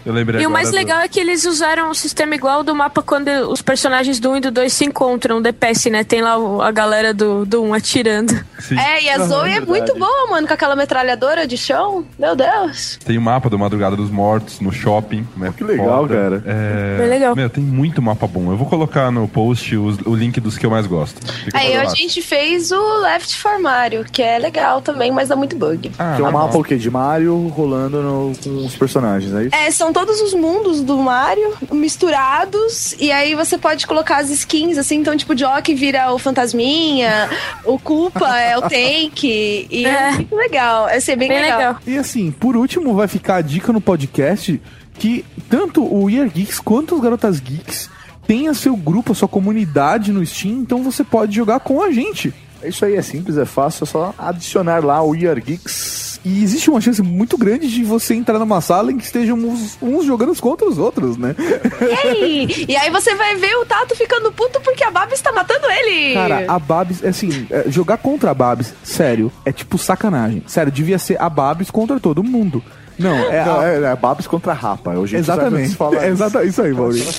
Eu 0.05 0.13
lembrei 0.13 0.41
E 0.41 0.47
o 0.47 0.49
mais 0.49 0.69
do- 0.71 0.75
legal 0.75 0.99
é 0.99 1.07
que 1.07 1.19
eles 1.19 1.45
usaram 1.45 1.89
um 1.89 1.93
sistema 1.93 2.35
igual 2.35 2.63
do 2.63 2.73
mapa 2.75 3.01
quando 3.01 3.27
os 3.51 3.61
personagens 3.61 4.19
do 4.19 4.31
1 4.31 4.37
e 4.37 4.39
do 4.41 4.51
2 4.51 4.71
se 4.73 4.85
encontram, 4.85 5.37
o 5.37 5.41
DPS, 5.41 5.89
né? 5.89 6.03
Tem 6.03 6.21
lá 6.21 6.35
a 6.65 6.71
galera 6.71 7.13
do, 7.13 7.45
do 7.45 7.61
1 7.63 7.73
atirando. 7.73 8.33
É, 8.71 9.03
e 9.03 9.09
a 9.09 9.19
Zoe 9.25 9.51
é 9.51 9.61
muito 9.61 9.97
boa, 9.97 10.27
mano, 10.29 10.47
com 10.47 10.53
aquela 10.53 10.75
metralhadora 10.75 11.47
de 11.47 11.57
chão. 11.57 12.05
Meu 12.17 12.35
Deus. 12.35 12.97
Tem 13.03 13.17
o 13.17 13.21
mapa 13.21 13.49
do 13.49 13.57
Madrugada 13.57 13.95
dos 13.95 14.09
Mortos 14.09 14.59
no 14.59 14.71
shopping. 14.71 15.27
Né? 15.35 15.53
Que 15.55 15.63
legal, 15.63 16.07
cara. 16.07 16.43
É... 16.81 16.97
Bem 16.97 17.09
legal. 17.09 17.35
Meu, 17.35 17.49
tem 17.49 17.63
muito 17.63 18.01
mapa 18.01 18.25
bom. 18.27 18.51
Eu 18.51 18.57
vou 18.57 18.67
colocar 18.67 19.11
no 19.11 19.27
post 19.27 19.75
os- 19.75 19.99
o 20.05 20.15
link 20.15 20.39
dos 20.39 20.57
que 20.57 20.65
eu 20.65 20.69
mais 20.69 20.87
gosto. 20.87 21.19
Fica 21.43 21.57
Aí 21.57 21.75
a 21.75 21.85
gente 21.85 22.21
fez 22.21 22.71
o 22.71 22.99
Left 23.01 23.41
4 23.41 23.61
Mario, 23.61 24.05
que 24.11 24.21
é 24.21 24.37
legal 24.39 24.81
também, 24.81 25.11
mas 25.11 25.29
dá 25.29 25.35
muito 25.35 25.55
bug. 25.55 25.91
Ah, 25.99 26.13
que 26.15 26.21
é 26.21 26.23
um 26.23 26.27
tá 26.27 26.31
mapa 26.31 26.57
o 26.57 26.63
quê? 26.63 26.75
De 26.77 26.89
Mario 26.89 27.47
rolando 27.49 28.01
no- 28.01 28.33
com 28.43 28.65
os 28.65 28.75
personagens, 28.75 29.33
é 29.33 29.43
isso? 29.45 29.55
É, 29.55 29.71
são 29.71 29.91
todos 29.93 30.19
os 30.21 30.33
mundos 30.33 30.81
do 30.81 30.97
Mario 30.97 31.53
misturados, 31.71 32.95
e 32.99 33.11
aí 33.11 33.35
você 33.35 33.57
pode 33.57 33.85
colocar 33.87 34.17
as 34.17 34.29
skins, 34.29 34.77
assim, 34.77 34.97
então, 34.97 35.15
tipo, 35.15 35.33
o 35.33 35.35
Jock 35.35 35.73
vira 35.73 36.11
o 36.13 36.17
Fantasminha, 36.19 37.29
o 37.65 37.77
Koopa 37.79 38.37
é 38.39 38.57
o 38.57 38.61
Tank, 38.61 39.23
e 39.23 39.85
é, 39.85 40.11
muito 40.11 40.35
legal, 40.35 40.87
é 40.89 40.99
ser 40.99 41.15
bem, 41.15 41.29
legal. 41.29 41.77
E 41.85 41.97
assim, 41.97 42.31
por 42.31 42.55
último, 42.55 42.93
vai 42.93 43.07
ficar 43.07 43.35
a 43.37 43.41
dica 43.41 43.71
no 43.71 43.79
podcast 43.81 44.61
que 45.01 45.25
tanto 45.49 45.83
o 45.83 46.07
Year 46.11 46.29
Geeks 46.29 46.59
quanto 46.59 46.93
os 46.93 47.01
Garotas 47.01 47.39
Geeks 47.39 47.89
tenha 48.27 48.53
seu 48.53 48.75
grupo, 48.75 49.13
a 49.13 49.15
sua 49.15 49.27
comunidade 49.27 50.11
no 50.11 50.23
Steam, 50.23 50.59
então 50.59 50.83
você 50.83 51.03
pode 51.03 51.35
jogar 51.35 51.59
com 51.59 51.81
a 51.81 51.91
gente. 51.91 52.31
É 52.61 52.69
Isso 52.69 52.85
aí 52.85 52.95
é 52.95 53.01
simples, 53.01 53.35
é 53.35 53.43
fácil, 53.43 53.85
é 53.85 53.87
só 53.87 54.13
adicionar 54.15 54.85
lá 54.85 55.01
o 55.01 55.15
Year 55.15 55.43
Geeks. 55.43 56.19
E 56.23 56.43
existe 56.43 56.69
uma 56.69 56.79
chance 56.79 57.01
muito 57.01 57.35
grande 57.35 57.67
de 57.67 57.83
você 57.83 58.13
entrar 58.13 58.37
numa 58.37 58.61
sala 58.61 58.91
em 58.91 58.97
que 58.99 59.03
estejam 59.03 59.35
uns, 59.39 59.75
uns 59.81 60.05
jogando 60.05 60.39
contra 60.39 60.69
os 60.69 60.77
outros, 60.77 61.17
né? 61.17 61.35
E 61.81 62.07
aí? 62.07 62.65
E 62.69 62.77
aí 62.77 62.91
você 62.91 63.15
vai 63.15 63.35
ver 63.37 63.55
o 63.55 63.65
Tato 63.65 63.95
ficando 63.95 64.31
puto 64.31 64.61
porque 64.61 64.83
a 64.83 64.91
Babs 64.91 65.19
tá 65.19 65.31
matando 65.31 65.65
ele. 65.65 66.13
Cara, 66.13 66.45
a 66.47 66.59
Babs, 66.59 67.03
assim, 67.03 67.47
é, 67.49 67.63
jogar 67.71 67.97
contra 67.97 68.29
a 68.29 68.35
Babs, 68.35 68.71
sério, 68.83 69.31
é 69.43 69.51
tipo 69.51 69.79
sacanagem. 69.79 70.43
Sério, 70.45 70.71
devia 70.71 70.99
ser 70.99 71.19
a 71.19 71.27
Babs 71.27 71.71
contra 71.71 71.99
todo 71.99 72.23
mundo. 72.23 72.63
Não, 73.01 73.17
é, 73.31 73.45
Não, 73.45 73.59
a- 73.59 73.67
é, 73.67 73.83
é 73.83 73.95
Babs 73.95 74.27
contra 74.27 74.53
Rapa. 74.53 74.93
É 74.93 74.97
o 74.97 75.05
jeito 75.07 75.25
certo 75.25 75.39
de 75.39 75.45
Exatamente. 75.47 75.75
falar 75.75 76.03
É 76.05 76.09
exata- 76.09 76.43
isso 76.43 76.61
aí, 76.61 76.71
Maurício. 76.73 77.11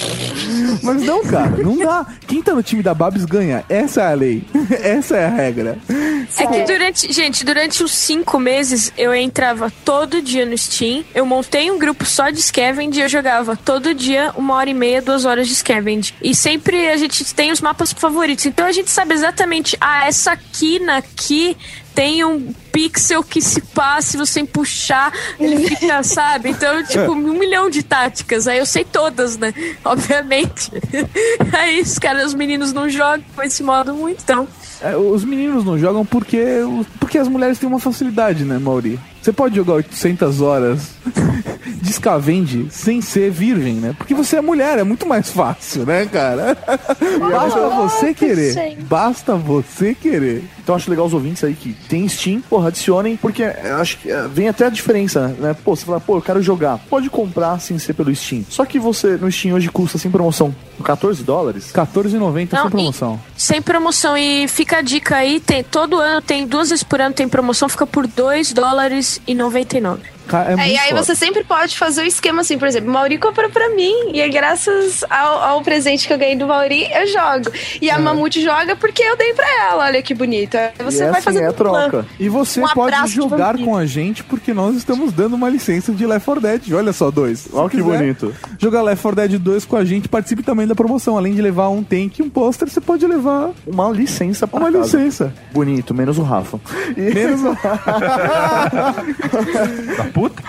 Mas 0.82 1.02
não, 1.02 1.22
cara, 1.24 1.50
não 1.62 1.76
dá. 1.76 2.06
Quem 2.26 2.42
tá 2.42 2.54
no 2.54 2.62
time 2.62 2.82
da 2.82 2.94
Babs 2.94 3.24
ganha. 3.24 3.64
Essa 3.68 4.02
é 4.02 4.12
a 4.12 4.14
lei. 4.14 4.44
Essa 4.82 5.16
é 5.16 5.26
a 5.26 5.28
regra. 5.28 5.78
É 6.38 6.46
que 6.46 6.62
durante, 6.64 7.12
gente, 7.12 7.44
durante 7.44 7.82
os 7.82 7.92
cinco 7.92 8.38
meses 8.38 8.92
eu 8.96 9.14
entrava 9.14 9.70
todo 9.84 10.22
dia 10.22 10.46
no 10.46 10.56
Steam, 10.56 11.04
eu 11.14 11.26
montei 11.26 11.70
um 11.70 11.78
grupo 11.78 12.04
só 12.06 12.30
de 12.30 12.40
Scavenge 12.40 12.98
e 12.98 13.02
eu 13.02 13.08
jogava 13.08 13.56
todo 13.56 13.92
dia 13.94 14.32
uma 14.36 14.54
hora 14.54 14.70
e 14.70 14.74
meia, 14.74 15.02
duas 15.02 15.24
horas 15.24 15.46
de 15.48 15.54
Scavenge. 15.54 16.14
E 16.22 16.34
sempre 16.34 16.88
a 16.88 16.96
gente 16.96 17.34
tem 17.34 17.52
os 17.52 17.60
mapas 17.60 17.92
favoritos, 17.92 18.46
então 18.46 18.66
a 18.66 18.72
gente 18.72 18.90
sabe 18.90 19.14
exatamente, 19.14 19.76
ah, 19.80 20.06
essa 20.06 20.36
quina 20.36 20.96
aqui 20.98 21.56
tem 21.94 22.24
um 22.24 22.52
pixel 22.72 23.22
que 23.22 23.40
se 23.40 23.60
passa, 23.60 24.12
se 24.12 24.16
você 24.16 24.44
puxar, 24.44 25.12
ele 25.38 25.68
fica, 25.68 26.02
sabe? 26.04 26.50
Então, 26.50 26.82
tipo, 26.84 27.12
um 27.12 27.38
milhão 27.38 27.68
de 27.70 27.82
táticas. 27.82 28.48
Aí 28.48 28.58
eu 28.58 28.66
sei 28.66 28.84
todas, 28.84 29.36
né? 29.36 29.52
Obviamente. 29.84 30.70
Aí 31.52 31.80
os 31.80 31.98
caras, 31.98 32.28
os 32.28 32.34
meninos 32.34 32.72
não 32.72 32.88
jogam 32.88 33.24
com 33.34 33.42
esse 33.42 33.62
modo 33.62 33.94
muito, 33.94 34.22
então. 34.22 34.48
É, 34.80 34.96
os 34.96 35.24
meninos 35.24 35.64
não 35.64 35.78
jogam 35.78 36.04
porque, 36.04 36.44
porque 36.98 37.18
as 37.18 37.28
mulheres 37.28 37.58
têm 37.58 37.68
uma 37.68 37.78
facilidade, 37.78 38.44
né, 38.44 38.58
Mauri? 38.58 38.98
Você 39.22 39.32
pode 39.32 39.54
jogar 39.54 39.74
800 39.74 40.40
horas 40.40 40.96
de 41.80 41.92
Scavenge 41.92 42.66
sem 42.70 43.00
ser 43.00 43.30
virgem, 43.30 43.74
né? 43.74 43.94
Porque 43.96 44.14
você 44.14 44.36
é 44.36 44.40
mulher, 44.40 44.80
é 44.80 44.82
muito 44.82 45.06
mais 45.06 45.30
fácil, 45.30 45.86
né, 45.86 46.06
cara? 46.06 46.58
Basta 47.30 47.68
você 47.68 48.14
querer. 48.14 48.78
Basta 48.80 49.36
você 49.36 49.94
querer. 49.94 50.42
Então 50.62 50.74
acho 50.74 50.90
legal 50.90 51.06
os 51.06 51.14
ouvintes 51.14 51.44
aí 51.44 51.54
que 51.54 51.72
tem 51.88 52.08
Steam, 52.08 52.40
porra, 52.40 52.68
adicionem, 52.68 53.16
porque 53.16 53.42
eu 53.42 53.76
acho 53.76 53.98
que 53.98 54.10
é, 54.10 54.26
vem 54.26 54.48
até 54.48 54.66
a 54.66 54.70
diferença, 54.70 55.28
né? 55.38 55.54
Pô, 55.64 55.76
você 55.76 55.84
fala, 55.84 56.00
pô, 56.00 56.16
eu 56.16 56.22
quero 56.22 56.42
jogar. 56.42 56.78
Pode 56.90 57.08
comprar 57.08 57.60
sem 57.60 57.78
ser 57.78 57.94
pelo 57.94 58.14
Steam. 58.14 58.44
Só 58.48 58.64
que 58.64 58.78
você 58.78 59.16
no 59.16 59.30
Steam 59.30 59.54
hoje 59.54 59.68
custa 59.68 59.98
sem 59.98 60.10
promoção 60.10 60.54
14 60.82 61.22
dólares? 61.22 61.72
14,90 61.72 62.52
Não, 62.52 62.62
sem 62.62 62.70
promoção. 62.70 63.20
Sem 63.36 63.62
promoção. 63.62 64.16
E 64.16 64.48
fica 64.48 64.78
a 64.78 64.82
dica 64.82 65.16
aí, 65.16 65.40
tem, 65.40 65.62
todo 65.62 65.98
ano 65.98 66.20
tem, 66.20 66.46
duas 66.46 66.70
vezes 66.70 66.82
por 66.82 67.00
ano 67.00 67.14
tem 67.14 67.28
promoção, 67.28 67.68
fica 67.68 67.86
por 67.86 68.06
2 68.06 68.52
dólares 68.52 69.11
e 69.26 69.34
99. 69.34 70.11
Ca- 70.32 70.44
É, 70.48 70.52
É, 70.52 70.56
muito 70.56 70.68
e 70.72 70.78
aí 70.78 70.88
foda. 70.90 71.04
você 71.04 71.14
sempre 71.14 71.44
pode 71.44 71.76
fazer 71.78 72.02
o 72.02 72.06
esquema 72.06 72.40
assim, 72.40 72.58
por 72.58 72.66
exemplo, 72.66 72.90
Mauri 72.90 73.18
comprou 73.18 73.50
pra 73.50 73.68
mim, 73.70 73.92
e 74.14 74.20
é 74.20 74.28
graças 74.28 75.04
ao, 75.10 75.42
ao 75.42 75.62
presente 75.62 76.06
que 76.06 76.12
eu 76.12 76.18
ganhei 76.18 76.36
do 76.36 76.46
Mauri, 76.46 76.88
eu 76.92 77.06
jogo. 77.06 77.50
E 77.80 77.90
a 77.90 77.98
Mamute 77.98 78.42
joga 78.42 78.74
porque 78.74 79.02
eu 79.02 79.16
dei 79.16 79.34
pra 79.34 79.46
ela, 79.68 79.84
olha 79.84 80.02
que 80.02 80.14
bonito. 80.14 80.56
Aí 80.56 80.70
você 80.82 81.04
E 81.04 81.06
vai 81.10 81.10
assim 81.20 81.22
fazer 81.22 81.42
é 81.44 81.52
troca. 81.52 82.06
E 82.18 82.28
você 82.28 82.60
Um 82.62 82.68
pode 82.68 83.10
jogar 83.12 83.56
com 83.58 83.76
a 83.76 83.84
gente 83.86 84.24
porque 84.24 84.52
nós 84.54 84.74
estamos 84.76 85.12
dando 85.12 85.34
uma 85.34 85.48
licença 85.50 85.92
de 85.92 86.06
Left 86.06 86.24
4 86.24 86.40
Dead. 86.42 86.72
Olha 86.72 86.92
só, 86.92 87.10
dois. 87.10 87.48
Olha 87.52 87.68
que 87.68 87.76
quiser 87.76 87.98
bonito. 87.98 88.34
Jogar 88.58 88.82
Left 88.82 89.02
4 89.02 89.16
Dead 89.28 89.38
2 89.40 89.64
com 89.66 89.76
a 89.76 89.84
gente, 89.84 90.08
participe 90.08 90.42
também 90.42 90.66
da 90.66 90.74
promoção. 90.74 91.16
Além 91.18 91.34
de 91.34 91.42
levar 91.42 91.68
um 91.68 91.82
tank 91.82 92.18
e 92.18 92.22
um 92.22 92.30
pôster, 92.30 92.68
você 92.70 92.80
pode 92.80 93.06
levar 93.06 93.50
Uma 93.66 93.90
licença 93.90 94.46
pra 94.46 94.58
uma 94.60 94.72
casa. 94.72 94.96
licença. 94.98 95.34
Bonito, 95.52 95.92
menos 95.94 96.16
o 96.18 96.22
Rafa. 96.22 96.58
E- 96.96 97.12
Menos 97.12 97.42
o... 97.42 97.52
Da 99.96 100.04
puta? 100.22 100.42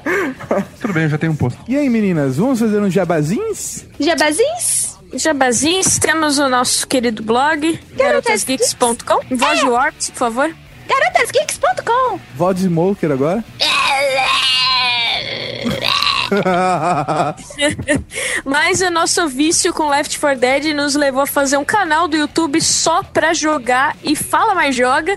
Tudo 0.80 0.94
bem, 0.94 1.02
eu 1.04 1.10
já 1.10 1.18
tenho 1.18 1.32
um 1.32 1.36
posto. 1.36 1.58
E 1.68 1.76
aí, 1.76 1.90
meninas, 1.90 2.38
vamos 2.38 2.58
fazer 2.58 2.80
uns 2.80 2.94
jabazins? 2.94 3.84
Jabazins? 3.98 4.98
Jabazins, 5.12 5.98
temos 5.98 6.38
o 6.38 6.48
nosso 6.48 6.86
querido 6.86 7.22
blog, 7.22 7.78
garotasgeeks.com. 7.96 9.36
Voz 9.36 9.60
de 9.60 9.66
Words, 9.66 10.10
por 10.10 10.18
favor. 10.18 10.54
Garotasgeeks.com 10.88 12.18
Vod 12.36 12.58
Smoker 12.58 13.12
agora? 13.12 13.44
Mas 18.44 18.80
o 18.80 18.90
nosso 18.90 19.28
vício 19.28 19.74
com 19.74 19.88
Left 19.88 20.18
4 20.18 20.38
Dead 20.38 20.74
nos 20.74 20.94
levou 20.94 21.22
a 21.22 21.26
fazer 21.26 21.56
um 21.56 21.64
canal 21.64 22.08
do 22.08 22.16
YouTube 22.16 22.60
só 22.60 23.02
pra 23.02 23.34
jogar 23.34 23.96
e 24.02 24.16
fala 24.16 24.54
mais 24.54 24.74
joga. 24.74 25.16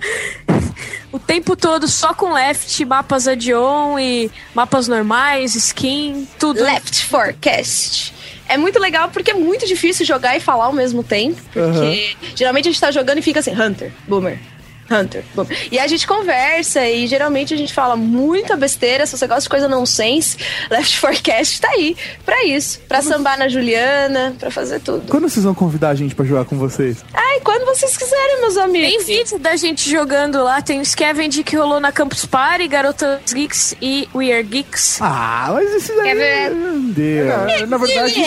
O 1.13 1.19
tempo 1.19 1.55
todo 1.55 1.87
só 1.87 2.11
com 2.11 2.33
Left, 2.33 2.83
mapas 2.85 3.27
add-on 3.27 3.99
e 3.99 4.31
mapas 4.55 4.87
normais, 4.87 5.53
skin, 5.53 6.27
tudo. 6.39 6.63
Left 6.63 7.05
Forecast. 7.05 8.13
É 8.49 8.57
muito 8.57 8.79
legal 8.79 9.09
porque 9.09 9.29
é 9.29 9.35
muito 9.35 9.67
difícil 9.67 10.05
jogar 10.05 10.35
e 10.35 10.39
falar 10.39 10.65
ao 10.65 10.73
mesmo 10.73 11.03
tempo. 11.03 11.39
Porque 11.53 12.15
geralmente 12.35 12.67
a 12.67 12.71
gente 12.71 12.81
tá 12.81 12.89
jogando 12.89 13.19
e 13.19 13.21
fica 13.21 13.39
assim, 13.39 13.53
Hunter, 13.53 13.91
Boomer. 14.07 14.39
Hunter, 14.89 15.23
Boomer. 15.33 15.57
E 15.71 15.79
a 15.79 15.87
gente 15.87 16.05
conversa 16.05 16.85
e 16.87 17.07
geralmente 17.07 17.53
a 17.53 17.57
gente 17.57 17.73
fala 17.73 17.95
muita 17.95 18.55
besteira. 18.55 19.05
Se 19.05 19.17
você 19.17 19.25
gosta 19.27 19.41
de 19.43 19.49
coisa 19.49 19.67
nonsense, 19.67 20.37
Left 20.69 20.99
Forecast 20.99 21.61
tá 21.61 21.69
aí 21.69 21.95
pra 22.25 22.43
isso. 22.45 22.79
Pra 22.87 23.01
sambar 23.01 23.37
na 23.37 23.47
Juliana, 23.47 24.35
pra 24.39 24.51
fazer 24.51 24.79
tudo. 24.81 25.09
Quando 25.09 25.29
vocês 25.29 25.43
vão 25.43 25.53
convidar 25.53 25.89
a 25.89 25.95
gente 25.95 26.13
pra 26.15 26.25
jogar 26.25 26.45
com 26.45 26.57
vocês? 26.57 27.03
Ai, 27.13 27.39
quando 27.41 27.65
vocês 27.65 27.95
quiserem, 27.97 28.41
meus 28.41 28.53
Tem 28.55 28.63
amigos. 28.63 29.05
vídeo 29.05 29.39
da 29.39 29.55
gente 29.55 29.89
jogando 29.89 30.43
lá, 30.43 30.61
tem 30.61 30.79
o 30.81 30.85
Scavenge 30.85 31.43
que 31.43 31.55
rolou 31.55 31.79
na 31.79 31.91
Campus 31.91 32.25
Party, 32.25 32.67
Garotas 32.67 33.19
Geeks 33.33 33.75
e 33.81 34.07
We 34.13 34.31
Are 34.33 34.43
Geeks. 34.43 34.99
Ah, 35.01 35.49
mas 35.53 35.73
esse 35.73 35.95
daí... 35.95 36.03
Quer 36.03 36.15
ver? 36.15 36.49
Meu. 36.51 37.49
É, 37.49 37.65
na 37.65 37.77
verdade, 37.77 38.23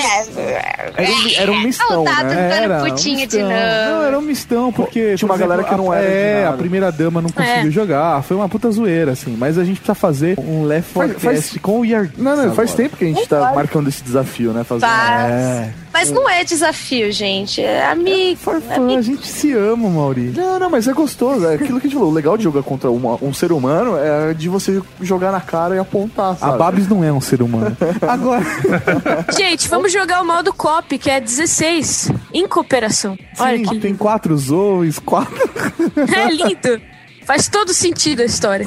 era 0.96 1.10
um, 1.12 1.30
era 1.36 1.52
um 1.52 1.60
mistão, 1.60 2.04
Ah, 2.08 2.22
né? 2.24 2.62
Era 2.64 2.76
um 2.82 2.88
putinho 2.90 3.26
de 3.26 3.36
mistão. 3.38 3.48
Não, 3.48 3.94
novo. 3.94 4.06
era 4.06 4.18
um 4.18 4.22
mistão, 4.22 4.72
porque. 4.72 5.14
Tinha 5.16 5.26
uma 5.28 5.36
galera 5.36 5.62
que 5.64 5.74
não 5.74 5.92
era 5.92 6.04
É, 6.04 6.46
primeira 6.56 6.90
dama 6.90 7.20
não 7.22 7.30
conseguiu 7.30 7.68
É. 7.68 7.70
jogar. 7.70 8.22
Foi 8.22 8.36
uma 8.36 8.48
puta 8.48 8.70
zoeira, 8.70 9.12
assim. 9.12 9.36
Mas 9.38 9.58
a 9.58 9.64
gente 9.64 9.76
precisa 9.76 9.94
fazer 9.94 10.38
um 10.38 10.64
Left 10.64 10.92
4 10.92 11.20
Faz- 11.20 11.50
faz- 11.50 11.58
com 11.62 11.80
o 11.80 11.84
Yar. 11.84 12.08
Não, 12.16 12.36
não, 12.36 12.54
faz 12.54 12.70
agora. 12.70 12.76
tempo 12.84 12.96
que 12.96 13.04
a 13.04 13.08
gente 13.08 13.28
tá 13.28 13.52
marcando 13.54 13.88
esse 13.88 14.02
desafio, 14.02 14.52
né? 14.52 14.64
Fazendo. 14.64 14.88
Faz. 14.88 15.32
É. 15.32 15.70
Mas 15.98 16.10
não 16.10 16.28
é 16.28 16.44
desafio, 16.44 17.10
gente. 17.10 17.62
É 17.62 17.86
amigo. 17.86 18.38
For 18.38 18.60
fun, 18.60 18.98
a 18.98 19.00
gente 19.00 19.26
se 19.26 19.52
ama, 19.54 19.88
Mauri. 19.88 20.32
Não, 20.36 20.58
não, 20.58 20.68
mas 20.68 20.86
é 20.86 20.92
gostoso. 20.92 21.46
É 21.46 21.54
aquilo 21.54 21.80
que 21.80 21.86
a 21.86 21.88
gente 21.88 21.94
falou. 21.98 22.10
O 22.10 22.14
legal 22.14 22.36
de 22.36 22.44
jogar 22.44 22.62
contra 22.62 22.90
uma- 22.90 23.16
um 23.22 23.32
ser 23.32 23.50
humano 23.50 23.96
é 23.96 24.34
de 24.34 24.46
você 24.48 24.82
jogar 25.00 25.32
na 25.32 25.40
cara 25.40 25.74
e 25.74 25.78
apontar, 25.78 26.32
A 26.32 26.36
sabe? 26.36 26.58
Babs 26.58 26.86
não 26.88 27.02
é 27.02 27.10
um 27.10 27.20
ser 27.20 27.40
humano. 27.40 27.74
Agora. 28.06 28.44
Gente, 29.36 29.68
vamos 29.68 29.90
jogar 29.90 30.20
o 30.20 30.26
modo 30.26 30.52
cop, 30.52 30.98
que 30.98 31.08
é 31.08 31.18
16, 31.18 32.10
em 32.34 32.46
cooperação. 32.46 33.16
Olha 33.38 33.56
Sim, 33.56 33.64
que 33.64 33.78
tem 33.78 33.94
quatro 33.94 34.36
Zoes, 34.36 34.98
quatro. 34.98 35.34
É 36.14 36.30
lindo. 36.30 36.80
Faz 37.24 37.48
todo 37.48 37.72
sentido 37.74 38.20
a 38.22 38.24
história. 38.24 38.66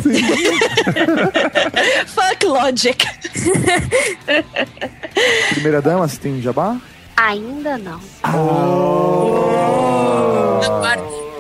Fuck 2.08 2.46
logic. 2.46 3.06
Primeira 5.52 5.82
dama, 5.82 6.08
você 6.08 6.18
tem 6.18 6.42
jabá? 6.42 6.76
Ainda 7.22 7.78
não. 7.78 8.00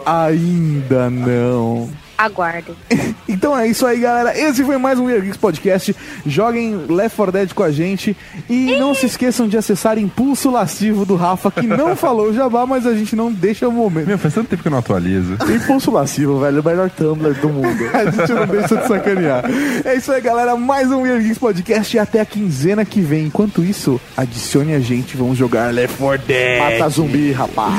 Ainda 0.05 1.09
não. 1.09 1.89
Aguardem. 2.19 2.75
Então 3.31 3.55
é 3.55 3.67
isso 3.67 3.85
aí, 3.85 3.99
galera. 3.99 4.35
Esse 4.37 4.63
foi 4.63 4.79
mais 4.79 4.97
um 4.97 5.05
Weird 5.05 5.21
Geeks 5.21 5.37
Podcast. 5.37 5.95
Joguem 6.25 6.85
Left 6.89 7.15
4 7.15 7.31
Dead 7.31 7.53
com 7.53 7.61
a 7.61 7.71
gente. 7.71 8.17
E 8.49 8.75
não 8.77 8.95
se 8.95 9.05
esqueçam 9.05 9.47
de 9.47 9.55
acessar 9.55 9.99
Impulso 9.99 10.49
Lascivo 10.49 11.05
do 11.05 11.15
Rafa, 11.15 11.51
que 11.51 11.67
não 11.67 11.93
falou 11.95 12.33
jabá, 12.33 12.65
mas 12.65 12.87
a 12.87 12.93
gente 12.95 13.15
não 13.15 13.31
deixa 13.31 13.67
o 13.67 13.71
momento. 13.71 14.07
Meu, 14.07 14.17
faz 14.17 14.33
tanto 14.33 14.49
tempo 14.49 14.63
que 14.63 14.67
eu 14.67 14.71
não 14.71 14.79
atualizo. 14.79 15.37
Impulso 15.47 15.91
lascivo, 15.91 16.39
velho. 16.39 16.59
O 16.59 16.65
melhor 16.65 16.89
Tumblr 16.89 17.35
do 17.35 17.49
mundo. 17.49 17.83
A 17.93 18.09
gente 18.09 18.33
não 18.33 18.47
deixa 18.47 18.75
de 18.77 18.87
sacanear. 18.87 19.45
É 19.85 19.95
isso 19.95 20.11
aí, 20.11 20.21
galera. 20.21 20.55
Mais 20.55 20.89
um 20.89 21.01
Weird 21.01 21.21
Geeks 21.21 21.37
Podcast 21.37 21.95
e 21.95 21.99
até 21.99 22.19
a 22.19 22.25
quinzena 22.25 22.83
que 22.83 22.99
vem. 22.99 23.27
Enquanto 23.27 23.63
isso, 23.63 24.01
adicione 24.17 24.73
a 24.73 24.79
gente. 24.79 25.15
Vamos 25.15 25.37
jogar 25.37 25.71
Left 25.71 25.97
4 25.97 26.25
Dead. 26.25 26.59
Mata 26.59 26.89
zumbi, 26.89 27.31
rapaz. 27.31 27.75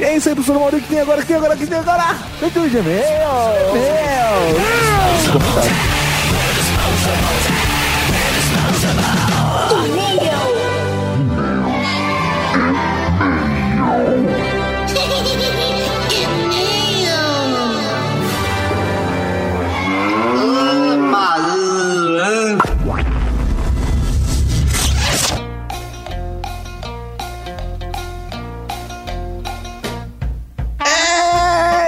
E 0.00 0.02
é 0.02 0.16
isso 0.16 0.28
aí, 0.28 0.34
professor 0.34 0.58
Mauro. 0.58 0.80
que 0.80 0.88
tem 0.88 1.00
agora, 1.00 1.20
que 1.20 1.28
tem 1.28 1.36
agora, 1.36 1.56
que 1.56 1.66
tem 1.66 1.78
agora. 1.78 2.16
Leitura 2.42 2.68
de 2.68 2.76
e-mail. 2.78 3.77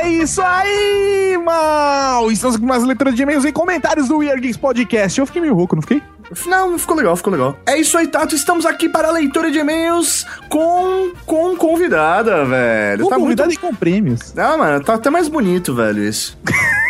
É 0.02 0.08
isso 0.08 0.40
aí, 0.42 1.09
mal! 1.40 2.30
Estamos 2.30 2.56
com 2.56 2.66
mais 2.66 2.82
leitura 2.84 3.12
de 3.12 3.22
e-mails 3.22 3.44
e 3.44 3.52
comentários 3.52 4.08
do 4.08 4.18
Weird 4.18 4.40
Geeks 4.40 4.56
Podcast. 4.56 5.18
Eu 5.18 5.26
fiquei 5.26 5.42
meio 5.42 5.54
rouco, 5.54 5.74
não 5.74 5.82
fiquei? 5.82 6.02
Não, 6.46 6.78
ficou 6.78 6.96
legal, 6.96 7.16
ficou 7.16 7.32
legal. 7.32 7.58
É 7.66 7.78
isso 7.78 7.96
aí, 7.98 8.06
Tato. 8.06 8.34
Estamos 8.34 8.64
aqui 8.66 8.88
para 8.88 9.08
a 9.08 9.12
leitura 9.12 9.50
de 9.50 9.58
e-mails 9.58 10.26
com, 10.48 11.12
com 11.26 11.56
convidada, 11.56 12.44
velho. 12.44 13.04
Com 13.04 13.10
tá 13.10 13.16
convidado 13.16 13.48
muito... 13.48 13.58
e 13.58 13.60
com 13.68 13.74
prêmios. 13.74 14.32
Ah, 14.36 14.56
mano, 14.56 14.84
tá 14.84 14.94
até 14.94 15.10
mais 15.10 15.28
bonito, 15.28 15.74
velho, 15.74 16.02
isso. 16.04 16.38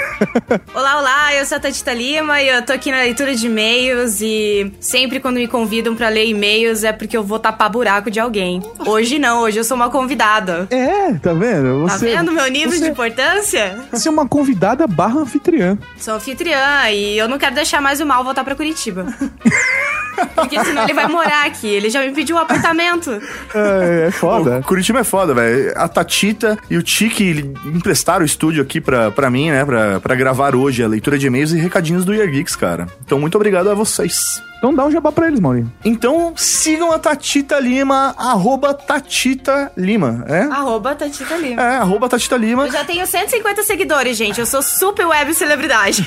Olá, 0.75 0.99
olá, 0.99 1.35
eu 1.35 1.47
sou 1.47 1.57
a 1.57 1.61
Tatita 1.61 1.95
Lima 1.95 2.43
e 2.43 2.49
eu 2.49 2.61
tô 2.61 2.75
aqui 2.75 2.91
na 2.91 2.99
leitura 2.99 3.35
de 3.35 3.47
e-mails 3.47 4.21
e 4.21 4.71
sempre 4.79 5.19
quando 5.19 5.37
me 5.37 5.49
convidam 5.49 5.97
pra 5.97 6.11
ler 6.11 6.27
e-mails 6.27 6.85
é 6.85 6.93
porque 6.93 7.17
eu 7.17 7.25
vou 7.25 7.39
tapar 7.39 7.71
buraco 7.71 8.11
de 8.11 8.21
alguém. 8.21 8.63
Hoje 8.87 9.19
não, 9.19 9.41
hoje 9.41 9.59
eu 9.59 9.65
sou 9.65 9.77
uma 9.79 9.89
convidada. 9.89 10.67
É, 10.71 11.15
tá 11.15 11.33
vendo? 11.33 11.87
Tá 11.87 11.97
Você, 11.97 12.11
vendo 12.11 12.33
meu 12.33 12.47
nível 12.51 12.71
você- 12.73 12.85
de 12.85 12.91
importância? 12.91 13.79
Você 13.91 14.09
é 14.09 14.11
uma 14.11 14.29
convidada 14.29 14.87
barra 14.87 15.21
anfitriã. 15.21 15.79
Sou 15.97 16.13
anfitriã 16.15 16.91
e 16.91 17.17
eu 17.17 17.27
não 17.27 17.39
quero 17.39 17.55
deixar 17.55 17.81
mais 17.81 17.99
o 17.99 18.05
mal 18.05 18.23
voltar 18.23 18.45
pra 18.45 18.55
Curitiba. 18.55 19.07
Porque 20.35 20.63
senão 20.63 20.85
ele 20.85 20.93
vai 20.93 21.07
morar 21.09 21.47
aqui. 21.47 21.67
Ele 21.67 21.89
já 21.89 22.01
me 22.03 22.13
pediu 22.13 22.37
um 22.37 22.39
apartamento. 22.39 23.11
É, 23.55 24.09
é 24.09 24.11
foda. 24.11 24.59
O 24.59 24.63
Curitiba 24.63 25.01
é 25.01 25.05
foda, 25.05 25.33
velho. 25.33 25.73
A 25.77 25.89
Tatita 25.89 26.59
e 26.69 26.77
o 26.77 26.83
Tiki 26.83 27.53
emprestaram 27.65 28.23
o 28.23 28.27
estúdio 28.27 28.63
aqui 28.63 28.81
pra, 28.81 29.11
pra 29.11 29.31
mim, 29.31 29.51
né? 29.51 29.65
Pra, 29.65 30.01
pra 30.01 30.15
gravar 30.15 30.55
hoje 30.55 30.83
a 30.83 30.89
leitura 30.89 31.19
de 31.19 31.27
e-mails 31.27 31.53
e 31.53 31.59
recadinhos 31.59 32.05
do 32.05 32.15
Year 32.15 32.31
Geeks, 32.31 32.55
cara. 32.55 32.87
Então, 33.05 33.19
muito 33.19 33.37
obrigado 33.37 33.71
a 33.71 33.75
vocês. 33.75 34.43
Então 34.61 34.75
dá 34.75 34.85
um 34.85 34.91
jabá 34.91 35.11
pra 35.11 35.27
eles, 35.27 35.41
Maurinho. 35.41 35.73
Então, 35.83 36.35
sigam 36.37 36.93
a 36.93 36.99
Tatita 36.99 37.59
Lima, 37.59 38.15
arroba 38.19 38.75
Tatita 38.75 39.73
Lima, 39.75 40.23
é? 40.29 40.43
Arroba 40.43 40.95
Tatita 40.95 41.35
Lima. 41.35 41.63
É, 41.63 41.77
arroba 41.77 42.11
Tatita 42.11 42.37
Lima. 42.37 42.67
Eu 42.67 42.73
já 42.73 42.85
tenho 42.85 43.07
150 43.07 43.63
seguidores, 43.63 44.19
gente. 44.19 44.39
Eu 44.39 44.45
sou 44.45 44.61
super 44.61 45.07
web 45.07 45.33
celebridade. 45.33 46.05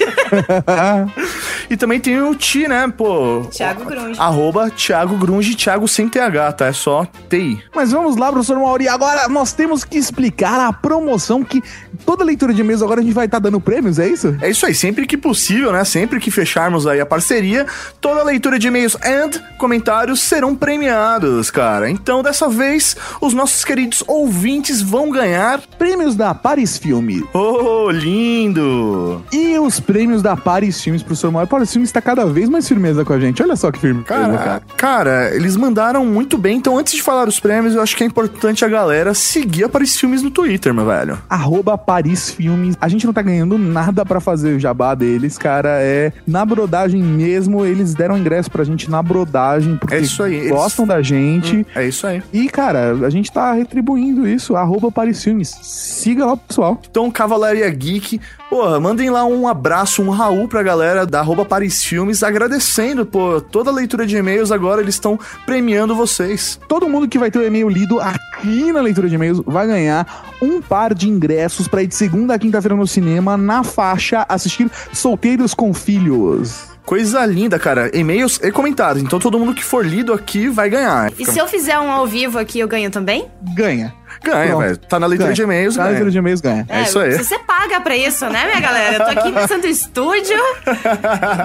e 1.67 1.75
também 1.75 1.99
tem 1.99 2.21
o 2.21 2.35
Ti, 2.35 2.67
né, 2.67 2.87
pô? 2.95 3.41
Thiago 3.49 3.85
Grunge. 3.85 4.19
Arroba 4.19 4.69
Thiago 4.69 5.17
Grunge, 5.17 5.55
Thiago 5.55 5.87
sem 5.87 6.07
TH, 6.07 6.53
tá? 6.53 6.67
É 6.67 6.73
só 6.73 7.07
TI. 7.27 7.59
Mas 7.75 7.91
vamos 7.91 8.17
lá, 8.17 8.31
professor 8.31 8.59
Mauri. 8.59 8.87
Agora 8.87 9.27
nós 9.29 9.51
temos 9.53 9.83
que 9.83 9.97
explicar 9.97 10.59
a 10.59 10.71
promoção 10.71 11.43
que 11.43 11.59
toda 12.05 12.23
leitura 12.23 12.53
de 12.53 12.61
e-mails 12.61 12.81
agora 12.81 13.01
a 13.01 13.03
gente 13.03 13.13
vai 13.13 13.25
estar 13.25 13.39
dando 13.39 13.59
prêmios, 13.59 13.99
é 13.99 14.07
isso? 14.07 14.35
É 14.41 14.49
isso 14.49 14.65
aí, 14.65 14.73
sempre 14.73 15.05
que 15.05 15.17
possível, 15.17 15.71
né? 15.71 15.83
Sempre 15.83 16.19
que 16.19 16.31
fecharmos 16.31 16.87
aí 16.87 16.99
a 16.99 17.05
parceria, 17.05 17.65
toda 18.01 18.23
leitura 18.23 18.57
de 18.59 18.67
e-mails 18.67 18.95
e 19.03 19.57
comentários 19.57 20.21
serão 20.21 20.55
premiados, 20.55 21.49
cara. 21.49 21.89
Então, 21.89 22.21
dessa 22.21 22.49
vez, 22.49 22.95
os 23.21 23.33
nossos 23.33 23.63
queridos 23.63 24.03
ouvintes 24.07 24.81
vão 24.81 25.09
ganhar 25.09 25.61
prêmios 25.77 26.15
da 26.15 26.33
Paris 26.33 26.77
Filme. 26.77 27.23
Oh, 27.33 27.89
lindo! 27.89 29.23
E 29.31 29.57
os 29.59 29.79
prêmios 29.79 30.21
da 30.21 30.35
Paris 30.35 30.81
Filmes, 30.81 31.01
professor 31.01 31.31
Mauri. 31.31 31.47
Paris 31.47 31.71
Filmes 31.71 31.89
está 31.89 32.01
cada 32.01 32.25
vez 32.25 32.49
mais 32.49 32.67
firmeza 32.67 33.05
com 33.05 33.13
a 33.13 33.19
gente. 33.19 33.41
Olha 33.41 33.55
só 33.55 33.71
que 33.71 33.79
firme. 33.79 34.03
Cara, 34.03 34.37
cara, 34.37 34.61
cara, 34.77 35.35
eles 35.35 35.55
mandaram 35.55 36.05
muito 36.05 36.37
bem. 36.37 36.57
Então, 36.57 36.77
antes 36.77 36.93
de 36.93 37.01
falar 37.01 37.27
os 37.27 37.39
prêmios, 37.39 37.75
eu 37.75 37.81
acho 37.81 37.95
que 37.95 38.03
é 38.03 38.07
importante 38.07 38.65
a 38.65 38.67
galera 38.67 39.13
seguir 39.13 39.65
a 39.65 39.69
Paris 39.69 39.97
Filmes 39.97 40.21
no 40.21 40.31
Twitter, 40.31 40.73
meu 40.73 40.85
velho. 40.85 41.17
Arroba 41.29 41.77
Paris 41.85 42.31
Filmes. 42.31 42.75
A 42.79 42.87
gente 42.87 43.05
não 43.05 43.13
tá 43.13 43.21
ganhando 43.21 43.57
nada 43.57 44.05
para 44.05 44.19
fazer 44.19 44.55
o 44.55 44.59
jabá 44.59 44.95
deles, 44.95 45.37
cara. 45.37 45.77
É 45.81 46.11
na 46.25 46.45
brodagem 46.45 47.01
mesmo. 47.01 47.65
Eles 47.65 47.93
deram 47.93 48.17
ingresso 48.17 48.49
pra 48.49 48.63
gente 48.63 48.89
na 48.89 49.01
brodagem, 49.01 49.77
porque 49.77 49.95
é 49.95 49.99
isso 49.99 50.23
aí. 50.23 50.49
gostam 50.49 50.85
eles... 50.85 50.95
da 50.95 51.01
gente. 51.01 51.57
Hum, 51.57 51.65
é 51.75 51.87
isso 51.87 52.07
aí. 52.07 52.23
E, 52.31 52.49
cara, 52.49 52.91
a 53.05 53.09
gente 53.09 53.31
tá 53.31 53.53
retribuindo 53.53 54.27
isso. 54.27 54.55
Arroba 54.55 54.91
Paris 54.91 55.23
Filmes. 55.23 55.49
Siga 55.61 56.25
lá, 56.25 56.37
pessoal. 56.37 56.81
Então, 56.89 57.09
Cavalaria 57.11 57.69
Geek, 57.69 58.19
porra, 58.49 58.79
mandem 58.79 59.09
lá 59.09 59.25
um 59.25 59.47
abraço, 59.47 60.01
um 60.01 60.09
Raul 60.09 60.47
pra 60.47 60.63
galera 60.63 61.05
da 61.05 61.19
arroba 61.19 61.45
Paris 61.45 61.83
Filmes, 61.83 62.21
agradecendo, 62.21 63.05
pô, 63.05 63.41
toda 63.41 63.69
a 63.69 63.73
leitura 63.73 64.05
de 64.05 64.15
e-mails 64.15 64.51
agora 64.51 64.81
eles 64.81 64.95
estão 64.95 65.19
premiando 65.45 65.95
vocês. 65.95 66.59
Todo 66.67 66.87
mundo 66.87 67.07
que 67.07 67.17
vai 67.17 67.31
ter 67.31 67.39
o 67.39 67.45
e-mail 67.45 67.69
lido 67.69 67.99
aqui 68.43 68.73
na 68.73 68.81
leitura 68.81 69.07
de 69.07 69.15
e-mails 69.15 69.41
vai 69.45 69.65
ganhar 69.65 70.35
um 70.41 70.61
par 70.61 70.93
de 70.93 71.07
ingressos 71.07 71.65
para 71.65 71.81
ir 71.81 71.87
de 71.87 71.95
segunda 71.95 72.35
a 72.35 72.39
quinta-feira 72.39 72.75
no 72.75 72.85
cinema 72.85 73.37
na 73.37 73.63
faixa 73.63 74.25
assistir 74.27 74.69
Solteiros 74.91 75.53
com 75.53 75.73
Filhos. 75.73 76.67
Coisa 76.85 77.25
linda, 77.25 77.57
cara. 77.57 77.89
E-mails 77.97 78.41
e 78.43 78.51
comentários. 78.51 79.01
Então 79.01 79.17
todo 79.17 79.39
mundo 79.39 79.55
que 79.55 79.63
for 79.63 79.85
lido 79.85 80.11
aqui 80.11 80.49
vai 80.49 80.69
ganhar. 80.69 81.13
E 81.17 81.25
se 81.25 81.39
eu 81.39 81.47
fizer 81.47 81.79
um 81.79 81.89
ao 81.89 82.05
vivo 82.05 82.37
aqui, 82.37 82.59
eu 82.59 82.67
ganho 82.67 82.91
também? 82.91 83.29
Ganha. 83.55 83.93
Ganha, 84.23 84.57
velho. 84.57 84.77
Tá 84.77 84.99
na 84.99 85.07
leitura 85.07 85.27
ganha. 85.29 85.35
de 85.35 85.41
e-mails, 85.41 85.75
tá 85.75 85.83
na 85.83 85.89
leitura 85.89 86.11
de 86.11 86.17
e-mails, 86.17 86.41
ganha. 86.41 86.65
É, 86.69 86.79
é 86.79 86.83
isso 86.83 86.99
aí. 86.99 87.17
Você 87.17 87.39
paga 87.39 87.79
pra 87.81 87.95
isso, 87.95 88.25
né, 88.29 88.45
minha 88.47 88.59
galera? 88.59 88.95
Eu 88.95 88.99
tô 89.13 89.19
aqui 89.19 89.31
no 89.31 89.47
Santo 89.47 89.67
Estúdio. 89.67 90.37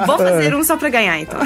Vou 0.07 0.19
fazer 0.19 0.55
um 0.55 0.63
só 0.65 0.77
pra 0.77 0.89
ganhar, 0.89 1.19
então. 1.21 1.41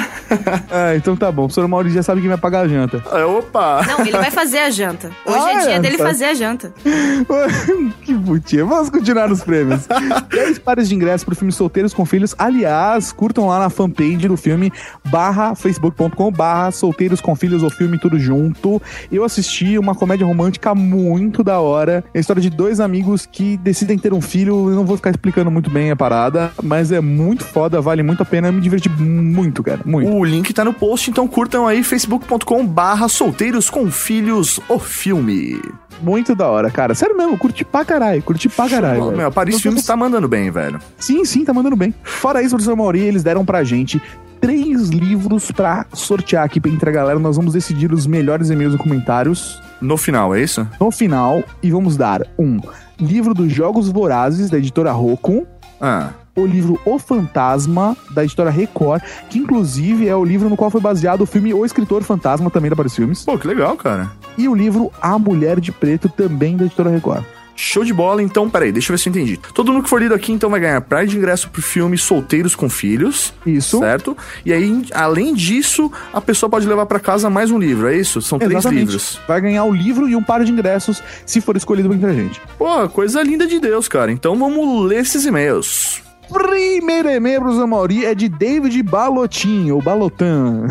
Ah, 0.71 0.95
então 0.97 1.15
tá 1.15 1.31
bom. 1.31 1.43
O 1.43 1.45
professor 1.47 1.67
Mauri 1.67 1.89
já 1.91 2.03
sabe 2.03 2.21
quem 2.21 2.29
vai 2.29 2.37
pagar 2.37 2.61
a 2.61 2.67
janta. 2.67 3.03
É, 3.11 3.23
opa! 3.25 3.81
Não, 3.87 4.01
ele 4.01 4.11
vai 4.11 4.31
fazer 4.31 4.59
a 4.59 4.69
janta. 4.69 5.11
Hoje 5.25 5.37
Ah, 5.39 5.51
é 5.53 5.59
dia 5.61 5.71
é? 5.75 5.79
dele 5.79 5.97
Tá. 5.97 6.03
fazer 6.05 6.25
a 6.25 6.33
janta. 6.33 6.73
que 8.01 8.13
putinha. 8.15 8.65
Vamos 8.65 8.89
continuar 8.89 9.27
nos 9.27 9.43
prêmios. 9.43 9.87
10 10.29 10.59
pares 10.59 10.89
de 10.89 10.95
ingressos 10.95 11.23
pro 11.23 11.35
filme 11.35 11.51
Solteiros 11.51 11.93
com 11.93 12.05
Filhos. 12.05 12.33
Aliás, 12.37 13.11
curtam 13.11 13.47
lá 13.47 13.59
na 13.59 13.69
fanpage 13.69 14.27
do 14.27 14.37
filme 14.37 14.71
barra 15.05 15.55
facebook.com 15.55 16.31
barra 16.31 16.71
Solteiros 16.71 17.21
com 17.21 17.35
Filhos, 17.35 17.63
o 17.63 17.69
filme 17.69 17.97
tudo 17.99 18.17
junto. 18.19 18.81
Eu 19.11 19.23
assisti 19.23 19.77
uma 19.77 19.95
comédia 19.95 20.25
romântica 20.25 20.73
muito 20.73 21.12
da 21.43 21.59
hora. 21.59 22.03
É 22.13 22.17
a 22.17 22.21
história 22.21 22.41
de 22.41 22.49
dois 22.49 22.79
amigos 22.79 23.25
que 23.25 23.57
decidem 23.57 23.97
ter 23.97 24.13
um 24.13 24.21
filho. 24.21 24.69
Eu 24.69 24.75
não 24.75 24.85
vou 24.85 24.97
ficar 24.97 25.11
explicando 25.11 25.49
muito 25.49 25.69
bem 25.69 25.91
a 25.91 25.95
parada, 25.95 26.51
mas 26.61 26.91
é 26.91 27.01
muito 27.01 27.43
foda, 27.43 27.81
vale 27.81 28.03
muito 28.03 28.23
a 28.23 28.25
pena. 28.25 28.47
Eu 28.47 28.53
me 28.53 28.61
diverti 28.61 28.89
muito, 28.89 29.63
cara. 29.63 29.81
Muito. 29.85 30.11
O 30.11 30.23
link 30.23 30.53
tá 30.53 30.63
no 30.63 30.73
post, 30.73 31.09
então 31.09 31.27
curtam 31.27 31.67
aí 31.67 31.83
facebook.com 31.83 32.65
barra 32.65 33.07
solteiros 33.07 33.69
com 33.69 33.89
filhos 33.91 34.59
o 34.69 34.79
filme. 34.79 35.59
Muito 36.01 36.35
da 36.35 36.49
hora, 36.49 36.69
cara. 36.69 36.93
Sério 36.93 37.15
mesmo, 37.15 37.37
curti 37.37 37.63
pra 37.63 37.85
caralho. 37.85 38.21
Curti 38.21 38.49
pra 38.49 38.69
caralho. 38.69 39.11
Meu, 39.11 39.31
Paris 39.31 39.61
Filmes 39.61 39.85
tá 39.85 39.95
mandando 39.95 40.27
bem, 40.27 40.51
velho. 40.51 40.79
Sim, 40.97 41.23
sim, 41.23 41.45
tá 41.45 41.53
mandando 41.53 41.75
bem. 41.75 41.93
Fora 42.03 42.41
isso, 42.41 42.51
professor 42.51 42.75
Mauri, 42.75 42.99
eles 42.99 43.23
deram 43.23 43.45
pra 43.45 43.63
gente 43.63 44.01
três 44.43 44.89
livros 44.89 45.51
pra 45.51 45.85
sortear 45.93 46.43
aqui 46.43 46.59
entre 46.67 46.89
a 46.89 46.91
galera. 46.91 47.17
Nós 47.17 47.37
vamos 47.37 47.53
decidir 47.53 47.93
os 47.93 48.05
melhores 48.05 48.49
e-mails 48.49 48.73
e 48.75 48.77
comentários 48.77 49.61
No 49.79 49.95
final, 49.95 50.35
é 50.35 50.41
isso? 50.41 50.67
no 50.81 50.91
final 50.91 51.41
e 51.61 51.71
vamos 51.71 51.95
dar 51.95 52.27
um 52.37 52.59
livro 52.99 53.33
dos 53.33 53.53
Jogos 53.53 53.87
Vorazes, 53.87 54.49
da 54.49 54.57
editora 54.57 54.91
Rocco. 54.91 55.47
Ah. 55.79 56.09
O 56.35 56.45
livro 56.45 56.77
O 56.85 56.99
Fantasma, 56.99 57.95
da 58.11 58.25
editora 58.25 58.49
Record, 58.49 59.01
que 59.29 59.39
inclusive 59.39 60.09
é 60.09 60.15
o 60.15 60.25
livro 60.25 60.49
no 60.49 60.57
qual 60.57 60.69
foi 60.69 60.81
baseado 60.81 61.21
o 61.21 61.25
filme 61.25 61.53
O 61.53 61.63
Escritor 61.63 62.03
Fantasma, 62.03 62.49
também 62.49 62.69
da 62.69 62.75
Paris 62.75 62.95
Filmes. 62.95 63.23
Pô, 63.23 63.37
que 63.37 63.47
legal, 63.47 63.77
cara. 63.77 64.11
E 64.37 64.49
o 64.49 64.55
livro 64.55 64.91
A 65.01 65.17
Mulher 65.17 65.61
de 65.61 65.71
Preto, 65.71 66.09
também 66.09 66.57
da 66.57 66.65
editora 66.65 66.89
Record. 66.89 67.23
Show 67.55 67.83
de 67.83 67.93
bola, 67.93 68.21
então, 68.21 68.49
peraí, 68.49 68.71
deixa 68.71 68.91
eu 68.91 68.97
ver 68.97 69.01
se 69.01 69.09
eu 69.09 69.11
entendi. 69.11 69.37
Todo 69.53 69.71
mundo 69.71 69.83
que 69.83 69.89
for 69.89 70.01
lido 70.01 70.13
aqui, 70.13 70.31
então, 70.31 70.49
vai 70.49 70.59
ganhar 70.59 70.81
praia 70.81 71.05
de 71.05 71.17
ingresso 71.17 71.49
pro 71.49 71.61
filme 71.61 71.97
Solteiros 71.97 72.55
com 72.55 72.67
Filhos. 72.69 73.33
Isso. 73.45 73.79
Certo? 73.79 74.17
E 74.45 74.51
aí, 74.51 74.85
além 74.91 75.33
disso, 75.35 75.91
a 76.11 76.19
pessoa 76.19 76.49
pode 76.49 76.67
levar 76.67 76.85
pra 76.87 76.99
casa 76.99 77.29
mais 77.29 77.51
um 77.51 77.59
livro, 77.59 77.87
é 77.87 77.95
isso? 77.95 78.21
São 78.21 78.39
três 78.39 78.53
Exatamente. 78.53 78.79
livros. 78.79 79.19
Vai 79.27 79.39
ganhar 79.39 79.63
o 79.65 79.73
livro 79.73 80.09
e 80.09 80.15
um 80.15 80.23
par 80.23 80.43
de 80.43 80.51
ingressos 80.51 81.03
se 81.25 81.41
for 81.41 81.55
escolhido 81.55 81.93
entre 81.93 82.09
a 82.09 82.13
gente. 82.13 82.41
Pô, 82.57 82.89
coisa 82.89 83.21
linda 83.21 83.45
de 83.45 83.59
Deus, 83.59 83.87
cara. 83.87 84.11
Então 84.11 84.35
vamos 84.35 84.87
ler 84.87 85.01
esses 85.01 85.25
e-mails. 85.25 86.01
Primeiro 86.31 87.09
e-mail, 87.09 87.41
professor 87.41 87.67
Mauri, 87.67 88.05
é 88.05 88.15
de 88.15 88.27
David 88.27 88.81
Balotin, 88.81 89.69
ou 89.71 89.81
Balotan. 89.81 90.67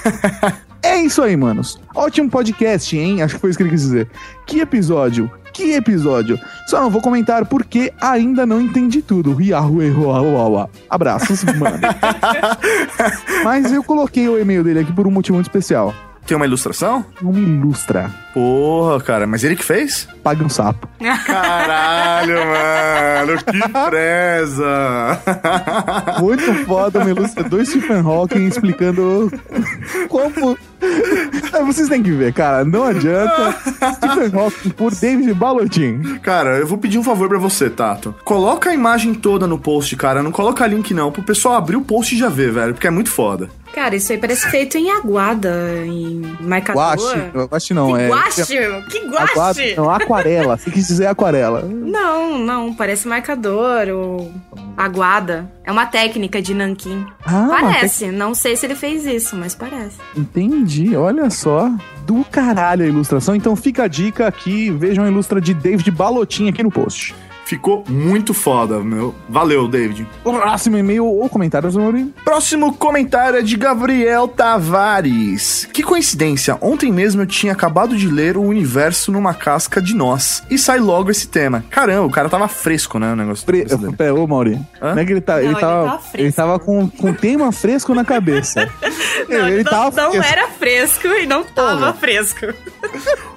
é 0.82 1.02
isso 1.02 1.20
aí, 1.20 1.36
manos. 1.36 1.78
Ótimo 1.94 2.30
podcast, 2.30 2.96
hein? 2.96 3.22
Acho 3.22 3.34
que 3.34 3.40
foi 3.40 3.50
isso 3.50 3.58
que 3.58 3.62
ele 3.64 3.70
quis 3.70 3.82
dizer. 3.82 4.08
Que 4.46 4.60
episódio? 4.60 5.30
Que 5.54 5.74
episódio? 5.74 6.38
Só 6.66 6.80
não 6.80 6.90
vou 6.90 7.00
comentar 7.00 7.46
porque 7.46 7.92
ainda 8.00 8.44
não 8.44 8.60
entendi 8.60 9.00
tudo. 9.00 9.40
Yahoo, 9.40 9.80
errou. 9.80 10.68
Abraços, 10.90 11.44
mano. 11.44 11.78
Mas 13.44 13.72
eu 13.72 13.84
coloquei 13.84 14.28
o 14.28 14.36
e-mail 14.36 14.64
dele 14.64 14.80
aqui 14.80 14.92
por 14.92 15.06
um 15.06 15.12
motivo 15.12 15.36
muito 15.36 15.46
especial. 15.46 15.94
Tem 16.26 16.36
uma 16.36 16.46
ilustração? 16.46 17.04
Me 17.20 17.40
ilustra. 17.40 18.10
Porra, 18.32 19.00
cara, 19.00 19.26
mas 19.26 19.44
ele 19.44 19.54
que 19.56 19.64
fez? 19.64 20.08
Pague 20.22 20.42
um 20.42 20.48
sapo. 20.48 20.88
Caralho, 21.26 22.34
mano, 23.26 23.38
que 23.44 23.68
preza! 23.90 25.20
Muito 26.20 26.54
foda 26.64 27.00
uma 27.00 27.10
ilustra 27.10 27.44
do 27.44 27.64
Stephen 27.64 28.00
Hawking 28.00 28.46
explicando 28.46 29.30
como. 30.08 30.56
É, 31.52 31.62
Vocês 31.62 31.88
têm 31.88 32.02
que 32.02 32.10
ver, 32.10 32.32
cara. 32.32 32.64
Não 32.64 32.84
adianta. 32.84 33.52
Stephen 33.94 34.40
Hawking 34.40 34.70
por 34.70 34.94
David 34.94 35.34
Balotin. 35.34 36.18
Cara, 36.22 36.58
eu 36.58 36.66
vou 36.66 36.78
pedir 36.78 36.98
um 36.98 37.04
favor 37.04 37.28
pra 37.28 37.38
você, 37.38 37.68
Tato. 37.68 38.14
Coloca 38.24 38.70
a 38.70 38.74
imagem 38.74 39.14
toda 39.14 39.46
no 39.46 39.58
post, 39.58 39.94
cara. 39.96 40.22
Não 40.22 40.32
coloca 40.32 40.66
link, 40.66 40.92
não, 40.94 41.12
pro 41.12 41.22
pessoal 41.22 41.54
abrir 41.56 41.76
o 41.76 41.82
post 41.82 42.14
e 42.14 42.18
já 42.18 42.28
ver, 42.28 42.50
velho, 42.50 42.72
porque 42.74 42.86
é 42.86 42.90
muito 42.90 43.10
foda. 43.10 43.48
Cara, 43.74 43.96
isso 43.96 44.12
aí 44.12 44.18
parece 44.18 44.48
feito 44.50 44.78
em 44.78 44.90
aguada, 44.90 45.52
em 45.84 46.22
marcador. 46.40 46.82
Guache. 46.82 47.30
Guache 47.50 47.74
não, 47.74 47.96
é. 47.96 48.08
Guache? 48.08 48.44
Que 48.90 49.00
guache? 49.08 49.32
Aguada- 49.32 49.60
não, 49.76 49.90
aquarela. 49.90 50.56
Você 50.56 50.70
quis 50.70 50.86
dizer 50.86 51.06
aquarela. 51.06 51.62
Não, 51.62 52.38
não, 52.38 52.72
parece 52.74 53.08
marcador 53.08 53.88
ou 53.88 54.32
aguada. 54.76 55.50
É 55.64 55.72
uma 55.72 55.86
técnica 55.86 56.40
de 56.40 56.54
nanquim. 56.54 57.04
Ah, 57.26 57.46
parece, 57.50 58.06
não 58.12 58.34
sei 58.34 58.56
se 58.56 58.64
ele 58.66 58.74
fez 58.74 59.04
isso, 59.06 59.34
mas 59.36 59.54
parece. 59.54 59.96
Entendi, 60.16 60.94
olha 60.96 61.28
só. 61.30 61.70
Do 62.06 62.22
caralho 62.30 62.84
a 62.84 62.88
ilustração. 62.88 63.34
Então 63.34 63.56
fica 63.56 63.84
a 63.84 63.88
dica 63.88 64.28
aqui. 64.28 64.70
Vejam 64.70 65.04
a 65.04 65.08
ilustra 65.08 65.40
de 65.40 65.54
David 65.54 65.90
Balotin 65.90 66.48
aqui 66.48 66.62
no 66.62 66.70
post. 66.70 67.14
Ficou 67.44 67.84
muito 67.88 68.32
foda, 68.32 68.80
meu. 68.80 69.14
Valeu, 69.28 69.68
David. 69.68 70.06
Próximo 70.22 70.78
e-mail 70.78 71.04
ou 71.04 71.28
comentários, 71.28 71.76
Amorim? 71.76 72.12
Próximo 72.24 72.74
comentário 72.74 73.38
é 73.38 73.42
de 73.42 73.56
Gabriel 73.56 74.26
Tavares. 74.26 75.68
Que 75.72 75.82
coincidência, 75.82 76.56
ontem 76.60 76.90
mesmo 76.90 77.22
eu 77.22 77.26
tinha 77.26 77.52
acabado 77.52 77.96
de 77.96 78.08
ler 78.08 78.36
O 78.36 78.42
Universo 78.42 79.12
numa 79.12 79.34
Casca 79.34 79.80
de 79.80 79.94
Nós. 79.94 80.42
E 80.50 80.58
sai 80.58 80.78
logo 80.78 81.10
esse 81.10 81.28
tema. 81.28 81.64
Caramba, 81.70 82.06
o 82.06 82.10
cara 82.10 82.28
tava 82.28 82.48
fresco, 82.48 82.98
né? 82.98 83.12
O 83.12 83.16
negócio. 83.16 83.44
Pre... 83.44 83.66
Pera, 83.96 84.14
ô 84.14 84.26
Mauri. 84.26 84.58
Não 84.80 84.98
é 84.98 85.04
que 85.04 85.12
ele, 85.12 85.20
tá, 85.20 85.38
ele, 85.38 85.52
ele 85.52 85.60
tava, 85.60 85.84
tava 85.86 86.02
ele 86.14 86.32
tava 86.32 86.58
com, 86.58 86.88
com 86.88 87.12
tema 87.12 87.52
fresco 87.52 87.94
na 87.94 88.04
cabeça. 88.04 88.70
Não, 89.28 89.48
ele 89.48 89.64
não, 89.64 89.70
tava 89.70 90.02
não 90.02 90.10
fresco. 90.10 90.32
era 90.32 90.48
fresco 90.48 91.06
e 91.06 91.26
não 91.26 91.44
tava 91.44 91.92
fresco. 91.94 92.46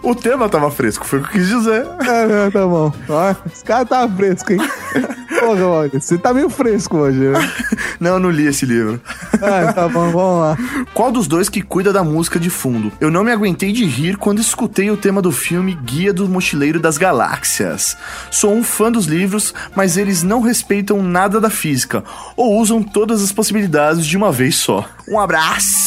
O 0.03 0.13
tema 0.13 0.49
tava 0.49 0.69
fresco, 0.69 1.05
foi 1.05 1.19
o 1.19 1.23
que 1.23 1.29
eu 1.29 1.31
quis 1.33 1.47
dizer. 1.47 1.85
É, 2.05 2.47
é, 2.47 2.51
tá 2.51 2.65
bom. 2.65 2.91
Ó, 3.07 3.35
esse 3.45 3.63
cara 3.63 3.85
tá 3.85 3.96
fresco, 4.05 4.51
hein? 4.51 4.59
Porra, 5.39 5.87
você 5.89 6.17
tá 6.17 6.33
meio 6.33 6.49
fresco 6.49 6.97
hoje, 6.97 7.19
né? 7.19 7.39
Não, 7.99 8.11
eu 8.11 8.19
não 8.19 8.29
li 8.29 8.45
esse 8.45 8.65
livro. 8.65 9.01
Ah, 9.41 9.73
tá 9.73 9.87
bom, 9.87 10.11
vamos 10.11 10.41
lá. 10.41 10.57
Qual 10.93 11.11
dos 11.11 11.27
dois 11.27 11.49
que 11.49 11.61
cuida 11.61 11.91
da 11.93 12.03
música 12.03 12.39
de 12.39 12.49
fundo? 12.49 12.91
Eu 12.99 13.09
não 13.09 13.23
me 13.23 13.31
aguentei 13.31 13.71
de 13.71 13.85
rir 13.85 14.17
quando 14.17 14.39
escutei 14.39 14.91
o 14.91 14.97
tema 14.97 15.21
do 15.21 15.31
filme 15.31 15.73
Guia 15.73 16.13
do 16.13 16.27
Mochileiro 16.27 16.79
das 16.79 16.97
Galáxias. 16.97 17.97
Sou 18.29 18.53
um 18.53 18.63
fã 18.63 18.91
dos 18.91 19.05
livros, 19.05 19.53
mas 19.75 19.97
eles 19.97 20.21
não 20.21 20.41
respeitam 20.41 21.01
nada 21.01 21.39
da 21.39 21.49
física, 21.49 22.03
ou 22.35 22.59
usam 22.59 22.83
todas 22.83 23.23
as 23.23 23.31
possibilidades 23.31 24.05
de 24.05 24.15
uma 24.15 24.31
vez 24.31 24.55
só. 24.55 24.87
Um 25.07 25.19
abraço! 25.19 25.86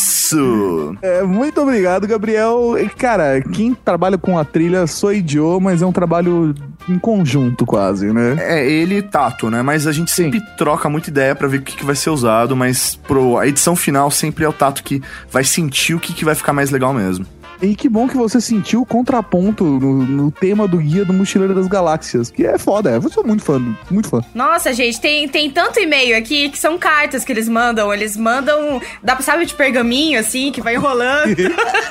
É, 1.03 1.23
muito 1.23 1.61
obrigado, 1.61 2.07
Gabriel. 2.07 2.75
Cara, 2.97 3.41
quem 3.41 3.75
trabalha 3.75 4.19
com 4.19 4.39
a 4.39 4.45
trilha 4.45 4.87
sou 4.87 5.13
idioma, 5.13 5.71
mas 5.71 5.83
é 5.83 5.87
um 5.87 5.93
trabalho 5.93 6.55
em 6.89 6.99
conjunto 6.99 7.65
quase, 7.67 8.13
né? 8.13 8.37
É, 8.39 8.69
ele 8.69 8.99
e 8.99 9.03
Tato, 9.03 9.51
né? 9.51 9.63
Mas 9.63 9.87
a 9.87 9.93
gente 9.93 10.11
sempre 10.11 10.41
troca 10.57 10.89
muita 10.89 11.11
ideia 11.11 11.35
pra 11.35 11.49
ver 11.49 11.59
o 11.59 11.63
que, 11.63 11.77
que 11.77 11.85
vai 11.85 11.95
ser 11.95 12.11
usado, 12.11 12.57
mas 12.57 12.97
pro, 13.07 13.39
a 13.39 13.47
edição 13.47 13.77
final 13.77 14.11
sempre 14.11 14.45
é 14.45 14.49
o 14.49 14.53
Tato 14.53 14.83
que 14.83 15.03
vai 15.31 15.45
sentir 15.45 15.95
o 15.95 16.01
que, 16.01 16.13
que 16.13 16.25
vai 16.25 16.35
ficar 16.35 16.53
mais 16.53 16.71
legal 16.71 16.93
mesmo. 16.93 17.27
E 17.63 17.75
que 17.77 17.89
bom 17.91 18.09
que 18.09 18.17
você 18.17 18.41
sentiu 18.41 18.81
o 18.81 18.87
contraponto 18.87 19.65
no, 19.65 19.93
no 20.07 20.31
tema 20.31 20.67
do 20.67 20.79
Guia 20.79 21.05
do 21.05 21.13
Mochileiro 21.13 21.55
das 21.55 21.69
Galáxias, 21.69 22.31
que 22.31 22.47
é 22.47 22.57
foda. 22.57 22.91
Eu 22.91 23.11
sou 23.11 23.23
muito 23.23 23.43
fã, 23.43 23.61
muito 23.91 24.09
fã. 24.09 24.21
Nossa, 24.35 24.73
gente, 24.73 24.99
tem, 24.99 25.29
tem 25.29 25.51
tanto 25.51 25.79
e-mail 25.79 26.17
aqui 26.17 26.49
que 26.49 26.59
são 26.59 26.79
cartas 26.79 27.23
que 27.23 27.31
eles 27.33 27.49
mandam. 27.49 27.93
Eles 27.93 28.17
mandam, 28.17 28.81
dá 29.03 29.15
pra 29.15 29.23
sabe 29.23 29.45
de 29.45 29.53
pergaminho, 29.53 30.19
assim, 30.19 30.51
que 30.51 30.63
vai 30.63 30.75
enrolando. 30.75 31.35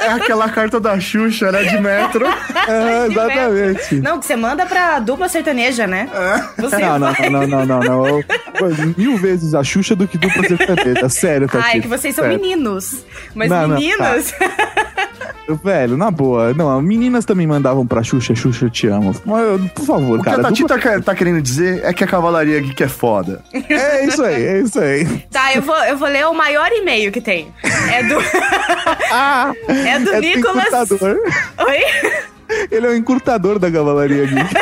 É 0.01 0.07
aquela 0.13 0.47
carta 0.49 0.79
da 0.79 0.97
Xuxa, 0.99 1.51
né? 1.51 1.63
De 1.63 1.79
metro. 1.79 2.25
É, 2.69 3.07
exatamente. 3.07 3.95
Não, 3.95 4.19
que 4.19 4.25
você 4.27 4.35
manda 4.35 4.63
pra 4.65 4.99
dupla 4.99 5.27
sertaneja, 5.27 5.87
né? 5.87 6.07
Você 6.57 6.77
Não, 6.77 6.99
não, 6.99 7.13
vai- 7.13 7.29
não, 7.29 7.47
não, 7.47 7.65
não, 7.65 7.79
não. 7.79 8.07
Eu- 8.07 8.23
pô, 8.23 8.65
Mil 8.97 9.17
vezes 9.17 9.55
a 9.55 9.63
Xuxa 9.63 9.95
do 9.95 10.07
que 10.07 10.17
dupla 10.17 10.43
sertaneja. 10.47 11.09
Sério, 11.09 11.47
tá 11.47 11.59
Ah, 11.63 11.75
é 11.77 11.79
que 11.79 11.87
vocês 11.87 12.13
são 12.15 12.27
meninos. 12.27 13.03
Mas 13.33 13.49
Não, 13.49 13.67
não, 13.67 13.75
meninas. 13.79 14.33
Velho, 15.63 15.97
na 15.97 16.09
boa. 16.09 16.53
Não, 16.53 16.81
meninas 16.81 17.25
também 17.25 17.45
mandavam 17.45 17.85
pra 17.85 18.01
Xuxa, 18.03 18.33
Xuxa, 18.35 18.65
eu 18.65 18.69
te 18.69 18.87
amo. 18.87 19.13
Mas, 19.25 19.71
Por 19.71 19.85
favor, 19.85 20.19
O 20.19 20.23
que 20.23 20.29
cara. 20.29 20.41
a 20.41 20.43
Tati 20.45 20.61
dupla- 20.61 20.77
tá, 20.79 21.01
tá 21.01 21.15
querendo 21.15 21.41
dizer 21.41 21.81
é 21.83 21.91
que 21.93 22.03
a 22.03 22.07
Cavalaria 22.07 22.59
Geek 22.61 22.81
é 22.83 22.87
foda. 22.87 23.43
É 23.53 24.05
isso 24.05 24.23
aí, 24.23 24.43
é 24.45 24.59
isso 24.61 24.79
aí. 24.79 25.05
Tá, 25.31 25.53
eu 25.53 25.61
vou, 25.61 25.75
eu 25.83 25.97
vou 25.97 26.07
ler 26.07 26.25
o 26.27 26.33
maior 26.33 26.69
e-mail 26.71 27.11
que 27.11 27.21
tem. 27.21 27.53
É 27.91 28.03
do. 28.03 28.15
Ah, 29.11 29.51
é 29.67 29.99
do 29.99 30.11
é 30.13 30.19
Nicolas. 30.21 30.65
encurtador. 30.67 31.17
Oi? 31.67 31.79
Ele 32.71 32.85
é 32.87 32.89
o 32.89 32.95
encurtador 32.95 33.57
da 33.59 33.69
Cavalaria 33.71 34.25
Geek. 34.25 34.53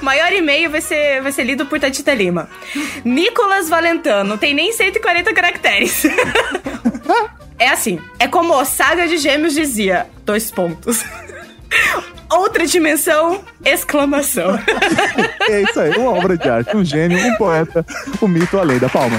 O 0.00 0.04
maior 0.04 0.32
e-mail 0.32 0.70
vai 0.70 0.80
ser, 0.80 1.20
vai 1.22 1.30
ser 1.32 1.44
lido 1.44 1.66
por 1.66 1.78
Tatita 1.78 2.12
Lima. 2.14 2.48
Nicolas 3.04 3.68
Valentano, 3.68 4.36
tem 4.38 4.54
nem 4.54 4.72
140 4.72 5.32
caracteres. 5.34 6.02
é 7.60 7.68
assim, 7.68 8.00
é 8.18 8.26
como 8.26 8.64
saga 8.64 9.06
de 9.06 9.18
gêmeos 9.18 9.54
dizia, 9.54 10.08
dois 10.24 10.50
pontos. 10.50 11.04
Outra 12.30 12.66
dimensão, 12.66 13.40
exclamação. 13.64 14.58
É 15.48 15.62
isso 15.62 15.80
aí, 15.80 15.96
uma 15.96 16.12
obra 16.12 16.36
de 16.36 16.48
arte, 16.48 16.76
um 16.76 16.84
gênio, 16.84 17.18
um 17.18 17.34
poeta, 17.36 17.84
um 18.22 18.28
mito, 18.28 18.58
a 18.58 18.62
lei 18.62 18.78
da 18.78 18.88
palma. 18.88 19.16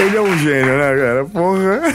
Ele 0.00 0.16
é 0.16 0.20
um 0.20 0.36
gênio, 0.38 0.76
né, 0.76 0.96
cara? 0.96 1.24
Porra. 1.24 1.94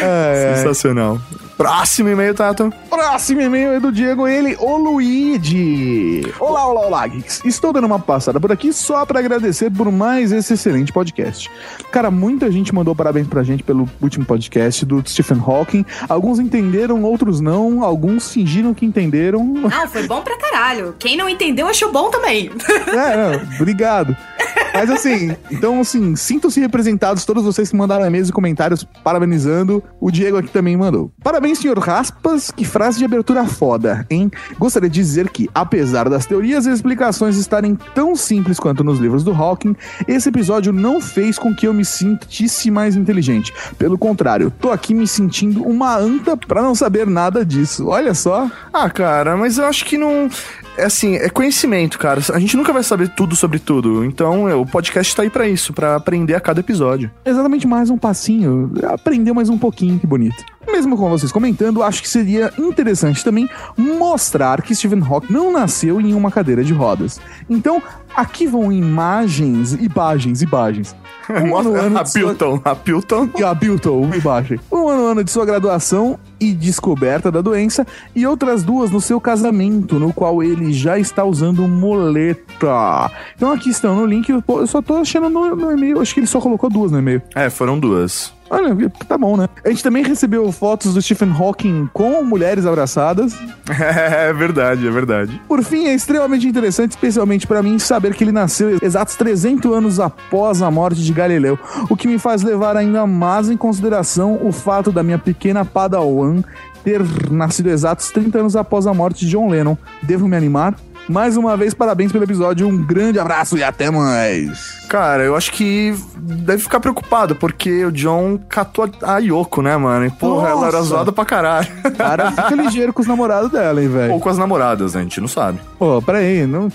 É, 0.00 0.52
é. 0.52 0.56
Sensacional. 0.56 1.20
Próximo 1.56 2.10
e-mail, 2.10 2.34
Tato. 2.34 2.70
Próximo 2.90 3.40
e-mail 3.40 3.72
é 3.72 3.80
do 3.80 3.90
Diego, 3.90 4.28
ele, 4.28 4.54
o 4.60 4.76
Luigi. 4.76 6.20
Olá, 6.38 6.66
olá, 6.66 6.86
olá, 6.86 7.06
geeks. 7.06 7.40
Estou 7.46 7.72
dando 7.72 7.86
uma 7.86 7.98
passada 7.98 8.38
por 8.38 8.52
aqui 8.52 8.74
só 8.74 9.06
pra 9.06 9.20
agradecer 9.20 9.70
por 9.70 9.90
mais 9.90 10.32
esse 10.32 10.52
excelente 10.52 10.92
podcast. 10.92 11.50
Cara, 11.90 12.10
muita 12.10 12.52
gente 12.52 12.74
mandou 12.74 12.94
parabéns 12.94 13.26
pra 13.26 13.42
gente 13.42 13.62
pelo 13.62 13.88
último 14.02 14.26
podcast 14.26 14.84
do 14.84 15.02
Stephen 15.08 15.42
Hawking. 15.44 15.86
Alguns 16.06 16.38
entenderam, 16.38 17.02
outros 17.02 17.40
não. 17.40 17.82
Alguns 17.82 18.30
fingiram 18.30 18.74
que 18.76 18.86
entenderam. 18.86 19.42
Não, 19.44 19.88
foi 19.88 20.06
bom 20.06 20.22
pra 20.22 20.36
caralho. 20.38 20.94
Quem 20.98 21.16
não 21.16 21.28
entendeu 21.28 21.66
achou 21.66 21.90
bom 21.90 22.10
também. 22.10 22.50
É, 22.88 23.16
não, 23.16 23.56
obrigado. 23.60 24.16
Mas 24.76 24.90
assim, 24.90 25.34
então 25.50 25.80
assim, 25.80 26.14
sintam-se 26.14 26.60
representados 26.60 27.24
todos 27.24 27.44
vocês 27.44 27.70
que 27.70 27.76
mandaram 27.76 28.04
e-mails 28.04 28.28
e 28.28 28.32
comentários 28.32 28.84
parabenizando. 29.02 29.82
O 30.00 30.10
Diego 30.10 30.36
aqui 30.36 30.50
também 30.50 30.76
mandou. 30.76 31.10
Parabéns, 31.22 31.58
senhor 31.58 31.78
Raspas, 31.78 32.50
que 32.50 32.64
frase 32.64 32.98
de 32.98 33.04
abertura 33.04 33.46
foda, 33.46 34.06
hein? 34.10 34.30
Gostaria 34.58 34.88
de 34.88 34.94
dizer 34.94 35.30
que, 35.30 35.48
apesar 35.54 36.08
das 36.08 36.26
teorias 36.26 36.66
e 36.66 36.70
explicações 36.70 37.36
estarem 37.36 37.74
tão 37.94 38.14
simples 38.14 38.60
quanto 38.60 38.84
nos 38.84 38.98
livros 38.98 39.24
do 39.24 39.32
Hawking, 39.32 39.74
esse 40.06 40.28
episódio 40.28 40.72
não 40.72 41.00
fez 41.00 41.38
com 41.38 41.54
que 41.54 41.66
eu 41.66 41.72
me 41.72 41.84
sentisse 41.84 42.70
mais 42.70 42.96
inteligente. 42.96 43.52
Pelo 43.78 43.96
contrário, 43.96 44.52
tô 44.60 44.70
aqui 44.70 44.94
me 44.94 45.06
sentindo 45.06 45.62
uma 45.62 45.96
anta 45.96 46.36
pra 46.36 46.62
não 46.62 46.74
saber 46.74 47.06
nada 47.06 47.44
disso. 47.44 47.86
Olha 47.88 48.14
só. 48.14 48.50
Ah, 48.72 48.90
cara, 48.90 49.36
mas 49.36 49.58
eu 49.58 49.64
acho 49.64 49.84
que 49.84 49.96
não. 49.96 50.28
É 50.76 50.84
assim, 50.84 51.14
é 51.14 51.30
conhecimento, 51.30 51.98
cara. 51.98 52.20
A 52.32 52.38
gente 52.38 52.56
nunca 52.56 52.72
vai 52.72 52.82
saber 52.82 53.08
tudo 53.08 53.34
sobre 53.34 53.58
tudo. 53.58 54.04
Então, 54.04 54.46
é, 54.46 54.54
o 54.54 54.66
podcast 54.66 55.16
tá 55.16 55.22
aí 55.22 55.30
pra 55.30 55.48
isso, 55.48 55.72
pra 55.72 55.96
aprender 55.96 56.34
a 56.34 56.40
cada 56.40 56.60
episódio. 56.60 57.10
Exatamente 57.24 57.66
mais 57.66 57.88
um 57.88 57.96
passinho. 57.96 58.70
Aprendeu 58.84 59.34
mais 59.34 59.48
um 59.48 59.56
pouquinho, 59.56 59.98
que 59.98 60.06
bonito. 60.06 60.44
Mesmo 60.70 60.96
com 60.96 61.08
vocês 61.08 61.32
comentando, 61.32 61.82
acho 61.82 62.02
que 62.02 62.08
seria 62.08 62.52
interessante 62.58 63.24
também 63.24 63.48
mostrar 63.76 64.60
que 64.60 64.74
Stephen 64.74 65.00
Hawking 65.00 65.32
não 65.32 65.50
nasceu 65.50 66.00
em 66.00 66.12
uma 66.12 66.30
cadeira 66.30 66.62
de 66.62 66.74
rodas. 66.74 67.20
Então, 67.48 67.82
aqui 68.14 68.46
vão 68.46 68.70
imagens, 68.70 69.72
imagens, 69.72 70.42
imagens. 70.42 70.94
Um 71.30 71.56
ano, 71.56 71.98
a 71.98 72.02
de 72.02 72.10
sua- 72.10 72.20
Pilton, 72.20 72.60
a 72.64 72.74
Pilton. 72.74 73.28
e 73.38 73.42
a 73.44 73.54
Bilton, 73.54 74.00
uma 74.02 74.16
imagem. 74.16 74.60
Um 74.70 74.88
ano, 74.88 75.06
ano 75.06 75.24
de 75.24 75.30
sua 75.30 75.44
graduação 75.44 76.18
e 76.38 76.52
descoberta 76.52 77.30
da 77.32 77.40
doença, 77.40 77.86
e 78.14 78.26
outras 78.26 78.62
duas 78.62 78.90
no 78.90 79.00
seu 79.00 79.20
casamento, 79.20 79.98
no 79.98 80.12
qual 80.12 80.42
ele 80.42 80.72
já 80.72 80.98
está 80.98 81.24
usando 81.24 81.66
muleta. 81.66 83.10
Então 83.34 83.52
aqui 83.52 83.70
estão 83.70 83.94
no 83.96 84.06
link, 84.06 84.28
eu 84.28 84.42
eu 84.48 84.66
só 84.66 84.80
tô 84.82 84.96
achando 84.96 85.28
no, 85.28 85.54
no 85.56 85.72
e-mail, 85.72 86.00
acho 86.00 86.12
que 86.14 86.20
ele 86.20 86.26
só 86.26 86.40
colocou 86.40 86.68
duas 86.70 86.92
no 86.92 86.98
e-mail. 86.98 87.22
É, 87.34 87.48
foram 87.50 87.78
duas. 87.78 88.32
Olha, 88.48 88.90
tá 89.08 89.18
bom, 89.18 89.36
né? 89.36 89.48
A 89.64 89.68
gente 89.68 89.82
também 89.82 90.04
recebeu 90.04 90.50
fotos 90.52 90.94
do 90.94 91.02
Stephen 91.02 91.30
Hawking 91.30 91.88
com 91.92 92.22
mulheres 92.22 92.66
abraçadas. 92.66 93.34
É 94.16 94.32
verdade, 94.32 94.86
é 94.86 94.90
verdade. 94.90 95.40
Por 95.48 95.62
fim, 95.62 95.86
é 95.86 95.94
extremamente 95.94 96.46
interessante, 96.46 96.92
especialmente 96.92 97.46
pra 97.46 97.62
mim, 97.62 97.78
saber 97.78 98.14
que 98.14 98.24
ele 98.24 98.32
nasceu 98.32 98.78
exatos 98.82 99.14
300 99.16 99.70
anos 99.72 100.00
após 100.00 100.62
a 100.62 100.70
morte 100.70 101.02
de 101.02 101.12
Galileu, 101.12 101.58
o 101.88 101.96
que 101.96 102.08
me 102.08 102.18
faz 102.18 102.42
levar 102.42 102.76
ainda 102.76 103.06
mais 103.06 103.50
em 103.50 103.56
consideração 103.56 104.38
o 104.42 104.52
fato 104.52 104.90
da 104.90 105.02
minha 105.02 105.18
pequena 105.18 105.64
Padawan 105.64 106.42
ter 106.86 107.02
nascido 107.30 107.68
exatos 107.68 108.12
30 108.12 108.38
anos 108.38 108.56
após 108.56 108.86
a 108.86 108.94
morte 108.94 109.26
de 109.26 109.32
John 109.32 109.50
Lennon. 109.50 109.76
Devo 110.02 110.28
me 110.28 110.36
animar? 110.36 110.76
Mais 111.08 111.36
uma 111.36 111.56
vez, 111.56 111.72
parabéns 111.72 112.10
pelo 112.10 112.24
episódio, 112.24 112.66
um 112.66 112.76
grande 112.84 113.18
abraço 113.18 113.56
e 113.56 113.62
até 113.62 113.90
mais. 113.90 114.84
Cara, 114.88 115.22
eu 115.22 115.36
acho 115.36 115.52
que 115.52 115.94
deve 116.16 116.62
ficar 116.62 116.80
preocupado, 116.80 117.36
porque 117.36 117.84
o 117.84 117.92
John 117.92 118.38
catou 118.48 118.90
a 119.02 119.18
Yoko, 119.18 119.62
né, 119.62 119.76
mano? 119.76 120.06
E, 120.06 120.10
porra, 120.10 120.48
ela 120.48 120.66
era 120.66 120.78
Nossa. 120.78 120.88
zoada 120.88 121.12
pra 121.12 121.24
caralho. 121.24 121.68
Cara, 121.96 122.32
fica 122.32 122.54
ligeiro 122.54 122.92
com 122.92 123.02
os 123.02 123.08
namorados 123.08 123.52
dela, 123.52 123.80
hein, 123.80 123.88
velho. 123.88 124.14
Ou 124.14 124.20
com 124.20 124.28
as 124.28 124.38
namoradas, 124.38 124.94
né? 124.94 125.00
A 125.00 125.02
gente 125.04 125.20
não 125.20 125.28
sabe. 125.28 125.60
Pô, 125.78 126.02
peraí, 126.02 126.44
não... 126.46 126.68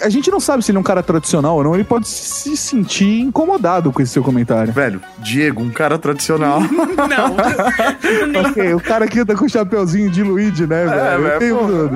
a 0.00 0.08
gente 0.08 0.30
não 0.30 0.40
sabe 0.40 0.64
se 0.64 0.70
ele 0.70 0.78
é 0.78 0.80
um 0.80 0.84
cara 0.84 1.02
tradicional 1.02 1.56
ou 1.56 1.64
não, 1.64 1.74
ele 1.74 1.84
pode 1.84 2.08
se 2.08 2.56
sentir 2.56 3.20
incomodado 3.20 3.92
com 3.92 4.00
esse 4.02 4.12
seu 4.12 4.22
comentário. 4.22 4.72
Velho, 4.72 5.00
Diego, 5.18 5.62
um 5.62 5.70
cara 5.70 5.98
tradicional. 5.98 6.60
Não. 7.06 7.36
ok, 8.48 8.74
o 8.74 8.80
cara 8.80 9.06
que 9.06 9.20
anda 9.20 9.34
com 9.34 9.44
o 9.44 9.48
chapeuzinho 9.48 10.10
de 10.10 10.22
Luigi, 10.22 10.66
né, 10.66 10.84
velho? 10.86 11.22
velho, 11.22 11.26
Eu 11.26 11.38
tenho 11.38 11.58
pô. 11.58 11.66
tudo. 11.66 11.94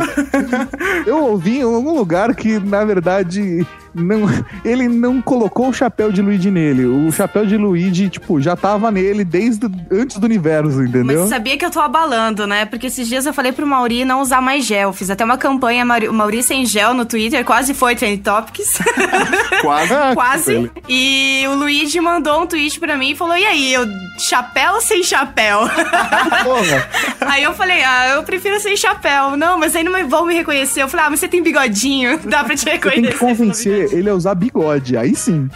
Eu 1.07 1.25
ouvi 1.25 1.59
em 1.59 1.63
algum 1.63 1.97
lugar 1.97 2.35
que, 2.35 2.59
na 2.59 2.85
verdade, 2.85 3.67
não, 3.95 4.23
ele 4.65 4.89
não 4.89 5.21
colocou 5.21 5.69
o 5.69 5.73
chapéu 5.73 6.11
de 6.13 6.23
Luigi 6.23 6.51
nele. 6.51 6.85
O 6.85 7.11
chapéu 7.13 7.45
de 7.45 7.57
Luigi, 7.57 8.09
tipo, 8.09 8.41
já 8.41 8.57
tava 8.57 8.91
nele 8.91 9.25
desde 9.25 9.67
antes 9.91 10.19
do 10.19 10.25
universo, 10.25 10.83
entendeu? 10.83 11.21
Mas 11.21 11.29
sabia 11.29 11.57
que 11.57 11.65
eu 11.65 11.71
tô 11.71 11.81
abalando, 11.81 12.47
né? 12.47 12.65
Porque 12.65 12.87
esses 12.87 13.07
dias 13.09 13.27
eu 13.27 13.33
falei 13.35 13.53
pro 13.53 13.67
Mauri 13.67 14.05
não 14.05 14.21
usar 14.21 14.41
mais 14.41 14.65
gel. 14.65 14.93
Fiz 14.93 15.11
até 15.11 15.25
uma 15.25 15.37
campanha 15.39 15.85
Mauri, 15.85 16.09
Mauri 16.09 16.43
sem 16.43 16.65
gel 16.67 16.95
no 16.95 17.05
Twitter, 17.05 17.45
quase 17.45 17.75
foi 17.75 17.95
Trend 17.95 18.23
Topics. 18.23 18.79
Quase. 19.61 19.95
quase. 20.15 20.71
E 20.89 21.45
o 21.49 21.55
Luigi 21.55 22.01
mandou 22.01 22.43
um 22.43 22.47
tweet 22.47 22.81
pra 22.81 22.97
mim 22.97 23.11
e 23.11 23.15
falou: 23.15 23.37
E 23.37 23.45
aí, 23.45 23.75
eu 23.75 23.87
chapéu 24.19 24.81
sem 24.81 25.03
chapéu? 25.03 25.61
aí 27.21 27.43
eu 27.43 27.53
falei: 27.55 27.83
Ah, 27.85 28.09
eu 28.17 28.23
prefiro 28.23 28.59
sem 28.61 28.77
chapéu. 28.77 29.37
Não, 29.37 29.59
mas 29.59 29.77
aí 29.77 29.83
não 29.83 30.09
vão 30.09 30.25
me 30.27 30.35
reconhecer. 30.35 30.83
Eu 30.83 30.89
falei: 30.89 31.07
Ah, 31.07 31.11
mas 31.11 31.21
você 31.21 31.29
tem 31.29 31.43
bigodinho, 31.43 32.19
dá 32.25 32.43
pra 32.45 32.55
te 32.55 32.61
Você 32.61 32.71
tem 32.71 32.81
que 32.81 32.89
reconhecer. 32.89 33.19
convencer 33.19 33.80
ele 33.93 34.11
a 34.11 34.15
usar 34.15 34.35
bigode, 34.35 34.97
aí 34.97 35.15
sim. 35.15 35.49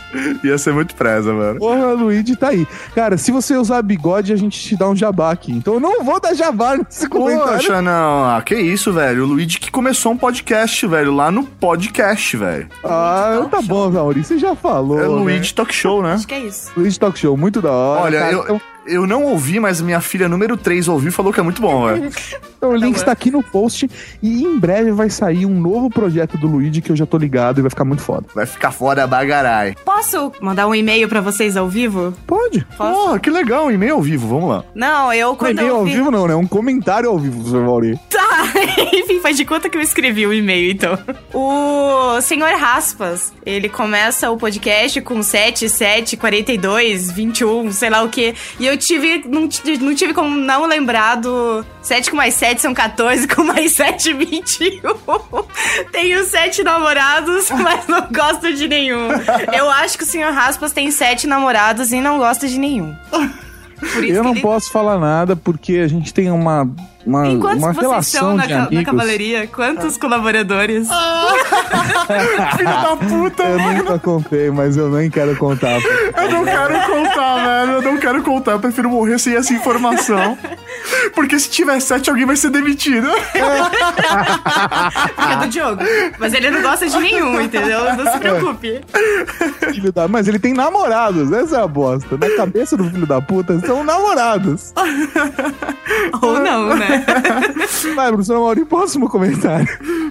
Ia 0.43 0.59
ser 0.59 0.73
muito 0.73 0.95
presa, 0.95 1.33
mano. 1.33 1.59
Porra, 1.59 1.93
Luigi 1.93 2.37
tá 2.37 2.49
aí. 2.49 2.67
Cara, 2.95 3.17
se 3.17 3.31
você 3.31 3.57
usar 3.57 3.83
bigode, 3.83 4.33
a 4.33 4.37
gente 4.37 4.59
te 4.61 4.77
dá 4.77 4.89
um 4.89 4.97
jabá 4.97 5.31
aqui. 5.31 5.53
Então 5.53 5.75
eu 5.75 5.81
não 5.81 6.05
vou 6.05 6.21
dar 6.21 6.35
jabá 6.35 6.77
nesse 6.77 7.09
comentário. 7.09 7.53
Poxa, 7.55 7.83
não. 7.83 8.25
Ah, 8.25 8.43
que 8.45 8.55
isso, 8.55 8.93
velho. 8.93 9.25
O 9.25 9.27
Luigi 9.27 9.59
que 9.59 9.71
começou 9.71 10.13
um 10.13 10.17
podcast, 10.17 10.87
velho. 10.87 11.15
Lá 11.15 11.31
no 11.31 11.45
podcast, 11.45 12.37
velho. 12.37 12.69
Ah, 12.85 13.47
tá 13.51 13.61
bom, 13.63 13.91
Mauri. 13.91 14.25
Você 14.25 14.39
já 14.39 14.55
falou. 14.55 14.99
É 14.99 15.03
né? 15.03 15.09
Luigi 15.09 15.55
Talk 15.55 15.75
Show, 15.75 16.03
né? 16.03 16.15
Acho 16.15 16.27
que 16.27 16.35
é 16.35 16.41
isso. 16.41 16.71
Luigi 16.77 16.99
Talk 16.99 17.19
Show, 17.19 17.37
muito 17.37 17.61
da 17.61 17.73
hora. 17.73 18.03
Olha, 18.03 18.19
cara. 18.21 18.33
eu, 18.33 18.43
Então, 18.43 18.61
eu 18.87 19.07
não 19.07 19.25
ouvi, 19.25 19.59
mas 19.61 19.81
minha 19.81 20.01
filha 20.01 20.29
número 20.29 20.57
3 20.57 20.89
ouviu 20.89 21.09
e 21.09 21.13
falou 21.13 21.33
que 21.33 21.41
é 21.41 21.43
muito 21.43 21.61
bom, 21.61 21.87
velho. 21.87 22.11
então 22.57 22.71
o 22.71 22.77
link 22.77 22.97
está 22.97 23.13
aqui 23.13 23.31
no 23.31 23.43
post 23.43 23.89
e 24.23 24.43
em 24.45 24.59
breve 24.59 24.91
vai 24.93 25.11
sair 25.11 25.47
um 25.47 25.61
novo 25.61 25.91
projeto 25.91 26.37
do 26.39 26.47
Luigi 26.47 26.81
que 26.81 26.91
eu 26.91 26.97
já 26.97 27.07
tô 27.07 27.17
ligado 27.17 27.59
e 27.59 27.63
vai 27.63 27.71
ficar 27.71 27.85
muito 27.85 28.03
foda. 28.03 28.27
Vai 28.35 28.47
ficar 28.47 28.71
foda 28.71 29.07
bagarai. 29.07 29.75
Posso 29.85 30.33
mandar 30.41 30.67
um 30.67 30.75
e-mail 30.75 31.09
pra 31.09 31.21
vocês 31.21 31.57
ao 31.57 31.69
vivo? 31.69 32.15
Pode. 32.27 32.67
Porra, 32.77 33.19
que 33.19 33.31
legal, 33.31 33.67
um 33.67 33.71
e-mail 33.71 33.95
ao 33.95 34.03
vivo, 34.03 34.29
vamos 34.29 34.49
lá. 34.49 34.65
Não, 34.75 35.13
eu 35.13 35.29
Não 35.29 35.37
quando 35.37 35.57
nem 35.57 35.67
eu 35.67 35.77
ao 35.77 35.85
vi... 35.85 35.93
vivo 35.95 36.11
não, 36.11 36.27
né? 36.27 36.35
É 36.35 36.37
um 36.37 36.47
comentário 36.47 37.09
ao 37.09 37.19
vivo, 37.19 37.49
seu 37.49 37.63
Mauri. 37.63 37.99
Tá, 38.11 38.45
enfim, 38.93 39.21
faz 39.21 39.37
de 39.37 39.45
conta 39.45 39.69
que 39.69 39.77
eu 39.77 39.83
escrevi 39.83 40.27
o 40.27 40.33
e-mail, 40.33 40.71
então. 40.71 40.99
O 41.33 42.21
senhor 42.21 42.55
Raspas, 42.55 43.33
ele 43.45 43.69
começa 43.69 44.31
o 44.31 44.37
podcast 44.37 45.01
com 45.01 45.23
7, 45.23 45.69
7, 45.69 46.17
42, 46.17 47.11
21, 47.11 47.73
sei 47.73 47.91
lá 47.91 48.03
o 48.03 48.09
quê. 48.09 48.35
E 48.59 48.67
eu 48.67 48.74
tive, 48.77 49.25
não, 49.27 49.49
não 49.81 49.95
tive 49.95 50.15
como 50.15 50.37
não 50.37 50.67
lembrar 50.67 51.17
do 51.17 51.65
7 51.83 52.11
com 52.11 52.17
mais 52.17 52.35
7 52.35 52.61
são 52.61 52.75
14, 52.75 53.27
com 53.35 53.45
mais 53.45 53.73
7, 53.73 54.13
21. 54.13 54.81
Tenho 55.93 56.25
7 56.25 56.63
namorados, 56.63 57.51
mas 57.63 57.87
não 57.87 58.07
gosto 58.11 58.53
de 58.53 58.69
nenhum. 58.69 59.09
Eu 59.53 59.71
acho 59.71 59.99
que 59.99 60.05
o 60.05 60.07
senhor 60.07 60.33
Raspas 60.33 60.73
tem 60.73 60.91
7 60.91 61.27
namorados 61.27 61.93
e 61.93 62.01
não 62.01 62.19
gosta 62.19 62.49
de 62.49 62.59
nenhum. 62.59 62.97
Por 63.79 64.05
isso 64.05 64.15
Eu 64.19 64.23
não 64.25 64.33
ele- 64.33 64.41
posso 64.41 64.71
falar 64.71 64.99
nada 64.99 65.35
porque 65.37 65.75
a 65.79 65.89
gente 65.89 66.13
tem 66.15 66.31
uma, 66.31 66.69
uma, 67.07 67.23
uma 67.29 67.55
vocês 67.73 67.77
relação 67.79 68.21
são 68.21 68.37
na, 68.37 68.43
de 68.45 68.49
ca- 68.53 68.59
na 68.59 68.67
amigos. 68.67 68.85
cavalaria? 68.85 69.47
Quantos 69.47 69.97
colaboradores? 69.97 70.89
Filho 72.57 72.65
da 72.65 72.97
puta, 72.97 73.43
Eu 73.45 73.59
nunca 73.59 73.99
contei, 73.99 74.51
mas 74.51 74.77
eu 74.77 74.89
nem 74.91 75.11
quero 75.11 75.37
contar. 75.37 75.81
Eu 75.81 76.31
não 76.31 76.45
quero 76.45 76.87
contar, 76.87 77.45
velho. 77.45 77.73
Eu 77.73 77.83
não 77.83 77.97
quero 77.99 78.23
contar. 78.23 78.53
Eu 78.53 78.61
prefiro 78.61 78.89
morrer 78.91 79.19
sem 79.19 79.35
essa 79.35 79.53
informação. 79.53 80.37
Porque 81.15 81.39
se 81.39 81.49
tiver 81.51 81.81
sete, 81.81 82.11
alguém 82.11 82.27
vai 82.27 82.37
ser 82.37 82.51
demitido. 82.51 83.09
Fica 85.17 85.37
do 85.41 85.49
Diogo. 85.49 85.83
Mas 86.19 86.35
ele 86.35 86.51
não 86.51 86.63
gosta 86.63 86.87
de 86.89 86.99
nenhum, 86.99 87.41
entendeu? 87.41 87.95
Não 87.95 88.13
se 88.13 88.19
preocupe. 88.19 88.81
Filho 89.73 89.93
da... 89.93 90.09
Mas 90.09 90.29
ele 90.29 90.39
tem 90.39 90.53
namorados, 90.53 91.33
essa 91.33 91.57
é 91.57 91.63
a 91.63 91.67
bosta. 91.67 92.17
Na 92.17 92.31
cabeça 92.37 92.77
do 92.77 92.85
filho 92.91 93.07
da 93.07 93.21
puta 93.21 93.59
são 93.61 93.85
namorados. 93.85 94.73
Ou 96.23 96.41
não, 96.41 96.77
né? 96.77 97.05
Vai, 97.95 98.09
professor 98.09 98.39
Mauri, 98.39 98.65
próximo 98.65 99.09
comentário. 99.09 99.69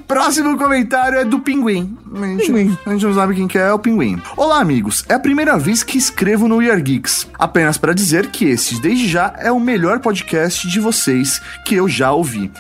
Próximo 0.07 0.57
comentário 0.57 1.19
é 1.19 1.25
do 1.25 1.39
Pinguim. 1.39 1.97
A 2.13 2.25
gente, 2.25 2.77
a 2.85 2.89
gente 2.91 3.05
não 3.05 3.13
sabe 3.13 3.35
quem 3.35 3.47
que 3.47 3.57
é, 3.57 3.69
é 3.69 3.73
o 3.73 3.79
Pinguim. 3.79 4.21
Olá, 4.37 4.59
amigos. 4.59 5.03
É 5.09 5.15
a 5.15 5.19
primeira 5.19 5.57
vez 5.57 5.83
que 5.83 5.97
escrevo 5.97 6.47
no 6.47 6.57
We 6.57 6.69
Are 6.69 6.81
Geeks. 6.81 7.27
Apenas 7.37 7.77
para 7.77 7.93
dizer 7.93 8.27
que 8.27 8.45
esse, 8.45 8.79
desde 8.81 9.07
já, 9.07 9.33
é 9.37 9.51
o 9.51 9.59
melhor 9.59 9.99
podcast 9.99 10.62
de 10.67 10.79
vocês 10.79 11.41
que 11.65 11.75
eu 11.75 11.87
já 11.87 12.11
ouvi. 12.11 12.51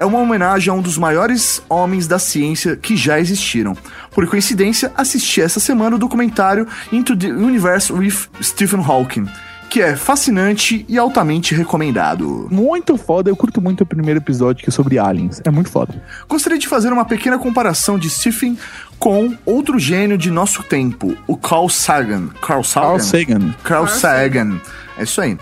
É 0.00 0.06
uma 0.06 0.18
homenagem 0.18 0.70
a 0.70 0.74
um 0.74 0.80
dos 0.80 0.96
maiores 0.96 1.62
homens 1.68 2.06
da 2.06 2.18
ciência 2.18 2.74
que 2.74 2.96
já 2.96 3.20
existiram. 3.20 3.76
Por 4.10 4.26
coincidência, 4.26 4.90
assisti 4.96 5.42
essa 5.42 5.60
semana 5.60 5.96
o 5.96 5.98
documentário 5.98 6.66
Into 6.90 7.14
the 7.14 7.26
Universe 7.26 7.92
with 7.92 8.14
Stephen 8.42 8.82
Hawking, 8.82 9.26
que 9.68 9.82
é 9.82 9.94
fascinante 9.94 10.86
e 10.88 10.98
altamente 10.98 11.54
recomendado. 11.54 12.48
Muito 12.50 12.96
foda, 12.96 13.28
eu 13.28 13.36
curto 13.36 13.60
muito 13.60 13.82
o 13.82 13.86
primeiro 13.86 14.18
episódio 14.18 14.64
que 14.64 14.70
é 14.70 14.72
sobre 14.72 14.98
aliens. 14.98 15.42
É 15.44 15.50
muito 15.50 15.70
foda. 15.70 16.02
Gostaria 16.26 16.58
de 16.58 16.66
fazer 16.66 16.90
uma 16.90 17.04
pequena 17.04 17.38
comparação 17.38 17.98
de 17.98 18.08
Stephen 18.08 18.58
com 18.98 19.36
outro 19.44 19.78
gênio 19.78 20.16
de 20.16 20.30
nosso 20.30 20.62
tempo, 20.62 21.14
o 21.26 21.36
Carl 21.36 21.68
Sagan. 21.68 22.28
Carl 22.40 22.64
Sagan? 22.64 22.86
Carl 22.88 22.98
Sagan. 23.00 23.54
Carl 23.62 23.86
Sagan. 23.86 24.60
É 24.96 25.02
isso 25.02 25.20
aí. 25.20 25.36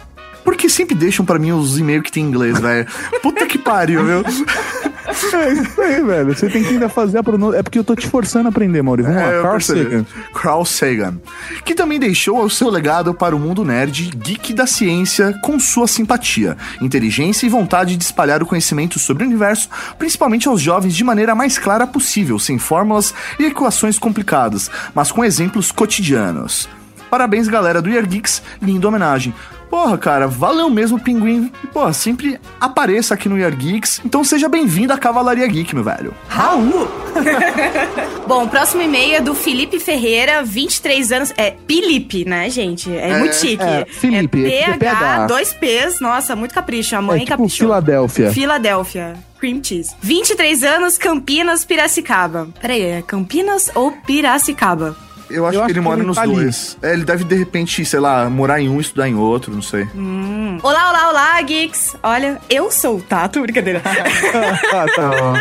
Porque 0.49 0.67
sempre 0.67 0.95
deixam 0.95 1.27
pra 1.27 1.39
mim 1.39 1.53
os 1.53 1.79
e-mails 1.79 2.03
que 2.05 2.11
tem 2.11 2.25
em 2.25 2.27
inglês, 2.27 2.57
velho. 2.59 2.87
Puta 3.23 3.45
que 3.47 3.59
pariu, 3.59 4.03
viu? 4.03 4.25
É 4.25 5.53
isso 5.53 5.81
aí, 5.81 6.03
velho. 6.03 6.35
Você 6.35 6.49
tem 6.49 6.63
que 6.65 6.71
ainda 6.71 6.89
fazer 6.89 7.19
a 7.19 7.23
pronúncia. 7.23 7.59
É 7.59 7.63
porque 7.63 7.79
eu 7.79 7.85
tô 7.85 7.95
te 7.95 8.07
forçando 8.07 8.47
a 8.47 8.49
aprender, 8.51 8.81
Mauri. 8.83 9.03
Vamos 9.03 9.19
É, 9.21 9.27
lá, 9.37 9.43
Carl. 9.43 9.61
Sagan. 9.61 10.07
Carl 10.35 10.65
Sagan. 10.65 11.21
Que 11.67 11.75
também 11.75 11.99
deixou 11.99 12.43
o 12.43 12.49
seu 12.49 12.71
legado 12.71 13.13
para 13.13 13.37
o 13.37 13.39
mundo 13.39 13.63
nerd 13.63 14.11
geek 14.17 14.55
da 14.55 14.67
ciência 14.67 15.39
com 15.43 15.61
sua 15.61 15.87
simpatia, 15.87 16.57
inteligência 16.81 17.45
e 17.45 17.51
vontade 17.51 17.95
de 17.97 18.05
espalhar 18.05 18.43
o 18.43 18.47
conhecimento 18.47 18.99
sobre 18.99 19.25
o 19.25 19.27
universo, 19.27 19.69
principalmente 19.99 20.49
aos 20.49 20.63
jovens 20.63 20.95
de 20.97 21.05
maneira 21.05 21.35
mais 21.35 21.59
clara 21.59 21.87
possível, 21.87 22.39
sem 22.39 22.59
fórmulas 22.59 23.13
e 23.39 23.45
equações 23.45 23.99
complicadas, 23.99 24.71
mas 24.95 25.13
com 25.13 25.23
exemplos 25.23 25.71
cotidianos. 25.71 26.69
Parabéns, 27.11 27.49
galera 27.49 27.81
do 27.83 27.89
Year 27.91 28.07
Geeks, 28.07 28.43
linda 28.63 28.87
homenagem. 28.89 29.35
Porra, 29.71 29.99
cara, 29.99 30.27
valeu 30.27 30.71
mesmo, 30.71 30.99
Pinguim. 30.99 31.53
E, 31.63 31.67
porra, 31.67 31.93
sempre 31.93 32.41
apareça 32.61 33.13
aqui 33.15 33.29
no 33.29 33.37
Year 33.39 33.55
Geeks. 33.55 34.01
Então 34.05 34.25
seja 34.25 34.49
bem-vindo 34.49 34.93
à 34.93 34.99
Cavalaria 34.99 35.47
Geek, 35.47 35.75
meu 35.75 35.85
velho. 35.85 36.15
Raul! 36.29 36.89
Bom, 38.27 38.45
o 38.45 38.49
próximo 38.49 38.83
e-mail 38.83 39.17
é 39.17 39.21
do 39.21 39.35
Felipe 39.35 39.79
Ferreira, 39.79 40.43
23 40.43 41.13
anos. 41.13 41.35
É 41.37 41.55
Felipe, 41.67 42.25
né, 42.25 42.49
gente? 42.51 42.91
É, 42.95 43.11
É, 43.11 43.19
muito 43.19 43.37
chique. 43.37 43.63
é, 43.63 43.85
Felipe, 43.87 44.47
é 44.47 44.77
PH, 44.77 44.79
PH. 44.79 45.27
dois 45.27 45.53
P's. 45.53 46.01
Nossa, 46.01 46.35
muito 46.35 46.55
capricho. 46.55 46.97
A 46.97 47.03
mãe 47.03 47.17
É 47.17 47.21
tipo 47.21 47.31
caprichou. 47.33 47.67
Filadélfia. 47.67 48.33
Filadélfia. 48.33 49.15
Cream 49.39 49.61
cheese. 49.63 49.95
23 50.01 50.65
anos, 50.65 50.99
Campinas, 50.99 51.65
Piracicaba. 51.65 52.49
Peraí, 52.61 52.83
é 52.83 53.03
Campinas 53.03 53.71
ou 53.75 53.93
Piracicaba? 53.93 54.97
Eu 55.31 55.47
acho, 55.47 55.65
que 55.65 55.73
ele 55.73 55.81
mora 55.81 56.03
nos 56.03 56.17
dois. 56.17 56.79
É, 56.83 56.93
ele 56.93 57.05
deve, 57.05 57.25
de 57.25 57.35
repente, 57.35 57.85
sei 57.85 58.01
lá, 58.01 58.29
morar 58.31 58.61
em 58.61 58.69
um 58.69 58.79
e 58.79 58.81
estudar 58.81 59.09
em 59.09 59.15
outro, 59.15 59.53
não 59.53 59.63
sei. 59.63 59.87
Hum. 59.95 60.59
Olá, 60.63 60.91
olá, 60.91 61.09
olá, 61.11 61.43
geeks. 61.43 61.97
Olha, 62.03 62.41
eu 62.49 62.71
sou 62.71 62.97
o 62.97 63.03
Tato, 63.03 63.41
brincadeira. 63.41 63.83
ah, 63.85 64.87
tá 64.95 65.09
bom. 65.11 65.35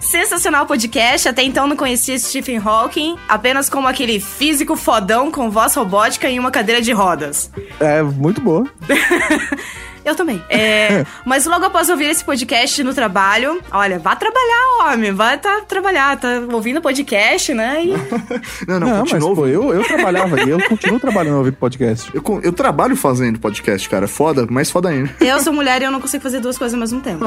Sensacional 0.00 0.66
podcast, 0.66 1.28
até 1.28 1.42
então 1.42 1.66
não 1.66 1.76
conhecia 1.76 2.18
Stephen 2.18 2.58
Hawking, 2.58 3.16
apenas 3.28 3.70
como 3.70 3.88
aquele 3.88 4.20
físico 4.20 4.76
fodão 4.76 5.30
com 5.30 5.50
voz 5.50 5.74
robótica 5.74 6.28
em 6.28 6.38
uma 6.38 6.50
cadeira 6.50 6.82
de 6.82 6.92
rodas. 6.92 7.50
É 7.80 8.02
muito 8.02 8.40
boa. 8.40 8.66
Eu 10.04 10.14
também. 10.14 10.42
É, 10.48 11.04
mas 11.24 11.46
logo 11.46 11.64
após 11.64 11.88
ouvir 11.88 12.04
esse 12.06 12.24
podcast 12.24 12.82
no 12.82 12.92
trabalho, 12.94 13.60
olha, 13.72 13.98
vá 13.98 14.14
trabalhar, 14.14 14.92
homem, 14.92 15.12
vai 15.12 15.38
tá, 15.38 15.62
trabalhar, 15.66 16.18
tá 16.18 16.42
ouvindo 16.52 16.80
podcast, 16.80 17.54
né? 17.54 17.84
E 17.84 17.94
Não, 18.68 18.80
não, 18.80 18.88
Não, 18.88 18.98
continua 19.00 19.28
mas, 19.30 19.38
pô, 19.38 19.46
eu, 19.46 19.72
eu 19.72 19.82
trabalhava 19.84 20.40
e 20.42 20.50
eu 20.50 20.58
continuo 20.68 21.00
trabalhando 21.00 21.38
ouvindo 21.38 21.56
podcast. 21.56 22.10
Eu, 22.14 22.22
eu 22.42 22.52
trabalho 22.52 22.96
fazendo 22.96 23.38
podcast, 23.38 23.88
cara. 23.88 24.06
Foda, 24.06 24.46
mais 24.48 24.70
foda 24.70 24.88
ainda. 24.88 25.10
eu 25.20 25.40
sou 25.40 25.52
mulher 25.52 25.80
e 25.82 25.84
eu 25.84 25.90
não 25.90 26.00
consigo 26.00 26.22
fazer 26.22 26.40
duas 26.40 26.58
coisas 26.58 26.74
ao 26.74 26.80
mesmo 26.80 27.00
tempo. 27.00 27.24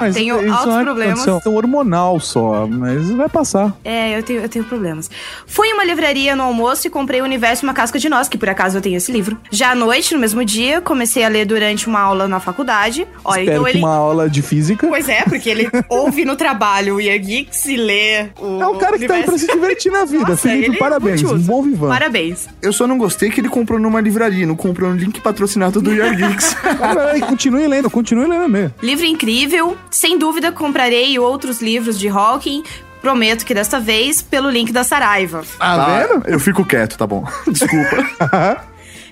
Mas 0.00 0.14
Tenho 0.14 0.42
isso 0.42 0.52
altos 0.52 0.68
é 0.68 0.76
uma 0.76 0.82
problemas. 0.84 1.24
condição 1.24 1.54
hormonal 1.54 2.18
só, 2.20 2.66
mas 2.66 3.10
vai 3.10 3.28
passar. 3.28 3.72
É, 3.84 4.16
eu 4.18 4.22
tenho, 4.22 4.40
eu 4.42 4.48
tenho 4.48 4.64
problemas. 4.64 5.10
Fui 5.46 5.68
em 5.68 5.72
uma 5.74 5.84
livraria 5.84 6.34
no 6.36 6.42
almoço 6.42 6.86
e 6.86 6.90
comprei 6.90 7.20
o 7.20 7.24
Universo 7.24 7.64
Uma 7.64 7.74
Casca 7.74 7.98
de 7.98 8.08
Nós, 8.08 8.28
que 8.28 8.36
por 8.38 8.48
acaso 8.48 8.78
eu 8.78 8.82
tenho 8.82 8.96
esse 8.96 9.12
livro. 9.12 9.38
Já 9.50 9.70
à 9.70 9.74
noite, 9.74 10.14
no 10.14 10.20
mesmo 10.20 10.44
dia, 10.44 10.80
comecei 10.80 11.24
a 11.24 11.28
ler 11.28 11.44
durante 11.44 11.86
uma 11.92 12.00
aula 12.00 12.26
na 12.26 12.40
faculdade. 12.40 13.06
Olha, 13.24 13.40
Espero 13.40 13.52
então 13.60 13.64
que 13.64 13.70
ele. 13.70 13.78
uma 13.78 13.94
aula 13.94 14.28
de 14.28 14.42
física. 14.42 14.86
Pois 14.88 15.08
é, 15.08 15.22
porque 15.24 15.48
ele 15.48 15.70
ouve 15.88 16.24
no 16.24 16.34
trabalho 16.36 16.96
o 16.96 17.00
Year 17.00 17.18
Geeks 17.18 17.66
e 17.66 17.76
lê 17.76 18.28
o. 18.40 18.60
É 18.60 18.66
um 18.66 18.78
cara 18.78 18.98
que 18.98 19.06
tá 19.06 19.14
aí 19.14 19.22
pra 19.24 19.38
se 19.38 19.46
divertir 19.46 19.92
na 19.92 20.04
vida. 20.04 20.24
Nossa, 20.30 20.36
Felipe, 20.36 20.66
ele 20.66 20.76
é 20.76 20.78
parabéns. 20.78 21.22
Um 21.22 21.38
bom 21.38 21.62
vivão. 21.62 21.88
Parabéns. 21.88 22.48
Eu 22.60 22.72
só 22.72 22.86
não 22.86 22.98
gostei 22.98 23.30
que 23.30 23.40
ele 23.40 23.48
comprou 23.48 23.78
numa 23.78 24.00
livraria, 24.00 24.46
não 24.46 24.56
comprou 24.56 24.90
no 24.90 24.96
link 24.96 25.20
patrocinado 25.20 25.80
do 25.80 25.92
Year 25.92 26.14
Geeks. 26.16 26.54
Peraí, 26.94 27.20
continue 27.20 27.66
lendo, 27.66 27.90
continue 27.90 28.26
lendo 28.26 28.48
mesmo. 28.48 28.74
Livro 28.82 29.04
incrível. 29.04 29.76
Sem 29.90 30.18
dúvida, 30.18 30.50
comprarei 30.50 31.18
outros 31.18 31.60
livros 31.60 31.98
de 31.98 32.08
Hawking. 32.08 32.62
Prometo 33.00 33.44
que 33.44 33.52
desta 33.52 33.80
vez 33.80 34.22
pelo 34.22 34.48
link 34.48 34.72
da 34.72 34.84
Saraiva. 34.84 35.42
Tá 35.58 36.06
vendo? 36.06 36.22
Eu 36.28 36.38
fico 36.38 36.64
quieto, 36.64 36.96
tá 36.96 37.04
bom. 37.04 37.24
Desculpa. 37.50 38.62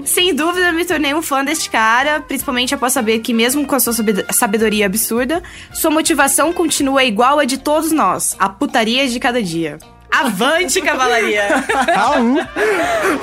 Sem 0.04 0.34
dúvida, 0.34 0.72
me 0.72 0.84
tornei 0.84 1.14
um 1.14 1.22
fã 1.22 1.44
deste 1.44 1.70
cara, 1.70 2.20
principalmente 2.20 2.74
após 2.74 2.92
saber 2.92 3.20
que, 3.20 3.32
mesmo 3.32 3.66
com 3.66 3.74
a 3.74 3.80
sua 3.80 3.92
sabed- 3.92 4.26
sabedoria 4.32 4.86
absurda, 4.86 5.42
sua 5.72 5.90
motivação 5.90 6.52
continua 6.52 7.04
igual 7.04 7.38
a 7.38 7.44
de 7.44 7.58
todos 7.58 7.92
nós: 7.92 8.34
a 8.38 8.48
putaria 8.48 9.08
de 9.08 9.18
cada 9.20 9.42
dia. 9.42 9.78
Avante, 10.10 10.80
cavalaria! 10.82 11.64
Raul. 11.94 12.38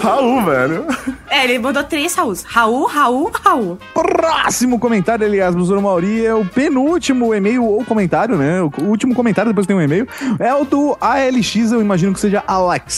Raul, 0.02 0.46
velho. 0.46 0.86
É, 1.30 1.44
ele 1.44 1.60
mandou 1.60 1.84
três 1.84 2.16
Raúls. 2.16 2.44
Raul, 2.44 2.86
Raul, 2.86 3.32
Raul. 3.44 3.78
Próximo 3.94 4.80
comentário, 4.80 5.26
aliás, 5.26 5.54
Professor 5.54 5.82
Mauri, 5.82 6.26
é 6.26 6.34
o 6.34 6.46
penúltimo 6.46 7.34
e-mail 7.34 7.64
ou 7.64 7.84
comentário, 7.84 8.38
né? 8.38 8.62
O 8.62 8.72
último 8.84 9.14
comentário, 9.14 9.52
depois 9.52 9.68
tem 9.68 9.76
um 9.76 9.82
e-mail. 9.82 10.08
É 10.40 10.54
o 10.54 10.64
do 10.64 10.98
ALX, 11.02 11.72
eu 11.72 11.82
imagino 11.82 12.14
que 12.14 12.20
seja 12.20 12.44
Alex. 12.48 12.94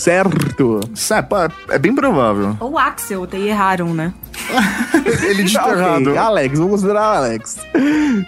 Certo. 0.00 0.80
É 1.68 1.78
bem 1.78 1.94
provável. 1.94 2.56
Ou 2.60 2.78
Axel, 2.78 3.26
daí 3.26 3.48
erraram, 3.48 3.92
né? 3.92 4.12
Ele 5.22 5.44
digitou 5.44 5.72
errado. 5.72 6.16
Alex, 6.16 6.58
vou 6.58 6.68
considerar 6.68 7.16
Alex. 7.16 7.58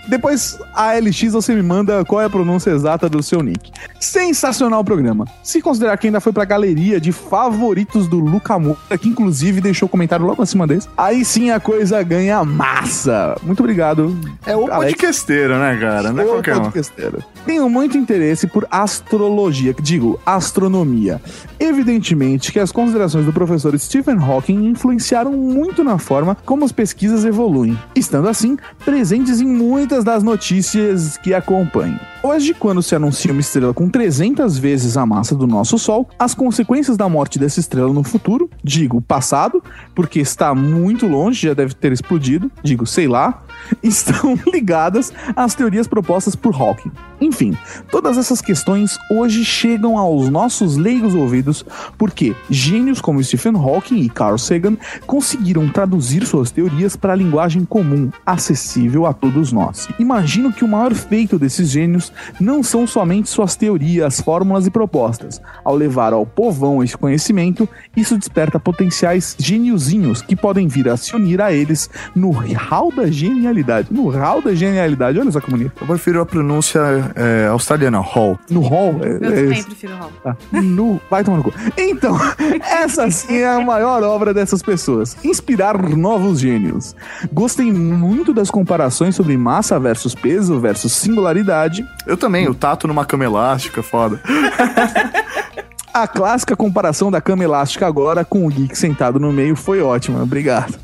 Depois, 0.08 0.58
a 0.74 0.92
LX, 0.94 1.32
você 1.32 1.54
me 1.54 1.62
manda 1.62 2.04
qual 2.04 2.20
é 2.20 2.26
a 2.26 2.30
pronúncia 2.30 2.70
exata 2.70 3.08
do 3.08 3.22
seu 3.22 3.42
nick. 3.42 3.70
Sensacional 3.98 4.71
o 4.78 4.84
programa. 4.84 5.24
Se 5.42 5.60
considerar 5.60 5.96
que 5.96 6.06
ainda 6.06 6.20
foi 6.20 6.32
pra 6.32 6.44
galeria 6.44 7.00
de 7.00 7.12
favoritos 7.12 8.06
do 8.08 8.18
Luca 8.18 8.58
Moura, 8.58 8.98
que 9.00 9.08
inclusive 9.08 9.60
deixou 9.60 9.88
comentário 9.88 10.24
logo 10.26 10.42
acima 10.42 10.66
desse, 10.66 10.88
aí 10.96 11.24
sim 11.24 11.50
a 11.50 11.58
coisa 11.60 12.02
ganha 12.02 12.44
massa. 12.44 13.36
Muito 13.42 13.60
obrigado. 13.60 14.16
É 14.46 14.56
o 14.56 14.66
podcasteiro, 14.68 15.58
né, 15.58 15.76
cara? 15.80 16.12
Não 16.12 16.22
é 16.22 16.26
O 16.26 16.28
qualquer 16.28 16.56
um. 16.56 16.60
podcasteiro. 16.62 17.22
Tenho 17.46 17.68
muito 17.68 17.96
interesse 17.98 18.46
por 18.46 18.66
astrologia, 18.70 19.74
digo, 19.80 20.18
astronomia. 20.24 21.20
Evidentemente 21.58 22.52
que 22.52 22.58
as 22.58 22.72
considerações 22.72 23.24
do 23.24 23.32
professor 23.32 23.78
Stephen 23.78 24.16
Hawking 24.18 24.66
influenciaram 24.68 25.32
muito 25.32 25.82
na 25.84 25.96
forma 25.98 26.36
como 26.44 26.64
as 26.64 26.72
pesquisas 26.72 27.24
evoluem, 27.24 27.78
estando 27.94 28.28
assim 28.28 28.56
presentes 28.84 29.40
em 29.40 29.46
muitas 29.46 30.04
das 30.04 30.22
notícias 30.22 31.16
que 31.18 31.32
acompanho. 31.34 31.98
Hoje, 32.22 32.54
quando 32.54 32.82
se 32.82 32.94
anuncia 32.94 33.32
uma 33.32 33.40
estrela 33.40 33.74
com 33.74 33.88
300 33.88 34.56
vezes 34.62 34.96
a 34.96 35.04
massa 35.04 35.34
do 35.34 35.46
nosso 35.46 35.76
Sol, 35.76 36.08
as 36.16 36.34
consequências 36.34 36.96
da 36.96 37.08
morte 37.08 37.36
dessa 37.36 37.58
estrela 37.58 37.92
no 37.92 38.04
futuro, 38.04 38.48
digo 38.62 39.02
passado, 39.02 39.62
porque 39.94 40.20
está 40.20 40.54
muito 40.54 41.06
longe, 41.08 41.48
já 41.48 41.54
deve 41.54 41.74
ter 41.74 41.90
explodido, 41.90 42.50
digo 42.62 42.86
sei 42.86 43.08
lá, 43.08 43.42
estão 43.82 44.38
ligadas 44.52 45.12
às 45.34 45.54
teorias 45.54 45.88
propostas 45.88 46.36
por 46.36 46.54
Hawking. 46.54 46.92
Enfim, 47.20 47.56
todas 47.90 48.18
essas 48.18 48.40
questões 48.40 48.98
hoje 49.10 49.44
chegam 49.44 49.96
aos 49.96 50.28
nossos 50.28 50.76
leigos 50.76 51.14
ouvidos 51.14 51.64
porque 51.96 52.34
gênios 52.50 53.00
como 53.00 53.22
Stephen 53.22 53.54
Hawking 53.54 54.00
e 54.00 54.08
Carl 54.08 54.38
Sagan 54.38 54.76
conseguiram 55.06 55.68
traduzir 55.68 56.26
suas 56.26 56.50
teorias 56.50 56.96
para 56.96 57.12
a 57.12 57.16
linguagem 57.16 57.64
comum, 57.64 58.10
acessível 58.24 59.06
a 59.06 59.12
todos 59.12 59.52
nós. 59.52 59.88
Imagino 59.98 60.52
que 60.52 60.64
o 60.64 60.68
maior 60.68 60.94
feito 60.94 61.38
desses 61.38 61.70
gênios 61.70 62.12
não 62.40 62.62
são 62.62 62.86
somente 62.86 63.30
suas 63.30 63.56
teorias, 63.56 64.20
fórmulas 64.52 64.66
e 64.66 64.70
propostas. 64.70 65.40
Ao 65.64 65.74
levar 65.74 66.12
ao 66.12 66.26
povão 66.26 66.82
esse 66.82 66.96
conhecimento, 66.96 67.68
isso 67.96 68.18
desperta 68.18 68.60
potenciais 68.60 69.34
geniozinhos 69.38 70.20
que 70.20 70.36
podem 70.36 70.68
vir 70.68 70.88
a 70.88 70.96
se 70.96 71.14
unir 71.16 71.40
a 71.40 71.52
eles 71.52 71.88
no 72.14 72.30
hall 72.30 72.92
da 72.94 73.06
genialidade. 73.06 73.88
No 73.90 74.08
hall 74.10 74.42
da 74.42 74.54
genialidade, 74.54 75.18
olha 75.18 75.30
só 75.30 75.40
que 75.40 75.50
bonito. 75.50 75.72
Eu 75.80 75.86
prefiro 75.86 76.20
a 76.20 76.26
pronúncia 76.26 76.80
é, 77.14 77.46
australiana, 77.46 77.98
hall. 78.00 78.38
No 78.50 78.60
hall? 78.60 79.00
É, 79.02 79.08
Eu 79.08 79.16
é 79.16 79.18
também 79.18 79.52
isso. 79.52 79.66
prefiro 79.66 79.96
Raul. 79.96 80.12
Tá. 80.22 80.36
No. 80.52 81.00
Vai 81.10 81.24
tomar 81.24 81.38
no 81.38 81.44
cu. 81.44 81.52
Então, 81.76 82.16
essa 82.70 83.10
sim 83.10 83.36
é 83.38 83.48
a 83.48 83.60
maior 83.60 84.02
obra 84.02 84.34
dessas 84.34 84.62
pessoas. 84.62 85.16
Inspirar 85.24 85.80
novos 85.96 86.40
gênios. 86.40 86.94
Gostei 87.32 87.72
muito 87.72 88.34
das 88.34 88.50
comparações 88.50 89.14
sobre 89.14 89.36
massa 89.36 89.78
versus 89.78 90.14
peso 90.14 90.60
versus 90.60 90.92
singularidade. 90.92 91.86
Eu 92.06 92.16
também, 92.16 92.48
o 92.48 92.54
tato 92.54 92.86
numa 92.86 93.04
cama 93.04 93.24
elástica, 93.24 93.82
foda. 93.82 94.20
A 95.92 96.08
clássica 96.08 96.56
comparação 96.56 97.10
da 97.10 97.20
cama 97.20 97.44
elástica 97.44 97.86
agora 97.86 98.24
com 98.24 98.46
o 98.46 98.48
geek 98.48 98.76
sentado 98.78 99.20
no 99.20 99.30
meio 99.30 99.54
foi 99.54 99.82
ótima, 99.82 100.22
obrigado. 100.22 100.78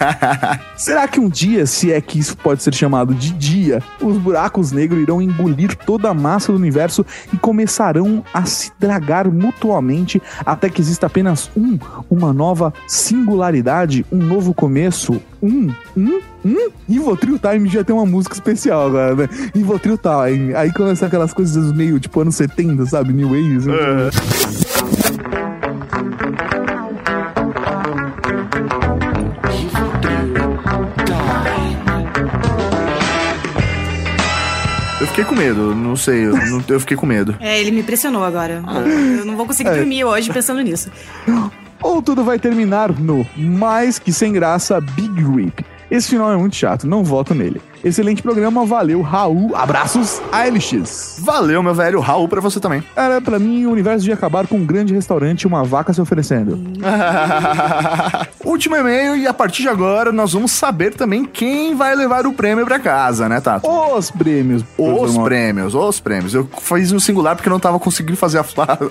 Será 0.76 1.08
que 1.08 1.18
um 1.18 1.30
dia, 1.30 1.64
se 1.64 1.90
é 1.90 1.98
que 1.98 2.18
isso 2.18 2.36
pode 2.36 2.62
ser 2.62 2.74
chamado 2.74 3.14
de 3.14 3.32
dia, 3.32 3.82
os 4.02 4.18
buracos 4.18 4.70
negros 4.70 5.00
irão 5.00 5.22
engolir 5.22 5.74
toda 5.74 6.10
a 6.10 6.14
massa 6.14 6.52
do 6.52 6.58
universo 6.58 7.06
e 7.32 7.38
começarão 7.38 8.22
a 8.34 8.44
se 8.44 8.70
dragar 8.78 9.30
mutuamente 9.30 10.20
até 10.44 10.68
que 10.68 10.82
exista 10.82 11.06
apenas 11.06 11.50
um, 11.56 11.78
uma 12.10 12.30
nova 12.30 12.70
singularidade, 12.86 14.04
um 14.12 14.18
novo 14.18 14.52
começo, 14.52 15.22
um, 15.42 15.72
um, 15.96 16.20
um? 16.44 16.70
Rivotril 16.88 17.38
Time 17.38 17.68
já 17.68 17.82
tem 17.82 17.94
uma 17.94 18.04
música 18.06 18.34
especial 18.34 18.86
agora, 18.88 19.14
né? 19.14 19.28
Rivotril 19.54 19.98
Time. 19.98 20.54
Aí 20.54 20.72
começa 20.72 21.06
aquelas 21.06 21.32
coisas 21.32 21.72
meio 21.72 21.98
tipo 21.98 22.20
anos 22.20 22.34
70, 22.36 22.84
sabe? 22.86 23.12
New 23.12 23.28
Wave. 23.28 23.56
assim. 23.56 25.14
Eu 35.00 35.08
fiquei 35.08 35.24
com 35.24 35.34
medo, 35.34 35.74
não 35.74 35.96
sei, 35.96 36.26
eu, 36.26 36.32
não- 36.34 36.64
eu 36.66 36.80
fiquei 36.80 36.96
com 36.96 37.04
medo. 37.04 37.36
É, 37.40 37.60
ele 37.60 37.70
me 37.72 37.82
pressionou 37.82 38.24
agora. 38.24 38.62
Eu 39.18 39.24
não 39.26 39.36
vou 39.36 39.46
conseguir 39.46 39.70
É. 39.70 39.76
dormir 39.76 40.04
hoje 40.04 40.32
pensando 40.32 40.60
nisso. 40.62 40.90
Ou 41.82 42.00
tudo 42.00 42.24
vai 42.24 42.38
terminar 42.38 42.90
no 42.98 43.26
mais 43.36 43.98
que 43.98 44.12
sem 44.12 44.32
graça 44.32 44.80
Big 44.80 45.22
Rip. 45.22 45.64
Esse 45.90 46.08
final 46.08 46.32
é 46.32 46.36
muito 46.36 46.56
chato, 46.56 46.86
não 46.86 47.04
voto 47.04 47.34
nele. 47.34 47.60
Excelente 47.84 48.22
programa, 48.22 48.64
valeu, 48.64 49.02
Raul. 49.02 49.54
Abraços, 49.54 50.22
ALX. 50.32 51.16
Valeu, 51.18 51.62
meu 51.62 51.74
velho. 51.74 52.00
Raul 52.00 52.26
pra 52.26 52.40
você 52.40 52.58
também. 52.58 52.82
Era 52.96 53.20
pra 53.20 53.38
mim 53.38 53.66
o 53.66 53.70
universo 53.70 54.04
de 54.04 54.10
acabar 54.10 54.46
com 54.46 54.56
um 54.56 54.64
grande 54.64 54.94
restaurante 54.94 55.42
e 55.42 55.46
uma 55.46 55.62
vaca 55.62 55.92
se 55.92 56.00
oferecendo. 56.00 56.58
Último 58.42 58.76
e-mail 58.76 59.16
e 59.16 59.26
a 59.26 59.34
partir 59.34 59.62
de 59.62 59.68
agora 59.68 60.12
nós 60.12 60.32
vamos 60.32 60.52
saber 60.52 60.94
também 60.94 61.26
quem 61.26 61.74
vai 61.74 61.94
levar 61.94 62.26
o 62.26 62.32
prêmio 62.32 62.64
pra 62.64 62.78
casa, 62.78 63.28
né, 63.28 63.40
Tato? 63.40 63.68
Os 63.68 64.10
prêmios. 64.10 64.64
Os 64.78 65.18
prêmios, 65.18 65.74
os 65.74 66.00
prêmios. 66.00 66.34
Eu 66.34 66.48
fiz 66.62 66.90
no 66.90 67.00
singular 67.00 67.36
porque 67.36 67.48
eu 67.48 67.52
não 67.52 67.60
tava 67.60 67.78
conseguindo 67.78 68.16
fazer 68.16 68.38
a, 68.38 68.44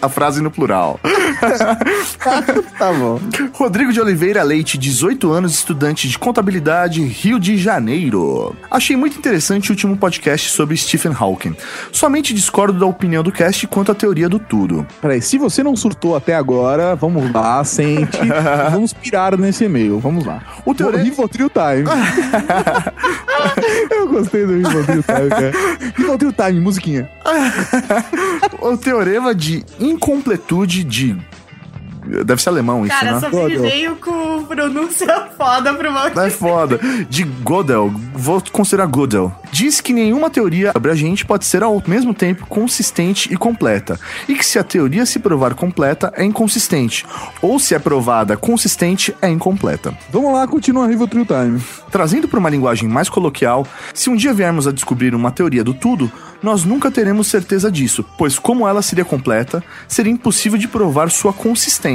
a 0.04 0.10
frase 0.10 0.42
no 0.42 0.52
plural. 0.52 1.00
tá 2.78 2.94
bom. 2.94 3.20
Rodrigo 3.54 3.92
de 3.92 4.00
Oliveira 4.00 4.44
Leite, 4.44 4.78
18 4.78 5.32
anos, 5.32 5.54
estudante 5.54 6.08
de 6.08 6.20
contabilidade, 6.20 7.02
Rio 7.04 7.40
de 7.40 7.58
Janeiro. 7.58 8.56
Achei 8.84 8.98
muito 8.98 9.18
interessante 9.18 9.70
o 9.70 9.72
último 9.72 9.96
podcast 9.96 10.50
sobre 10.50 10.76
Stephen 10.76 11.14
Hawking. 11.18 11.56
Somente 11.90 12.34
discordo 12.34 12.78
da 12.78 12.86
opinião 12.86 13.24
do 13.24 13.32
cast 13.32 13.66
quanto 13.68 13.94
à 13.94 13.96
teoria 13.96 14.28
do 14.28 14.40
tudo. 14.40 14.86
Peraí, 15.02 15.22
se 15.22 15.38
você 15.38 15.64
não 15.64 15.74
surtou 15.74 16.18
até 16.18 16.36
agora, 16.36 16.94
vamos 16.94 17.32
lá, 17.32 17.64
sente. 17.64 18.20
vamos 18.74 18.92
pirar 18.92 19.38
nesse 19.38 19.64
e-mail, 19.64 20.02
vamos 20.02 20.26
lá. 20.26 20.44
O 20.66 20.76
teore- 20.76 21.02
Rivotril 21.02 21.50
Time. 21.50 21.86
Eu 23.90 24.10
gostei 24.10 24.46
do 24.46 24.58
Rivotril 24.58 25.02
Time, 25.04 25.30
cara. 25.30 25.52
Rivotril 25.96 26.34
Time, 26.34 26.60
musiquinha. 26.60 27.10
o 28.60 28.76
teorema 28.76 29.34
de 29.34 29.64
incompletude 29.80 30.84
de. 30.84 31.16
Deve 32.26 32.42
ser 32.42 32.50
alemão 32.50 32.86
isso, 32.86 32.96
Cara, 32.96 33.14
né? 33.14 33.20
só 33.20 33.30
me 33.30 33.58
veio 33.58 33.96
com 33.98 34.44
pronúncia 34.46 35.28
foda 35.38 35.74
pro 35.74 35.92
mal. 35.92 36.08
É 36.08 36.30
foda. 36.30 36.80
De 37.10 37.24
Gödel, 37.24 37.94
vou 38.14 38.42
considerar 38.52 38.88
Gödel. 38.88 39.32
Diz 39.52 39.80
que 39.82 39.94
nenhuma 39.94 40.30
teoria 40.30 40.72
abrangente 40.74 41.26
pode 41.26 41.46
ser 41.46 41.64
ao 41.64 41.82
mesmo 41.86 42.14
tempo 42.14 42.46
consistente 42.48 43.32
e 43.32 43.38
completa. 43.38 44.00
E 44.28 44.36
que 44.36 44.46
se 44.46 44.58
a 44.58 44.64
teoria 44.64 45.06
se 45.06 45.20
provar 45.20 45.54
completa, 45.54 46.12
é 46.16 46.24
inconsistente. 46.24 47.06
Ou 47.42 47.60
se 47.60 47.76
é 47.76 47.80
provada 47.80 48.36
consistente, 48.36 49.16
é 49.22 49.30
incompleta. 49.30 49.94
Vamos 50.12 50.34
lá, 50.34 50.48
continua 50.48 50.88
Rivotril 50.88 51.26
Time. 51.26 51.62
Trazendo 51.92 52.28
para 52.28 52.40
uma 52.40 52.50
linguagem 52.50 52.90
mais 52.90 53.10
coloquial, 53.10 53.68
se 53.94 54.10
um 54.10 54.16
dia 54.16 54.34
viermos 54.34 54.68
a 54.68 54.72
descobrir 54.72 55.14
uma 55.14 55.32
teoria 55.32 55.64
do 55.64 55.74
tudo, 55.74 56.12
nós 56.42 56.66
nunca 56.66 56.92
teremos 56.92 57.28
certeza 57.28 57.72
disso, 57.72 58.04
pois 58.18 58.38
como 58.38 58.68
ela 58.68 58.82
seria 58.82 59.06
completa, 59.06 59.64
seria 59.88 60.12
impossível 60.12 60.58
de 60.58 60.68
provar 60.68 61.10
sua 61.10 61.32
consistência. 61.32 61.93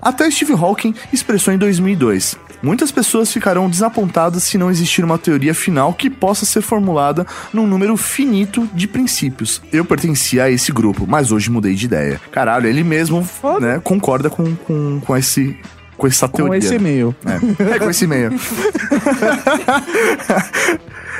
Até 0.00 0.30
Steve 0.30 0.52
Hawking 0.52 0.94
expressou 1.12 1.52
em 1.52 1.58
2002. 1.58 2.36
Muitas 2.62 2.90
pessoas 2.90 3.30
ficarão 3.32 3.68
desapontadas 3.68 4.42
se 4.42 4.56
não 4.56 4.70
existir 4.70 5.04
uma 5.04 5.18
teoria 5.18 5.54
final 5.54 5.92
que 5.92 6.08
possa 6.08 6.46
ser 6.46 6.62
formulada 6.62 7.26
num 7.52 7.66
número 7.66 7.96
finito 7.96 8.68
de 8.72 8.88
princípios. 8.88 9.60
Eu 9.72 9.84
pertencia 9.84 10.44
a 10.44 10.50
esse 10.50 10.72
grupo, 10.72 11.06
mas 11.06 11.30
hoje 11.30 11.50
mudei 11.50 11.74
de 11.74 11.84
ideia. 11.84 12.20
Caralho, 12.32 12.66
ele 12.66 12.82
mesmo 12.82 13.26
né, 13.60 13.80
concorda 13.84 14.30
com, 14.30 14.56
com, 14.56 15.00
com 15.00 15.16
esse 15.16 15.56
Com 15.96 16.06
essa 16.06 16.28
Com 16.28 16.36
teoria. 16.38 16.58
esse 16.58 16.74
e-mail. 16.74 17.14
É, 17.24 17.74
é 17.74 17.78
com 17.78 17.90
esse 17.90 18.04
e-mail. 18.04 18.30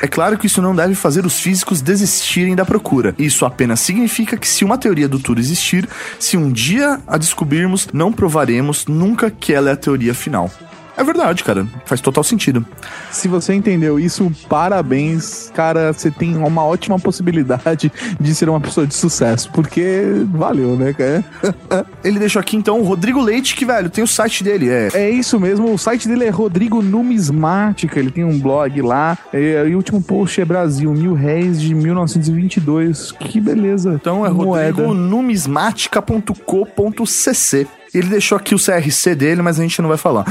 É 0.03 0.07
claro 0.07 0.37
que 0.37 0.47
isso 0.47 0.61
não 0.61 0.75
deve 0.75 0.95
fazer 0.95 1.25
os 1.25 1.41
físicos 1.41 1.81
desistirem 1.81 2.55
da 2.55 2.65
procura. 2.65 3.15
Isso 3.19 3.45
apenas 3.45 3.81
significa 3.81 4.37
que 4.37 4.49
se 4.49 4.65
uma 4.65 4.79
teoria 4.79 5.09
do 5.09 5.19
tudo 5.19 5.41
existir, 5.41 5.89
se 6.19 6.37
um 6.37 6.51
dia 6.51 7.01
a 7.07 7.17
descobrirmos, 7.17 7.89
não 7.93 8.13
provaremos 8.13 8.87
nunca 8.87 9.31
que 9.31 9.53
ela 9.53 9.71
é 9.71 9.73
a 9.73 9.77
teoria 9.77 10.15
final. 10.15 10.51
É 10.97 11.05
verdade, 11.05 11.45
cara. 11.45 11.67
Faz 11.85 12.01
total 12.01 12.25
sentido. 12.25 12.65
Se 13.11 13.29
você 13.29 13.53
entendeu 13.53 14.01
isso, 14.01 14.33
parabéns, 14.49 15.53
cara. 15.55 15.93
Você 15.93 16.11
tem 16.11 16.37
uma 16.37 16.65
ótima 16.65 16.99
possibilidade 16.99 17.93
de 18.19 18.35
ser 18.35 18.49
uma 18.49 18.61
pessoa 18.61 18.87
de 18.87 18.95
sucesso, 18.95 19.51
porque 19.53 20.05
valeu, 20.33 20.75
né, 20.77 20.93
cara? 20.93 21.25
Ele 22.03 22.19
deixou 22.19 22.41
aqui 22.41 22.57
então 22.57 22.81
o 22.81 22.85
Rodrigo 22.85 23.21
Leite, 23.21 23.55
que, 23.55 23.67
velho, 23.67 23.91
tem 23.91 24.03
o 24.03 24.07
site 24.07 24.43
dele. 24.43 24.71
É, 24.71 24.89
É 24.95 25.11
isso 25.11 25.39
mesmo, 25.39 25.73
o 25.73 25.79
site 25.79 26.09
dele 26.09 26.25
é 26.25 26.31
Rodrigo 26.31 26.83
Numismática, 26.83 27.99
ele 27.99 28.11
tem 28.11 28.25
um 28.25 28.39
blog 28.39 28.81
lá, 28.83 29.19
e, 29.33 29.65
e 29.69 29.75
o 29.75 29.77
último 29.77 30.03
post 30.03 30.41
é 30.41 30.45
Brasil, 30.45 30.93
mil 30.93 31.15
réis 31.15 31.61
de 31.61 31.75
1922, 31.75 33.13
que 33.13 33.41
beleza. 33.41 33.99
Então 34.01 34.25
é 34.25 34.29
Rodrigo 34.29 34.95
numismática.co.cc. 34.95 37.67
Ele 37.99 38.09
deixou 38.09 38.37
aqui 38.37 38.55
o 38.55 38.59
CRC 38.59 39.15
dele, 39.15 39.43
mas 39.43 39.59
a 39.59 39.63
gente 39.63 39.81
não 39.81 39.89
vai 39.89 39.99
falar. 39.99 40.25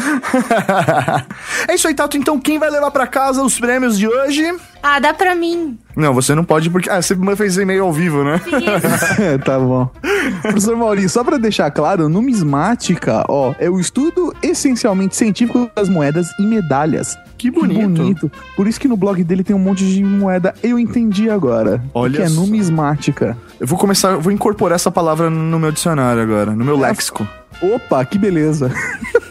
é 1.67 1.75
isso 1.75 1.87
aí, 1.87 1.93
Tato. 1.93 2.17
Então, 2.17 2.39
quem 2.39 2.59
vai 2.59 2.69
levar 2.69 2.91
pra 2.91 3.07
casa 3.07 3.41
os 3.41 3.59
prêmios 3.59 3.97
de 3.97 4.07
hoje? 4.07 4.55
Ah, 4.87 4.99
dá 4.99 5.15
pra 5.15 5.33
mim. 5.33 5.79
Não, 5.95 6.13
você 6.13 6.35
não 6.35 6.43
pode 6.43 6.69
porque. 6.69 6.87
Ah, 6.91 7.01
você 7.01 7.17
fez 7.35 7.57
e-mail 7.57 7.85
ao 7.85 7.91
vivo, 7.91 8.23
né? 8.23 8.39
tá 9.43 9.57
bom. 9.57 9.89
Professor 10.43 10.77
Maurício, 10.77 11.09
só 11.09 11.23
pra 11.23 11.37
deixar 11.37 11.71
claro, 11.71 12.07
numismática, 12.07 13.25
ó, 13.27 13.55
é 13.57 13.67
o 13.67 13.79
estudo 13.79 14.31
essencialmente 14.43 15.15
científico 15.15 15.67
das 15.75 15.89
moedas 15.89 16.29
e 16.37 16.43
medalhas. 16.43 17.17
Que 17.35 17.49
bonito. 17.49 18.31
Por 18.55 18.67
isso 18.67 18.79
que 18.79 18.87
no 18.87 18.95
blog 18.95 19.23
dele 19.23 19.43
tem 19.43 19.55
um 19.55 19.59
monte 19.59 19.83
de 19.83 20.03
moeda. 20.03 20.53
Eu 20.61 20.77
entendi 20.77 21.31
agora. 21.31 21.83
Olha 21.91 22.17
que 22.17 22.21
é 22.21 22.29
numismática. 22.29 23.35
Eu 23.59 23.65
vou 23.65 23.79
começar, 23.79 24.11
eu 24.11 24.21
vou 24.21 24.31
incorporar 24.31 24.75
essa 24.75 24.91
palavra 24.91 25.31
no 25.31 25.57
meu 25.57 25.71
dicionário 25.71 26.21
agora, 26.21 26.51
no 26.51 26.63
meu 26.63 26.77
léxico. 26.77 27.27
Opa, 27.59 28.05
que 28.05 28.19
beleza. 28.19 28.71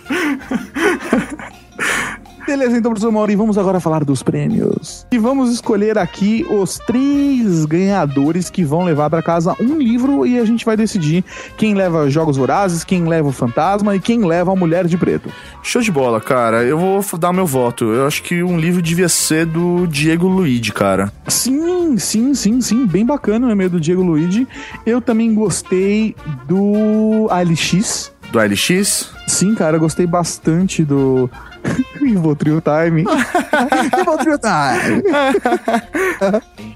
Beleza, 2.46 2.76
então, 2.76 2.90
professor 2.90 3.10
Mauri, 3.10 3.34
vamos 3.34 3.56
agora 3.56 3.80
falar 3.80 4.04
dos 4.04 4.22
prêmios. 4.22 5.06
E 5.10 5.18
vamos 5.18 5.50
escolher 5.50 5.96
aqui 5.96 6.44
os 6.50 6.78
três 6.78 7.64
ganhadores 7.64 8.50
que 8.50 8.62
vão 8.62 8.84
levar 8.84 9.08
para 9.08 9.22
casa 9.22 9.56
um 9.58 9.78
livro 9.78 10.26
e 10.26 10.38
a 10.38 10.44
gente 10.44 10.62
vai 10.64 10.76
decidir 10.76 11.24
quem 11.56 11.74
leva 11.74 12.10
Jogos 12.10 12.36
Vorazes, 12.36 12.84
quem 12.84 13.04
leva 13.04 13.28
o 13.28 13.32
Fantasma 13.32 13.96
e 13.96 14.00
quem 14.00 14.26
leva 14.26 14.52
a 14.52 14.56
Mulher 14.56 14.86
de 14.86 14.98
Preto. 14.98 15.30
Show 15.62 15.80
de 15.80 15.90
bola, 15.90 16.20
cara. 16.20 16.62
Eu 16.64 16.78
vou 16.78 17.02
dar 17.18 17.32
meu 17.32 17.46
voto. 17.46 17.86
Eu 17.86 18.06
acho 18.06 18.22
que 18.22 18.42
um 18.42 18.58
livro 18.58 18.82
devia 18.82 19.08
ser 19.08 19.46
do 19.46 19.86
Diego 19.86 20.28
Luigi, 20.28 20.72
cara. 20.72 21.10
Sim, 21.26 21.96
sim, 21.96 22.34
sim, 22.34 22.60
sim, 22.60 22.86
bem 22.86 23.06
bacana 23.06 23.46
o 23.46 23.50
e-mail 23.50 23.70
do 23.70 23.80
Diego 23.80 24.02
Luigi. 24.02 24.46
Eu 24.84 25.00
também 25.00 25.34
gostei 25.34 26.14
do 26.46 27.26
ALX. 27.30 28.12
Do 28.30 28.38
LX? 28.38 29.10
Sim, 29.26 29.54
cara, 29.54 29.76
eu 29.76 29.80
gostei 29.80 30.06
bastante 30.06 30.84
do 30.84 31.30
Rivotril 32.00 32.60
Time. 32.60 33.04
Rivotril 33.96 34.38
Time. 34.38 35.02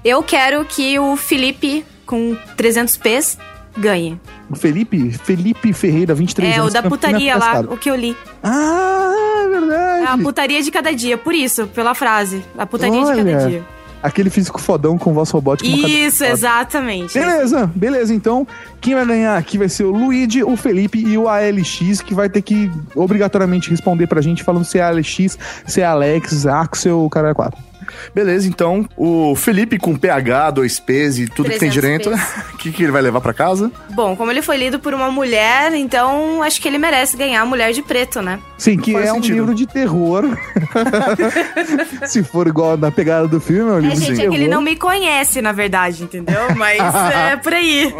Eu 0.03 0.23
quero 0.23 0.65
que 0.65 0.97
o 0.99 1.15
Felipe, 1.15 1.85
com 2.05 2.35
300 2.57 2.97
P's, 2.97 3.37
ganhe. 3.77 4.19
O 4.49 4.55
Felipe, 4.55 5.11
Felipe 5.11 5.71
Ferreira, 5.73 6.13
23 6.13 6.55
é, 6.55 6.57
o 6.57 6.61
anos. 6.61 6.73
da 6.73 6.81
campeão 6.81 6.97
putaria 6.97 7.37
lá, 7.37 7.59
o 7.61 7.77
que 7.77 7.89
eu 7.89 7.95
li. 7.95 8.17
Ah, 8.43 9.43
é 9.45 9.47
verdade. 9.47 10.03
É 10.03 10.07
a 10.07 10.17
putaria 10.17 10.61
de 10.61 10.71
cada 10.71 10.93
dia, 10.93 11.17
por 11.17 11.33
isso, 11.33 11.67
pela 11.67 11.93
frase. 11.93 12.43
A 12.57 12.65
putaria 12.65 12.99
de 12.99 13.05
cada 13.05 13.21
Olha, 13.21 13.47
dia. 13.47 13.63
Aquele 14.01 14.29
físico 14.29 14.61
fodão 14.61 14.97
com 14.97 15.13
voz 15.13 15.29
robótica. 15.29 15.69
Isso, 15.69 16.23
exatamente. 16.23 17.13
Beleza, 17.13 17.69
beleza. 17.75 18.13
Então, 18.13 18.47
quem 18.79 18.95
vai 18.95 19.05
ganhar 19.05 19.37
aqui 19.37 19.57
vai 19.57 19.69
ser 19.69 19.83
o 19.83 19.91
Luigi, 19.91 20.43
o 20.43 20.55
Felipe 20.55 20.99
e 20.99 21.17
o 21.17 21.27
ALX, 21.27 22.01
que 22.01 22.13
vai 22.13 22.29
ter 22.29 22.41
que 22.41 22.71
obrigatoriamente 22.95 23.69
responder 23.69 24.07
pra 24.07 24.21
gente 24.21 24.43
falando 24.43 24.63
se 24.63 24.79
é 24.79 24.83
ALX, 24.83 25.37
se 25.65 25.81
é 25.81 25.85
Alex, 25.85 26.45
Axel, 26.45 27.03
o 27.03 27.09
cara 27.09 27.29
é 27.29 27.33
4. 27.33 27.68
Beleza, 28.13 28.47
então 28.47 28.87
o 28.97 29.35
Felipe 29.35 29.77
com 29.77 29.95
PH, 29.95 30.53
2Ps 30.53 31.19
e 31.19 31.27
tudo 31.27 31.49
que 31.49 31.57
tem 31.59 31.69
300 31.69 31.73
direito, 31.73 32.09
o 32.53 32.57
que, 32.57 32.71
que 32.71 32.83
ele 32.83 32.91
vai 32.91 33.01
levar 33.01 33.21
pra 33.21 33.33
casa? 33.33 33.71
Bom, 33.91 34.15
como 34.15 34.31
ele 34.31 34.41
foi 34.41 34.57
lido 34.57 34.79
por 34.79 34.93
uma 34.93 35.09
mulher, 35.11 35.73
então 35.75 36.41
acho 36.43 36.61
que 36.61 36.67
ele 36.67 36.77
merece 36.77 37.15
ganhar 37.17 37.41
a 37.41 37.45
Mulher 37.45 37.71
de 37.73 37.81
Preto, 37.81 38.21
né? 38.21 38.39
Sim, 38.57 38.77
que 38.77 38.93
Faz 38.93 39.05
é 39.07 39.11
um 39.11 39.15
sentido. 39.15 39.33
livro 39.35 39.55
de 39.55 39.65
terror. 39.65 40.25
se 42.05 42.23
for 42.23 42.47
igual 42.47 42.77
na 42.77 42.91
pegada 42.91 43.27
do 43.27 43.39
filme, 43.39 43.71
é 43.71 43.73
um 43.73 43.77
É, 43.77 43.81
livro 43.81 43.95
de 43.95 44.01
gente, 44.01 44.11
é 44.13 44.15
terror. 44.17 44.31
que 44.31 44.37
ele 44.41 44.47
não 44.49 44.61
me 44.61 44.75
conhece, 44.75 45.41
na 45.41 45.51
verdade, 45.51 46.03
entendeu? 46.03 46.55
Mas 46.55 46.79
é 47.31 47.35
por 47.37 47.53
aí. 47.53 47.93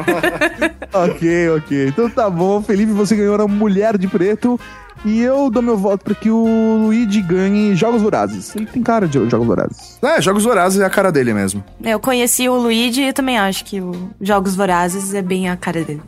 Ok, 0.94 1.49
ok. 1.57 1.88
Então 1.88 2.10
tá 2.10 2.30
bom, 2.30 2.61
Felipe, 2.61 2.91
você 2.91 3.16
ganhou 3.16 3.40
a 3.41 3.48
Mulher 3.48 3.98
de 3.98 4.07
Preto. 4.07 4.60
E 5.05 5.21
eu 5.21 5.49
dou 5.49 5.61
meu 5.61 5.77
voto 5.77 6.03
pra 6.03 6.13
que 6.13 6.30
o 6.30 6.77
Luigi 6.84 7.21
ganhe 7.21 7.76
Jogos 7.76 8.01
Vorazes. 8.01 8.55
Ele 8.55 8.65
tem 8.65 8.84
cara 8.84 9.07
de 9.07 9.13
Jogos 9.30 9.47
Vorazes. 9.47 9.97
É, 10.01 10.21
Jogos 10.21 10.43
Vorazes 10.43 10.81
é 10.81 10.85
a 10.85 10.89
cara 10.89 11.11
dele 11.11 11.34
mesmo. 11.34 11.63
Eu 11.84 11.99
conheci 11.99 12.49
o 12.49 12.55
Luigi 12.55 13.01
e 13.03 13.13
também 13.13 13.38
acho 13.38 13.63
que 13.63 13.80
o 13.80 14.09
Jogos 14.19 14.55
Vorazes 14.55 15.13
é 15.13 15.21
bem 15.21 15.49
a 15.49 15.55
cara 15.55 15.84
dele. 15.84 16.01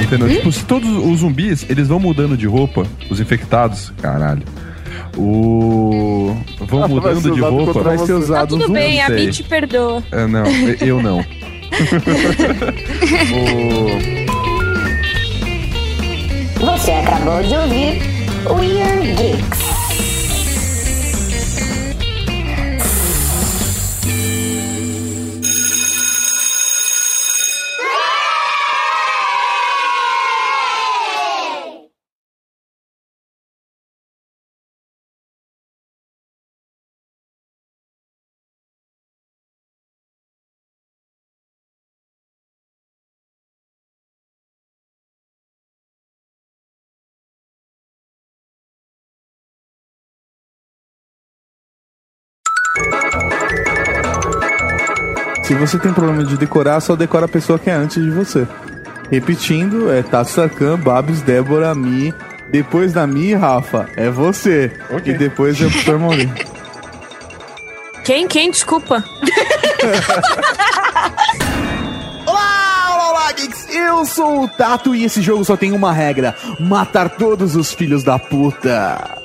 Entendeu? 0.00 0.28
Tipo, 0.28 0.52
se 0.52 0.64
todos 0.64 0.88
os 0.88 1.18
zumbis, 1.20 1.66
eles 1.68 1.88
vão 1.88 1.98
mudando 2.00 2.36
de 2.36 2.46
roupa, 2.46 2.86
os 3.10 3.20
infectados, 3.20 3.92
caralho. 4.00 4.42
O. 5.18 6.36
Vão 6.60 6.88
mudando 6.88 7.34
de 7.34 7.40
roupa. 7.40 7.82
Vai 7.82 7.98
ser 7.98 8.12
usado 8.12 8.56
Tudo 8.56 8.72
bem, 8.72 9.02
a 9.02 9.30
te 9.30 9.42
perdoa. 9.42 10.02
É, 10.12 10.26
não, 10.26 10.44
eu 10.80 11.02
não. 11.02 11.18
o... 11.18 11.24
Você 16.60 16.90
acabou 16.90 17.42
de 17.42 17.54
ouvir 17.54 18.02
Weird 18.46 19.14
Geeks. 19.14 19.67
Se 55.48 55.54
você 55.54 55.78
tem 55.78 55.94
problema 55.94 56.22
de 56.22 56.36
decorar, 56.36 56.78
só 56.78 56.94
decora 56.94 57.24
a 57.24 57.28
pessoa 57.28 57.58
que 57.58 57.70
é 57.70 57.72
antes 57.72 58.04
de 58.04 58.10
você. 58.10 58.46
Repetindo, 59.10 59.90
é 59.90 60.02
Tato 60.02 60.30
Sarkan, 60.30 60.78
Babs, 60.78 61.22
Débora, 61.22 61.74
Mi. 61.74 62.12
Depois 62.50 62.92
da 62.92 63.06
Mi, 63.06 63.32
Rafa, 63.32 63.88
é 63.96 64.10
você. 64.10 64.70
E 65.06 65.14
depois 65.14 65.58
é 65.58 65.64
o 65.64 65.70
Dr. 65.70 65.96
Maurinho. 65.96 66.34
Quem? 68.04 68.28
Quem? 68.28 68.50
Desculpa. 68.50 69.02
Olá, 72.26 72.94
olá, 72.94 73.10
olá, 73.10 73.32
geeks! 73.32 73.74
Eu 73.74 74.04
sou 74.04 74.44
o 74.44 74.48
Tato 74.48 74.94
e 74.94 75.04
esse 75.04 75.22
jogo 75.22 75.46
só 75.46 75.56
tem 75.56 75.72
uma 75.72 75.94
regra: 75.94 76.36
matar 76.60 77.08
todos 77.08 77.56
os 77.56 77.72
filhos 77.72 78.04
da 78.04 78.18
puta. 78.18 79.16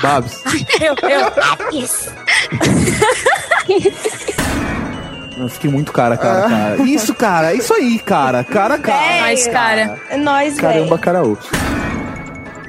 Babs, 0.00 0.44
Eu, 0.80 0.94
eu. 1.08 1.32
eu 5.38 5.48
fiquei 5.48 5.70
muito 5.70 5.92
cara, 5.92 6.16
cara, 6.16 6.48
cara. 6.48 6.82
Isso, 6.82 7.14
cara, 7.14 7.54
isso 7.54 7.72
aí, 7.74 7.98
cara, 7.98 8.44
cara, 8.44 8.78
cara. 8.78 9.20
Mas, 9.22 9.46
cara. 9.46 9.98
É 10.08 10.16
nóis, 10.16 10.56
Caramba, 10.56 10.98
caraú. 10.98 11.38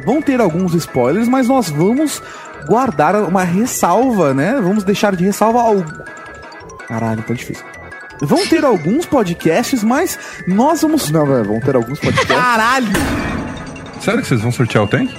Vão 0.05 0.21
ter 0.21 0.39
alguns 0.39 0.73
spoilers, 0.73 1.27
mas 1.27 1.47
nós 1.47 1.69
vamos 1.69 2.21
guardar 2.65 3.15
uma 3.23 3.43
ressalva, 3.43 4.33
né? 4.33 4.59
Vamos 4.61 4.83
deixar 4.83 5.15
de 5.15 5.25
ressalva 5.25 5.61
algo. 5.61 5.85
Caralho, 6.87 7.21
tá 7.23 7.33
difícil. 7.33 7.65
Vão 8.21 8.45
ter 8.47 8.65
alguns 8.65 9.05
podcasts, 9.05 9.83
mas 9.83 10.17
nós 10.47 10.81
vamos. 10.81 11.09
Não, 11.11 11.25
velho, 11.25 11.45
vão 11.45 11.59
ter 11.59 11.75
alguns 11.75 11.99
podcasts. 11.99 12.35
Caralho! 12.35 12.87
Sério 14.01 14.21
que 14.21 14.27
vocês 14.27 14.41
vão 14.41 14.51
sortear 14.51 14.83
o 14.83 14.87
tank? 14.87 15.13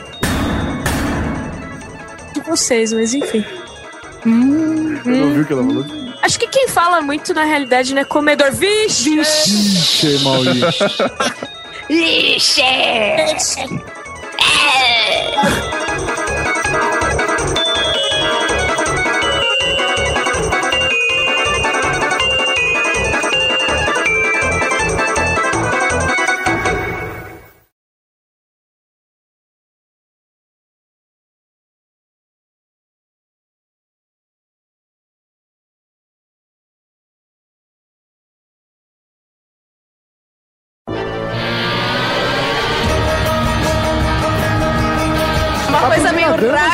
De 2.35 2.41
vocês, 2.41 2.93
mas 2.93 3.15
enfim. 3.15 3.45
Você 4.23 5.11
não 5.11 5.33
viu 5.33 5.43
o 5.43 5.47
que 5.47 5.53
ela 5.53 5.65
falou? 5.65 5.85
Acho 6.23 6.39
que 6.39 6.49
quem 6.49 6.69
fala 6.69 7.01
muito 7.01 7.33
na 7.33 7.45
realidade, 7.45 7.95
né? 7.95 8.05
Comedor. 8.05 8.53
Vixe! 8.53 9.21
Ixi, 9.21 10.19
Maurício. 10.25 11.11
Lixe! 11.89 12.63
Uma 15.37 15.88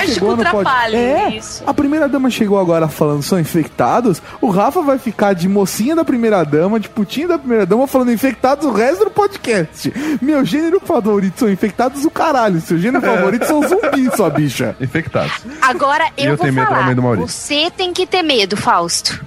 chegou 0.08 0.30
no 0.36 0.44
pod- 0.44 0.50
trapalho. 0.64 0.96
É, 0.96 1.36
Isso. 1.36 1.62
a 1.66 1.72
primeira 1.74 2.08
dama 2.08 2.30
chegou 2.30 2.58
agora 2.58 2.88
falando 2.88 3.22
são 3.22 3.38
infectados. 3.38 4.20
O 4.40 4.48
Rafa 4.50 4.82
vai 4.82 4.98
ficar 4.98 5.32
de 5.34 5.48
mocinha 5.48 5.94
da 5.96 6.04
primeira 6.04 6.44
dama, 6.44 6.78
de 6.80 6.88
putinha 6.88 7.28
da 7.28 7.38
primeira 7.38 7.64
dama, 7.66 7.86
falando 7.86 8.12
infectados 8.12 8.66
o 8.66 8.72
resto 8.72 9.04
do 9.04 9.10
podcast. 9.10 9.92
Meu 10.20 10.44
gênero 10.44 10.80
favorito 10.80 11.40
são 11.40 11.50
infectados 11.50 12.04
o 12.04 12.10
caralho. 12.10 12.60
Seu 12.60 12.78
gênero 12.78 13.04
favorito 13.04 13.46
são 13.46 13.66
zumbis, 13.66 14.12
sua 14.14 14.30
bicha. 14.30 14.76
Infectados. 14.80 15.32
Agora 15.62 16.04
eu, 16.16 16.30
eu 16.32 16.36
vou 16.36 16.52
falar. 16.52 16.94
Você 17.16 17.70
tem 17.70 17.92
que 17.92 18.06
ter 18.06 18.22
medo, 18.22 18.56
Fausto. 18.56 19.24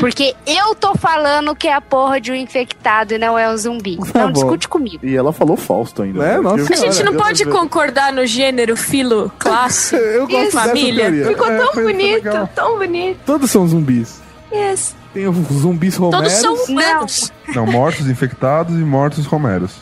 Porque 0.00 0.34
eu 0.46 0.74
tô 0.74 0.94
falando 0.94 1.54
que 1.54 1.68
é 1.68 1.74
a 1.74 1.80
porra 1.80 2.20
de 2.20 2.30
um 2.32 2.34
infectado 2.34 3.14
e 3.14 3.18
não 3.18 3.38
é 3.38 3.48
um 3.50 3.56
zumbi. 3.56 3.96
Tá 4.12 4.20
não 4.20 4.26
bom. 4.26 4.32
discute 4.32 4.68
comigo. 4.68 5.04
E 5.04 5.14
ela 5.16 5.32
falou 5.32 5.56
Fausto 5.56 6.02
ainda. 6.02 6.24
É, 6.24 6.34
né? 6.36 6.40
nossa 6.40 6.72
A 6.72 6.76
gente 6.76 7.02
não 7.02 7.14
pode 7.14 7.44
concordar 7.46 8.12
no 8.12 8.26
gênero, 8.26 8.76
filo, 8.76 9.30
classe 9.38 9.94
Eu 9.96 10.26
gosto 10.26 10.48
e 10.48 10.50
família. 10.50 11.10
Ficou 11.26 11.50
É, 11.50 11.58
tão 11.58 11.72
bonito, 11.82 12.14
legal. 12.24 12.48
tão 12.54 12.78
bonito. 12.78 13.18
Todos 13.26 13.50
são 13.50 13.66
zumbis. 13.66 14.20
Yes. 14.52 14.94
Tem 15.12 15.26
os 15.26 15.36
zumbis 15.36 15.96
romeros. 15.96 16.18
Todos 16.18 16.32
são 16.40 16.54
humanos. 16.74 17.32
Não, 17.54 17.66
mortos 17.66 18.08
infectados 18.08 18.74
e 18.74 18.78
mortos 18.84 19.26
romeros. 19.26 19.72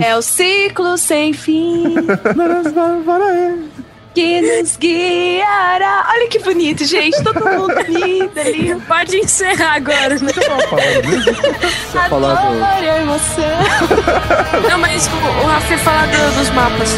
É 0.00 0.16
o 0.16 0.22
ciclo 0.22 0.96
sem 0.96 1.32
fim 1.32 1.96
que 4.14 4.40
nos 4.40 4.76
guiará. 4.76 6.06
Olha 6.10 6.28
que 6.28 6.38
bonito, 6.38 6.84
gente. 6.84 7.22
Todo 7.22 7.44
mundo 7.44 7.74
lindo 7.88 8.38
ali. 8.40 8.74
Pode 8.86 9.16
encerrar 9.16 9.74
agora, 9.76 10.16
né? 10.18 10.30
A 11.94 12.08
falar 12.08 12.34
do- 12.34 12.84
emoção. 13.00 13.58
Não, 14.70 14.78
mas 14.78 15.06
o, 15.06 15.10
o 15.44 15.46
Rafa 15.46 15.72
ia 15.72 15.78
falar 15.78 16.06
do- 16.06 16.38
dos 16.38 16.50
mapas. 16.50 16.90